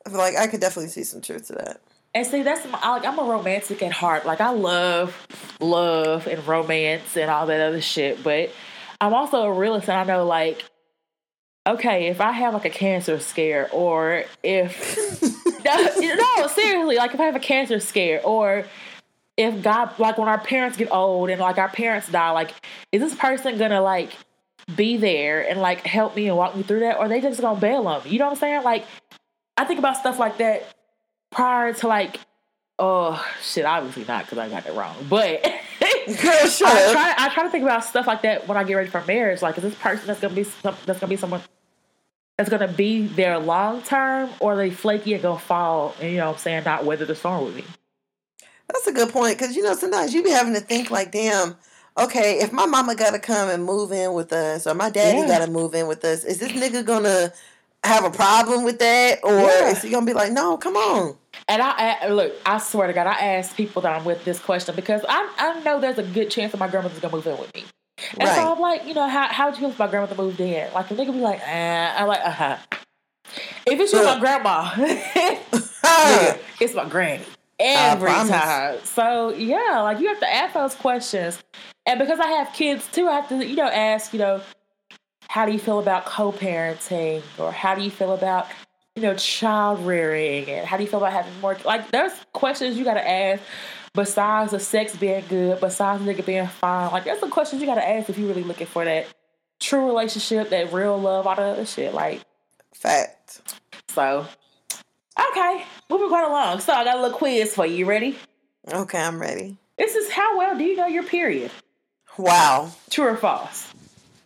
I 0.06 0.10
feel 0.10 0.20
like 0.20 0.36
I 0.36 0.48
could 0.48 0.62
definitely 0.62 0.90
see 0.90 1.04
some 1.04 1.22
truth 1.22 1.48
to 1.48 1.54
that. 1.54 1.82
And 2.18 2.26
see, 2.26 2.42
that's 2.42 2.66
my, 2.68 2.80
like 2.80 3.06
I'm 3.06 3.20
a 3.20 3.24
romantic 3.24 3.84
at 3.84 3.92
heart. 3.92 4.26
Like 4.26 4.42
I 4.42 4.50
love 4.50 5.28
love 5.60 6.26
and 6.26 6.46
romance 6.48 7.16
and 7.16 7.30
all 7.30 7.46
that 7.46 7.62
other 7.62 7.80
shit. 7.80 8.24
But 8.24 8.50
I'm 9.00 9.14
also 9.14 9.44
a 9.44 9.54
realist, 9.54 9.88
and 9.88 10.00
I 10.00 10.04
know 10.04 10.26
like, 10.26 10.66
okay, 11.68 12.08
if 12.08 12.20
I 12.20 12.32
have 12.32 12.56
like 12.56 12.66
a 12.66 12.72
cancer 12.72 13.20
scare, 13.20 13.70
or 13.72 14.24
if 14.42 14.98
no, 15.64 16.16
no, 16.16 16.48
seriously, 16.48 16.96
like 16.96 17.14
if 17.14 17.20
I 17.20 17.26
have 17.26 17.36
a 17.36 17.40
cancer 17.40 17.80
scare, 17.80 18.20
or 18.26 18.66
if 19.38 19.62
God, 19.62 20.00
like 20.00 20.18
when 20.18 20.28
our 20.28 20.40
parents 20.40 20.76
get 20.76 20.92
old 20.92 21.30
and 21.30 21.40
like 21.40 21.60
our 21.60 21.70
parents 21.70 22.10
die, 22.10 22.32
like 22.32 22.52
is 22.92 23.00
this 23.00 23.14
person 23.14 23.60
gonna 23.60 23.82
like 23.82 24.12
be 24.76 24.98
there 24.98 25.48
and 25.48 25.62
like 25.62 25.86
help 25.86 26.16
me 26.16 26.28
and 26.30 26.36
walk 26.36 26.56
me 26.56 26.64
through 26.64 26.80
that, 26.80 26.98
or 26.98 27.08
they 27.08 27.22
just 27.22 27.42
gonna 27.42 27.60
bail 27.60 27.88
on 27.88 28.04
me? 28.04 28.10
You 28.10 28.18
know 28.18 28.26
what 28.26 28.32
I'm 28.32 28.40
saying? 28.40 28.64
Like 28.64 28.86
I 29.56 29.66
think 29.66 29.78
about 29.78 29.98
stuff 29.98 30.18
like 30.18 30.40
that 30.40 30.74
prior 31.32 31.74
to 31.74 31.88
like, 31.88 32.20
oh 32.80 33.24
shit, 33.42 33.66
obviously 33.66 34.06
not 34.06 34.26
because 34.26 34.38
I 34.38 34.50
got 34.50 34.66
it 34.66 34.74
wrong, 34.74 34.96
but. 35.10 35.44
Girl. 36.08 36.32
I 36.32 36.90
try. 36.92 37.14
I 37.18 37.30
try 37.34 37.44
to 37.44 37.50
think 37.50 37.64
about 37.64 37.84
stuff 37.84 38.08
like 38.08 38.22
that 38.22 38.48
when 38.48 38.58
I 38.58 38.64
get 38.64 38.76
ready 38.76 38.90
for 38.90 39.04
marriage. 39.06 39.42
Like, 39.42 39.58
is 39.58 39.64
this 39.64 39.76
person 39.76 40.08
that's 40.08 40.22
gonna 40.22 40.34
be 40.34 40.46
some, 40.46 40.76
that's 40.86 41.00
gonna 41.00 41.10
be 41.10 41.18
someone 41.18 41.42
that's 42.38 42.50
gonna 42.50 42.68
be 42.68 43.08
there 43.08 43.38
long 43.40 43.82
term, 43.82 44.30
or 44.40 44.56
they 44.56 44.70
flaky 44.70 45.14
and 45.14 45.22
gonna 45.22 45.40
fall 45.40 45.96
and 46.00 46.12
you 46.12 46.18
know 46.18 46.28
what 46.28 46.38
I'm 46.38 46.40
saying 46.40 46.64
not 46.64 46.86
weather 46.86 47.06
the 47.06 47.14
storm 47.14 47.46
with 47.46 47.56
me? 47.56 47.66
That's 48.70 48.88
a 48.88 48.94
good 48.94 49.10
point 49.10 49.38
because 49.38 49.56
you 49.56 49.64
know 49.64 49.76
sometimes 49.76 50.14
you 50.14 50.24
be 50.24 50.30
having 50.30 50.54
to 50.54 50.60
think 50.62 50.92
like, 50.92 51.12
damn, 51.12 51.58
okay, 51.98 52.40
if 52.40 52.52
my 52.54 52.66
mama 52.66 52.96
got 52.96 53.12
to 53.12 53.20
come 53.20 53.50
and 53.50 53.66
move 53.66 53.92
in 53.92 54.14
with 54.14 54.32
us 54.32 54.68
or 54.68 54.76
my 54.76 54.90
daddy 54.90 55.20
yeah. 55.20 55.28
got 55.28 55.46
to 55.46 55.52
move 55.52 55.74
in 55.74 55.88
with 55.88 56.04
us, 56.06 56.24
is 56.24 56.40
this 56.40 56.52
nigga 56.52 56.86
gonna 56.86 57.34
have 57.84 58.04
a 58.04 58.12
problem 58.12 58.64
with 58.64 58.80
that 58.80 59.20
or 59.24 59.32
yeah. 59.34 59.70
is 59.70 59.82
he 59.82 59.90
gonna 59.90 60.06
be 60.06 60.14
like, 60.14 60.32
no, 60.32 60.58
come 60.58 60.76
on? 60.76 61.16
And 61.48 61.62
I, 61.62 61.98
I 62.02 62.08
look, 62.10 62.34
I 62.46 62.58
swear 62.58 62.88
to 62.88 62.94
God, 62.94 63.08
I 63.08 63.20
ask 63.20 63.56
people 63.56 63.82
that 63.84 63.96
I'm 63.96 64.06
with 64.06 64.26
this 64.26 64.40
question 64.40 64.76
because 64.76 65.06
I 65.08 65.34
I 65.38 65.60
know 65.62 65.80
there's 65.80 65.98
a 65.98 66.04
good 66.04 66.30
chance 66.30 66.52
that 66.52 66.58
my 66.58 66.68
grandmother's 66.68 67.00
gonna 67.00 67.16
move 67.16 67.28
in 67.28 67.38
with 67.38 67.54
me. 67.54 67.66
And 68.20 68.28
right. 68.28 68.36
so 68.36 68.54
I'm 68.54 68.60
like, 68.60 68.86
you 68.86 68.94
know, 68.94 69.08
how 69.08 69.28
how'd 69.28 69.54
you 69.56 69.62
feel 69.62 69.70
if 69.70 69.80
my 69.80 69.88
grandmother 69.88 70.22
moved 70.22 70.40
in? 70.40 70.72
Like 70.74 70.90
the 70.90 70.96
nigga 70.96 71.14
be 71.14 71.20
like, 71.20 71.42
eh. 71.44 71.96
I'm 71.98 72.08
like, 72.08 72.22
uh 72.22 72.32
huh. 72.32 72.58
If 73.66 73.80
it's 73.80 73.94
you, 73.94 74.04
my 74.04 74.20
grandma, 74.20 74.72
it's 76.60 76.74
my 76.74 76.86
granny 76.88 77.24
every 77.60 78.10
time. 78.10 78.80
So 78.84 79.30
yeah, 79.30 79.82
like 79.82 80.00
you 80.00 80.08
have 80.08 80.20
to 80.20 80.34
ask 80.34 80.54
those 80.54 80.76
questions. 80.76 81.44
And 81.86 82.00
because 82.00 82.20
I 82.20 82.28
have 82.28 82.54
kids 82.54 82.88
too, 82.88 83.08
I 83.08 83.16
have 83.16 83.30
to, 83.30 83.46
you 83.46 83.56
know, 83.56 83.68
ask, 83.68 84.14
you 84.14 84.20
know, 84.20 84.42
how 85.38 85.46
do 85.46 85.52
you 85.52 85.60
feel 85.60 85.78
about 85.78 86.04
co-parenting? 86.06 87.22
Or 87.38 87.52
how 87.52 87.76
do 87.76 87.84
you 87.84 87.92
feel 87.92 88.14
about 88.14 88.48
you 88.96 89.04
know 89.04 89.14
child 89.14 89.86
rearing? 89.86 90.50
And 90.50 90.66
how 90.66 90.78
do 90.78 90.84
you 90.84 90.90
feel 90.90 90.98
about 90.98 91.14
having 91.14 91.40
more 91.42 91.56
like 91.64 91.92
there's 91.92 92.12
questions 92.34 92.76
you 92.76 92.84
got 92.84 92.96
to 92.96 93.08
ask 93.08 93.44
besides 93.94 94.52
the 94.52 94.60
sex 94.60 94.96
being 94.96 95.24
good 95.30 95.62
besides 95.62 96.02
nigga 96.02 96.26
being 96.26 96.48
fine. 96.48 96.92
Like 96.92 97.04
there's 97.04 97.20
some 97.20 97.30
questions 97.30 97.62
you 97.62 97.68
got 97.68 97.76
to 97.76 97.88
ask 97.88 98.10
if 98.10 98.18
you're 98.18 98.28
really 98.28 98.44
looking 98.44 98.66
for 98.66 98.84
that 98.84 99.06
true 99.60 99.86
relationship 99.86 100.50
that 100.50 100.74
real 100.74 101.00
love 101.00 101.28
all 101.28 101.36
the 101.36 101.44
other 101.44 101.66
shit 101.68 101.94
like. 101.94 102.22
Fact. 102.74 103.60
So 103.90 104.26
okay 105.30 105.66
moving 105.88 106.10
quite 106.10 106.26
along. 106.26 106.62
So 106.62 106.74
i 106.74 106.84
got 106.84 106.98
a 106.98 107.02
little 107.02 107.16
quiz 107.16 107.54
for 107.54 107.68
you. 107.68 107.76
you 107.76 107.86
ready? 107.86 108.18
Okay 108.74 109.00
i'm 109.00 109.22
ready. 109.22 109.58
This 109.78 109.94
is 109.94 110.10
how 110.10 110.36
well 110.40 110.58
do 110.58 110.64
you 110.64 110.76
know 110.76 110.88
your 110.88 111.04
period? 111.04 111.52
Wow. 112.18 112.72
True 112.90 113.10
or 113.10 113.18
false 113.18 113.72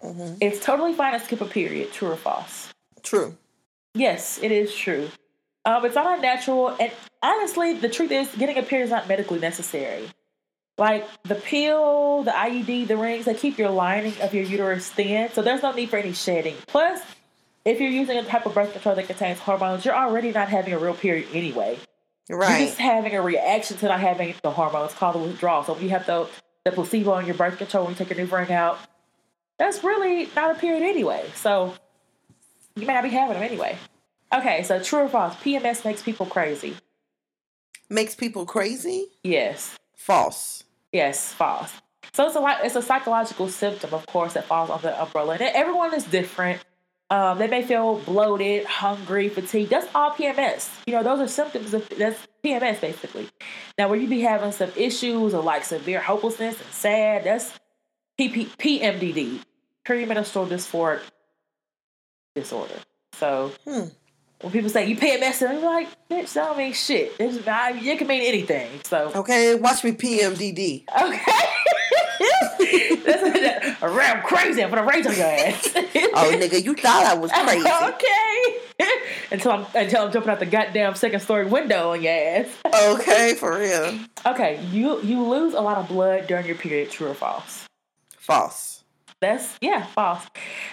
Mm-hmm. 0.04 0.36
It's 0.42 0.64
totally 0.64 0.94
fine 0.94 1.14
to 1.14 1.20
skip 1.20 1.42
a 1.42 1.46
period. 1.46 1.92
True 1.92 2.12
or 2.12 2.16
false? 2.16 2.74
True. 3.04 3.36
Yes, 3.94 4.40
it 4.42 4.52
is 4.52 4.74
true. 4.74 5.10
Um, 5.66 5.86
it's 5.86 5.96
not 5.96 6.16
unnatural, 6.18 6.70
and 6.80 6.92
honestly, 7.22 7.76
the 7.76 7.90
truth 7.90 8.12
is, 8.12 8.28
getting 8.36 8.58
a 8.58 8.64
period 8.64 8.86
is 8.86 8.90
not 8.90 9.08
medically 9.08 9.40
necessary. 9.40 10.10
Like 10.78 11.08
the 11.24 11.36
pill, 11.36 12.24
the 12.24 12.32
IUD, 12.32 12.88
the 12.88 12.98
rings, 12.98 13.26
they 13.26 13.36
keep 13.36 13.60
your 13.60 13.70
lining 13.70 14.20
of 14.22 14.34
your 14.34 14.44
uterus 14.44 14.90
thin, 14.90 15.30
so 15.32 15.44
there's 15.44 15.62
no 15.62 15.72
need 15.72 15.92
for 15.92 15.98
any 15.98 16.14
shedding. 16.14 16.56
Plus, 16.66 17.00
if 17.64 17.80
you're 17.80 17.92
using 17.92 18.18
a 18.18 18.24
type 18.24 18.48
of 18.48 18.56
birth 18.56 18.72
control 18.72 18.96
that 18.96 19.06
contains 19.06 19.38
hormones, 19.38 19.86
you're 19.86 19.96
already 19.96 20.32
not 20.32 20.50
having 20.50 20.74
a 20.74 20.80
real 20.80 20.96
period 20.96 21.28
anyway. 21.34 21.78
Right. 22.28 22.60
You're 22.60 22.68
just 22.70 22.80
having 22.80 23.16
a 23.16 23.22
reaction 23.22 23.78
to 23.78 23.88
not 23.88 24.00
having 24.00 24.34
the 24.42 24.52
hormones 24.52 24.94
called 24.94 25.16
the 25.16 25.20
withdrawal. 25.20 25.64
So 25.64 25.76
if 25.76 25.84
you 25.84 25.90
have 25.90 26.06
the 26.06 26.28
the 26.64 26.72
placebo 26.72 27.12
on 27.12 27.26
your 27.26 27.36
birth 27.36 27.58
control 27.58 27.86
when 27.86 27.94
you 27.94 27.98
take 27.98 28.16
your 28.16 28.26
new 28.26 28.34
ring 28.34 28.52
out, 28.52 28.80
that's 29.62 29.84
really 29.84 30.28
not 30.36 30.56
a 30.56 30.56
period 30.56 30.82
anyway. 30.82 31.24
So 31.36 31.74
you 32.76 32.88
may 32.88 32.94
not 32.94 33.04
be 33.04 33.10
having 33.10 33.36
them 33.36 33.44
anyway. 33.44 33.78
Okay, 34.34 34.64
so 34.64 34.82
true 34.82 35.02
or 35.02 35.10
false? 35.10 35.36
PMS 35.36 35.86
makes 35.86 36.02
people 36.02 36.26
crazy. 36.26 36.76
Makes 37.90 38.16
people 38.16 38.46
crazy? 38.46 39.08
Yes. 39.24 39.78
False. 39.96 40.64
Yes, 40.92 41.34
false. 41.34 41.74
So 42.14 42.26
it's 42.26 42.36
a 42.36 42.66
it's 42.66 42.76
a 42.76 42.82
psychological 42.82 43.50
symptom, 43.50 43.94
of 43.94 44.06
course, 44.08 44.34
that 44.34 44.46
falls 44.46 44.70
under 44.70 44.88
the 44.88 45.02
umbrella. 45.02 45.34
And 45.34 45.42
everyone 45.42 45.94
is 45.94 46.06
different. 46.06 46.64
Um, 47.12 47.38
they 47.38 47.48
may 47.48 47.62
feel 47.62 48.00
bloated, 48.00 48.66
hungry, 48.66 49.30
fatigued. 49.30 49.70
That's 49.70 49.88
all 49.94 50.12
PMS. 50.12 50.70
You 50.88 50.94
know, 50.94 51.04
those 51.04 51.20
are 51.20 51.28
symptoms 51.28 51.74
of 51.74 51.88
that's 51.90 52.26
PMS 52.44 52.82
basically. 52.82 53.30
Now, 53.78 53.90
where 53.90 54.00
you 54.00 54.08
be 54.08 54.22
having 54.22 54.54
some 54.54 54.72
issues 54.76 55.34
or 55.34 55.44
like 55.44 55.66
severe 55.66 56.00
hopelessness 56.00 56.60
and 56.60 56.70
sad, 56.72 57.26
that's 57.26 57.52
PP, 58.20 58.48
PMDD, 58.58 59.42
premenstrual 59.84 60.48
dysphoric 60.48 61.02
disorder. 62.36 62.76
So 63.14 63.52
hmm. 63.66 63.84
when 64.42 64.52
people 64.52 64.70
say 64.70 64.88
you 64.88 64.96
PMS, 64.96 65.48
I'm 65.48 65.64
like, 65.64 65.88
bitch, 66.10 66.34
that 66.34 66.48
don't 66.48 66.58
mean 66.58 66.74
shit. 66.74 67.14
It's 67.20 67.46
not, 67.46 67.76
it 67.76 67.98
can 67.98 68.08
mean 68.08 68.24
anything. 68.24 68.70
So 68.84 69.12
okay, 69.16 69.56
watch 69.56 69.84
me 69.84 69.92
PMDD. 69.92 70.86
Okay. 71.02 71.22
That's 73.06 73.84
around 73.84 74.24
crazy. 74.24 74.64
I'm 74.64 74.70
gonna 74.70 74.86
rage 74.86 75.06
on 75.06 75.16
your 75.16 75.26
ass. 75.26 75.72
oh, 75.76 76.32
nigga, 76.36 76.64
you 76.64 76.76
thought 76.76 77.06
I 77.06 77.14
was 77.16 77.32
crazy. 77.32 77.68
okay. 77.94 79.18
until 79.32 79.52
I'm 79.52 79.66
until 79.76 80.06
I'm 80.06 80.12
jumping 80.12 80.32
out 80.32 80.40
the 80.40 80.46
goddamn 80.46 80.96
second 80.96 81.20
story 81.22 81.46
window 81.46 81.92
on 81.92 82.02
your 82.02 82.14
ass. 82.14 82.48
okay, 82.66 83.36
for 83.36 83.58
real. 83.58 84.00
Okay, 84.26 84.64
you 84.72 85.02
you 85.02 85.24
lose 85.24 85.54
a 85.54 85.62
lot 85.62 85.78
of 85.78 85.88
blood 85.88 86.28
during 86.28 86.46
your 86.46 86.56
period. 86.56 86.92
True 86.92 87.10
or 87.10 87.14
false? 87.14 87.66
False. 88.18 88.81
That's 89.22 89.56
yeah, 89.62 89.86
false. 89.86 90.26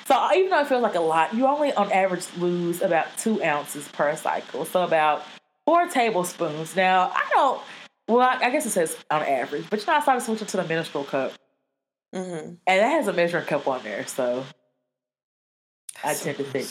So 0.07 0.29
even 0.35 0.51
though 0.51 0.61
it 0.61 0.69
feels 0.69 0.83
like 0.83 0.95
a 0.95 1.01
lot, 1.01 1.35
you 1.35 1.47
only 1.47 1.73
on 1.75 1.93
average 1.93 2.27
lose 2.39 2.81
about 2.81 3.07
two 3.19 3.43
ounces 3.43 3.87
per 3.89 4.17
cycle. 4.17 4.65
So 4.65 4.83
about 4.83 5.23
four 5.67 5.87
tablespoons. 5.87 6.75
Now 6.75 7.13
I 7.15 7.29
don't. 7.31 7.61
Well, 8.09 8.27
I, 8.27 8.51
guess 8.51 8.65
it 8.65 8.71
says 8.71 8.97
on 9.11 9.23
average, 9.23 9.69
but 9.69 9.81
you 9.81 9.87
know 9.87 9.93
I 9.93 10.01
started 10.01 10.23
switching 10.23 10.47
to 10.47 10.57
the 10.57 10.65
menstrual 10.65 11.05
cup, 11.05 11.35
mm-hmm. 12.15 12.47
and 12.49 12.59
that 12.67 12.89
has 12.89 13.07
a 13.07 13.13
measuring 13.13 13.45
cup 13.45 13.69
on 13.69 13.83
there. 13.83 14.07
So 14.07 14.47
I 16.03 16.15
tend 16.15 16.39
to 16.39 16.45
think. 16.45 16.69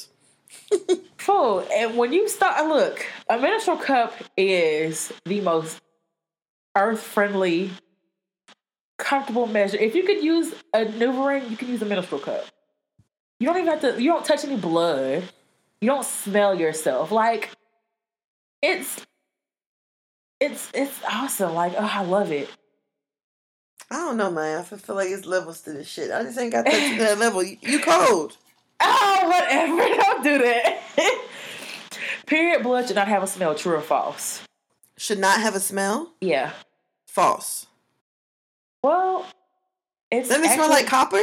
Full. 1.19 1.67
And 1.71 1.95
when 1.95 2.11
you 2.11 2.27
start, 2.27 2.67
look, 2.67 3.05
a 3.29 3.37
menstrual 3.37 3.77
cup 3.77 4.15
is 4.35 5.13
the 5.25 5.41
most 5.41 5.79
earth 6.75 7.01
friendly 7.01 7.69
comfortable 8.97 9.47
measure. 9.47 9.77
If 9.77 9.95
you 9.95 10.03
could 10.03 10.23
use 10.23 10.53
a 10.73 10.85
NuvaRing, 10.85 11.49
you 11.49 11.57
can 11.57 11.67
use 11.69 11.81
a 11.81 11.85
menstrual 11.85 12.21
cup. 12.21 12.45
You 13.39 13.47
don't 13.47 13.57
even 13.57 13.69
have 13.69 13.81
to. 13.81 14.01
You 14.01 14.11
don't 14.11 14.25
touch 14.25 14.43
any 14.43 14.57
blood. 14.57 15.23
You 15.81 15.89
don't 15.89 16.05
smell 16.05 16.59
yourself. 16.59 17.11
Like 17.11 17.51
it's 18.61 19.05
it's 20.39 20.71
it's 20.73 20.99
awesome. 21.09 21.53
Like 21.53 21.73
oh, 21.77 21.89
I 21.91 22.03
love 22.03 22.31
it. 22.31 22.49
I 23.89 23.95
don't 23.95 24.17
know, 24.17 24.31
man. 24.31 24.59
I 24.59 24.63
feel 24.63 24.95
like 24.95 25.09
it's 25.09 25.25
levels 25.25 25.61
to 25.61 25.71
this 25.71 25.87
shit. 25.87 26.11
I 26.11 26.23
just 26.23 26.37
ain't 26.37 26.51
got 26.51 26.65
to 26.65 26.71
that 26.71 27.17
level. 27.19 27.41
You, 27.41 27.57
you 27.61 27.79
cold. 27.79 28.35
Oh, 28.81 29.21
whatever. 29.25 29.77
Don't 30.01 30.23
do 30.23 30.37
that. 30.39 30.81
Period 32.25 32.63
blood 32.63 32.87
should 32.87 32.97
not 32.97 33.07
have 33.07 33.23
a 33.23 33.27
smell. 33.27 33.55
True 33.55 33.75
or 33.75 33.81
false? 33.81 34.41
Should 34.97 35.19
not 35.19 35.39
have 35.39 35.55
a 35.55 35.61
smell. 35.61 36.11
Yeah. 36.19 36.51
False. 37.07 37.66
Well, 38.87 39.25
it's. 40.09 40.29
Doesn't 40.29 40.45
it 40.45 40.53
smell 40.53 40.69
like 40.69 40.87
copper? 40.87 41.21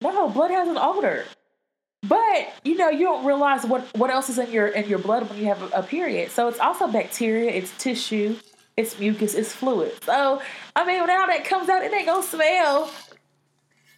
No, 0.00 0.30
blood 0.30 0.50
has 0.50 0.66
an 0.66 0.78
odor. 0.78 1.26
But 2.08 2.54
you 2.64 2.76
know, 2.76 2.88
you 2.88 3.04
don't 3.04 3.26
realize 3.26 3.66
what 3.66 3.86
what 3.98 4.08
else 4.08 4.30
is 4.30 4.38
in 4.38 4.50
your 4.50 4.68
in 4.68 4.88
your 4.88 4.98
blood 4.98 5.28
when 5.28 5.38
you 5.38 5.44
have 5.44 5.60
a, 5.62 5.80
a 5.80 5.82
period. 5.82 6.30
So 6.30 6.48
it's 6.48 6.58
also 6.58 6.88
bacteria, 6.88 7.50
it's 7.50 7.76
tissue, 7.76 8.36
it's 8.78 8.98
mucus, 8.98 9.34
it's 9.34 9.52
fluid. 9.52 9.92
So 10.04 10.40
I 10.74 10.86
mean, 10.86 11.02
when 11.02 11.10
all 11.10 11.26
that 11.26 11.44
comes 11.44 11.68
out, 11.68 11.82
it 11.82 11.92
ain't 11.92 12.06
gonna 12.06 12.22
smell. 12.22 12.90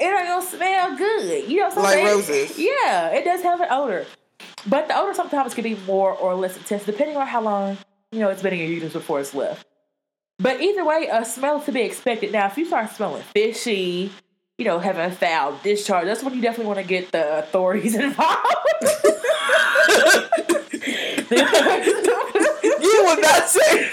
It 0.00 0.06
ain't 0.06 0.26
gonna 0.26 0.44
smell 0.44 0.96
good. 0.96 1.48
You 1.48 1.58
know 1.58 1.68
what 1.68 1.78
I'm 1.78 1.84
saying? 1.84 2.04
Like 2.04 2.14
roses. 2.14 2.58
Yeah, 2.58 3.10
it 3.10 3.24
does 3.24 3.42
have 3.42 3.60
an 3.60 3.68
odor, 3.70 4.06
but 4.66 4.88
the 4.88 4.98
odor 4.98 5.14
sometimes 5.14 5.54
can 5.54 5.62
be 5.62 5.76
more 5.86 6.12
or 6.12 6.34
less 6.34 6.56
intense 6.56 6.84
depending 6.84 7.16
on 7.16 7.28
how 7.28 7.40
long 7.40 7.78
you 8.10 8.18
know 8.18 8.30
it's 8.30 8.42
been 8.42 8.54
in 8.54 8.58
your 8.58 8.68
uterus 8.68 8.94
before 8.94 9.20
it's 9.20 9.32
left. 9.32 9.64
But 10.38 10.60
either 10.60 10.84
way, 10.84 11.08
a 11.10 11.24
smell 11.24 11.60
to 11.60 11.72
be 11.72 11.82
expected. 11.82 12.32
Now, 12.32 12.46
if 12.46 12.56
you 12.56 12.64
start 12.64 12.90
smelling 12.90 13.22
fishy, 13.34 14.10
you 14.58 14.64
know, 14.64 14.78
having 14.78 15.04
a 15.04 15.10
foul 15.10 15.58
discharge, 15.62 16.06
that's 16.06 16.22
when 16.22 16.34
you 16.34 16.40
definitely 16.42 16.66
want 16.66 16.78
to 16.78 16.84
get 16.84 17.12
the 17.12 17.38
authorities 17.38 17.94
involved. 17.96 18.46
you 21.30 23.04
would 23.06 23.22
not 23.22 23.48
say 23.48 23.90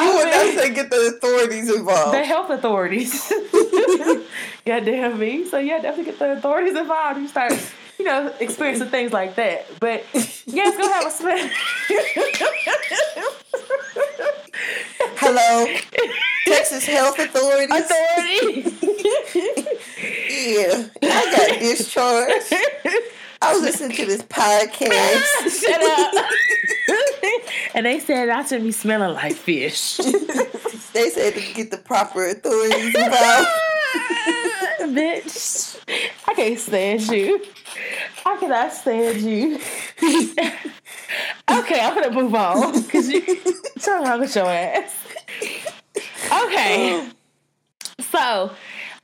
you 0.00 0.14
would 0.14 0.26
not 0.26 0.54
say 0.54 0.74
get 0.74 0.90
the 0.90 1.14
authorities 1.16 1.74
involved. 1.74 2.14
The 2.14 2.24
health 2.24 2.50
authorities. 2.50 3.32
Goddamn 4.66 5.18
me. 5.18 5.44
So 5.44 5.58
yeah, 5.58 5.80
definitely 5.80 6.12
get 6.12 6.18
the 6.18 6.32
authorities 6.32 6.76
involved. 6.76 7.20
You 7.20 7.28
start 7.28 7.52
you 8.00 8.06
know, 8.06 8.32
experiencing 8.40 8.88
things 8.88 9.12
like 9.12 9.34
that. 9.34 9.66
But 9.78 10.04
yeah, 10.46 10.68
it's 10.68 10.78
gonna 10.78 10.94
have 10.94 11.06
a 11.06 11.10
smell. 11.10 11.50
Hello, 15.18 15.66
Texas 16.46 16.86
Health 16.86 17.18
Authorities. 17.18 17.68
Authority. 17.70 18.62
yeah, 20.32 20.88
I 21.02 21.36
got 21.36 21.60
discharged. 21.60 22.54
I 23.42 23.52
was 23.52 23.60
listening 23.60 23.94
to 23.98 24.06
this 24.06 24.22
podcast. 24.22 25.60
Shut 25.60 25.82
up. 25.82 26.24
and 27.74 27.84
they 27.84 27.98
said 28.00 28.30
I 28.30 28.42
shouldn't 28.44 28.64
be 28.64 28.72
smelling 28.72 29.12
like 29.12 29.34
fish. 29.34 29.98
they 29.98 31.10
said 31.10 31.34
to 31.34 31.52
get 31.52 31.70
the 31.70 31.76
proper 31.76 32.28
authorities 32.28 32.94
involved. 32.94 33.48
Bitch, 34.80 35.78
I 36.26 36.34
can't 36.34 36.58
stand 36.58 37.02
you. 37.08 37.44
I 38.24 38.36
cannot 38.36 38.72
stand 38.72 39.20
you. 39.20 39.58
Okay, 41.50 41.80
I'm 41.80 41.94
gonna 41.94 42.10
move 42.10 42.34
on 42.34 42.80
because 42.80 43.08
you 43.08 43.22
trying 43.80 44.04
wrong 44.04 44.20
with 44.20 44.34
your 44.36 44.46
ass. 44.46 44.96
Okay, 46.44 47.08
so 47.98 48.52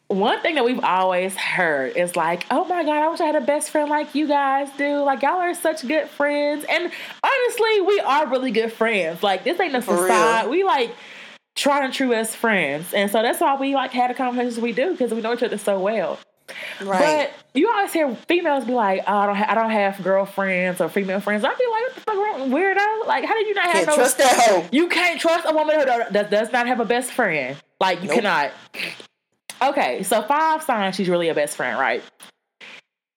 one 0.07 0.41
thing 0.43 0.55
that 0.55 0.65
we've 0.65 0.83
always 0.85 1.35
heard 1.35 1.97
is 1.97 2.15
like, 2.15 2.47
oh 2.51 2.65
my 2.67 2.85
god, 2.85 3.03
I 3.03 3.09
wish 3.09 3.21
I 3.21 3.25
had 3.25 3.35
a 3.35 3.41
best 3.41 3.71
friend 3.71 3.91
like 3.91 4.15
you 4.15 4.29
guys 4.29 4.69
do. 4.79 5.03
Like 5.03 5.23
y'all 5.23 5.41
are 5.41 5.55
such 5.55 5.87
good 5.89 6.09
friends, 6.09 6.65
and 6.69 6.93
honestly, 7.25 7.81
we 7.81 8.01
are 8.01 8.29
really 8.29 8.53
good 8.53 8.73
friends. 8.73 9.25
Like 9.25 9.43
this 9.43 9.59
ain't 9.59 9.73
no 9.73 9.81
facade. 9.81 10.49
We 10.49 10.63
like 10.63 10.95
tried 11.57 11.85
and 11.85 11.93
true 11.93 12.12
as 12.12 12.35
friends, 12.35 12.95
and 12.95 13.11
so 13.11 13.23
that's 13.23 13.41
why 13.41 13.57
we 13.57 13.74
like 13.74 13.91
had 13.91 14.11
the 14.11 14.15
conversations 14.15 14.61
we 14.61 14.73
do 14.73 14.93
because 14.93 15.12
we 15.12 15.20
know 15.20 15.33
each 15.33 15.43
other 15.43 15.59
so 15.59 15.81
well. 15.81 16.19
Right. 16.81 17.31
But 17.31 17.59
you 17.59 17.69
always 17.69 17.93
hear 17.93 18.15
females 18.28 18.65
be 18.65 18.73
like, 18.73 19.03
oh, 19.07 19.16
I 19.16 19.27
don't, 19.27 19.37
ha- 19.37 19.47
I 19.49 19.55
don't 19.55 19.70
have 19.70 20.03
girlfriends 20.03 20.81
or 20.81 20.89
female 20.89 21.20
friends. 21.20 21.45
I'd 21.45 21.59
be 21.59 21.65
like, 21.65 21.83
what 21.83 21.95
the 21.95 22.01
fuck 22.03 22.15
wrong, 22.15 22.51
weirdo? 22.51 23.07
Like, 23.07 23.24
how 23.24 23.35
did 23.35 23.49
you 23.49 23.55
not 23.55 23.65
have 23.65 23.73
can't 23.73 23.87
no? 23.89 23.95
Trust 23.97 24.19
that 24.19 24.37
hoe. 24.39 24.69
You 24.70 24.89
can't 24.89 25.20
trust 25.20 25.45
a 25.49 25.53
woman 25.53 25.77
that 26.12 26.31
does 26.31 26.53
not 26.53 26.66
have 26.69 26.78
a 26.78 26.85
best 26.85 27.11
friend. 27.11 27.57
Like, 27.81 28.01
you 28.03 28.09
nope. 28.09 28.16
cannot. 28.16 28.53
Okay, 29.61 30.03
so 30.03 30.23
five 30.23 30.62
signs 30.62 30.95
she's 30.95 31.09
really 31.09 31.28
a 31.31 31.35
best 31.35 31.57
friend, 31.57 31.78
right? 31.78 32.03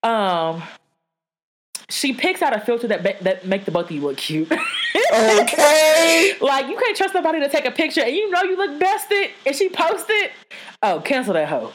Um, 0.03 0.63
she 1.89 2.13
picks 2.13 2.41
out 2.41 2.55
a 2.55 2.59
filter 2.59 2.87
that 2.87 3.03
be- 3.03 3.23
that 3.23 3.45
make 3.45 3.65
the 3.65 3.71
both 3.71 3.85
of 3.85 3.91
you 3.91 4.01
look 4.01 4.17
cute. 4.17 4.51
okay. 4.51 6.33
like 6.41 6.67
you 6.67 6.77
can't 6.77 6.95
trust 6.95 7.13
somebody 7.13 7.39
to 7.39 7.49
take 7.49 7.65
a 7.65 7.71
picture 7.71 8.01
and 8.01 8.15
you 8.15 8.29
know 8.29 8.43
you 8.43 8.57
look 8.57 8.79
bested 8.79 9.31
and 9.45 9.55
she 9.55 9.69
posted. 9.69 10.15
It. 10.15 10.31
Oh, 10.81 11.01
cancel 11.03 11.33
that 11.33 11.49
hoe. 11.49 11.73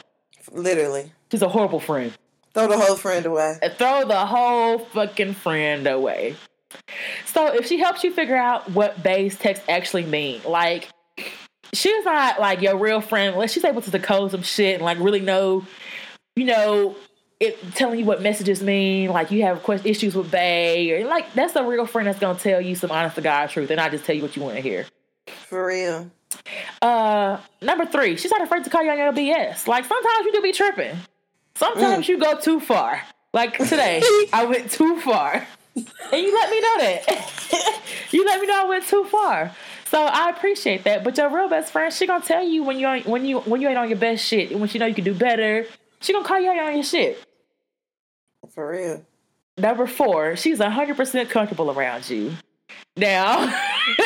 Literally. 0.51 1.11
She's 1.31 1.41
a 1.41 1.49
horrible 1.49 1.79
friend. 1.79 2.13
Throw 2.53 2.67
the 2.67 2.77
whole 2.77 2.95
friend 2.95 3.25
away. 3.25 3.57
And 3.61 3.73
throw 3.73 4.05
the 4.05 4.25
whole 4.25 4.79
fucking 4.79 5.33
friend 5.33 5.85
away. 5.87 6.35
So 7.25 7.53
if 7.53 7.65
she 7.65 7.79
helps 7.79 8.03
you 8.03 8.13
figure 8.13 8.37
out 8.37 8.71
what 8.71 9.03
base 9.03 9.37
text 9.37 9.63
actually 9.67 10.05
mean, 10.05 10.41
like 10.45 10.89
she's 11.73 12.05
not 12.05 12.39
like 12.39 12.61
your 12.61 12.77
real 12.77 13.01
friend 13.01 13.33
unless 13.33 13.51
she's 13.51 13.65
able 13.65 13.81
to 13.81 13.91
decode 13.91 14.31
some 14.31 14.43
shit 14.43 14.75
and 14.75 14.83
like 14.83 14.99
really 14.99 15.19
know, 15.19 15.65
you 16.35 16.45
know, 16.45 16.95
it 17.39 17.59
telling 17.73 17.99
you 17.99 18.05
what 18.05 18.21
messages 18.21 18.61
mean. 18.61 19.09
Like 19.09 19.31
you 19.31 19.43
have 19.43 19.67
issues 19.85 20.15
with 20.15 20.31
Bay, 20.31 20.91
or 20.91 21.07
like 21.07 21.33
that's 21.33 21.55
a 21.55 21.63
real 21.63 21.85
friend 21.85 22.07
that's 22.07 22.19
gonna 22.19 22.39
tell 22.39 22.61
you 22.61 22.75
some 22.75 22.91
honest 22.91 23.15
to 23.15 23.21
God 23.21 23.49
truth, 23.49 23.69
and 23.69 23.77
not 23.77 23.91
just 23.91 24.05
tell 24.05 24.15
you 24.15 24.21
what 24.21 24.35
you 24.35 24.41
want 24.41 24.55
to 24.55 24.61
hear. 24.61 24.85
For 25.27 25.65
real. 25.65 26.11
Uh, 26.81 27.39
number 27.61 27.85
three, 27.85 28.17
she's 28.17 28.31
not 28.31 28.41
afraid 28.41 28.63
to 28.63 28.69
call 28.69 28.83
you 28.83 28.91
on 28.91 28.97
your 28.97 29.11
BS. 29.11 29.67
Like 29.67 29.85
sometimes 29.85 30.25
you 30.25 30.31
do 30.31 30.41
be 30.41 30.51
tripping. 30.51 30.97
Sometimes 31.55 32.05
mm. 32.05 32.09
you 32.09 32.19
go 32.19 32.37
too 32.37 32.59
far. 32.59 33.01
Like 33.33 33.57
today, 33.57 34.01
I 34.33 34.45
went 34.45 34.71
too 34.71 34.99
far, 35.01 35.45
and 35.75 35.85
you 36.21 36.33
let 36.33 36.49
me 36.49 36.61
know 36.61 36.77
that. 36.79 37.81
you 38.11 38.25
let 38.25 38.39
me 38.39 38.47
know 38.47 38.65
I 38.65 38.67
went 38.67 38.85
too 38.85 39.03
far. 39.05 39.51
So 39.87 40.01
I 40.01 40.29
appreciate 40.29 40.83
that. 40.85 41.03
But 41.03 41.17
your 41.17 41.29
real 41.29 41.49
best 41.49 41.71
friend, 41.71 41.93
she 41.93 42.07
gonna 42.07 42.23
tell 42.23 42.43
you 42.43 42.63
when 42.63 42.79
you 42.79 43.01
when 43.01 43.25
you 43.25 43.39
when 43.41 43.61
you 43.61 43.67
ain't 43.67 43.77
on 43.77 43.89
your 43.89 43.97
best 43.97 44.25
shit, 44.25 44.57
when 44.57 44.69
she 44.69 44.79
know 44.79 44.85
you 44.85 44.95
can 44.95 45.03
do 45.03 45.13
better, 45.13 45.67
she 46.05 46.13
gonna 46.13 46.25
call 46.25 46.39
you 46.39 46.51
out 46.51 46.59
on 46.59 46.75
your 46.75 46.83
shit. 46.83 47.23
For 48.53 48.69
real. 48.69 49.05
Number 49.57 49.87
four, 49.87 50.35
she's 50.35 50.59
hundred 50.59 50.97
percent 50.97 51.29
comfortable 51.29 51.71
around 51.71 52.09
you. 52.09 52.33
Now, 52.97 53.45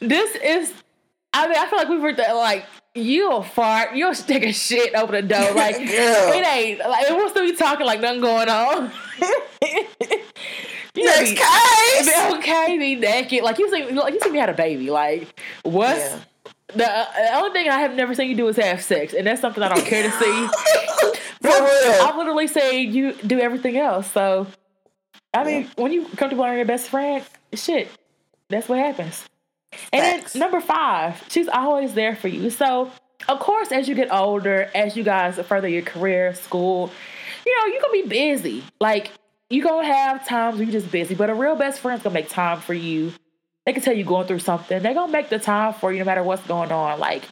this 0.00 0.36
is. 0.36 0.72
I 1.34 1.48
mean, 1.48 1.56
I 1.56 1.66
feel 1.68 1.78
like 1.78 1.88
we 1.88 1.98
were 1.98 2.12
like 2.12 2.66
you'll 2.94 3.42
fart, 3.42 3.96
you'll 3.96 4.14
stick 4.14 4.42
a 4.44 4.52
shit 4.52 4.94
over 4.94 5.12
the 5.12 5.22
door. 5.26 5.40
Like 5.54 5.76
it 5.78 6.46
ain't 6.46 6.78
like 6.80 7.08
it 7.08 7.14
wants 7.14 7.34
to 7.34 7.40
be 7.40 7.54
talking 7.54 7.86
like 7.86 8.00
nothing 8.00 8.20
going 8.20 8.48
on. 8.48 8.90
you 10.94 11.04
Next 11.04 11.34
case. 11.34 12.06
Be 12.06 12.36
okay, 12.38 12.78
be 12.78 12.94
naked. 12.96 13.44
Like 13.44 13.58
you 13.58 13.70
see, 13.70 13.92
like 13.92 14.14
you 14.14 14.20
see 14.20 14.30
me 14.30 14.38
had 14.38 14.48
a 14.48 14.54
baby. 14.54 14.90
Like 14.90 15.40
what? 15.62 15.96
Yeah. 15.96 16.18
The, 16.74 16.90
uh, 16.90 17.06
the 17.14 17.34
only 17.36 17.50
thing 17.50 17.68
I 17.68 17.80
have 17.80 17.94
never 17.94 18.14
seen 18.14 18.28
you 18.28 18.36
do 18.36 18.48
is 18.48 18.56
have 18.56 18.82
sex, 18.82 19.12
and 19.12 19.26
that's 19.26 19.40
something 19.40 19.62
I 19.62 19.68
don't 19.68 19.84
care 19.84 20.02
to 20.02 20.10
see. 20.10 20.48
For 21.42 21.48
real. 21.48 22.02
I'm 22.02 22.16
literally 22.16 22.46
say 22.46 22.80
you 22.82 23.14
do 23.14 23.40
everything 23.40 23.76
else. 23.76 24.10
So, 24.10 24.46
I 25.34 25.44
mean, 25.44 25.62
yeah. 25.62 25.68
when 25.76 25.92
you 25.92 26.06
come 26.16 26.30
to 26.30 26.36
learn 26.36 26.56
your 26.56 26.66
best 26.66 26.88
friend, 26.88 27.24
shit, 27.52 27.88
that's 28.48 28.68
what 28.68 28.78
happens. 28.78 29.28
And 29.92 30.22
then 30.22 30.40
number 30.40 30.60
five, 30.60 31.22
she's 31.28 31.48
always 31.48 31.94
there 31.94 32.14
for 32.14 32.28
you. 32.28 32.50
So, 32.50 32.90
of 33.28 33.40
course, 33.40 33.72
as 33.72 33.88
you 33.88 33.94
get 33.94 34.12
older, 34.12 34.70
as 34.74 34.96
you 34.96 35.02
guys 35.02 35.36
further 35.46 35.68
your 35.68 35.82
career, 35.82 36.34
school, 36.34 36.90
you 37.46 37.58
know, 37.58 37.66
you're 37.66 37.82
gonna 37.82 38.02
be 38.02 38.08
busy. 38.08 38.62
Like 38.80 39.12
you're 39.50 39.64
gonna 39.64 39.86
have 39.86 40.26
times 40.26 40.56
where 40.56 40.64
you're 40.64 40.72
just 40.72 40.90
busy, 40.90 41.14
but 41.14 41.30
a 41.30 41.34
real 41.34 41.56
best 41.56 41.80
friend's 41.80 42.02
gonna 42.02 42.14
make 42.14 42.28
time 42.28 42.60
for 42.60 42.74
you. 42.74 43.12
They 43.64 43.72
can 43.72 43.82
tell 43.82 43.94
you 43.94 44.04
going 44.04 44.26
through 44.26 44.40
something. 44.40 44.82
They're 44.82 44.94
gonna 44.94 45.12
make 45.12 45.28
the 45.28 45.38
time 45.38 45.74
for 45.74 45.92
you 45.92 46.00
no 46.00 46.04
matter 46.04 46.22
what's 46.22 46.46
going 46.46 46.72
on. 46.72 46.98
Like 46.98 47.24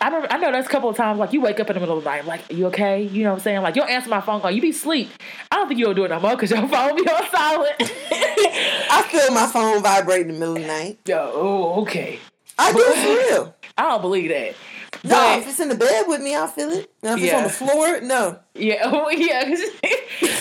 I 0.00 0.06
remember, 0.06 0.32
I 0.32 0.38
know 0.38 0.52
there's 0.52 0.66
a 0.66 0.68
couple 0.68 0.88
of 0.88 0.96
times 0.96 1.18
like 1.18 1.32
you 1.32 1.40
wake 1.40 1.58
up 1.58 1.68
in 1.68 1.74
the 1.74 1.80
middle 1.80 1.98
of 1.98 2.04
the 2.04 2.10
night, 2.10 2.24
like, 2.24 2.52
you 2.52 2.66
okay? 2.66 3.02
You 3.02 3.24
know 3.24 3.30
what 3.30 3.36
I'm 3.36 3.42
saying? 3.42 3.62
Like 3.62 3.74
you'll 3.74 3.86
answer 3.86 4.08
my 4.08 4.20
phone 4.20 4.40
call, 4.40 4.50
you 4.50 4.62
be 4.62 4.70
sleep. 4.70 5.10
I 5.50 5.56
don't 5.56 5.66
think 5.66 5.80
you'll 5.80 5.94
do 5.94 6.04
it 6.04 6.08
no 6.08 6.20
more 6.20 6.36
because 6.36 6.50
your 6.50 6.60
phone 6.68 6.94
be 6.96 7.08
on 7.08 7.30
silent. 7.30 7.74
I 7.80 9.06
feel 9.10 9.34
my 9.34 9.46
phone 9.46 9.82
vibrate 9.82 10.22
in 10.22 10.28
the 10.28 10.34
middle 10.34 10.56
of 10.56 10.62
the 10.62 10.68
night. 10.68 11.00
Yo, 11.06 11.32
oh, 11.34 11.82
okay. 11.82 12.20
I 12.58 12.72
do 12.72 12.78
for 12.78 13.34
real. 13.34 13.54
I 13.78 13.82
don't 13.82 14.00
believe 14.00 14.30
that. 14.30 14.54
No, 15.04 15.14
but, 15.14 15.38
if 15.40 15.48
it's 15.48 15.60
in 15.60 15.68
the 15.68 15.74
bed 15.74 16.06
with 16.08 16.20
me, 16.20 16.34
I'll 16.34 16.48
feel 16.48 16.70
it. 16.70 16.90
Now, 17.02 17.14
if 17.14 17.20
yeah. 17.20 17.44
it's 17.44 17.60
on 17.60 17.66
the 17.66 17.72
floor, 17.72 18.00
no. 18.00 18.38
Yeah, 18.54 18.82
oh, 18.84 19.08
yeah. 19.10 19.54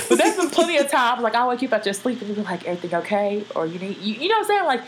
but 0.10 0.18
there's 0.18 0.36
been 0.36 0.50
plenty 0.50 0.78
of 0.78 0.90
times, 0.90 1.22
like, 1.22 1.36
I 1.36 1.48
wake 1.48 1.62
you 1.62 1.70
up 1.70 1.86
your 1.86 1.94
sleep 1.94 2.20
and 2.22 2.30
you 2.30 2.36
be 2.36 2.42
like, 2.42 2.66
everything 2.66 2.98
okay? 3.02 3.44
Or 3.56 3.68
you 3.68 3.78
need, 3.78 3.98
you, 3.98 4.16
you 4.16 4.30
know 4.30 4.36
what 4.36 4.44
I'm 4.44 4.48
saying? 4.48 4.66
Like, 4.66 4.82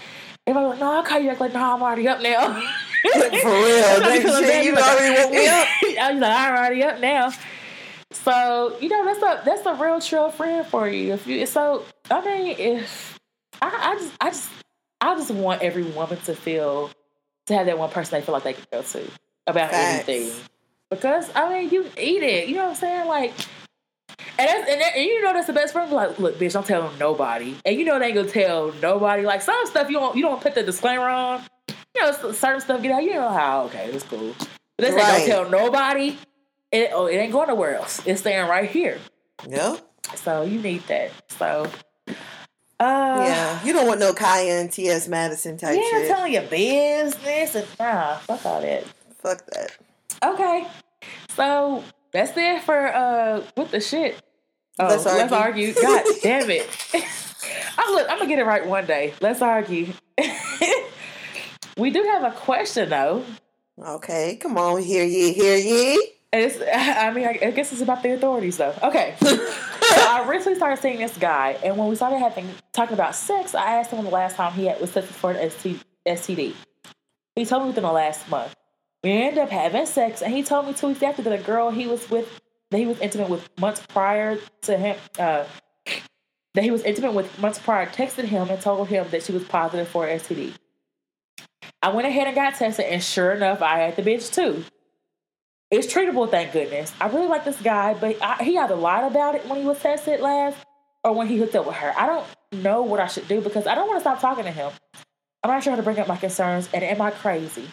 everybody's 0.50 0.70
like, 0.72 0.80
no, 0.80 0.92
I'll 0.92 1.04
call 1.04 1.20
you. 1.20 1.34
Like, 1.36 1.54
no, 1.54 1.76
I'm 1.76 1.82
already 1.82 2.08
up 2.08 2.22
now. 2.22 2.62
For 3.02 3.50
real. 3.50 4.02
shit, 4.40 4.66
you 4.66 4.76
already 4.76 5.22
woke 5.22 5.32
me 5.32 5.48
up. 5.48 5.68
I 6.00 6.12
was 6.12 6.22
like, 6.22 6.24
I'm 6.24 6.56
already 6.58 6.84
up 6.84 7.00
now. 7.00 7.32
So, 8.12 8.76
you 8.82 8.90
know, 8.90 9.06
that's 9.06 9.22
a 9.22 9.46
that's 9.46 9.66
a 9.66 9.76
real 9.76 10.02
true 10.02 10.30
friend 10.32 10.66
for 10.66 10.90
you. 10.90 11.14
If 11.14 11.28
you 11.28 11.46
so 11.46 11.86
I 12.10 12.26
mean, 12.26 12.56
if 12.58 13.20
I, 13.62 13.92
I 13.92 13.96
just 13.96 14.14
I 14.20 14.30
just 14.30 14.50
I 15.00 15.16
just 15.16 15.32
want 15.32 15.62
every 15.62 15.84
woman 15.84 16.18
to 16.22 16.36
feel 16.36 16.90
to 17.46 17.54
have 17.54 17.68
that 17.68 17.78
one 17.78 17.90
person 17.90 18.20
they 18.20 18.26
feel 18.26 18.34
like 18.34 18.44
they 18.44 18.54
can 18.54 18.66
go 18.72 18.82
to 18.82 19.12
about 19.48 19.70
Facts. 19.70 20.10
anything. 20.10 20.32
Because 20.90 21.30
I 21.36 21.50
mean, 21.50 21.70
you 21.70 21.86
eat 21.98 22.24
it. 22.24 22.50
You 22.50 22.56
know 22.56 22.64
what 22.64 22.70
I'm 22.72 22.76
saying? 22.76 23.08
Like, 23.08 23.34
and 24.38 24.48
that's, 24.48 24.70
and, 24.70 24.82
that, 24.82 24.96
and 24.96 25.06
you 25.06 25.22
know 25.22 25.34
that's 25.34 25.48
the 25.48 25.54
best 25.54 25.74
friend. 25.74 25.92
Like, 25.92 26.20
look, 26.20 26.38
bitch, 26.40 26.54
don't 26.54 26.66
tell 26.66 26.92
nobody. 27.00 27.56
And 27.66 27.78
you 27.78 27.86
know 27.86 28.00
they 28.00 28.08
ain't 28.08 28.16
gonna 28.16 28.30
tell 28.30 28.74
nobody. 28.82 29.24
Like 29.24 29.42
some 29.42 29.66
stuff 29.66 29.90
you 29.90 29.98
don't 29.98 30.16
you 30.16 30.22
don't 30.22 30.42
put 30.42 30.56
the 30.56 30.64
disclaimer 30.64 31.10
on. 31.10 31.44
You 31.96 32.02
know, 32.02 32.32
certain 32.32 32.62
stuff 32.62 32.82
get 32.82 32.92
out. 32.92 33.04
You 33.04 33.16
know 33.16 33.30
how 33.30 33.64
okay, 33.66 33.90
it's 33.92 34.04
cool. 34.04 34.36
But 34.78 34.86
they 34.86 34.90
say 34.92 34.96
right. 34.96 35.18
don't 35.18 35.28
tell 35.28 35.50
nobody. 35.50 36.18
It 36.72 36.92
oh, 36.94 37.08
it 37.08 37.16
ain't 37.16 37.32
going 37.32 37.48
nowhere 37.48 37.76
else. 37.76 38.02
It's 38.06 38.22
staying 38.22 38.48
right 38.48 38.70
here. 38.70 39.00
Yep. 39.48 39.80
So 40.16 40.44
you 40.44 40.62
need 40.62 40.84
that. 40.88 41.12
So 41.30 41.70
uh, 42.80 43.24
yeah, 43.26 43.64
you 43.66 43.74
don't 43.74 43.88
want 43.88 44.00
no 44.00 44.14
Kaya 44.14 44.68
T.S. 44.70 45.10
Madison 45.10 45.58
type 45.58 45.76
yeah, 45.76 45.90
shit. 45.90 46.08
Yeah, 46.08 46.16
telling 46.16 46.34
your 46.34 46.44
business 46.44 47.56
and 47.56 47.68
nah, 47.78 48.16
fuck 48.20 48.46
all 48.46 48.62
that. 48.62 48.86
Fuck 49.22 49.46
that. 49.48 49.78
Okay, 50.24 50.66
so 51.36 51.84
that's 52.12 52.36
it 52.36 52.64
for 52.64 52.88
uh 52.88 53.44
with 53.56 53.72
the 53.72 53.80
shit. 53.80 54.22
Oh, 54.80 54.88
let's 54.88 55.06
argue. 55.06 55.22
Let's 55.22 55.34
argue. 55.34 55.74
God 55.82 56.06
damn 56.22 56.50
it! 56.50 56.70
I'm 57.78 57.94
look. 57.94 58.08
I'm 58.10 58.18
gonna 58.18 58.30
get 58.30 58.40
it 58.40 58.46
right 58.46 58.66
one 58.66 58.86
day. 58.86 59.14
Let's 59.22 59.42
argue. 59.42 59.94
we 61.78 61.92
do 61.92 62.04
have 62.04 62.24
a 62.24 62.32
question 62.36 62.90
though. 62.90 63.24
Okay, 63.78 64.38
come 64.42 64.58
on, 64.58 64.82
hear 64.82 65.06
ye, 65.06 65.32
hear 65.34 65.56
ye. 65.58 66.12
It's, 66.32 66.60
I 66.62 67.12
mean, 67.12 67.26
I 67.26 67.52
guess 67.52 67.72
it's 67.72 67.82
about 67.82 68.04
the 68.04 68.14
authorities 68.14 68.58
though. 68.58 68.76
Okay. 68.84 69.16
so 69.20 69.38
I 69.92 70.26
recently 70.30 70.56
started 70.56 70.82
seeing 70.82 71.00
this 71.00 71.18
guy, 71.18 71.58
and 71.64 71.78
when 71.78 71.88
we 71.88 71.96
started 71.96 72.20
having 72.20 72.50
talking 72.74 72.94
about 72.94 73.16
sex, 73.16 73.56
I 73.56 73.78
asked 73.78 73.92
him 73.92 74.04
the 74.04 74.12
last 74.12 74.36
time 74.36 74.54
he 74.54 74.66
had 74.66 74.80
was 74.80 74.92
tested 74.92 75.16
for 75.16 75.32
an 75.32 75.50
STD. 76.06 76.54
He 77.36 77.46
told 77.46 77.64
me 77.64 77.70
within 77.70 77.84
the 77.84 77.92
last 77.92 78.30
month. 78.30 78.54
We 79.04 79.12
ended 79.12 79.38
up 79.38 79.50
having 79.50 79.86
sex, 79.86 80.22
and 80.22 80.34
he 80.34 80.44
told 80.44 80.68
me 80.68 80.74
two 80.74 80.88
weeks 80.88 81.02
after 81.02 81.22
that 81.22 81.40
a 81.40 81.42
girl 81.42 81.72
he 81.72 81.88
was 81.88 82.10
with, 82.10 82.42
that 82.72 82.78
he 82.78 82.86
was 82.86 83.00
intimate 83.00 83.30
with 83.30 83.50
months 83.58 83.82
prior 83.88 84.38
to 84.64 84.78
him, 84.78 84.98
uh, 85.18 85.46
that 86.54 86.64
he 86.64 86.72
was 86.72 86.84
intimate 86.84 87.14
with 87.14 87.40
months 87.40 87.60
prior, 87.60 87.86
texted 87.86 88.26
him 88.26 88.50
and 88.50 88.62
told 88.62 88.90
him 88.90 89.08
that 89.12 89.24
she 89.24 89.32
was 89.32 89.44
positive 89.46 89.88
for 89.88 90.06
STD. 90.06 90.54
I 91.82 91.90
went 91.90 92.08
ahead 92.08 92.28
and 92.28 92.36
got 92.36 92.56
tested, 92.56 92.86
and 92.86 93.02
sure 93.02 93.32
enough, 93.32 93.62
I 93.62 93.80
had 93.80 93.96
the 93.96 94.02
bitch 94.02 94.34
too. 94.34 94.66
It's 95.72 95.88
treatable, 95.88 96.30
thank 96.30 96.52
goodness. 96.52 96.92
I 97.00 97.08
really 97.08 97.28
like 97.28 97.46
this 97.46 97.62
guy, 97.62 97.94
but 97.94 98.22
I, 98.22 98.44
he 98.44 98.58
either 98.58 98.76
lied 98.76 99.10
about 99.10 99.36
it 99.36 99.48
when 99.48 99.62
he 99.62 99.66
was 99.66 99.80
tested 99.80 100.20
last 100.20 100.58
or 101.06 101.14
when 101.14 101.28
he 101.28 101.38
hooked 101.38 101.56
up 101.56 101.68
with 101.68 101.76
her. 101.76 101.94
I 101.96 102.06
don't 102.06 102.26
know 102.64 102.82
what 102.82 103.00
I 103.00 103.08
should 103.08 103.30
do 103.30 103.40
because 103.40 103.66
I 103.66 103.76
don't 103.76 103.88
want 103.88 103.98
to 103.98 104.02
stop 104.02 104.20
talking 104.20 104.44
to 104.44 104.52
him. 104.52 104.72
I'm 105.42 105.52
not 105.52 105.64
sure 105.64 105.72
how 105.72 105.78
to 105.78 105.84
bring 105.84 106.00
up 106.00 106.08
my 106.08 106.18
concerns, 106.18 106.68
and 106.74 106.84
am 106.84 107.02
I 107.02 107.12
crazy? 107.12 107.66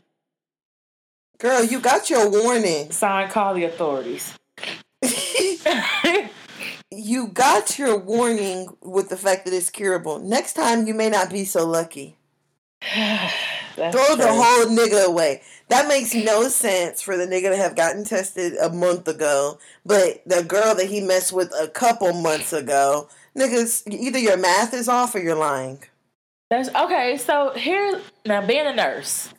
Girl, 1.39 1.63
you 1.63 1.81
got 1.81 2.09
your 2.09 2.31
warning. 2.31 2.91
Sign, 2.91 3.29
call 3.29 3.55
the 3.55 3.65
authorities. 3.65 4.35
you 6.91 7.29
got 7.29 7.79
your 7.79 7.99
warning 7.99 8.69
with 8.83 9.11
the 9.11 9.17
fact 9.17 9.45
that 9.45 9.53
it's 9.53 9.69
curable. 9.69 10.19
Next 10.19 10.55
time, 10.55 10.87
you 10.87 10.95
may 10.95 11.11
not 11.11 11.31
be 11.31 11.45
so 11.45 11.67
lucky. 11.67 12.17
Throw 13.75 13.91
true. 13.91 14.17
the 14.17 14.33
whole 14.33 14.67
nigga 14.67 15.05
away. 15.07 15.43
That 15.69 15.89
makes 15.89 16.15
no 16.15 16.49
sense 16.49 17.03
for 17.03 17.19
the 17.19 17.27
nigga 17.27 17.51
to 17.51 17.57
have 17.57 17.77
gotten 17.77 18.05
tested 18.05 18.55
a 18.57 18.71
month 18.71 19.07
ago, 19.07 19.59
but 19.85 20.23
the 20.25 20.43
girl 20.43 20.75
that 20.75 20.87
he 20.87 21.01
messed 21.01 21.33
with 21.33 21.53
a 21.61 21.69
couple 21.69 22.13
months 22.15 22.55
ago, 22.55 23.09
niggas, 23.37 23.83
either 23.93 24.19
your 24.19 24.39
math 24.39 24.73
is 24.73 24.89
off 24.89 25.15
or 25.15 25.19
you're 25.19 25.37
lying. 25.37 25.81
That's 26.49 26.69
okay. 26.75 27.19
So 27.19 27.53
here 27.55 28.01
now, 28.25 28.47
being 28.47 28.67
a 28.67 28.75
nurse, 28.75 29.35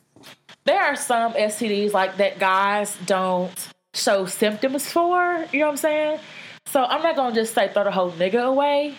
there 0.68 0.82
are 0.82 0.96
some 0.96 1.32
STDs 1.32 1.92
like 1.92 2.18
that 2.18 2.38
guys 2.38 2.96
don't 3.06 3.68
show 3.94 4.26
symptoms 4.26 4.90
for. 4.90 5.46
You 5.50 5.60
know 5.60 5.66
what 5.66 5.72
I'm 5.72 5.76
saying? 5.78 6.20
So 6.66 6.84
I'm 6.84 7.02
not 7.02 7.16
gonna 7.16 7.34
just 7.34 7.54
say 7.54 7.72
throw 7.72 7.84
the 7.84 7.90
whole 7.90 8.12
nigga 8.12 8.44
away. 8.44 8.94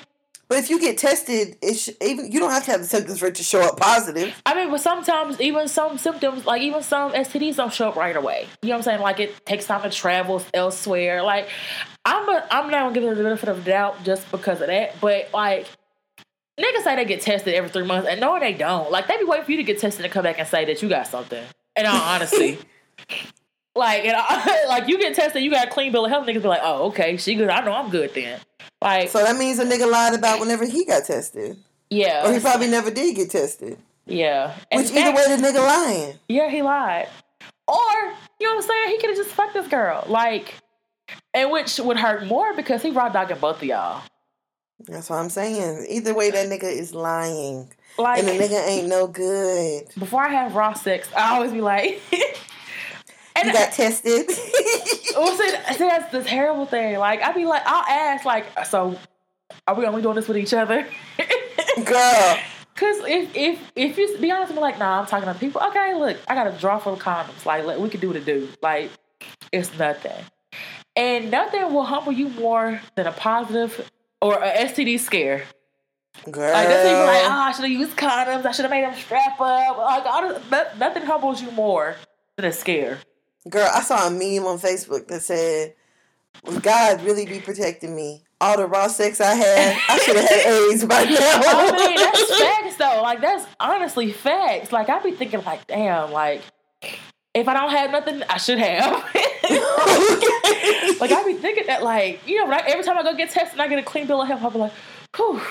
But 0.48 0.58
if 0.58 0.72
you 0.72 0.80
get 0.80 0.98
tested, 0.98 1.58
it's 1.62 1.88
even 2.02 2.32
you 2.32 2.40
don't 2.40 2.50
have 2.50 2.66
to 2.66 2.72
have 2.72 2.82
the 2.82 2.88
symptoms 2.88 3.20
for 3.20 3.28
it 3.28 3.36
to 3.36 3.44
show 3.44 3.62
up 3.62 3.78
positive. 3.78 4.41
I 4.48 4.56
mean, 4.56 4.72
but 4.72 4.82
sometimes 4.82 5.40
even 5.40 5.68
some 5.68 6.00
symptoms, 6.00 6.48
like 6.48 6.64
even 6.64 6.82
some 6.82 7.12
STDs, 7.12 7.58
don't 7.58 7.72
show 7.72 7.90
up 7.90 7.96
right 7.96 8.16
away. 8.16 8.48
You 8.64 8.70
know 8.70 8.74
what 8.74 8.78
I'm 8.78 8.84
saying? 8.84 9.02
Like 9.02 9.20
it 9.20 9.46
takes 9.46 9.68
time 9.68 9.84
to 9.84 9.91
travel 9.91 10.41
elsewhere. 10.56 11.22
Like 11.22 11.50
I'm, 12.04 12.28
a, 12.28 12.48
I'm 12.50 12.72
not 12.72 12.82
gonna 12.82 12.94
give 12.96 13.04
it 13.04 13.16
the 13.16 13.24
benefit 13.24 13.48
of 13.48 13.64
the 13.64 13.72
doubt 13.72 14.04
just 14.04 14.30
because 14.32 14.60
of 14.62 14.68
that. 14.68 15.00
But 15.00 15.30
like 15.36 15.68
niggas 16.60 16.84
say 16.84 16.96
they 16.96 17.06
get 17.06 17.22
tested 17.22 17.54
every 17.54 17.70
three 17.70 17.86
months, 17.86 18.10
and 18.10 18.20
no, 18.20 18.40
they 18.40 18.54
don't. 18.54 18.90
Like 18.90 19.08
they 19.08 19.18
be 19.18 19.26
waiting 19.26 19.46
for 19.46 19.52
you 19.52 19.58
to 19.58 19.64
get 19.64 19.78
tested 19.78 20.04
and 20.04 20.12
come 20.12 20.24
back 20.24 20.40
and 20.40 20.48
say 20.48 20.66
that 20.66 20.82
you 20.82 20.90
got 20.90 21.06
something. 21.06 21.46
In 21.80 21.85
all 21.85 22.01
honesty. 22.01 22.60
Like, 23.73 24.03
and 24.03 24.15
I, 24.18 24.65
like 24.68 24.89
you 24.89 24.99
get 24.99 25.15
tested, 25.15 25.41
you 25.41 25.49
got 25.49 25.68
a 25.68 25.69
clean 25.69 25.93
bill 25.93 26.03
of 26.03 26.11
health. 26.11 26.27
Niggas 26.27 26.41
be 26.41 26.47
like, 26.49 26.61
oh, 26.61 26.88
okay, 26.88 27.15
she 27.15 27.35
good. 27.35 27.49
I 27.49 27.64
know 27.64 27.72
I'm 27.72 27.89
good 27.89 28.14
then. 28.14 28.39
Like, 28.81 29.10
so 29.10 29.23
that 29.23 29.38
means 29.38 29.60
a 29.60 29.65
nigga 29.65 29.89
lied 29.89 30.14
about 30.14 30.41
whenever 30.41 30.65
he 30.65 30.84
got 30.84 31.06
tested. 31.06 31.57
Yeah, 31.89 32.27
or 32.27 32.34
he 32.34 32.39
probably 32.39 32.68
never 32.68 32.91
did 32.91 33.15
get 33.15 33.31
tested. 33.31 33.77
Yeah, 34.06 34.56
and 34.69 34.81
which 34.81 34.91
either 34.91 35.15
way, 35.15 35.35
the 35.35 35.41
nigga 35.41 35.65
lying. 35.65 36.19
Yeah, 36.27 36.49
he 36.49 36.61
lied. 36.61 37.07
Or 37.68 37.76
you 38.39 38.47
know 38.47 38.56
what 38.56 38.64
I'm 38.64 38.68
saying? 38.68 38.89
He 38.89 38.97
could 38.97 39.10
have 39.11 39.18
just 39.18 39.30
fucked 39.30 39.53
this 39.53 39.68
girl. 39.68 40.03
Like, 40.07 40.56
and 41.34 41.49
which 41.49 41.80
would 41.80 41.97
hurt 41.97 42.26
more 42.26 42.53
because 42.56 42.81
he 42.81 42.91
raw 42.91 43.07
dogging 43.10 43.38
both 43.39 43.57
of 43.57 43.64
y'all. 43.64 44.01
That's 44.88 45.10
what 45.10 45.18
I'm 45.18 45.30
saying. 45.30 45.85
Either 45.89 46.14
way, 46.14 46.31
that 46.31 46.47
nigga 46.47 46.72
is 46.72 46.93
lying. 46.93 47.72
Like, 47.99 48.19
and 48.19 48.30
the 48.30 48.31
nigga 48.34 48.67
ain't 48.67 48.88
no 48.88 49.07
good. 49.07 49.89
Before 49.97 50.21
I 50.21 50.30
have 50.30 50.55
raw 50.55 50.73
sex, 50.73 51.09
I 51.15 51.35
always 51.35 51.51
be 51.51 51.61
like, 51.61 52.01
And 53.35 53.47
you 53.47 53.53
got 53.53 53.73
tested. 53.73 54.26
well, 54.27 54.38
oh, 55.15 55.38
see, 55.38 55.73
see, 55.73 55.88
that's 55.88 56.11
the 56.11 56.23
terrible 56.23 56.65
thing. 56.65 56.97
Like, 56.97 57.21
I'd 57.21 57.35
be 57.35 57.45
like, 57.45 57.61
I'll 57.65 57.85
ask, 57.85 58.26
like, 58.26 58.45
so 58.65 58.97
are 59.67 59.76
we 59.76 59.85
only 59.85 60.01
doing 60.01 60.15
this 60.15 60.27
with 60.27 60.38
each 60.38 60.53
other? 60.53 60.88
Girl. 61.85 62.39
Cause 62.76 62.95
if 62.99 63.35
if 63.35 63.59
if 63.76 63.97
you 63.97 64.17
be 64.19 64.31
honest, 64.31 64.53
I'm 64.53 64.59
like, 64.59 64.80
nah, 64.80 65.01
I'm 65.01 65.05
talking 65.05 65.27
to 65.27 65.38
people. 65.38 65.61
Okay, 65.67 65.95
look, 65.95 66.15
I 66.30 66.35
got 66.35 66.47
a 66.47 66.57
drawer 66.57 66.80
full 66.80 66.93
of 66.93 66.99
condoms. 66.99 67.45
Like, 67.45 67.65
look, 67.65 67.77
we 67.77 67.89
can 67.89 67.99
do 67.99 68.07
what 68.07 68.15
it 68.15 68.23
do. 68.23 68.47
Like, 68.61 68.89
it's 69.51 69.77
nothing, 69.77 70.13
and 70.95 71.30
nothing 71.30 71.73
will 71.73 71.84
humble 71.84 72.13
you 72.13 72.30
more 72.30 72.80
than 72.95 73.05
a 73.05 73.11
positive 73.11 73.91
or 74.21 74.35
a 74.41 74.49
STD 74.49 74.97
scare. 74.97 75.43
Girl. 76.30 76.54
Like 76.54 76.68
that's 76.68 76.88
even 76.88 77.06
like, 77.06 77.24
oh, 77.26 77.30
I 77.30 77.52
should 77.52 77.70
have 77.70 77.72
used 77.72 77.98
condoms. 77.98 78.46
I 78.46 78.52
should 78.52 78.66
have 78.66 78.72
made 78.72 78.84
them 78.84 78.96
strap 78.96 79.40
up. 79.40 79.78
Like, 79.78 80.06
all 80.06 80.40
that 80.50 80.78
nothing 80.78 81.04
humbles 81.04 81.41
you 81.41 81.52
more 81.52 81.96
than 82.36 82.46
a 82.46 82.52
scare. 82.52 83.00
Girl, 83.48 83.70
I 83.74 83.82
saw 83.82 84.08
a 84.08 84.12
meme 84.12 84.46
on 84.46 84.60
Facebook 84.60 85.08
that 85.08 85.22
said, 85.22 85.76
"Would 86.46 86.62
God 86.62 87.02
really 87.04 87.26
be 87.26 87.40
protecting 87.40 87.96
me? 87.96 88.24
All 88.41 88.58
the 88.58 88.68
raw 88.68 88.88
sex 88.88 89.22
I 89.22 89.34
had, 89.34 89.78
I 89.90 89.98
should 90.00 90.16
have 90.16 90.30
had 90.30 90.46
AIDS 90.72 90.86
by 90.86 91.04
now." 91.04 91.14
I 91.14 91.88
mean, 91.88 91.96
that's 91.96 92.40
facts 92.40 92.78
though. 92.78 93.02
Like 93.02 93.22
that's 93.22 93.46
honestly 93.60 94.12
facts. 94.12 94.72
Like 94.72 94.90
I'd 94.90 95.04
be 95.04 95.12
thinking, 95.12 95.44
like, 95.44 95.68
damn, 95.68 96.12
like 96.12 96.41
if 97.34 97.48
I 97.48 97.54
don't 97.54 97.72
have 97.72 97.91
nothing, 97.91 98.24
I 98.30 98.38
should 98.38 98.60
have. 98.60 98.91
like 101.00 101.12
I'd 101.12 101.26
be 101.26 101.36
thinking 101.36 101.66
that, 101.68 101.84
like 101.84 102.28
you 102.28 102.44
know, 102.44 102.52
I, 102.52 102.64
every 102.68 102.84
time 102.84 102.98
I 102.98 103.04
go 103.04 103.16
get 103.16 103.30
tested, 103.30 103.54
and 103.54 103.62
I 103.62 103.68
get 103.68 103.80
a 103.80 103.84
clean 103.84 104.08
bill 104.08 104.22
of 104.22 104.28
health. 104.28 104.44
I'll 104.44 104.52
be 104.52 104.60
like, 104.60 104.74
whew. 105.16 105.41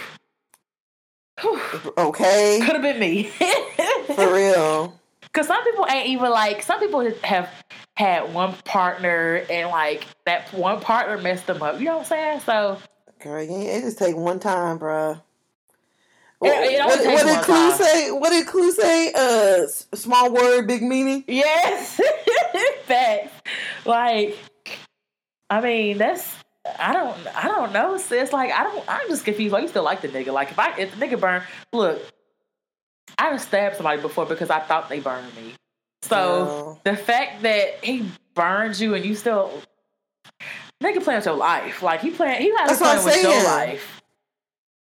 Okay. 1.99 2.61
Could 2.65 2.75
have 2.75 2.83
been 2.83 2.99
me. 2.99 3.25
For 4.15 4.33
real. 4.33 4.99
Cause 5.33 5.47
some 5.47 5.63
people 5.63 5.87
ain't 5.89 6.09
even 6.09 6.31
like 6.31 6.63
some 6.63 6.81
people 6.81 7.09
have 7.23 7.51
had 7.95 8.33
one 8.33 8.55
partner 8.65 9.45
and 9.51 9.69
like 9.69 10.07
that 10.25 10.53
one 10.53 10.81
partner 10.81 11.19
messed 11.19 11.47
them 11.47 11.63
up. 11.63 11.79
You 11.79 11.87
know 11.87 11.99
what 11.99 12.01
I'm 12.01 12.07
saying? 12.07 12.41
So 12.41 12.79
girl, 13.21 13.43
it 13.43 13.81
just 13.83 13.99
take 13.99 14.17
one 14.17 14.41
time, 14.41 14.79
bro. 14.79 15.19
What, 16.39 16.53
it, 16.65 16.79
what, 16.85 17.05
what 17.05 17.27
did 17.27 17.45
Clue 17.45 17.73
say? 17.73 18.11
What 18.13 18.31
did 18.31 18.47
Clue 18.47 18.71
say? 18.71 19.13
Uh, 19.13 19.67
small 19.97 20.33
word, 20.33 20.69
big 20.69 20.83
meaning. 20.83 21.25
Yes, 21.27 22.01
facts. 22.85 23.33
Like, 23.85 24.37
I 25.51 25.61
mean, 25.61 25.99
that's 25.99 26.38
I 26.79 26.93
don't 26.93 27.37
I 27.37 27.43
don't 27.45 27.73
know, 27.73 27.97
sis. 27.97 28.33
Like, 28.33 28.53
I 28.53 28.63
don't. 28.65 28.85
I'm 28.89 29.09
just 29.09 29.25
confused. 29.25 29.53
Why 29.53 29.61
you 29.61 29.69
still 29.69 29.85
like 29.85 30.01
the 30.01 30.09
nigga? 30.09 30.33
Like, 30.33 30.51
if 30.51 30.59
I 30.59 30.77
if 30.79 30.99
the 30.99 31.07
nigga 31.07 31.21
burn, 31.21 31.43
look, 31.73 32.01
I 33.19 33.27
have 33.27 33.41
stabbed 33.41 33.77
somebody 33.77 34.01
before 34.01 34.27
because 34.27 34.51
I 34.51 34.61
thought 34.61 34.89
they 34.89 35.01
burned 35.01 35.35
me. 35.37 35.55
So 36.03 36.79
the 36.85 36.97
fact 36.97 37.43
that 37.43 37.85
he 37.85 38.11
burned 38.35 38.79
you 38.79 38.95
and 38.95 39.05
you 39.05 39.15
still 39.15 39.63
nigga 40.83 41.03
playing 41.03 41.19
with 41.19 41.27
your 41.27 41.35
life, 41.35 41.83
like 41.83 42.01
he 42.01 42.11
playing, 42.11 42.41
he 42.43 42.53
has 42.57 42.79
playing 42.79 43.05
with 43.05 43.23
your 43.23 43.45
life. 43.45 44.03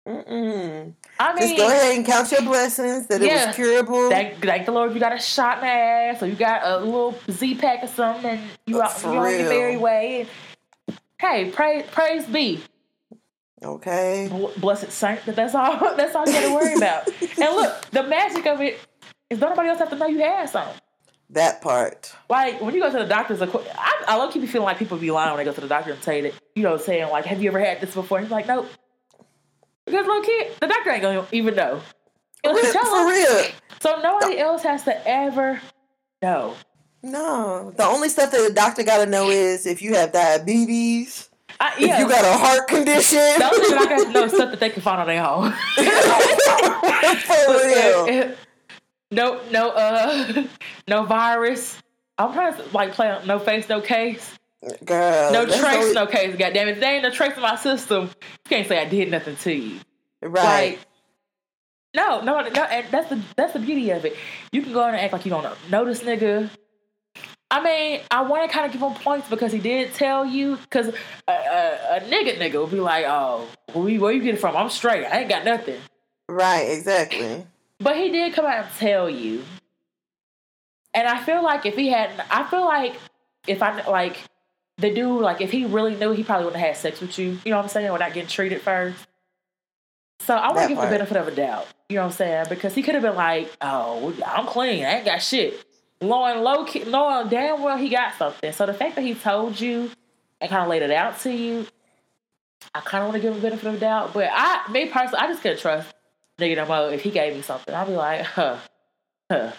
Mm-mm. 0.08 0.94
I 1.20 1.34
mean, 1.34 1.44
just 1.44 1.58
go 1.58 1.68
ahead 1.68 1.98
and 1.98 2.06
count 2.06 2.32
your 2.32 2.42
blessings 2.44 3.08
that 3.08 3.22
yeah, 3.22 3.44
it 3.44 3.48
was 3.48 3.56
curable. 3.56 4.10
Thank, 4.10 4.42
thank 4.42 4.66
the 4.66 4.72
Lord, 4.72 4.94
you 4.94 5.02
got 5.02 5.14
a 5.14 5.20
shot 5.20 5.58
in 5.58 5.66
the 5.66 5.70
ass, 5.70 6.24
or 6.24 6.28
you 6.28 6.36
got 6.36 6.62
a 6.64 6.78
little 6.80 7.20
Z 7.30 7.56
pack 7.56 7.84
or 7.84 7.88
something, 7.88 8.26
and 8.26 8.42
you 8.66 8.82
out 8.82 9.02
you're 9.04 9.18
on 9.18 9.32
your 9.32 9.50
merry 9.50 9.76
way. 9.76 10.22
And, 10.22 10.30
hey, 11.20 11.52
praise 11.52 11.86
praise 11.92 12.26
be. 12.26 12.62
Okay. 13.64 14.30
blessed 14.58 14.92
saint, 14.92 15.26
that 15.26 15.36
that's 15.36 15.56
all. 15.56 15.80
That's 15.98 16.14
all 16.14 16.28
you 16.28 16.34
got 16.34 16.48
to 16.48 16.54
worry 16.54 16.76
about. 16.76 17.08
and 17.08 17.56
look, 17.56 17.90
the 17.90 18.04
magic 18.04 18.46
of 18.46 18.62
it 18.62 18.80
is 19.32 19.40
don't 19.40 19.50
nobody 19.50 19.70
else 19.70 19.80
have 19.80 19.90
to 19.90 19.96
know 19.96 20.06
you 20.06 20.20
had 20.20 20.48
something. 20.48 20.80
That 21.32 21.62
part. 21.62 22.14
Like 22.30 22.62
when 22.62 22.74
you 22.76 22.82
go 22.82 22.92
to 22.92 23.00
the 23.00 23.06
doctor's, 23.06 23.42
I, 23.42 23.48
I 24.08 24.16
love 24.16 24.32
keep 24.32 24.48
feeling 24.48 24.66
like 24.66 24.78
people 24.78 24.98
be 24.98 25.10
lying 25.12 25.32
when 25.32 25.40
they 25.40 25.44
go 25.44 25.54
to 25.54 25.62
the 25.62 25.68
doctor 25.68 25.92
and 25.92 26.02
say 26.04 26.22
that 26.22 26.34
you 26.56 26.64
know 26.64 26.78
saying 26.78 27.10
like, 27.10 27.26
"Have 27.26 27.42
you 27.42 27.50
ever 27.50 27.60
had 27.60 27.82
this 27.82 27.94
before?" 27.94 28.20
And 28.20 28.28
he's 28.28 28.32
like, 28.32 28.48
"Nope." 28.48 28.70
Because 29.86 30.06
little 30.06 30.22
kid, 30.24 30.54
the 30.60 30.68
doctor 30.68 30.92
ain't 30.92 31.02
gonna 31.02 31.28
even 31.32 31.56
know. 31.56 31.82
For 32.44 33.08
real. 33.08 33.46
So 33.82 34.00
nobody 34.02 34.38
else 34.38 34.64
has 34.64 34.84
to 34.84 35.08
ever 35.08 35.60
know. 36.22 36.56
No, 37.08 37.72
the 37.78 37.86
only 37.86 38.10
stuff 38.10 38.32
that 38.32 38.48
the 38.48 38.54
doctor 38.54 38.84
got 38.84 39.04
to 39.04 39.10
know 39.10 39.30
is 39.30 39.66
if 39.66 39.82
you 39.82 39.96
have 39.96 40.12
diabetes, 40.12 41.30
I, 41.60 41.74
yeah. 41.80 41.94
If 41.94 42.00
you 42.00 42.10
got 42.10 42.24
a 42.26 42.38
heart 42.38 42.68
condition. 42.68 43.18
The 43.18 43.50
only 43.52 43.66
thing 43.66 43.78
I 43.78 43.86
got 43.86 44.06
to 44.06 44.12
know 44.12 44.24
is 44.26 44.34
stuff 44.34 44.52
that 44.52 44.60
they 44.60 44.70
can 44.70 44.82
find 44.82 45.02
on 45.02 45.08
their 45.08 45.24
home. 45.24 45.52
For 47.26 47.54
real. 47.66 48.36
No, 49.10 49.42
no, 49.50 49.70
uh, 49.70 50.44
no 50.88 51.06
virus. 51.06 51.82
I'm 52.18 52.34
trying 52.34 52.56
to 52.56 52.64
like 52.74 52.92
play 52.94 53.10
on 53.10 53.26
no 53.26 53.40
face, 53.40 53.70
no 53.70 53.82
case. 53.82 54.38
Girl, 54.84 55.32
no 55.32 55.46
trace, 55.46 55.94
no 55.94 56.06
case. 56.06 56.36
God 56.36 56.54
damn 56.54 56.68
it, 56.68 56.80
there 56.80 56.96
ain't 56.96 57.04
no 57.04 57.12
trace 57.12 57.36
in 57.36 57.42
my 57.42 57.56
system, 57.56 58.06
you 58.06 58.50
can't 58.50 58.68
say 58.68 58.80
I 58.80 58.86
did 58.86 59.10
nothing 59.10 59.36
to 59.38 59.54
you. 59.54 59.80
Right. 60.22 60.72
Like, 60.72 60.80
no, 61.96 62.22
no, 62.22 62.42
no, 62.42 62.64
and 62.64 62.86
that's 62.92 63.10
the 63.10 63.22
that's 63.36 63.54
the 63.54 63.60
beauty 63.60 63.92
of 63.92 64.04
it. 64.04 64.16
You 64.52 64.62
can 64.62 64.74
go 64.74 64.82
in 64.88 64.96
and 64.96 64.98
act 64.98 65.14
like 65.14 65.26
you 65.26 65.32
don't 65.32 65.44
this 65.86 66.02
nigga. 66.02 66.50
I 67.50 67.64
mean, 67.64 68.02
I 68.12 68.22
want 68.24 68.50
to 68.50 68.54
kind 68.54 68.66
of 68.66 68.74
give 68.74 68.82
him 68.82 68.94
points 68.94 69.30
because 69.30 69.54
he 69.54 69.60
did 69.60 69.94
tell 69.94 70.26
you. 70.26 70.58
Because 70.58 70.90
a, 71.28 71.32
a, 71.32 71.98
a, 71.98 72.00
nigga 72.02 72.38
nigga 72.38 72.56
will 72.56 72.68
be 72.68 72.80
like, 72.80 73.06
"Oh, 73.08 73.48
where, 73.74 74.00
where 74.00 74.12
you 74.12 74.22
get 74.22 74.36
it 74.36 74.42
from? 74.42 74.58
I'm 74.58 74.70
straight. 74.70 75.06
I 75.06 75.22
ain't 75.22 75.30
got 75.30 75.46
nothing." 75.46 75.80
Right. 76.28 76.64
Exactly. 76.64 77.46
But 77.80 77.96
he 77.96 78.12
did 78.12 78.34
come 78.34 78.46
out 78.46 78.66
and 78.66 78.74
tell 78.76 79.10
you, 79.10 79.44
and 80.94 81.08
I 81.08 81.24
feel 81.24 81.44
like 81.44 81.66
if 81.66 81.76
he 81.76 81.90
hadn't, 81.90 82.22
I 82.30 82.44
feel 82.50 82.66
like 82.66 82.96
if 83.48 83.62
I 83.64 83.82
like 83.88 84.18
the 84.78 84.94
dude, 84.94 85.22
like 85.22 85.40
if 85.40 85.52
he 85.52 85.66
really 85.66 85.96
knew, 85.96 86.12
he 86.12 86.24
probably 86.24 86.46
wouldn't 86.46 86.62
have 86.62 86.76
had 86.76 86.78
sex 86.78 87.00
with 87.00 87.18
you. 87.18 87.40
You 87.46 87.52
know 87.52 87.58
what 87.58 87.64
I'm 87.64 87.70
saying? 87.70 87.92
Without 87.94 88.14
getting 88.14 88.30
treated 88.30 88.62
first. 88.62 89.08
So 90.22 90.36
I 90.36 90.52
want 90.52 90.64
to 90.64 90.68
give 90.68 90.78
the 90.78 90.90
benefit 90.90 91.16
of 91.16 91.28
a 91.28 91.36
doubt. 91.36 91.68
You 91.88 91.96
know 91.96 92.02
what 92.02 92.08
I'm 92.08 92.14
saying? 92.14 92.46
Because 92.50 92.76
he 92.76 92.84
could 92.84 92.96
have 92.96 93.04
been 93.04 93.16
like, 93.16 93.56
"Oh, 93.62 94.14
I'm 94.26 94.48
clean. 94.48 94.84
I 94.84 94.98
ain't 94.98 95.06
got 95.06 95.22
shit." 95.22 95.64
Knowing 96.02 96.44
low 96.44 96.66
key, 96.66 96.84
knowing 96.86 97.30
damn 97.30 97.62
well 97.62 97.78
he 97.78 97.90
got 97.90 98.16
something. 98.18 98.52
So 98.52 98.66
the 98.66 98.74
fact 98.74 98.96
that 98.96 99.04
he 99.04 99.14
told 99.16 99.60
you 99.60 99.90
and 100.42 100.50
kind 100.50 100.64
of 100.64 100.70
laid 100.70 100.82
it 100.84 100.92
out 100.92 101.20
to 101.22 101.32
you, 101.32 101.66
I 102.74 102.82
kind 102.82 103.04
of 103.04 103.10
want 103.10 103.22
to 103.22 103.22
give 103.22 103.34
him 103.34 103.40
a 103.40 103.42
benefit 103.42 103.68
of 103.68 103.74
the 103.74 103.80
doubt. 103.80 104.14
But 104.14 104.30
I, 104.32 104.72
me 104.72 104.88
personally, 104.88 105.20
I 105.24 105.28
just 105.28 105.42
couldn't 105.42 105.60
trust 105.60 105.94
nigga 106.40 106.56
no 106.58 106.66
more. 106.66 106.94
If 106.94 107.02
he 107.02 107.10
gave 107.12 107.36
me 107.36 107.42
something, 107.42 107.74
I'd 107.74 107.88
be 107.88 107.94
like, 107.94 108.22
huh, 108.26 108.58
huh. 109.32 109.52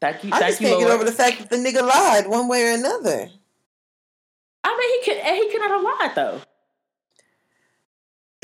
Thank 0.00 0.22
you, 0.24 0.30
I 0.32 0.38
thank 0.38 0.50
just 0.50 0.60
you, 0.60 0.66
can't 0.68 0.80
Lord. 0.80 0.90
get 0.90 0.94
over 0.94 1.04
the 1.04 1.12
fact 1.12 1.38
that 1.38 1.50
the 1.50 1.56
nigga 1.56 1.82
lied 1.82 2.28
one 2.28 2.46
way 2.48 2.70
or 2.70 2.74
another. 2.74 3.30
I 4.64 4.76
mean, 4.76 5.00
he 5.02 5.04
could, 5.04 5.24
he 5.24 5.50
could 5.50 5.60
not 5.60 5.70
have 5.70 5.82
lied 5.82 6.14
though. 6.14 6.40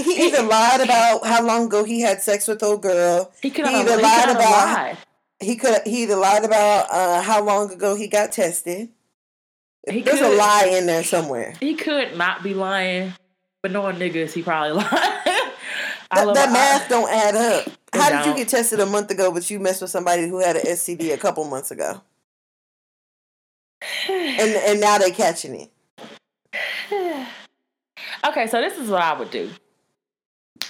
he 0.03 0.27
either 0.27 0.43
lied 0.43 0.81
about 0.81 1.25
how 1.25 1.47
long 1.47 1.67
ago 1.67 1.85
he 1.85 2.01
had 2.01 2.23
sex 2.23 2.49
with 2.49 2.63
old 2.63 2.83
girl. 2.83 3.31
He 3.41 3.51
could 3.51 3.67
have 3.67 3.75
either 3.87 4.03
lied 4.03 4.31
about 4.31 4.41
lied. 4.51 4.99
He 5.45 5.57
could 5.57 5.81
he 5.85 6.03
either 6.05 6.17
lied 6.17 6.45
about 6.45 6.87
uh, 6.91 7.23
how 7.23 7.43
long 7.45 7.71
ago 7.73 7.95
he 7.95 8.09
got 8.09 8.33
tested. 8.33 8.89
He 9.89 10.01
There's 10.03 10.21
a 10.21 10.25
could. 10.25 10.39
lie 10.39 10.71
in 10.73 10.87
there 10.87 11.05
somewhere. 11.05 11.55
He 11.61 11.75
could 11.75 12.17
not 12.17 12.43
be 12.43 12.55
lying, 12.55 13.13
but 13.63 13.71
knowing 13.71 13.97
niggas, 13.97 14.33
he 14.33 14.43
probably 14.43 14.73
lied. 14.83 14.89
I 14.91 16.25
That, 16.25 16.35
that 16.35 16.49
I- 16.49 16.53
math 16.53 16.89
don't 16.89 17.11
add 17.11 17.35
up. 17.37 17.69
How 17.93 18.11
did 18.11 18.27
you 18.27 18.35
get 18.37 18.49
tested 18.49 18.81
a 18.81 18.87
month 18.87 19.11
ago, 19.13 19.31
but 19.31 19.49
you 19.51 19.61
messed 19.61 19.81
with 19.81 19.91
somebody 19.91 20.27
who 20.29 20.41
had 20.41 20.57
an 20.57 20.63
STD 20.67 21.13
a 21.15 21.17
couple 21.17 21.45
months 21.45 21.71
ago, 21.71 22.01
and 24.09 24.55
and 24.57 24.81
now 24.81 24.99
they 24.99 25.13
catching 25.13 25.55
it? 25.55 25.71
okay, 28.27 28.47
so 28.49 28.61
this 28.61 28.77
is 28.79 28.89
what 28.91 29.01
I 29.03 29.17
would 29.19 29.31
do. 29.31 29.49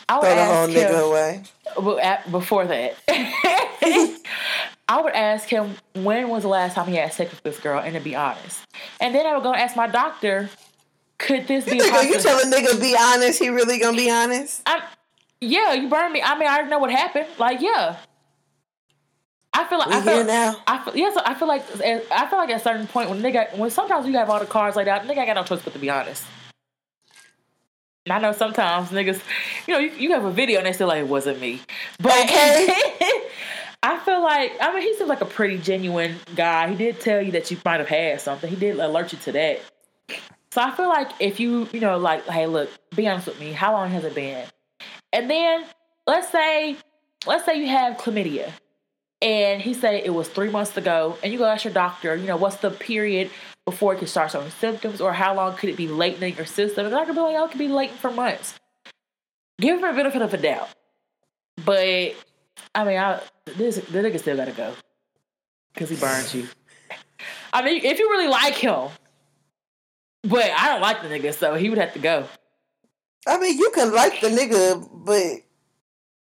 I 0.08 0.18
would 0.18 0.22
Throw 0.26 0.34
the 0.34 0.44
whole 0.44 0.68
nigga 0.68 1.08
away. 1.08 2.22
Before 2.30 2.66
that, 2.66 2.94
I 4.88 5.00
would 5.00 5.14
ask 5.14 5.48
him 5.48 5.74
when 5.94 6.28
was 6.28 6.42
the 6.42 6.48
last 6.48 6.74
time 6.74 6.86
he 6.88 6.96
had 6.96 7.12
sex 7.12 7.30
with 7.30 7.42
this 7.42 7.58
girl, 7.58 7.80
and 7.80 7.94
to 7.94 8.00
be 8.00 8.14
honest. 8.14 8.60
And 9.00 9.14
then 9.14 9.26
I 9.26 9.34
would 9.34 9.42
go 9.42 9.54
ask 9.54 9.76
my 9.76 9.86
doctor, 9.86 10.50
could 11.18 11.46
this 11.46 11.64
be 11.64 11.76
You 11.76 11.82
a 11.82 11.84
think 11.86 12.14
you 12.14 12.20
tell 12.20 12.38
a 12.38 12.42
nigga 12.42 12.80
be 12.80 12.96
honest? 12.98 13.38
He 13.38 13.48
really 13.48 13.78
gonna 13.78 13.96
be 13.96 14.10
honest? 14.10 14.62
I'm, 14.66 14.82
yeah, 15.40 15.72
you 15.72 15.88
burned 15.88 16.12
me. 16.12 16.20
I 16.22 16.38
mean, 16.38 16.48
I 16.48 16.54
already 16.54 16.70
know 16.70 16.78
what 16.78 16.90
happened. 16.90 17.26
Like, 17.38 17.60
yeah. 17.60 17.96
I 19.54 19.64
feel 19.64 19.78
like 19.78 19.88
We 19.88 19.94
I 19.94 20.00
feel, 20.02 20.24
now. 20.24 20.56
I 20.66 20.78
feel, 20.84 20.96
yes, 20.96 21.16
I 21.24 21.34
feel 21.34 21.46
like 21.46 21.62
eh, 21.80 22.00
I 22.10 22.26
feel 22.26 22.38
like 22.40 22.50
at 22.50 22.60
a 22.60 22.64
certain 22.64 22.88
point 22.88 23.08
when 23.08 23.22
nigga 23.22 23.56
when 23.56 23.70
sometimes 23.70 24.04
you 24.06 24.12
have 24.14 24.28
all 24.28 24.40
the 24.40 24.46
cards 24.46 24.74
like 24.74 24.86
that, 24.86 25.04
nigga 25.04 25.18
ain't 25.18 25.28
got 25.28 25.34
no 25.34 25.44
choice 25.44 25.62
but 25.62 25.72
to 25.72 25.78
be 25.78 25.88
honest. 25.88 26.24
And 28.04 28.12
I 28.12 28.18
know 28.18 28.32
sometimes 28.32 28.90
niggas, 28.90 29.22
you 29.66 29.74
know, 29.74 29.80
you, 29.80 29.90
you 29.92 30.12
have 30.12 30.24
a 30.24 30.30
video 30.30 30.58
and 30.58 30.66
they 30.66 30.72
still 30.72 30.88
like 30.88 30.98
it 30.98 31.08
wasn't 31.08 31.40
me, 31.40 31.60
but 32.00 32.12
Okay. 32.24 32.76
I 33.84 33.98
feel 33.98 34.22
like 34.22 34.52
I 34.60 34.72
mean 34.72 34.82
he 34.82 34.94
seems 34.94 35.10
like 35.10 35.20
a 35.20 35.26
pretty 35.26 35.58
genuine 35.58 36.16
guy. 36.34 36.70
He 36.70 36.74
did 36.74 37.00
tell 37.00 37.20
you 37.20 37.32
that 37.32 37.50
you 37.50 37.58
might 37.66 37.80
have 37.80 37.88
had 37.88 38.18
something. 38.20 38.48
He 38.48 38.56
did 38.56 38.80
alert 38.80 39.12
you 39.12 39.18
to 39.18 39.32
that. 39.32 39.60
So 40.52 40.62
I 40.62 40.70
feel 40.70 40.88
like 40.88 41.10
if 41.20 41.38
you 41.38 41.68
you 41.70 41.80
know 41.80 41.98
like 41.98 42.24
hey 42.26 42.46
look, 42.46 42.70
be 42.96 43.06
honest 43.06 43.26
with 43.26 43.38
me. 43.38 43.52
How 43.52 43.72
long 43.72 43.90
has 43.90 44.04
it 44.04 44.14
been? 44.14 44.46
And 45.12 45.28
then 45.28 45.66
let's 46.06 46.30
say 46.32 46.76
let's 47.26 47.44
say 47.44 47.60
you 47.60 47.68
have 47.68 47.98
chlamydia 47.98 48.50
and 49.20 49.60
he 49.60 49.74
said 49.74 50.02
it 50.04 50.14
was 50.14 50.28
three 50.28 50.50
months 50.50 50.76
ago, 50.76 51.16
and 51.22 51.32
you 51.32 51.38
go 51.38 51.46
ask 51.46 51.64
your 51.64 51.72
doctor, 51.72 52.14
you 52.16 52.26
know, 52.26 52.36
what's 52.36 52.56
the 52.56 52.70
period 52.70 53.30
before 53.64 53.94
it 53.94 53.98
can 53.98 54.06
start 54.06 54.30
showing 54.30 54.50
symptoms, 54.50 55.00
or 55.00 55.12
how 55.12 55.34
long 55.34 55.56
could 55.56 55.70
it 55.70 55.76
be 55.76 55.88
latent 55.88 56.22
in 56.22 56.34
your 56.36 56.46
system? 56.46 56.84
And 56.84 56.92
the 56.92 56.98
doctor 56.98 57.14
be 57.14 57.20
like, 57.20 57.36
oh, 57.36 57.44
it 57.46 57.50
could 57.50 57.58
be 57.58 57.68
latent 57.68 57.98
for 57.98 58.10
months. 58.10 58.54
Give 59.58 59.78
him 59.78 59.84
a 59.84 59.94
benefit 59.94 60.20
of 60.20 60.34
a 60.34 60.36
doubt. 60.36 60.68
But, 61.64 62.14
I 62.74 62.84
mean, 62.84 62.98
I, 62.98 63.20
this, 63.56 63.76
the 63.76 63.98
nigga 64.00 64.18
still 64.18 64.36
gotta 64.36 64.52
go. 64.52 64.72
Because 65.74 65.90
he 65.90 65.96
burned 65.96 66.32
you. 66.34 66.48
I 67.52 67.62
mean, 67.62 67.84
if 67.84 67.98
you 67.98 68.10
really 68.10 68.28
like 68.28 68.54
him, 68.54 68.88
but 70.22 70.50
I 70.50 70.68
don't 70.68 70.80
like 70.80 71.02
the 71.02 71.08
nigga, 71.08 71.34
so 71.34 71.54
he 71.54 71.68
would 71.68 71.78
have 71.78 71.92
to 71.94 71.98
go. 71.98 72.26
I 73.26 73.38
mean, 73.38 73.58
you 73.58 73.70
can 73.74 73.92
like 73.92 74.20
the 74.20 74.28
nigga, 74.28 74.88
but 74.92 75.42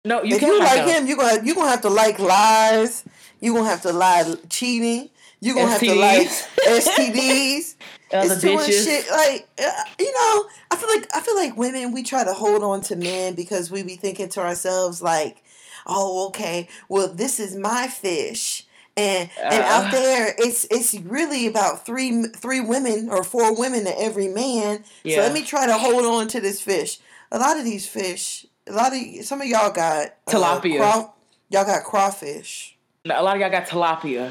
No, 0.05 0.23
you 0.23 0.35
if 0.37 0.41
can't 0.41 0.53
you 0.55 0.59
like 0.61 0.85
go. 0.85 0.93
him, 0.93 1.07
you 1.07 1.17
gonna 1.17 1.45
you 1.45 1.55
gonna 1.55 1.71
have 1.71 1.83
to 1.83 1.91
like 1.91 2.19
lies. 2.19 3.05
You 3.41 3.55
gonna 3.55 3.69
have 3.69 3.83
to 3.83 3.93
lie 3.93 4.35
cheating. 4.49 5.11
You 5.41 5.55
gonna 5.55 5.69
have 5.71 5.81
to 5.81 5.95
like 5.95 6.29
STDs. 6.29 7.75
Other 8.13 8.35
it's 8.35 8.45
bitches. 8.45 8.85
shit. 8.85 9.11
Like 9.11 9.49
uh, 9.59 9.85
you 9.99 10.13
know, 10.13 10.47
I 10.71 10.77
feel 10.77 10.89
like 10.89 11.09
I 11.15 11.21
feel 11.21 11.35
like 11.37 11.57
women 11.57 11.93
we 11.93 12.03
try 12.03 12.25
to 12.25 12.33
hold 12.33 12.63
on 12.63 12.81
to 12.83 12.97
men 12.97 13.35
because 13.35 13.71
we 13.71 13.83
be 13.83 13.97
thinking 13.97 14.29
to 14.31 14.41
ourselves 14.41 15.03
like, 15.03 15.43
oh 15.87 16.29
okay, 16.29 16.69
well 16.89 17.09
this 17.13 17.39
is 17.41 17.57
my 17.57 17.89
fish. 17.89 18.65
And 18.99 19.29
and 19.43 19.63
Uh. 19.63 19.67
out 19.67 19.93
there, 19.93 20.35
it's 20.39 20.65
it's 20.71 20.95
really 20.95 21.47
about 21.47 21.85
three 21.85 22.25
three 22.29 22.61
women 22.61 23.11
or 23.11 23.23
four 23.25 23.55
women 23.55 23.85
to 23.85 24.01
every 24.01 24.29
man. 24.29 24.85
So 25.05 25.11
let 25.21 25.33
me 25.35 25.43
try 25.43 25.67
to 25.67 25.77
hold 25.77 26.05
on 26.07 26.29
to 26.29 26.41
this 26.41 26.61
fish. 26.63 26.99
A 27.31 27.39
lot 27.39 27.59
of 27.59 27.65
these 27.65 27.87
fish, 27.87 28.47
a 28.67 28.73
lot 28.73 28.93
of 28.95 29.25
some 29.25 29.41
of 29.43 29.47
y'all 29.49 29.71
got 29.71 30.15
uh, 30.27 30.31
Tilapia. 30.31 30.79
craw- 30.79 31.13
y'all 31.51 31.65
got 31.67 31.85
crawfish. 31.85 32.77
A 33.05 33.23
lot 33.23 33.37
of 33.37 33.41
y'all 33.41 33.51
got 33.51 33.67
tilapia. 33.67 34.29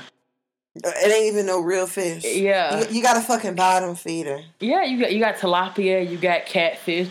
Uh, 0.84 0.92
It 1.04 1.12
ain't 1.14 1.32
even 1.34 1.46
no 1.46 1.60
real 1.62 1.86
fish. 1.88 2.26
Yeah. 2.26 2.80
You, 2.90 2.96
you 2.98 3.02
got 3.04 3.18
a 3.18 3.22
fucking 3.22 3.54
bottom 3.56 3.96
feeder. 3.96 4.42
Yeah, 4.60 4.84
you 4.84 5.00
got 5.00 5.14
you 5.14 5.20
got 5.20 5.36
tilapia, 5.36 6.10
you 6.10 6.18
got 6.18 6.46
catfish. 6.48 7.10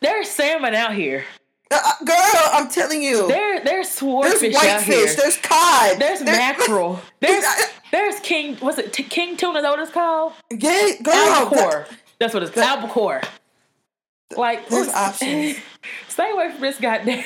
There's 0.00 0.28
salmon 0.30 0.74
out 0.74 0.94
here. 0.94 1.24
Uh, 1.70 1.78
uh, 1.84 2.04
girl, 2.04 2.16
I'm 2.52 2.68
telling 2.70 3.02
you. 3.02 3.28
There 3.28 3.56
there's 3.56 3.64
There's 3.64 3.90
swordfish 3.90 4.54
out 4.54 4.62
whitefish. 4.64 4.86
here. 4.94 5.14
There's 5.16 5.36
cod. 5.38 5.98
There's 5.98 6.20
there- 6.20 6.36
mackerel. 6.36 7.00
There's 7.20 7.44
there's 7.92 8.20
king. 8.20 8.56
What's 8.56 8.78
it? 8.78 8.92
T- 8.92 9.02
king 9.02 9.36
tuna? 9.36 9.58
Is 9.58 9.62
that 9.64 9.70
what 9.70 9.80
it's 9.80 9.90
called? 9.92 10.32
Yeah, 10.50 10.90
girl. 11.02 11.14
Albacore. 11.14 11.86
That's 12.18 12.32
what 12.34 12.42
it's 12.42 12.52
called. 12.52 12.66
Albacore. 12.66 13.20
Like 14.36 14.68
There's 14.68 14.88
options. 14.88 15.56
Stay 16.08 16.30
away 16.30 16.50
from 16.52 16.60
this 16.60 16.78
goddamn. 16.78 17.24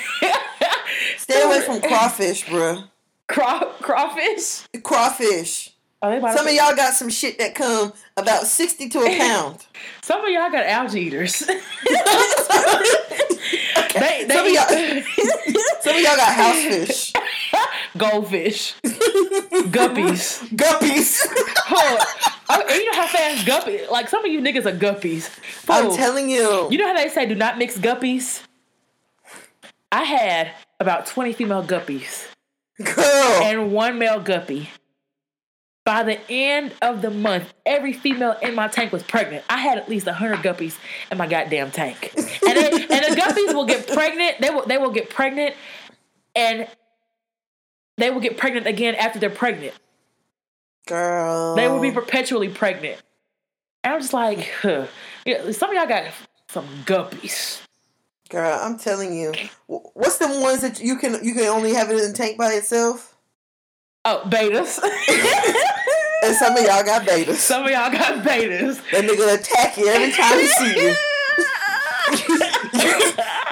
Stay 1.19 1.43
away 1.43 1.61
from 1.67 1.81
crawfish, 1.81 2.45
bruh. 2.47 2.85
Craw, 3.29 3.65
crawfish. 3.81 4.67
Crawfish. 4.83 5.72
Oh, 6.05 6.35
Some 6.37 6.49
of 6.49 6.53
y'all 6.53 6.75
got 6.75 6.95
some 6.95 7.09
shit 7.09 7.39
that 7.39 7.55
come 7.55 7.93
about 8.17 8.47
sixty 8.47 8.89
to 8.89 8.99
a 9.01 9.19
pound. 9.19 9.65
Some 10.03 10.21
of 10.25 10.29
y'all 10.31 10.51
got 10.51 10.67
algae 10.67 11.01
eaters. 11.03 11.39
they, 13.95 14.25
they 14.27 14.35
Some 14.35 14.47
of 14.47 14.53
y'all- 14.53 14.69
Some 15.81 15.97
of 15.97 16.01
y'all 16.03 16.17
got 16.17 16.33
house 16.35 16.63
fish. 16.65 17.13
goldfish, 17.97 18.75
guppies. 19.71 20.43
Guppies. 20.57 21.21
Oh, 21.75 21.99
and 22.51 22.71
you 22.71 22.91
know 22.91 22.99
how 23.01 23.07
fast 23.07 23.47
guppy? 23.47 23.81
Like 23.91 24.09
some 24.09 24.25
of 24.25 24.31
you 24.33 24.41
niggas 24.41 24.67
are 24.67 24.77
guppies. 24.77 25.31
I'm 25.69 25.95
telling 25.95 26.29
you. 26.31 26.69
You 26.71 26.79
know 26.79 26.87
how 26.87 26.95
they 26.95 27.09
say 27.09 27.27
do 27.27 27.35
not 27.35 27.59
mix 27.59 27.79
guppies? 27.79 28.43
I 29.91 30.05
had 30.05 30.53
about 30.81 31.07
20 31.07 31.33
female 31.35 31.63
guppies 31.63 32.27
Girl. 32.83 33.43
and 33.43 33.73
one 33.73 33.99
male 33.99 34.21
guppy. 34.21 34.71
By 35.85 36.05
the 36.05 36.21
end 36.31 36.73
of 36.81 37.03
the 37.03 37.11
month, 37.11 37.53
every 37.67 37.93
female 37.93 38.37
in 38.41 38.55
my 38.55 38.69
tank 38.69 38.93
was 38.93 39.03
pregnant. 39.03 39.45
I 39.51 39.59
had 39.59 39.79
at 39.79 39.89
least 39.89 40.07
100 40.07 40.39
guppies 40.39 40.79
in 41.11 41.19
my 41.19 41.27
goddamn 41.27 41.73
tank. 41.73 42.13
And, 42.17 42.57
they, 42.57 42.71
and 42.71 43.05
the 43.05 43.21
guppies 43.21 43.53
will 43.53 43.67
get 43.67 43.89
pregnant. 43.89 44.41
They 44.41 44.51
will, 44.51 44.65
they 44.65 44.79
will 44.79 44.93
get 44.93 45.11
pregnant 45.11 45.57
and 46.37 46.69
they 47.99 48.11
will 48.11 48.21
get 48.21 48.37
pregnant 48.39 48.67
again 48.67 48.95
after 48.95 49.19
they're 49.19 49.31
pregnant. 49.31 49.75
Girl. 50.87 51.57
They 51.57 51.69
will 51.69 51.81
be 51.81 51.91
perpetually 51.91 52.49
pregnant. 52.49 53.03
And 53.83 53.95
I'm 53.95 54.01
just 54.01 54.13
like, 54.13 54.49
huh. 54.61 54.87
Yeah, 55.27 55.51
some 55.51 55.71
of 55.71 55.77
y'all 55.77 55.87
got 55.87 56.13
some 56.49 56.67
guppies. 56.85 57.61
Girl, 58.29 58.59
I'm 58.61 58.79
telling 58.79 59.15
you. 59.15 59.33
What's 59.67 60.19
the 60.19 60.29
ones 60.41 60.63
that 60.63 60.81
you 60.81 60.97
can 60.97 61.25
you 61.25 61.35
can 61.35 61.47
only 61.47 61.75
have 61.75 61.91
it 61.91 61.99
in 61.99 62.13
the 62.13 62.17
tank 62.17 62.39
by 62.39 62.53
itself? 62.53 63.17
Oh, 64.05 64.23
bettas. 64.27 64.81
Some 66.33 66.57
of 66.57 66.65
y'all 66.65 66.83
got 66.85 67.07
bettas. 67.07 67.37
some 67.37 67.65
of 67.65 67.71
y'all 67.71 67.91
got 67.91 68.25
bettas. 68.25 68.81
That 68.91 69.05
nigga 69.05 69.35
attack 69.39 69.77
you 69.77 69.89
every 69.89 70.13
time 70.13 70.39
he 70.39 70.47
see 70.49 70.81
you. 70.81 70.95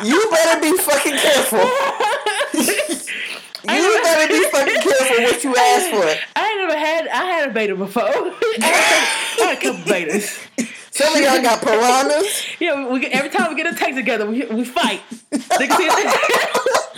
You 0.02 0.30
better 0.30 0.60
be 0.60 0.76
fucking 0.78 1.16
careful. 1.16 1.58
You 3.68 4.00
better 4.02 4.32
be 4.32 4.44
fucking 4.50 4.80
careful 4.80 5.22
what 5.24 5.44
you 5.44 5.54
ask 5.56 5.90
for. 5.90 6.04
I 6.36 6.48
ain't 6.48 6.58
never 6.58 6.78
had. 6.78 7.06
I 7.08 7.24
had 7.24 7.50
a 7.50 7.52
betta 7.52 7.74
before. 7.76 8.02
I 8.04 8.06
had, 9.38 9.58
a 9.58 9.60
couple 9.60 9.84
bettas. 9.92 10.38
Some 10.90 11.14
of 11.14 11.20
y'all 11.20 11.42
got 11.42 11.62
piranhas. 11.62 12.56
Yeah, 12.60 12.88
we, 12.88 13.06
every 13.08 13.30
time 13.30 13.54
we 13.54 13.62
get 13.62 13.72
a 13.72 13.76
tank 13.76 13.94
together, 13.96 14.26
we, 14.26 14.44
we 14.46 14.64
fight. 14.64 15.02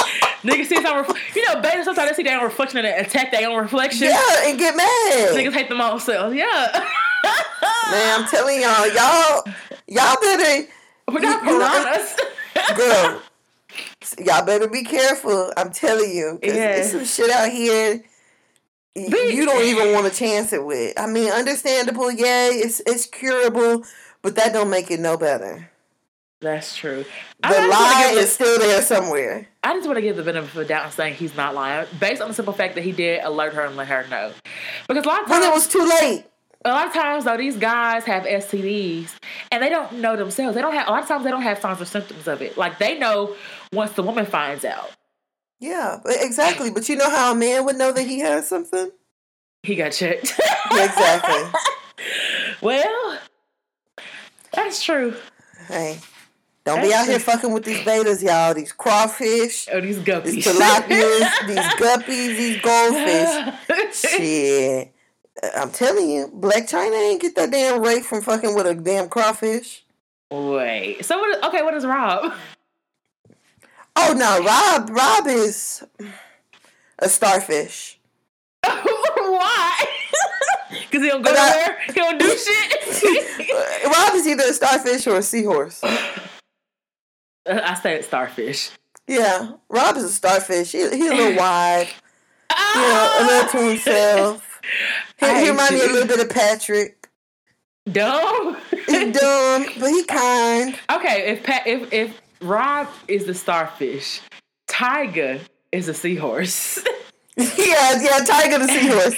Niggas 0.43 0.67
see, 0.67 0.83
some. 0.83 0.97
Ref- 0.99 1.37
you 1.37 1.45
know, 1.47 1.61
bettas 1.61 1.85
sometimes 1.85 2.11
they 2.11 2.15
see 2.17 2.23
their 2.25 2.39
own 2.39 2.45
reflection 2.45 2.79
and 2.79 3.07
attack 3.07 3.31
their 3.31 3.49
own 3.49 3.59
reflection. 3.63 4.09
Yeah, 4.09 4.21
and 4.49 4.59
get 4.59 4.77
mad. 4.77 5.31
Niggas 5.37 5.53
hate 5.53 5.69
them 5.69 5.81
all 5.81 5.91
themselves. 5.91 6.35
Yeah. 6.35 6.85
Man, 7.91 8.21
I'm 8.21 8.29
telling 8.29 8.61
y'all, 8.61 8.87
y'all, 8.89 9.45
y'all 9.87 10.17
better, 10.21 10.69
We're 11.09 11.21
not 11.21 11.43
piranhas. 11.45 12.17
girl. 12.77 13.23
Y'all 14.19 14.45
better 14.45 14.67
be 14.69 14.83
careful. 14.83 15.53
I'm 15.57 15.71
telling 15.73 16.11
you, 16.11 16.39
'cause 16.43 16.55
Yeah. 16.55 16.73
there's 16.73 16.91
some 16.91 17.05
shit 17.05 17.31
out 17.31 17.49
here. 17.51 18.03
Be- 18.95 19.33
You 19.35 19.47
don't 19.47 19.65
even 19.65 19.93
want 19.93 20.13
to 20.13 20.19
chance 20.19 20.53
it 20.53 20.65
with. 20.65 20.99
I 20.99 21.07
mean, 21.07 21.31
understandable, 21.31 22.11
yeah, 22.11 22.51
it's 22.53 22.81
it's 22.87 23.07
curable, 23.07 23.85
but 24.21 24.35
that 24.37 24.53
don't 24.53 24.69
make 24.71 24.91
it 24.91 25.01
no 25.01 25.17
better. 25.17 25.71
That's 26.41 26.77
true. 26.77 27.05
The 27.43 27.49
lie 27.69 28.13
is 28.17 28.33
still 28.33 28.59
there 28.59 28.83
somewhere. 28.83 29.49
I 29.65 29.75
just 29.75 29.87
want 29.87 29.97
to 29.97 30.03
give 30.03 30.17
the 30.17 30.23
benefit 30.25 30.49
of 30.49 30.55
the 30.55 30.65
doubt 30.65 30.85
and 30.87 30.93
saying 30.93 31.15
he's 31.15 31.37
not 31.37 31.55
lying, 31.55 31.87
based 32.01 32.21
on 32.21 32.29
the 32.29 32.35
simple 32.35 32.53
fact 32.53 32.75
that 32.75 32.83
he 32.85 32.91
did 32.93 33.23
alert 33.23 33.55
her 33.55 33.65
and 33.65 33.77
let 33.77 33.87
her 33.89 34.07
know. 34.09 34.33
Because 34.89 35.05
a 35.05 35.09
lot 35.09 35.23
of 35.23 35.31
When 35.31 35.41
times, 35.41 35.53
it 35.53 35.55
was 35.55 35.69
too 35.69 35.85
late. 36.01 36.25
a 36.65 36.71
lot 36.71 36.89
of 36.89 36.93
times 36.93 37.25
though, 37.25 37.37
these 37.37 37.57
guys 37.57 38.05
have 38.05 38.25
STDs 38.25 39.11
and 39.53 39.63
they 39.63 39.69
don't 39.69 39.95
know 40.01 40.17
themselves. 40.17 40.55
They 40.57 40.63
don't 40.63 40.75
have 40.75 40.89
a 40.89 40.91
lot 40.91 41.03
of 41.03 41.09
times 41.09 41.23
they 41.25 41.31
don't 41.31 41.43
have 41.43 41.61
signs 41.61 41.81
or 41.81 41.85
symptoms 41.85 42.27
of 42.27 42.43
it. 42.43 42.57
Like 42.59 42.79
they 42.81 42.99
know 42.99 43.37
once 43.73 43.93
the 43.93 44.03
woman 44.03 44.27
finds 44.27 44.65
out. 44.65 44.91
Yeah, 45.61 46.01
exactly. 46.07 46.71
But 46.71 46.89
you 46.89 46.97
know 46.97 47.09
how 47.09 47.31
a 47.31 47.35
man 47.37 47.65
would 47.65 47.77
know 47.77 47.93
that 47.93 48.03
he 48.03 48.19
has 48.19 48.49
something? 48.49 48.91
He 49.63 49.77
got 49.77 49.93
checked. 49.93 50.41
exactly. 50.73 51.61
well, 52.63 53.19
that's 54.53 54.83
true. 54.83 55.15
Hey, 55.69 55.99
don't 56.65 56.77
That's 56.77 56.89
be 56.89 56.95
out 56.95 57.07
here 57.07 57.19
fucking 57.19 57.53
with 57.53 57.65
these 57.65 57.79
bettas, 57.79 58.23
y'all. 58.23 58.55
These 58.55 58.71
crawfish. 58.73 59.69
Oh, 59.73 59.81
these 59.81 59.99
guppies. 59.99 60.25
These 60.25 60.47
tilapias, 60.47 61.47
these 61.49 61.59
guppies, 61.59 62.37
these 62.37 62.61
goldfish. 62.61 64.01
Shit. 64.01 64.95
I'm 65.57 65.71
telling 65.71 66.09
you, 66.09 66.29
Blac 66.29 66.71
Chyna 66.71 67.11
ain't 67.11 67.21
get 67.21 67.35
that 67.35 67.51
damn 67.51 67.83
rate 67.83 68.05
from 68.05 68.23
fucking 68.23 68.55
with 68.55 68.67
a 68.67 68.75
damn 68.75 69.09
crawfish. 69.09 69.85
Wait. 70.31 71.05
So 71.05 71.19
what? 71.19 71.45
Okay, 71.47 71.63
what 71.63 71.75
is 71.75 71.85
Rob? 71.85 72.33
Oh 73.97 74.15
no, 74.17 74.45
Rob. 74.45 74.89
Rob 74.91 75.27
is 75.27 75.83
a 77.01 77.09
starfish. 77.09 77.99
Why? 78.65 79.87
Because 80.71 81.03
he 81.05 81.09
don't 81.11 81.23
go 81.23 81.33
nowhere. 81.33 81.79
He 81.87 81.93
don't 81.93 82.19
do 82.19 82.35
shit. 82.35 83.85
Rob 83.85 84.15
is 84.15 84.27
either 84.27 84.45
a 84.45 84.53
starfish 84.55 85.07
or 85.07 85.17
a 85.17 85.23
seahorse. 85.23 85.83
I 87.47 87.75
said 87.75 88.05
starfish. 88.05 88.71
Yeah, 89.07 89.53
Rob 89.69 89.97
is 89.97 90.05
a 90.05 90.09
starfish. 90.09 90.73
He, 90.73 90.79
he 90.79 91.09
a 91.09 91.15
little 91.15 91.37
wide. 91.37 91.89
You 92.75 92.83
know, 92.83 93.17
a 93.19 93.25
little 93.27 93.49
to 93.51 93.69
himself. 93.71 94.61
He, 95.19 95.27
he 95.27 95.51
reminds 95.51 95.73
me 95.73 95.81
a 95.81 95.87
little 95.87 96.07
bit 96.07 96.21
of 96.21 96.29
Patrick. 96.29 97.09
Dumb. 97.91 98.59
He's 98.87 99.13
dumb, 99.19 99.67
but 99.81 99.89
he 99.89 100.05
kind. 100.05 100.79
Okay, 100.93 101.33
if 101.33 101.43
Pat, 101.43 101.67
if 101.67 101.91
if 101.91 102.21
Rob 102.43 102.89
is 103.09 103.25
the 103.25 103.33
starfish, 103.35 104.21
Tyga 104.69 105.41
is 105.73 105.89
a 105.89 105.95
seahorse. 105.95 106.79
yeah, 107.37 107.47
yeah, 108.03 108.21
Tyga 108.21 108.59
the 108.59 108.69
seahorse. 108.69 109.17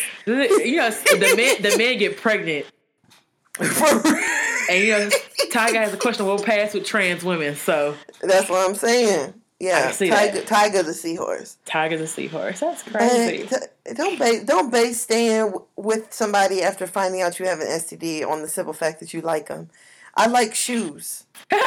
you 0.64 0.76
know, 0.76 0.90
the 0.90 1.34
men 1.36 1.62
the 1.62 1.76
men 1.76 1.98
get 1.98 2.16
pregnant. 2.16 2.66
And 4.70 4.84
you 4.84 4.90
know, 4.92 5.08
Tyga 5.50 5.74
has 5.74 5.92
a 5.92 5.96
questionable 5.96 6.42
past 6.42 6.74
with 6.74 6.84
trans 6.84 7.24
women, 7.24 7.54
so 7.54 7.94
that's 8.20 8.48
what 8.48 8.68
I'm 8.68 8.74
saying. 8.74 9.34
Yeah, 9.60 9.90
Tyga, 9.90 10.42
Tyga 10.42 10.84
the 10.84 10.92
seahorse. 10.92 11.56
Tyga 11.64 11.96
the 11.96 12.06
seahorse. 12.06 12.60
That's 12.60 12.82
crazy. 12.82 13.46
T- 13.46 13.94
don't 13.94 14.18
base 14.18 14.44
don't 14.44 14.70
base 14.70 15.00
staying 15.00 15.54
with 15.76 16.12
somebody 16.12 16.62
after 16.62 16.86
finding 16.86 17.22
out 17.22 17.38
you 17.38 17.46
have 17.46 17.60
an 17.60 17.68
STD 17.68 18.26
on 18.26 18.42
the 18.42 18.48
simple 18.48 18.72
fact 18.72 19.00
that 19.00 19.14
you 19.14 19.20
like 19.20 19.46
them. 19.48 19.70
I 20.16 20.26
like 20.26 20.54
shoes. 20.54 21.24
but 21.50 21.60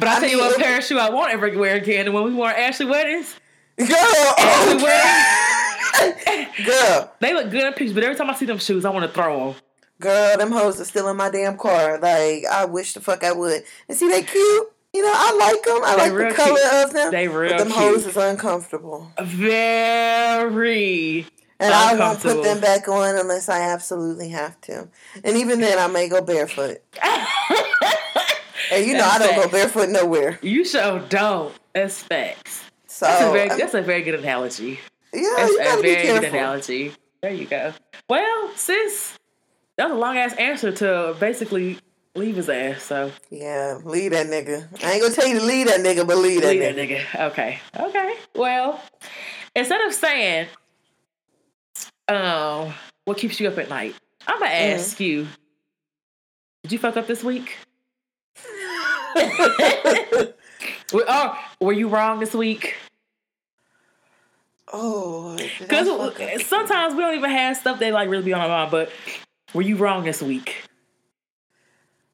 I'll 0.00 0.14
tell 0.14 0.20
mean, 0.22 0.30
you 0.30 0.38
what 0.38 0.58
pair 0.58 0.78
of 0.78 0.84
shoe 0.84 0.98
I 0.98 1.10
won't 1.10 1.32
ever 1.32 1.56
wear 1.58 1.76
again. 1.76 2.06
And 2.06 2.14
when 2.14 2.24
we 2.24 2.34
wore 2.34 2.50
Ashley 2.50 2.86
weddings, 2.86 3.34
girl, 3.76 3.88
Ashley 4.38 4.82
weddings, 4.82 6.56
girl, 6.66 7.12
they 7.20 7.32
look 7.34 7.50
good 7.50 7.64
in 7.64 7.72
pictures. 7.72 7.92
But 7.92 8.04
every 8.04 8.16
time 8.16 8.30
I 8.30 8.34
see 8.34 8.46
them 8.46 8.58
shoes, 8.58 8.84
I 8.84 8.90
want 8.90 9.06
to 9.06 9.12
throw 9.12 9.52
them. 9.52 9.62
Girl, 10.00 10.36
them 10.36 10.52
hoes 10.52 10.80
are 10.80 10.84
still 10.84 11.08
in 11.08 11.16
my 11.16 11.30
damn 11.30 11.56
car. 11.56 11.98
Like 11.98 12.44
I 12.50 12.64
wish 12.66 12.92
the 12.94 13.00
fuck 13.00 13.24
I 13.24 13.32
would. 13.32 13.62
And 13.88 13.96
see, 13.96 14.08
they 14.08 14.22
cute. 14.22 14.68
You 14.92 15.02
know, 15.02 15.12
I 15.14 15.36
like 15.36 15.62
them. 15.64 15.80
I 15.84 15.96
they 15.96 16.10
like 16.10 16.28
the 16.30 16.34
color 16.34 16.60
cute. 16.60 16.72
of 16.84 16.92
them. 16.92 17.10
They 17.12 17.28
real 17.28 17.50
but 17.50 17.58
them 17.58 17.66
cute. 17.68 17.78
hoes 17.78 18.06
is 18.06 18.16
uncomfortable. 18.16 19.10
Very. 19.22 21.26
And 21.58 21.72
I 21.72 21.98
won't 21.98 22.20
put 22.20 22.42
them 22.42 22.60
back 22.60 22.86
on 22.88 23.16
unless 23.16 23.48
I 23.48 23.60
absolutely 23.60 24.28
have 24.30 24.60
to. 24.62 24.88
And 25.24 25.36
even 25.38 25.60
then, 25.60 25.78
I 25.78 25.86
may 25.86 26.08
go 26.08 26.20
barefoot. 26.20 26.78
and 27.02 28.86
you 28.86 28.92
know, 28.92 28.98
that's 29.00 29.14
I 29.14 29.18
don't 29.18 29.34
facts. 29.34 29.44
go 29.46 29.50
barefoot 29.50 29.88
nowhere. 29.88 30.38
You 30.42 30.64
sure 30.64 31.00
don't. 31.08 31.54
That's 31.74 32.02
facts. 32.02 32.62
So 32.86 33.06
that's 33.06 33.24
a 33.24 33.30
very, 33.32 33.48
that's 33.48 33.74
a 33.74 33.82
very 33.82 34.02
good 34.02 34.14
analogy. 34.16 34.80
Yeah, 35.12 35.22
that's 35.36 35.50
you 35.50 35.58
gotta 35.58 35.78
a 35.78 35.82
very 35.82 35.96
be 35.96 36.02
careful. 36.02 36.20
good 36.22 36.28
analogy. 36.34 36.92
There 37.22 37.32
you 37.32 37.46
go. 37.46 37.72
Well, 38.08 38.50
sis, 38.54 39.16
that 39.76 39.88
was 39.88 39.96
a 39.96 40.00
long 40.00 40.16
ass 40.16 40.34
answer 40.34 40.72
to 40.72 41.16
basically 41.20 41.78
leave 42.14 42.36
his 42.36 42.48
ass. 42.48 42.82
So 42.82 43.12
yeah, 43.30 43.78
leave 43.84 44.12
that 44.12 44.26
nigga. 44.26 44.66
I 44.84 44.92
ain't 44.92 45.02
gonna 45.02 45.14
tell 45.14 45.26
you 45.26 45.38
to 45.38 45.44
leave 45.44 45.66
that 45.68 45.80
nigga, 45.80 46.06
but 46.06 46.16
leave 46.18 46.42
that, 46.42 46.50
leave 46.50 46.62
nigga. 46.62 46.74
that 46.74 46.88
nigga. 46.88 47.26
Okay, 47.30 47.60
okay. 47.78 48.14
Well, 48.34 48.82
instead 49.54 49.80
of 49.82 49.92
saying, 49.92 50.48
um, 52.08 52.72
what 53.04 53.18
keeps 53.18 53.38
you 53.38 53.48
up 53.48 53.58
at 53.58 53.68
night, 53.68 53.94
I'm 54.26 54.38
gonna 54.38 54.50
mm-hmm. 54.50 54.78
ask 54.78 54.98
you, 55.00 55.26
did 56.62 56.72
you 56.72 56.78
fuck 56.78 56.96
up 56.96 57.06
this 57.06 57.22
week? 57.22 57.56
oh, 60.92 61.38
were 61.60 61.72
you 61.72 61.88
wrong 61.88 62.20
this 62.20 62.34
week? 62.34 62.74
Oh, 64.72 65.36
because 65.60 66.44
sometimes 66.46 66.94
we 66.94 67.00
don't 67.00 67.14
even 67.14 67.30
have 67.30 67.56
stuff 67.56 67.78
that 67.78 67.92
like 67.92 68.08
really 68.08 68.24
be 68.24 68.32
on 68.32 68.40
our 68.40 68.48
mind. 68.48 68.70
But 68.70 68.90
were 69.54 69.62
you 69.62 69.76
wrong 69.76 70.04
this 70.04 70.22
week? 70.22 70.64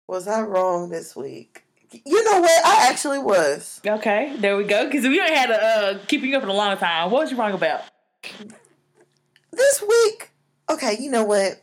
Was 0.07 0.29
I 0.29 0.43
wrong 0.43 0.91
this 0.91 1.17
week? 1.17 1.65
You 2.05 2.25
know 2.25 2.41
what? 2.41 2.67
I 2.67 2.89
actually 2.89 3.19
was. 3.19 3.81
Okay, 3.87 4.35
there 4.39 4.57
we 4.57 4.65
go. 4.65 4.87
Because 4.87 5.05
we 5.05 5.21
ain't 5.21 5.31
had 5.31 5.51
a 5.51 5.63
uh, 5.63 5.99
keeping 6.07 6.31
you 6.31 6.37
up 6.37 6.43
in 6.43 6.49
a 6.49 6.55
long 6.55 6.77
time. 6.77 7.11
What 7.11 7.23
was 7.23 7.31
you 7.31 7.37
wrong 7.37 7.53
about? 7.53 7.83
This 9.53 9.83
week, 9.87 10.31
okay. 10.71 10.97
You 10.99 11.11
know 11.11 11.25
what? 11.25 11.63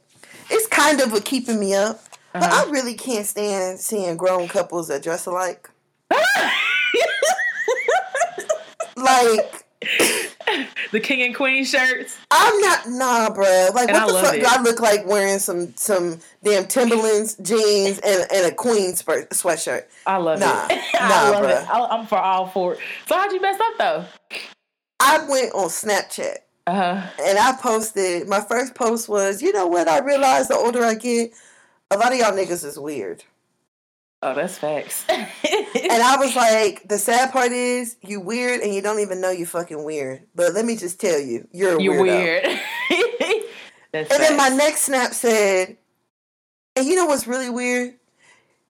It's 0.50 0.68
kind 0.68 1.02
of 1.02 1.14
a 1.14 1.22
keeping 1.22 1.60
me 1.60 1.74
up, 1.74 2.02
uh-huh. 2.34 2.40
but 2.40 2.52
I 2.52 2.70
really 2.72 2.94
can't 2.94 3.26
stand 3.26 3.80
seeing 3.80 4.18
grown 4.18 4.48
couples 4.48 4.88
that 4.90 5.04
dress 5.04 5.26
alike. 5.26 5.70
like 8.98 9.66
the 10.92 11.00
king 11.00 11.22
and 11.22 11.36
queen 11.36 11.66
shirts. 11.66 12.18
I'm 12.32 12.60
not 12.62 12.90
nah, 12.90 13.34
bro. 13.34 13.70
Like 13.74 13.90
and 13.90 13.98
what 13.98 14.04
I 14.04 14.08
the 14.08 14.20
fuck 14.22 14.36
it. 14.36 14.40
do 14.42 14.46
I 14.48 14.62
look 14.62 14.80
like 14.80 15.06
wearing 15.06 15.40
some 15.40 15.74
some 15.76 16.20
damn 16.44 16.68
Timberlands 16.68 17.36
jeans 17.42 18.00
and, 18.00 18.26
and 18.32 18.52
a 18.52 18.56
queen 18.56 18.96
spurt, 18.96 19.30
sweatshirt? 19.32 19.86
I 20.06 20.18
love 20.18 20.40
nah, 20.40 20.68
it. 20.70 20.80
Nah, 20.94 21.00
I 21.02 21.30
love 21.30 21.44
bro. 21.44 21.52
it. 21.52 21.68
I'm 21.70 22.08
for 22.08 22.18
all 22.18 22.48
for 22.48 22.74
it. 22.74 22.80
So 23.08 23.16
how'd 23.16 23.32
you 23.32 23.42
mess 23.42 23.60
up 23.60 23.78
though? 23.78 24.06
I 25.00 25.26
went 25.30 25.54
on 25.54 25.70
Snapchat. 25.70 26.38
Uh-huh. 26.68 27.02
And 27.24 27.40
I 27.40 27.54
posted 27.54 28.28
my 28.28 28.42
first 28.42 28.76
post 28.76 29.10
was, 29.10 29.42
you 29.42 29.52
know 29.52 29.66
what? 29.66 29.88
I 29.88 30.00
realized 30.00 30.52
the 30.52 30.56
older 30.56 30.84
I 30.84 30.94
get, 30.94 31.32
a 31.90 31.98
lot 31.98 32.12
of 32.12 32.20
y'all 32.20 32.32
niggas 32.32 32.64
is 32.64 32.78
weird. 32.78 33.24
Oh, 34.22 34.36
that's 34.36 34.58
facts. 34.58 35.06
and 35.76 36.04
I 36.04 36.18
was 36.18 36.36
like, 36.36 36.88
the 36.88 36.98
sad 36.98 37.32
part 37.32 37.52
is 37.52 37.98
you 38.02 38.20
weird 38.20 38.62
and 38.62 38.74
you 38.74 38.82
don't 38.82 39.00
even 39.00 39.22
know 39.22 39.32
you 39.32 39.46
fucking 39.46 39.84
weird. 39.84 40.24
But 40.36 40.54
let 40.54 40.66
me 40.66 40.76
just 40.76 41.00
tell 41.00 41.20
you, 41.20 41.48
you're 41.52 41.80
you're 41.80 42.02
weird. 42.02 42.46
and 43.94 44.08
then 44.10 44.38
my 44.38 44.50
next 44.50 44.82
snap 44.84 45.14
said, 45.14 45.78
and 46.76 46.86
you 46.86 46.96
know 46.96 47.06
what's 47.06 47.28
really 47.28 47.50
weird? 47.50 47.96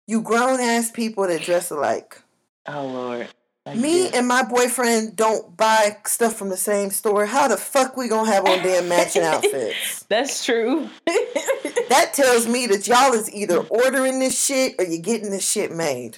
You 0.08 0.22
grown 0.22 0.60
ass 0.60 0.92
people 0.92 1.28
that 1.28 1.42
dress 1.42 1.72
alike. 1.72 2.22
Oh 2.68 2.88
Lord. 2.88 3.28
Me 3.76 4.10
and 4.10 4.28
my 4.28 4.42
boyfriend 4.44 5.16
don't 5.16 5.56
buy 5.56 5.98
stuff 6.06 6.36
from 6.36 6.50
the 6.50 6.58
same 6.58 6.90
store. 6.90 7.26
How 7.26 7.48
the 7.48 7.58
fuck 7.58 7.96
we 7.96 8.08
gonna 8.08 8.32
have 8.32 8.46
on 8.46 8.60
damn 8.60 8.90
matching 8.90 9.22
outfits? 9.22 10.04
That's 10.10 10.44
true. 10.44 10.90
that 11.06 12.14
tells 12.14 12.48
me 12.48 12.66
that 12.68 12.88
y'all 12.88 13.14
is 13.14 13.32
either 13.32 13.60
ordering 13.60 14.20
this 14.20 14.44
shit 14.44 14.76
or 14.80 14.86
you're 14.86 15.02
getting 15.02 15.30
this 15.30 15.48
shit 15.48 15.72
made. 15.72 16.18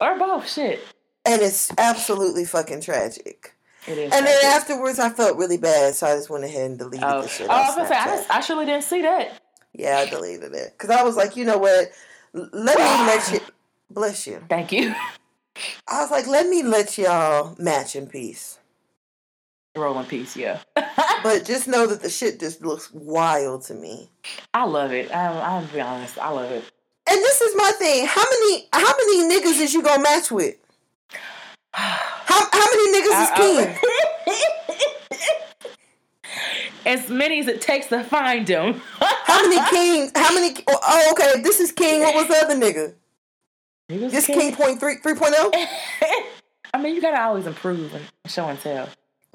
Or 0.00 0.18
both 0.18 0.48
shit. 0.48 0.80
And 1.24 1.42
it's 1.42 1.70
absolutely 1.76 2.44
fucking 2.44 2.80
tragic. 2.80 3.54
It 3.86 3.98
is. 3.98 4.12
And 4.12 4.26
then 4.26 4.44
afterwards, 4.44 4.98
I 4.98 5.10
felt 5.10 5.36
really 5.36 5.58
bad, 5.58 5.94
so 5.94 6.06
I 6.06 6.16
just 6.16 6.30
went 6.30 6.44
ahead 6.44 6.70
and 6.70 6.78
deleted 6.78 7.04
oh. 7.04 7.22
the 7.22 7.28
shit. 7.28 7.48
Oh, 7.48 7.52
I 7.52 7.66
was 7.66 7.76
gonna 7.76 7.88
say, 7.88 7.94
I, 7.94 8.04
just, 8.06 8.30
I 8.30 8.40
surely 8.40 8.66
didn't 8.66 8.84
see 8.84 9.02
that. 9.02 9.40
Yeah, 9.72 9.98
I 9.98 10.10
deleted 10.10 10.52
it 10.54 10.74
because 10.76 10.90
I 10.90 11.02
was 11.02 11.16
like, 11.16 11.36
you 11.36 11.44
know 11.44 11.58
what? 11.58 11.90
Let 12.32 12.78
me 12.78 12.84
let 12.84 13.32
you. 13.32 13.40
Bless 13.90 14.26
you. 14.26 14.40
Thank 14.48 14.70
you. 14.70 14.94
I 15.88 16.00
was 16.00 16.12
like, 16.12 16.28
let 16.28 16.46
me 16.46 16.62
let 16.62 16.96
y'all 16.96 17.56
match 17.58 17.96
in 17.96 18.06
peace. 18.06 18.60
Roll 19.76 19.98
in 19.98 20.06
peace, 20.06 20.36
yeah. 20.36 20.60
but 21.22 21.44
just 21.44 21.66
know 21.66 21.88
that 21.88 22.00
the 22.00 22.10
shit 22.10 22.38
just 22.38 22.62
looks 22.62 22.92
wild 22.92 23.62
to 23.62 23.74
me. 23.74 24.10
I 24.54 24.64
love 24.64 24.92
it. 24.92 25.14
I'm, 25.14 25.36
I'm 25.36 25.66
be 25.66 25.80
honest. 25.80 26.18
I 26.18 26.30
love 26.30 26.52
it. 26.52 26.64
And 27.08 27.18
this 27.18 27.40
is 27.40 27.56
my 27.56 27.72
thing. 27.72 28.06
How 28.06 28.22
many 28.22 28.68
how 28.72 28.96
many 28.96 29.34
niggas 29.34 29.60
is 29.60 29.74
you 29.74 29.82
gonna 29.82 30.02
match 30.02 30.30
with? 30.30 30.56
How 31.72 32.48
how 32.52 32.66
many 32.70 33.00
niggas 33.00 33.22
is 33.22 33.30
king? 33.36 33.76
as 36.86 37.08
many 37.08 37.40
as 37.40 37.48
it 37.48 37.60
takes 37.60 37.86
to 37.88 38.02
find 38.04 38.46
them. 38.46 38.80
how 38.98 39.48
many 39.48 39.70
kings? 39.70 40.12
How 40.14 40.34
many? 40.34 40.54
Oh, 40.68 40.78
oh, 40.82 41.12
okay. 41.12 41.42
This 41.42 41.60
is 41.60 41.72
king. 41.72 42.00
What 42.00 42.14
was 42.14 42.28
the 42.28 42.36
other 42.36 42.54
nigga? 42.54 42.94
This 43.88 44.26
King 44.26 44.54
Point 44.54 44.56
point 44.56 44.80
three 44.80 44.96
three 44.96 45.14
point 45.14 45.34
oh. 45.36 45.50
I 46.74 46.80
mean, 46.80 46.94
you 46.94 47.02
gotta 47.02 47.20
always 47.20 47.46
improve 47.46 47.92
and 47.92 48.04
show 48.26 48.46
and 48.46 48.60
tell. 48.60 48.88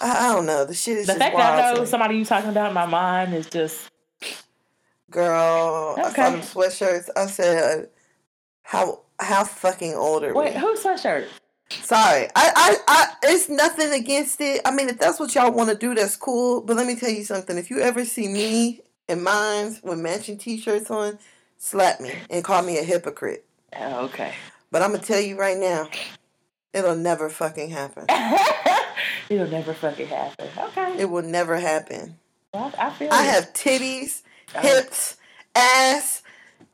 I 0.00 0.32
don't 0.32 0.46
know. 0.46 0.64
The 0.64 0.74
shit 0.74 0.98
is 0.98 1.06
the 1.06 1.14
fact 1.14 1.36
that 1.36 1.64
I 1.64 1.74
know 1.74 1.84
somebody 1.84 2.16
you 2.16 2.24
talking 2.24 2.50
about 2.50 2.68
in 2.68 2.74
my 2.74 2.86
mind 2.86 3.34
is 3.34 3.46
just 3.46 3.88
Girl, 5.14 5.94
okay. 5.96 6.02
I 6.02 6.12
saw 6.12 6.30
them 6.30 6.40
sweatshirts. 6.40 7.08
I 7.14 7.26
said, 7.26 7.88
"How 8.62 8.98
how 9.20 9.44
fucking 9.44 9.94
old 9.94 10.24
are 10.24 10.34
Wait, 10.34 10.34
we?" 10.34 10.50
Wait, 10.50 10.56
whose 10.56 10.82
sweatshirt? 10.82 11.28
Sorry, 11.70 12.26
I, 12.34 12.50
I, 12.56 12.76
I, 12.88 13.06
it's 13.22 13.48
nothing 13.48 13.92
against 13.92 14.40
it. 14.40 14.60
I 14.64 14.72
mean, 14.74 14.88
if 14.88 14.98
that's 14.98 15.20
what 15.20 15.32
y'all 15.36 15.52
want 15.52 15.70
to 15.70 15.76
do, 15.76 15.94
that's 15.94 16.16
cool. 16.16 16.62
But 16.62 16.74
let 16.74 16.88
me 16.88 16.96
tell 16.96 17.10
you 17.10 17.22
something. 17.22 17.56
If 17.56 17.70
you 17.70 17.78
ever 17.78 18.04
see 18.04 18.26
me 18.26 18.80
and 19.08 19.22
mine 19.22 19.76
with 19.84 20.00
matching 20.00 20.36
T-shirts 20.36 20.90
on, 20.90 21.20
slap 21.58 22.00
me 22.00 22.10
and 22.28 22.42
call 22.42 22.62
me 22.62 22.78
a 22.78 22.82
hypocrite. 22.82 23.44
Oh, 23.78 24.06
okay. 24.06 24.32
But 24.72 24.82
I'm 24.82 24.90
gonna 24.90 25.04
tell 25.04 25.20
you 25.20 25.38
right 25.38 25.56
now, 25.56 25.88
it'll 26.72 26.96
never 26.96 27.30
fucking 27.30 27.70
happen. 27.70 28.06
it'll 29.28 29.46
never 29.46 29.74
fucking 29.74 30.08
happen. 30.08 30.48
Okay. 30.58 30.98
It 30.98 31.04
will 31.08 31.22
never 31.22 31.56
happen. 31.56 32.18
Well, 32.52 32.72
I 32.76 32.90
feel. 32.90 33.12
I 33.12 33.22
have 33.22 33.52
titties. 33.52 34.22
Hips, 34.56 35.16
ass. 35.54 36.22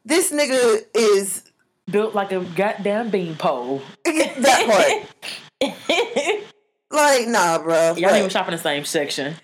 This 0.04 0.32
nigga 0.32 0.84
is 0.94 1.50
built 1.90 2.14
like 2.14 2.32
a 2.32 2.40
goddamn 2.40 3.10
beanpole. 3.10 3.82
that 4.04 5.06
part. 5.60 5.70
like, 6.90 7.28
nah, 7.28 7.58
bro. 7.58 7.94
Y'all 7.96 8.10
ain't 8.10 8.18
even 8.18 8.30
shop 8.30 8.46
in 8.48 8.52
the 8.52 8.58
same 8.58 8.84
section. 8.84 9.34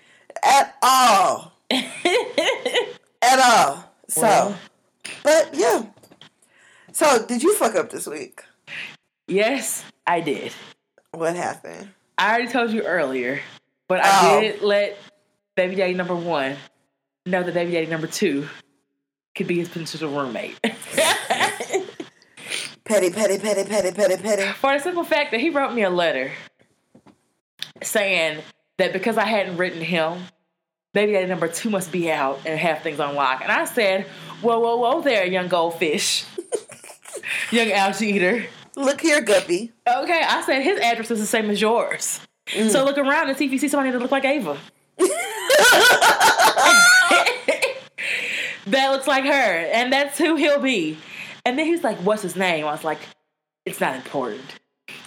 At 0.43 0.75
all. 0.81 1.53
At 1.71 3.39
all. 3.39 3.83
So, 4.07 4.21
well. 4.21 4.59
but 5.23 5.49
yeah. 5.53 5.83
So, 6.91 7.25
did 7.25 7.43
you 7.43 7.53
fuck 7.55 7.75
up 7.75 7.91
this 7.91 8.07
week? 8.07 8.43
Yes, 9.27 9.83
I 10.05 10.21
did. 10.21 10.53
What 11.11 11.35
happened? 11.35 11.89
I 12.17 12.29
already 12.29 12.47
told 12.47 12.71
you 12.71 12.83
earlier, 12.83 13.41
but 13.87 14.03
I 14.03 14.09
oh. 14.37 14.41
did 14.41 14.61
let 14.61 14.97
baby 15.55 15.75
daddy 15.75 15.93
number 15.93 16.15
one 16.15 16.55
know 17.27 17.43
that 17.43 17.53
baby 17.53 17.71
daddy 17.71 17.87
number 17.87 18.07
two 18.07 18.47
could 19.35 19.47
be 19.47 19.59
his 19.59 19.69
potential 19.69 20.09
roommate. 20.09 20.59
Petty, 22.87 23.09
petty, 23.09 23.37
petty, 23.37 23.65
petty, 23.65 23.91
petty, 23.91 24.15
petty. 24.15 24.43
For 24.53 24.71
the 24.71 24.79
simple 24.79 25.03
fact 25.03 25.31
that 25.31 25.41
he 25.41 25.49
wrote 25.49 25.73
me 25.73 25.83
a 25.83 25.89
letter 25.89 26.31
saying 27.83 28.41
that 28.77 28.93
because 28.93 29.17
I 29.17 29.25
hadn't 29.25 29.57
written 29.57 29.81
him, 29.81 30.19
baby 30.93 31.11
daddy 31.11 31.27
number 31.27 31.49
two 31.49 31.69
must 31.69 31.91
be 31.91 32.09
out 32.09 32.39
and 32.45 32.57
have 32.57 32.83
things 32.83 33.01
on 33.01 33.15
lock. 33.15 33.41
And 33.41 33.51
I 33.51 33.65
said, 33.65 34.05
Whoa, 34.41 34.59
whoa, 34.59 34.77
whoa 34.77 35.01
there, 35.01 35.25
young 35.25 35.49
goldfish. 35.49 36.25
young 37.51 37.73
algae 37.73 38.07
eater. 38.07 38.45
Look 38.77 39.01
here, 39.01 39.19
Guppy. 39.19 39.73
Okay, 39.85 40.21
I 40.25 40.41
said 40.45 40.61
his 40.61 40.79
address 40.79 41.11
is 41.11 41.19
the 41.19 41.25
same 41.25 41.49
as 41.49 41.59
yours. 41.59 42.21
Mm. 42.47 42.69
So 42.69 42.85
look 42.85 42.97
around 42.97 43.27
and 43.27 43.37
see 43.37 43.45
if 43.45 43.51
you 43.51 43.59
see 43.59 43.67
somebody 43.67 43.91
that 43.91 43.99
look 43.99 44.11
like 44.11 44.23
Ava. 44.23 44.57
that 48.71 48.91
looks 48.91 49.07
like 49.07 49.23
her, 49.23 49.29
and 49.29 49.91
that's 49.91 50.17
who 50.17 50.35
he'll 50.35 50.61
be. 50.61 50.97
And 51.45 51.57
then 51.57 51.65
he 51.65 51.71
was 51.71 51.83
like, 51.83 51.97
"What's 51.99 52.21
his 52.21 52.35
name?" 52.35 52.65
I 52.65 52.71
was 52.71 52.83
like, 52.83 52.99
"It's 53.65 53.79
not 53.79 53.95
important." 53.95 54.59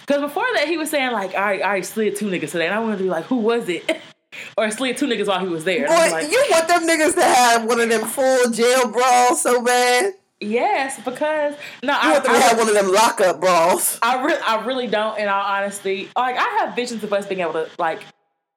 Because 0.05 0.21
before 0.21 0.47
that, 0.55 0.67
he 0.67 0.77
was 0.77 0.89
saying 0.89 1.11
like, 1.11 1.35
"I 1.35 1.77
I 1.77 1.81
slid 1.81 2.15
two 2.15 2.25
niggas 2.29 2.51
today," 2.51 2.65
and 2.65 2.75
I 2.75 2.79
wanted 2.79 2.97
to 2.97 3.03
be 3.03 3.09
like, 3.09 3.25
"Who 3.25 3.37
was 3.37 3.69
it?" 3.69 4.01
or 4.57 4.69
slid 4.71 4.97
two 4.97 5.07
niggas 5.07 5.27
while 5.27 5.39
he 5.39 5.47
was 5.47 5.63
there. 5.63 5.87
Boy, 5.87 5.93
like, 5.93 6.31
you 6.31 6.45
want 6.49 6.67
them 6.67 6.87
niggas 6.87 7.15
to 7.15 7.23
have 7.23 7.65
one 7.65 7.79
of 7.79 7.89
them 7.89 8.05
full 8.05 8.49
jail 8.51 8.91
brawls 8.91 9.41
so 9.41 9.63
bad? 9.63 10.13
Yes, 10.39 10.99
because 11.03 11.53
no, 11.83 11.93
you 11.93 11.99
I 12.01 12.11
want 12.13 12.23
them 12.23 12.33
I, 12.33 12.37
to 12.37 12.43
have 12.43 12.57
one 12.57 12.67
of 12.67 12.73
them 12.73 12.91
lockup 12.91 13.39
brawls. 13.39 13.99
I 14.01 14.23
really, 14.23 14.41
I 14.41 14.65
really 14.65 14.87
don't. 14.87 15.19
In 15.19 15.27
all 15.27 15.43
honesty, 15.43 16.09
like 16.15 16.35
I 16.35 16.59
have 16.59 16.75
visions 16.75 17.03
of 17.03 17.13
us 17.13 17.27
being 17.27 17.41
able 17.41 17.53
to 17.53 17.69
like 17.77 18.01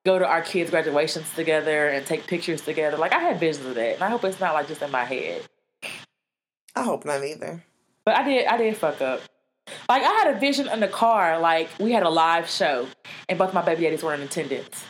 go 0.05 0.19
to 0.19 0.27
our 0.27 0.43
kids' 0.43 0.71
graduations 0.71 1.33
together 1.35 1.89
and 1.89 2.05
take 2.07 2.27
pictures 2.27 2.61
together. 2.61 2.97
Like 2.97 3.13
I 3.13 3.21
have 3.21 3.41
visions 3.41 3.67
of 3.67 3.75
that, 3.75 3.95
and 3.95 4.03
I 4.03 4.11
hope 4.11 4.25
it's 4.25 4.41
not 4.41 4.55
like 4.55 4.69
just 4.69 4.83
in 4.83 4.91
my 4.91 5.05
head. 5.05 5.43
I 6.75 6.83
hope 6.83 7.05
not 7.05 7.25
either. 7.25 7.65
But 8.05 8.17
I 8.19 8.25
did 8.25 8.47
I 8.47 8.57
did 8.57 8.77
fuck 8.77 9.01
up. 9.01 9.21
Like 9.89 10.03
I 10.03 10.13
had 10.13 10.37
a 10.37 10.39
vision 10.39 10.69
in 10.69 10.81
the 10.81 10.89
car, 10.89 11.39
like 11.39 11.71
we 11.81 11.93
had 11.93 12.03
a 12.03 12.11
live 12.11 12.49
show 12.49 12.87
and 13.29 13.39
both 13.39 13.55
my 13.55 13.63
baby 13.63 13.83
daddies 13.83 14.03
were 14.03 14.15
in 14.15 14.21
attendance. 14.21 14.85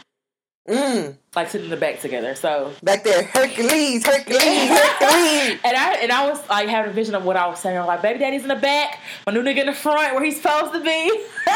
Mm. 0.69 1.19
Like 1.37 1.51
sitting 1.51 1.67
in 1.67 1.71
the 1.71 1.77
back 1.77 2.01
together. 2.01 2.35
So 2.35 2.73
back 2.83 3.05
there, 3.05 3.23
Hercules, 3.23 4.07
Hercules, 4.07 4.71
Hercules. 4.71 5.61
and 5.65 5.77
I 5.77 5.99
and 6.01 6.11
I 6.11 6.31
was 6.31 6.49
like 6.49 6.69
having 6.69 6.91
a 6.91 6.95
vision 6.95 7.15
of 7.15 7.25
what 7.25 7.37
I 7.37 7.47
was 7.49 7.61
saying. 7.61 7.77
I'm 7.77 7.87
like, 7.87 8.01
baby 8.01 8.19
daddy's 8.19 8.43
in 8.43 8.49
the 8.49 8.57
back, 8.57 9.01
my 9.27 9.33
new 9.33 9.43
nigga 9.43 9.59
in 9.59 9.67
the 9.67 9.75
front 9.75 10.15
where 10.15 10.25
he's 10.25 10.41
supposed 10.41 10.73
to 10.73 10.81
be. 10.81 11.11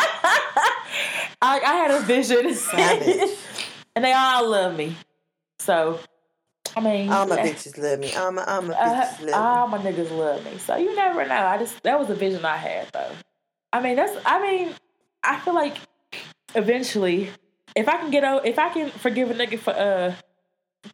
I, 1.41 1.61
I 1.61 1.75
had 1.77 1.91
a 1.91 2.01
vision. 2.01 2.53
Savage. 2.55 3.31
and 3.97 4.05
they 4.05 4.13
all 4.13 4.47
love 4.49 4.77
me. 4.77 4.95
So 5.61 6.01
I 6.77 6.81
mean, 6.81 7.11
all 7.11 7.27
my 7.27 7.39
bitches 7.39 7.79
love 7.79 7.99
me. 7.99 8.13
All 8.15 8.31
my, 8.31 8.45
all 8.45 8.63
my 8.63 8.75
uh, 8.75 9.05
bitches 9.05 9.21
love 9.21 9.27
me. 9.27 9.33
All 9.33 9.69
my 9.69 9.79
niggas 9.79 10.11
love 10.11 10.45
me. 10.45 10.59
So 10.59 10.77
you 10.77 10.95
never 10.95 11.27
know. 11.27 11.47
I 11.47 11.57
just 11.57 11.83
that 11.83 11.99
was 11.99 12.11
a 12.11 12.15
vision 12.15 12.45
I 12.45 12.57
had 12.57 12.89
though. 12.93 13.13
I 13.73 13.81
mean, 13.81 13.97
that's. 13.97 14.17
I 14.27 14.41
mean, 14.41 14.75
I 15.23 15.41
feel 15.41 15.55
like 15.55 15.77
eventually, 16.55 17.31
if 17.79 17.89
I 17.89 17.97
can 17.99 18.11
get 18.11 18.25
out, 18.25 18.47
if 18.47 18.59
I 18.59 18.69
can 18.71 18.91
forgive 18.91 19.31
a 19.31 19.35
nigga 19.35 19.59
for 19.59 19.71
uh 19.71 20.15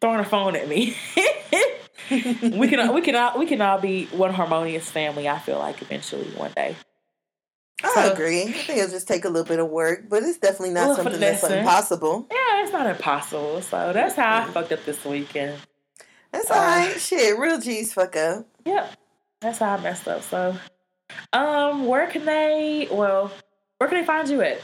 throwing 0.01 0.21
a 0.21 0.25
phone 0.25 0.57
at 0.57 0.69
me, 0.69 0.97
we 2.11 2.69
can 2.69 2.95
we 2.95 3.01
can 3.01 3.17
all 3.17 3.39
we 3.39 3.47
can 3.47 3.61
all 3.61 3.81
be 3.81 4.07
one 4.07 4.33
harmonious 4.33 4.91
family. 4.91 5.29
I 5.29 5.39
feel 5.39 5.59
like 5.59 5.83
eventually 5.83 6.31
one 6.33 6.53
day. 6.53 6.77
I 7.83 7.95
so, 7.95 8.13
agree. 8.13 8.43
I 8.43 8.53
think 8.53 8.79
it'll 8.79 8.91
just 8.91 9.09
take 9.09 9.25
a 9.25 9.29
little 9.29 9.47
bit 9.47 9.59
of 9.59 9.69
work, 9.69 10.09
but 10.09 10.23
it's 10.23 10.39
definitely 10.39 10.75
not 10.75 10.97
something 10.97 11.21
that's 11.21 11.43
impossible. 11.43 12.27
Yeah, 12.31 12.63
it's 12.63 12.73
not 12.73 12.87
impossible. 12.87 13.61
So 13.63 13.93
that's 13.93 14.15
how 14.15 14.43
I 14.43 14.45
fucked 14.47 14.73
up 14.73 14.85
this 14.85 15.05
weekend. 15.05 15.59
That's 16.33 16.51
all 16.51 16.57
right. 16.57 16.99
Shit, 16.99 17.39
real 17.39 17.61
G's 17.61 17.93
fuck 17.93 18.17
up. 18.17 18.47
Yep. 18.65 18.97
That's 19.41 19.59
how 19.59 19.77
I 19.77 19.81
messed 19.81 20.09
up. 20.09 20.23
So, 20.23 20.57
um, 21.33 21.87
where 21.87 22.07
can 22.07 22.25
they? 22.25 22.89
Well, 22.91 23.31
where 23.79 23.89
can 23.89 24.01
they 24.01 24.07
find 24.07 24.29
you 24.29 24.41
at? 24.43 24.61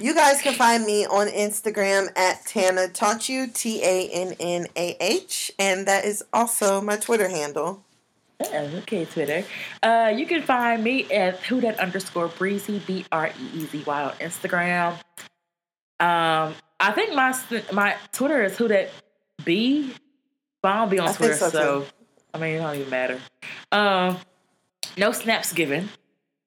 You 0.00 0.14
guys 0.14 0.40
can 0.40 0.54
find 0.54 0.84
me 0.84 1.06
on 1.06 1.26
Instagram 1.26 2.16
at 2.16 2.46
Tannah 2.46 2.88
Taught 2.88 3.28
You, 3.28 3.48
T 3.48 3.82
A 3.82 4.08
N 4.08 4.36
N 4.38 4.66
A 4.76 4.96
H, 5.00 5.50
and 5.58 5.86
that 5.86 6.04
is 6.04 6.24
also 6.32 6.80
my 6.80 6.96
Twitter 6.96 7.28
handle. 7.28 7.84
Oh, 8.40 8.70
okay, 8.78 9.04
Twitter. 9.04 9.44
Uh, 9.82 10.12
you 10.14 10.24
can 10.24 10.42
find 10.42 10.84
me 10.84 11.10
at 11.12 11.40
who 11.40 11.60
that 11.62 11.80
underscore 11.80 12.28
breezy 12.28 12.80
b 12.86 13.06
r 13.10 13.28
e 13.28 13.58
e 13.58 13.66
z 13.66 13.82
y 13.84 14.04
on 14.04 14.12
Instagram. 14.12 14.92
Um, 15.98 16.54
I 16.78 16.92
think 16.94 17.14
my 17.14 17.36
my 17.72 17.96
Twitter 18.12 18.44
is 18.44 18.56
who 18.56 18.68
that 18.68 18.90
b 19.44 19.92
but 20.62 20.72
I 20.72 20.76
don't 20.76 20.90
be 20.90 20.98
on 20.98 21.08
I 21.08 21.12
Twitter, 21.12 21.34
so, 21.34 21.50
so 21.50 21.86
I 22.34 22.38
mean, 22.38 22.54
it 22.54 22.58
don't 22.58 22.76
even 22.76 22.90
matter. 22.90 23.20
Um, 23.72 24.18
no 24.96 25.12
snaps 25.12 25.52
given. 25.52 25.88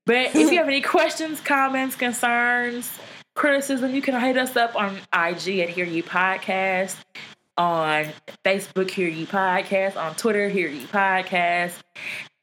But 0.06 0.36
if 0.36 0.36
you 0.36 0.58
have 0.58 0.68
any 0.68 0.82
questions, 0.82 1.40
comments, 1.42 1.96
concerns, 1.96 2.92
criticism, 3.42 3.96
you 3.96 4.04
can 4.04 4.18
hit 4.22 4.38
us 4.38 4.56
up 4.56 4.76
on 4.76 4.96
IG 5.12 5.62
at 5.62 5.70
Hear 5.70 5.84
Ye 5.84 6.04
Podcast, 6.04 6.96
on 7.58 8.06
Facebook, 8.46 8.92
Hear 8.92 9.08
Ye 9.08 9.26
Podcast, 9.26 9.98
on 9.98 10.14
Twitter, 10.14 10.48
Hear 10.48 10.68
Ye 10.68 10.86
Podcast, 10.86 11.74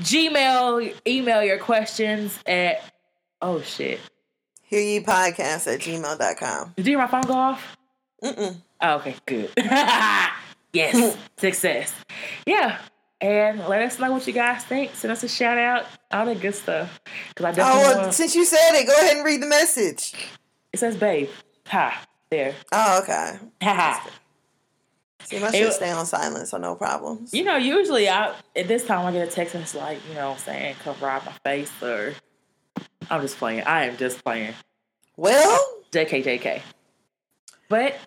Gmail, 0.03 0.93
email 1.07 1.45
your 1.45 1.59
questions 1.59 2.37
at, 2.47 2.83
oh 3.41 3.61
shit. 3.61 4.01
Hear 4.65 4.81
Ye 4.81 4.99
Podcast 4.99 5.73
at 5.73 5.79
gmail.com. 5.79 6.73
Did 6.77 6.87
you 6.87 6.91
hear 6.91 6.99
my 6.99 7.07
phone 7.07 7.23
go 7.23 7.35
off? 7.35 7.77
Mm-mm. 8.25 8.57
Oh, 8.83 8.97
okay, 8.97 9.15
good. 9.25 9.53
Yes, 10.71 11.17
success. 11.39 11.95
Yeah. 12.45 12.79
And 13.23 13.67
let 13.67 13.81
us 13.81 13.99
know 13.99 14.13
what 14.13 14.27
you 14.27 14.35
guys 14.35 14.65
think. 14.65 14.95
Send 14.95 15.11
us 15.11 15.23
a 15.23 15.29
shout 15.29 15.57
out, 15.57 15.87
all 16.13 16.27
that 16.27 16.41
good 16.41 16.55
stuff. 16.55 17.01
Cause 17.35 17.47
I 17.47 17.51
oh, 17.51 17.55
definitely 17.55 17.83
oh, 17.83 17.87
well, 17.87 17.99
wanna... 18.01 18.13
since 18.13 18.35
you 18.37 18.45
said 18.45 18.75
it, 18.75 18.87
go 18.87 18.95
ahead 18.99 19.17
and 19.17 19.25
read 19.25 19.41
the 19.41 19.47
message. 19.47 20.13
It 20.73 20.79
says, 20.79 20.97
"Babe." 20.97 21.29
Ha. 21.69 22.05
There. 22.31 22.55
Oh, 22.73 23.01
okay. 23.03 23.39
Ha 23.63 23.75
ha. 23.75 24.11
See, 25.25 25.39
my 25.39 25.51
shit 25.51 25.73
stay 25.73 25.91
on 25.91 26.07
silent, 26.07 26.49
so 26.49 26.57
no 26.57 26.75
problems. 26.75 27.35
You 27.35 27.45
know, 27.45 27.57
usually 27.57 28.09
I 28.09 28.35
at 28.57 28.69
this 28.69 28.85
time 28.85 29.05
I 29.05 29.13
get 29.13 29.29
a 29.29 29.31
text 29.31 29.55
and 29.55 29.63
it's 29.63 29.75
like, 29.75 29.99
you 30.09 30.15
know, 30.15 30.29
what 30.29 30.39
I'm 30.39 30.41
saying, 30.41 30.77
come 30.83 30.97
ride 31.01 31.25
my 31.27 31.33
face 31.45 31.71
or 31.83 32.15
I'm 33.11 33.21
just 33.21 33.37
playing. 33.37 33.63
I 33.65 33.85
am 33.85 33.97
just 33.97 34.23
playing. 34.25 34.55
Well, 35.17 35.83
JK, 35.93 36.25
JK. 36.25 36.63
But 37.69 37.99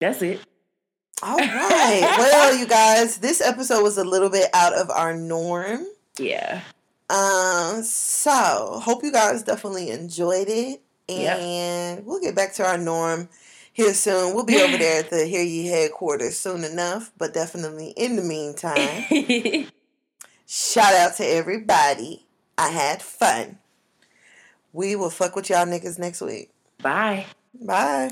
that's 0.00 0.22
it. 0.22 0.40
All 1.22 1.36
right. 1.36 2.14
well, 2.18 2.56
you 2.56 2.66
guys, 2.66 3.18
this 3.18 3.40
episode 3.40 3.82
was 3.82 3.98
a 3.98 4.04
little 4.04 4.30
bit 4.30 4.50
out 4.54 4.74
of 4.74 4.90
our 4.90 5.16
norm. 5.16 5.84
Yeah. 6.18 6.60
Um. 7.10 7.82
So, 7.82 8.80
hope 8.84 9.02
you 9.02 9.10
guys 9.10 9.42
definitely 9.42 9.90
enjoyed 9.90 10.48
it, 10.48 10.82
and 11.08 12.06
we'll 12.06 12.20
get 12.20 12.34
back 12.34 12.54
to 12.54 12.66
our 12.66 12.78
norm 12.78 13.28
here 13.72 13.94
soon. 13.94 14.34
We'll 14.34 14.44
be 14.44 14.60
over 14.60 14.76
there 14.76 15.00
at 15.00 15.10
the 15.10 15.24
Hear 15.24 15.42
Ye 15.42 15.66
headquarters 15.66 16.38
soon 16.38 16.64
enough, 16.64 17.12
but 17.16 17.32
definitely 17.32 17.94
in 17.96 18.16
the 18.16 18.22
meantime, 18.22 19.68
shout 20.46 20.94
out 20.94 21.16
to 21.16 21.24
everybody. 21.24 22.26
I 22.56 22.68
had 22.68 23.02
fun. 23.02 23.58
We 24.72 24.96
will 24.96 25.10
fuck 25.10 25.36
with 25.36 25.48
y'all 25.48 25.66
niggas 25.66 25.98
next 25.98 26.20
week. 26.20 26.50
Bye. 26.82 27.26
Bye. 27.54 28.10